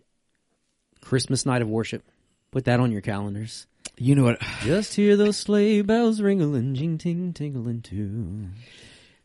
Christmas 1.00 1.44
night 1.46 1.62
of 1.62 1.68
worship. 1.68 2.04
Put 2.50 2.66
that 2.66 2.80
on 2.80 2.92
your 2.92 3.00
calendars. 3.00 3.66
You 3.96 4.14
know 4.14 4.24
what? 4.24 4.40
Just 4.62 4.94
hear 4.94 5.16
those 5.16 5.36
sleigh 5.36 5.82
bells 5.82 6.20
ringling, 6.20 6.74
jing 6.74 6.98
ting 6.98 7.32
tingling 7.32 7.82
too. 7.82 8.48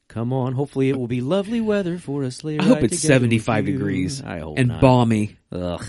Come 0.07 0.33
on, 0.33 0.53
hopefully 0.53 0.89
it 0.89 0.97
will 0.97 1.07
be 1.07 1.21
lovely 1.21 1.61
weather 1.61 1.97
for 1.99 2.23
a 2.23 2.31
sleigh 2.31 2.57
ride. 2.57 2.65
I 2.65 2.69
hope 2.69 2.83
it's 2.83 2.99
75 2.99 3.65
degrees 3.65 4.21
I 4.23 4.39
hope 4.39 4.57
and 4.57 4.69
not. 4.69 4.81
balmy. 4.81 5.37
Ugh. 5.51 5.83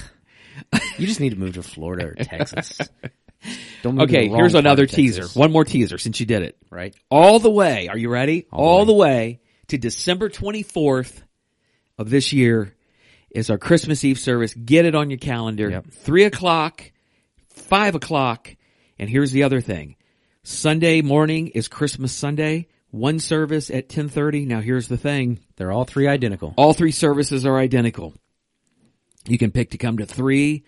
You 0.99 1.07
just 1.07 1.21
need 1.21 1.31
to 1.31 1.37
move 1.39 1.55
to 1.55 1.63
Florida 1.63 2.09
or 2.09 2.15
Texas. 2.15 2.79
Okay, 3.85 4.29
here's 4.29 4.55
another 4.55 4.87
teaser. 4.87 5.27
One 5.39 5.53
more 5.53 5.65
teaser 5.65 5.99
since 5.99 6.21
you 6.21 6.27
did 6.27 6.43
it. 6.43 6.57
Right? 6.71 6.95
all 7.11 7.39
the 7.39 7.51
way. 7.51 7.89
Are 7.89 7.99
you 7.99 8.09
ready? 8.09 8.47
All, 8.53 8.85
the 8.85 8.93
the 8.93 8.99
way 8.99 9.41
to 9.69 9.79
December 9.79 10.29
24th 10.29 11.23
of 11.99 12.11
this 12.11 12.33
year 12.33 12.75
is 13.31 13.51
our 13.51 13.59
Christmas 13.59 14.05
Eve 14.05 14.19
service. 14.19 14.55
Get 14.55 14.85
it 14.85 14.95
on 14.95 15.11
your 15.11 15.19
calendar. 15.19 15.71
Yep. 15.71 15.87
Three 15.91 16.25
o'clock, 16.25 16.91
five 17.49 17.95
o'clock. 17.95 18.55
And 18.99 19.09
here's 19.09 19.33
the 19.33 19.45
other 19.45 19.61
thing. 19.61 19.97
Sunday 20.43 21.03
morning 21.03 21.49
is 21.49 21.69
Christmas 21.69 22.13
Sunday. 22.13 22.69
One 22.91 23.21
service 23.21 23.71
at 23.71 23.85
1030. 23.85 24.47
Now 24.47 24.61
here's 24.61 24.89
the 24.89 24.97
thing. 24.97 25.39
They're 25.57 25.71
all 25.71 25.85
three 25.85 26.09
identical. 26.09 26.55
All 26.57 26.75
three 26.75 26.91
services 26.91 27.47
are 27.47 27.57
identical. 27.57 28.15
You 29.27 29.39
can 29.39 29.53
pick 29.53 29.71
to 29.71 29.79
come 29.79 29.99
to 29.99 30.07
three, 30.07 30.65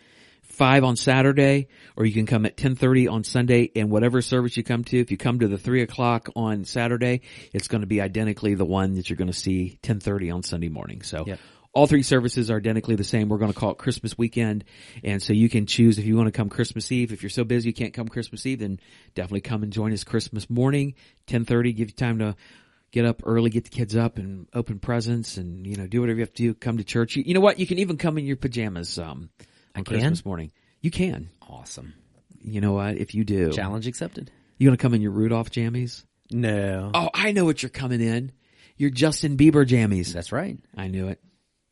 five 0.62 0.84
on 0.84 0.94
Saturday, 0.94 1.66
or 1.96 2.06
you 2.06 2.12
can 2.12 2.24
come 2.24 2.46
at 2.46 2.56
ten 2.56 2.76
thirty 2.76 3.08
on 3.08 3.24
Sunday. 3.24 3.68
And 3.74 3.90
whatever 3.90 4.22
service 4.22 4.56
you 4.56 4.62
come 4.62 4.84
to, 4.84 5.00
if 5.00 5.10
you 5.10 5.16
come 5.16 5.40
to 5.40 5.48
the 5.48 5.58
three 5.58 5.82
o'clock 5.82 6.28
on 6.36 6.64
Saturday, 6.64 7.22
it's 7.52 7.66
going 7.66 7.80
to 7.80 7.88
be 7.88 8.00
identically 8.00 8.54
the 8.54 8.64
one 8.64 8.94
that 8.94 9.10
you're 9.10 9.16
going 9.16 9.26
to 9.26 9.36
see 9.36 9.80
ten 9.82 9.98
thirty 9.98 10.30
on 10.30 10.44
Sunday 10.44 10.68
morning. 10.68 11.02
So. 11.02 11.24
Yep. 11.26 11.40
All 11.74 11.86
three 11.86 12.02
services 12.02 12.50
are 12.50 12.58
identically 12.58 12.96
the 12.96 13.02
same. 13.02 13.30
We're 13.30 13.38
going 13.38 13.50
to 13.50 13.58
call 13.58 13.70
it 13.70 13.78
Christmas 13.78 14.18
weekend. 14.18 14.64
And 15.02 15.22
so 15.22 15.32
you 15.32 15.48
can 15.48 15.64
choose 15.64 15.98
if 15.98 16.04
you 16.04 16.18
want 16.18 16.26
to 16.26 16.30
come 16.30 16.50
Christmas 16.50 16.92
Eve. 16.92 17.14
If 17.14 17.22
you're 17.22 17.30
so 17.30 17.44
busy 17.44 17.70
you 17.70 17.72
can't 17.72 17.94
come 17.94 18.08
Christmas 18.08 18.44
Eve, 18.44 18.58
then 18.58 18.78
definitely 19.14 19.40
come 19.40 19.62
and 19.62 19.72
join 19.72 19.90
us 19.94 20.04
Christmas 20.04 20.50
morning, 20.50 20.88
1030, 21.28 21.72
give 21.72 21.88
you 21.88 21.94
time 21.94 22.18
to 22.18 22.36
get 22.90 23.06
up 23.06 23.22
early, 23.24 23.48
get 23.48 23.64
the 23.64 23.70
kids 23.70 23.96
up 23.96 24.18
and 24.18 24.48
open 24.52 24.80
presents 24.80 25.38
and, 25.38 25.66
you 25.66 25.76
know, 25.76 25.86
do 25.86 26.02
whatever 26.02 26.18
you 26.18 26.24
have 26.24 26.34
to 26.34 26.42
do. 26.42 26.52
Come 26.52 26.76
to 26.76 26.84
church. 26.84 27.16
You, 27.16 27.24
you 27.26 27.32
know 27.32 27.40
what? 27.40 27.58
You 27.58 27.66
can 27.66 27.78
even 27.78 27.96
come 27.96 28.18
in 28.18 28.26
your 28.26 28.36
pajamas, 28.36 28.98
um, 28.98 29.30
on 29.74 29.84
can? 29.84 29.98
Christmas 29.98 30.24
morning. 30.24 30.52
You 30.80 30.90
can. 30.90 31.30
Awesome. 31.48 31.94
You 32.42 32.60
know 32.60 32.72
what? 32.72 32.96
If 32.96 33.14
you 33.14 33.24
do, 33.24 33.52
Challenge 33.52 33.86
accepted. 33.86 34.30
you 34.58 34.70
to 34.70 34.76
come 34.76 34.94
in 34.94 35.02
your 35.02 35.12
Rudolph 35.12 35.50
jammies? 35.50 36.04
No. 36.30 36.90
Oh, 36.94 37.10
I 37.14 37.32
know 37.32 37.44
what 37.44 37.62
you're 37.62 37.70
coming 37.70 38.00
in. 38.00 38.32
Your 38.76 38.90
Justin 38.90 39.36
Bieber 39.36 39.66
jammies. 39.66 40.12
That's 40.12 40.32
right. 40.32 40.58
I 40.76 40.88
knew 40.88 41.08
it. 41.08 41.20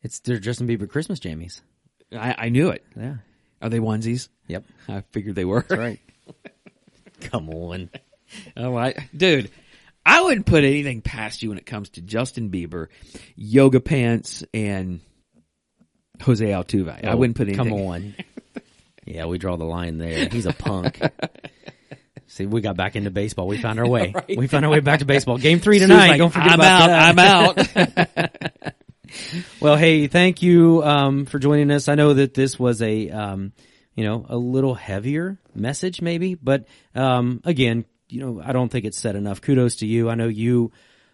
It's 0.01 0.19
they're 0.19 0.39
Justin 0.39 0.67
Bieber 0.67 0.89
Christmas 0.89 1.19
jammies. 1.19 1.61
I, 2.13 2.35
I 2.37 2.49
knew 2.49 2.69
it. 2.69 2.85
Yeah. 2.95 3.15
Are 3.61 3.69
they 3.69 3.79
onesies? 3.79 4.29
Yep. 4.47 4.65
I 4.87 5.01
figured 5.11 5.35
they 5.35 5.45
were. 5.45 5.65
That's 5.67 5.79
right. 5.79 5.99
Come 7.21 7.49
on. 7.49 7.89
Oh, 8.57 8.75
I, 8.75 8.95
dude, 9.15 9.51
I 10.05 10.21
wouldn't 10.21 10.45
put 10.45 10.63
anything 10.63 11.01
past 11.01 11.43
you 11.43 11.49
when 11.49 11.57
it 11.57 11.65
comes 11.65 11.89
to 11.91 12.01
Justin 12.01 12.49
Bieber, 12.49 12.87
yoga 13.35 13.79
pants, 13.79 14.43
and 14.53 15.01
Jose 16.21 16.45
Altuve. 16.45 17.03
I 17.05 17.15
wouldn't 17.15 17.37
put 17.37 17.47
anything. 17.47 17.69
Come 17.69 17.73
on. 17.73 18.15
yeah, 19.05 19.25
we 19.25 19.37
draw 19.37 19.57
the 19.57 19.65
line 19.65 19.97
there. 19.97 20.27
He's 20.29 20.45
a 20.45 20.53
punk. 20.53 21.01
See, 22.27 22.45
we 22.45 22.61
got 22.61 22.77
back 22.77 22.95
into 22.95 23.11
baseball. 23.11 23.47
We 23.47 23.57
found 23.57 23.79
our 23.79 23.87
way. 23.87 24.13
We 24.37 24.47
found 24.47 24.63
our 24.63 24.71
way 24.71 24.79
back 24.79 24.99
to 24.99 25.05
baseball. 25.05 25.37
Game 25.37 25.59
three 25.59 25.79
tonight. 25.79 26.07
like, 26.07 26.17
Don't 26.17 26.31
forget 26.31 26.51
I'm 26.51 26.59
about 26.59 26.89
out. 26.89 27.55
that. 27.55 27.97
I'm 28.17 28.63
out. 28.63 28.73
Well, 29.59 29.75
hey, 29.75 30.07
thank 30.07 30.41
you 30.41 30.81
um, 30.83 31.25
for 31.25 31.37
joining 31.37 31.71
us. 31.71 31.89
I 31.89 31.95
know 31.95 32.13
that 32.13 32.33
this 32.33 32.57
was 32.57 32.81
a 32.81 33.09
um, 33.09 33.51
you 33.95 34.05
know 34.05 34.25
a 34.29 34.37
little 34.37 34.73
heavier 34.73 35.37
message, 35.53 36.01
maybe, 36.01 36.35
but 36.35 36.65
um, 36.95 37.41
again, 37.43 37.85
you 38.07 38.21
know, 38.21 38.41
I 38.43 38.53
don't 38.53 38.69
think 38.69 38.85
it's 38.85 38.97
said 38.97 39.15
enough. 39.15 39.41
Kudos 39.41 39.77
to 39.77 39.85
you. 39.85 40.09
I 40.09 40.15
know 40.15 40.27
you 40.27 40.71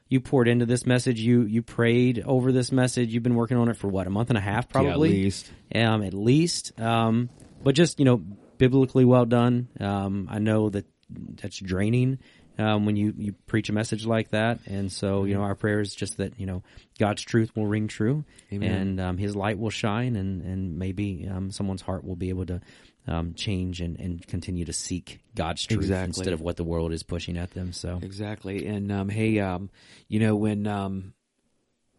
you 0.09 0.19
poured 0.19 0.47
into 0.47 0.65
this 0.65 0.85
message. 0.85 1.19
You 1.19 1.41
you 1.43 1.61
prayed 1.61 2.23
over 2.25 2.51
this 2.51 2.71
message. 2.71 3.13
You've 3.13 3.23
been 3.23 3.35
working 3.35 3.57
on 3.57 3.69
it 3.69 3.77
for 3.77 3.87
what 3.87 4.07
a 4.07 4.09
month 4.09 4.29
and 4.29 4.37
a 4.37 4.41
half, 4.41 4.69
probably 4.69 4.91
at 4.91 4.99
least. 4.99 5.51
um, 5.75 6.03
at 6.03 6.13
least. 6.13 6.79
Um, 6.79 7.29
but 7.63 7.75
just 7.75 7.99
you 7.99 8.05
know, 8.05 8.17
biblically 8.57 9.05
well 9.05 9.25
done. 9.25 9.67
Um, 9.79 10.27
I 10.31 10.39
know 10.39 10.69
that 10.69 10.85
that's 11.09 11.57
draining 11.59 12.19
um, 12.57 12.85
when 12.85 12.95
you 12.95 13.13
you 13.17 13.33
preach 13.45 13.69
a 13.69 13.73
message 13.73 14.05
like 14.05 14.29
that, 14.31 14.59
and 14.65 14.91
so 14.91 15.25
you 15.25 15.35
know, 15.35 15.41
our 15.41 15.55
prayer 15.55 15.79
is 15.79 15.93
just 15.93 16.17
that 16.17 16.39
you 16.39 16.45
know 16.45 16.63
God's 16.99 17.21
truth 17.21 17.51
will 17.55 17.67
ring 17.67 17.87
true, 17.87 18.23
Amen. 18.51 18.71
and 18.71 19.01
um, 19.01 19.17
His 19.17 19.35
light 19.35 19.59
will 19.59 19.69
shine, 19.69 20.15
and 20.15 20.41
and 20.41 20.77
maybe 20.79 21.27
um, 21.31 21.51
someone's 21.51 21.81
heart 21.81 22.03
will 22.03 22.15
be 22.15 22.29
able 22.29 22.45
to. 22.47 22.61
Um, 23.09 23.33
change 23.35 23.79
and, 23.79 23.97
and 24.01 24.27
continue 24.27 24.65
to 24.65 24.73
seek 24.73 25.21
God's 25.33 25.65
truth 25.65 25.79
Exactly. 25.83 26.07
instead 26.07 26.33
of 26.33 26.41
what 26.41 26.57
the 26.57 26.65
world 26.65 26.91
is 26.91 27.03
pushing 27.03 27.37
at 27.37 27.51
them. 27.51 27.71
So 27.71 27.99
exactly. 28.01 28.67
And 28.67 28.91
um, 28.91 29.07
hey, 29.07 29.39
um, 29.39 29.69
you 30.09 30.19
know 30.19 30.35
when 30.35 30.67
um, 30.67 31.13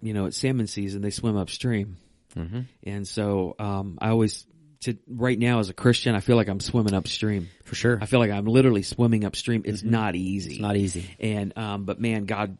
you 0.03 0.13
know 0.13 0.27
it's 0.27 0.37
salmon 0.37 0.67
season, 0.67 1.01
they 1.01 1.09
swim 1.11 1.37
upstream, 1.39 1.97
Mhm. 2.37 2.67
and 2.85 3.09
so 3.09 3.55
um, 3.59 3.97
I 4.03 4.11
always. 4.11 4.45
To, 4.83 4.97
right 5.09 5.37
now, 5.37 5.59
as 5.59 5.71
a 5.71 5.75
Christian, 5.75 6.15
I 6.15 6.21
feel 6.21 6.37
like 6.37 6.49
I'm 6.49 6.61
swimming 6.61 6.95
upstream. 6.95 7.49
for 7.65 7.75
sure, 7.75 7.99
I 8.01 8.07
feel 8.07 8.21
like 8.21 8.31
I'm 8.31 8.45
literally 8.45 8.83
swimming 8.83 9.25
upstream. 9.25 9.63
It's 9.65 9.83
not 9.83 10.15
easy. 10.15 10.53
it's 10.53 10.61
not 10.61 10.77
easy. 10.77 11.05
and 11.19 11.53
um 11.59 11.85
but 11.85 12.01
man 12.01 12.27
god 12.27 12.59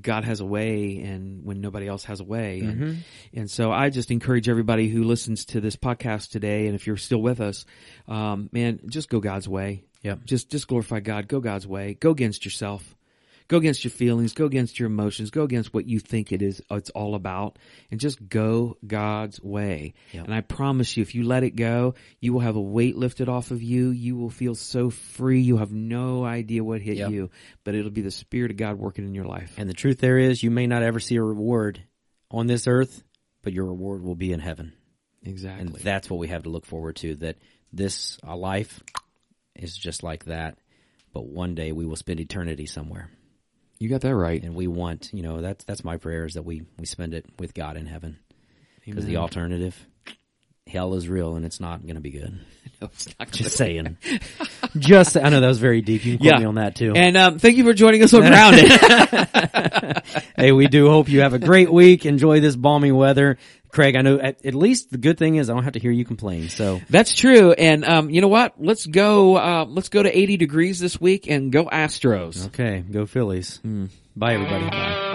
god 0.00 0.24
has 0.24 0.40
a 0.40 0.44
way 0.44 0.98
and 0.98 1.44
when 1.44 1.60
nobody 1.60 1.86
else 1.86 2.04
has 2.04 2.20
a 2.20 2.24
way. 2.24 2.60
And, 2.60 2.80
Mm-hmm. 2.80 3.38
and 3.40 3.50
so 3.50 3.70
i 3.72 3.90
just 3.90 4.10
encourage 4.10 4.48
everybody 4.48 4.88
who 4.88 5.04
listens 5.04 5.44
to 5.46 5.60
this 5.60 5.76
podcast 5.76 6.30
today 6.30 6.66
and 6.66 6.74
if 6.74 6.86
you're 6.86 6.96
still 6.96 7.22
with 7.22 7.40
us 7.40 7.64
um 8.08 8.48
man 8.52 8.80
just 8.88 9.08
go 9.08 9.20
god's 9.20 9.48
way. 9.48 9.84
Yeah. 10.02 10.16
just 10.24 10.50
just 10.50 10.68
glorify 10.68 11.00
god. 11.00 11.26
Go 11.26 11.40
god's 11.40 11.66
way. 11.66 11.94
Go 11.94 12.10
against 12.10 12.44
yourself 12.44 12.94
go 13.48 13.56
against 13.58 13.84
your 13.84 13.90
feelings 13.90 14.32
go 14.32 14.44
against 14.44 14.78
your 14.78 14.86
emotions 14.86 15.30
go 15.30 15.42
against 15.42 15.72
what 15.74 15.86
you 15.86 15.98
think 16.00 16.32
it 16.32 16.42
is 16.42 16.60
it's 16.70 16.90
all 16.90 17.14
about 17.14 17.58
and 17.90 18.00
just 18.00 18.28
go 18.28 18.76
god's 18.86 19.40
way 19.42 19.94
Yep. 20.12 20.24
and 20.24 20.34
i 20.34 20.40
promise 20.40 20.96
you 20.96 21.02
if 21.02 21.14
you 21.14 21.22
let 21.24 21.42
it 21.44 21.56
go 21.56 21.94
you 22.20 22.32
will 22.32 22.40
have 22.40 22.56
a 22.56 22.60
weight 22.60 22.96
lifted 22.96 23.28
off 23.28 23.50
of 23.50 23.62
you 23.62 23.90
you 23.90 24.16
will 24.16 24.30
feel 24.30 24.54
so 24.54 24.90
free 24.90 25.40
you 25.40 25.58
have 25.58 25.72
no 25.72 26.24
idea 26.24 26.64
what 26.64 26.80
hit 26.80 26.96
Yep. 26.96 27.10
you 27.10 27.30
but 27.64 27.74
it'll 27.74 27.90
be 27.90 28.02
the 28.02 28.10
spirit 28.10 28.50
of 28.50 28.56
god 28.56 28.76
working 28.78 29.04
in 29.06 29.14
your 29.14 29.26
life 29.26 29.54
And 29.58 29.68
the 29.68 29.74
truth 29.74 29.98
there 29.98 30.18
is, 30.18 30.42
you 30.42 30.50
may 30.50 30.66
not 30.66 30.82
ever 30.82 31.00
see 31.00 31.16
a 31.16 31.22
reward 31.22 31.82
on 32.30 32.46
this 32.48 32.66
earth, 32.66 33.02
but 33.42 33.52
your 33.52 33.66
reward 33.66 34.02
will 34.02 34.16
be 34.16 34.32
in 34.32 34.40
heaven. 34.40 34.72
Exactly. 35.24 35.66
And 35.66 35.74
that's 35.76 36.10
what 36.10 36.18
we 36.18 36.28
have 36.28 36.42
to 36.42 36.48
look 36.48 36.66
forward 36.66 36.96
to. 36.96 37.14
That 37.16 37.36
this 37.72 38.18
a 38.24 38.34
life 38.36 38.82
is 39.54 39.76
just 39.76 40.02
like 40.02 40.24
that, 40.26 40.58
but 41.12 41.26
one 41.26 41.54
day 41.54 41.72
we 41.72 41.86
will 41.86 41.96
spend 41.96 42.18
eternity 42.20 42.66
somewhere, 42.66 43.10
you 43.78 43.88
got 43.88 44.00
that 44.02 44.14
right 44.14 44.42
and 44.42 44.54
we 44.54 44.66
want, 44.66 45.10
you 45.12 45.22
know, 45.22 45.40
that's 45.40 45.64
that's 45.64 45.84
my 45.84 45.96
prayer 45.96 46.24
is 46.24 46.34
that 46.34 46.42
we 46.44 46.62
we 46.78 46.86
spend 46.86 47.14
it 47.14 47.26
with 47.38 47.54
God 47.54 47.76
in 47.76 47.86
heaven, 47.86 48.18
because 48.84 49.06
the 49.06 49.16
alternative, 49.18 49.86
hell 50.66 50.94
is 50.94 51.08
real 51.08 51.36
and 51.36 51.44
it's 51.44 51.60
not 51.60 51.82
going 51.82 51.96
to 51.96 52.00
be 52.00 52.10
good. 52.10 52.38
No, 52.78 52.88
it's 52.92 53.08
not 53.18 53.30
Just 53.30 53.56
saying. 53.56 53.96
just 54.76 55.16
I 55.16 55.30
know 55.30 55.40
that 55.40 55.46
was 55.46 55.60
very 55.60 55.80
deep. 55.80 56.04
You 56.04 56.18
can 56.18 56.26
quote 56.26 56.32
Yeah. 56.34 56.38
me 56.40 56.44
on 56.44 56.56
that 56.56 56.76
too. 56.76 56.92
and 56.94 57.16
um, 57.16 57.38
thank 57.38 57.56
you 57.56 57.64
for 57.64 57.72
joining 57.72 58.02
us 58.02 58.12
on 58.12 58.20
grounded 58.26 58.70
hey, 60.36 60.52
we 60.52 60.66
do 60.68 60.90
hope 60.90 61.08
you 61.08 61.20
have 61.20 61.32
a 61.32 61.38
great 61.38 61.72
week. 61.72 62.04
Enjoy 62.04 62.40
this 62.40 62.54
balmy 62.54 62.92
weather. 62.92 63.38
Craig, 63.76 63.94
I 63.94 64.00
know 64.00 64.18
at, 64.18 64.42
at 64.42 64.54
least 64.54 64.90
the 64.90 64.96
good 64.96 65.18
thing 65.18 65.36
is 65.36 65.50
I 65.50 65.52
don't 65.52 65.64
have 65.64 65.74
to 65.74 65.78
hear 65.78 65.90
you 65.90 66.06
complain. 66.06 66.48
So 66.48 66.80
that's 66.88 67.14
true 67.14 67.52
and 67.52 67.84
um, 67.84 68.08
you 68.08 68.22
know 68.22 68.28
what 68.28 68.54
let's 68.58 68.86
go 68.86 69.36
uh, 69.36 69.66
let's 69.68 69.90
go 69.90 70.02
to 70.02 70.18
80 70.18 70.38
degrees 70.38 70.80
this 70.80 70.98
week 70.98 71.28
and 71.28 71.52
go 71.52 71.66
astros 71.66 72.46
okay, 72.46 72.82
go 72.90 73.04
Phillies. 73.04 73.58
Bye 74.16 74.32
everybody. 74.32 75.05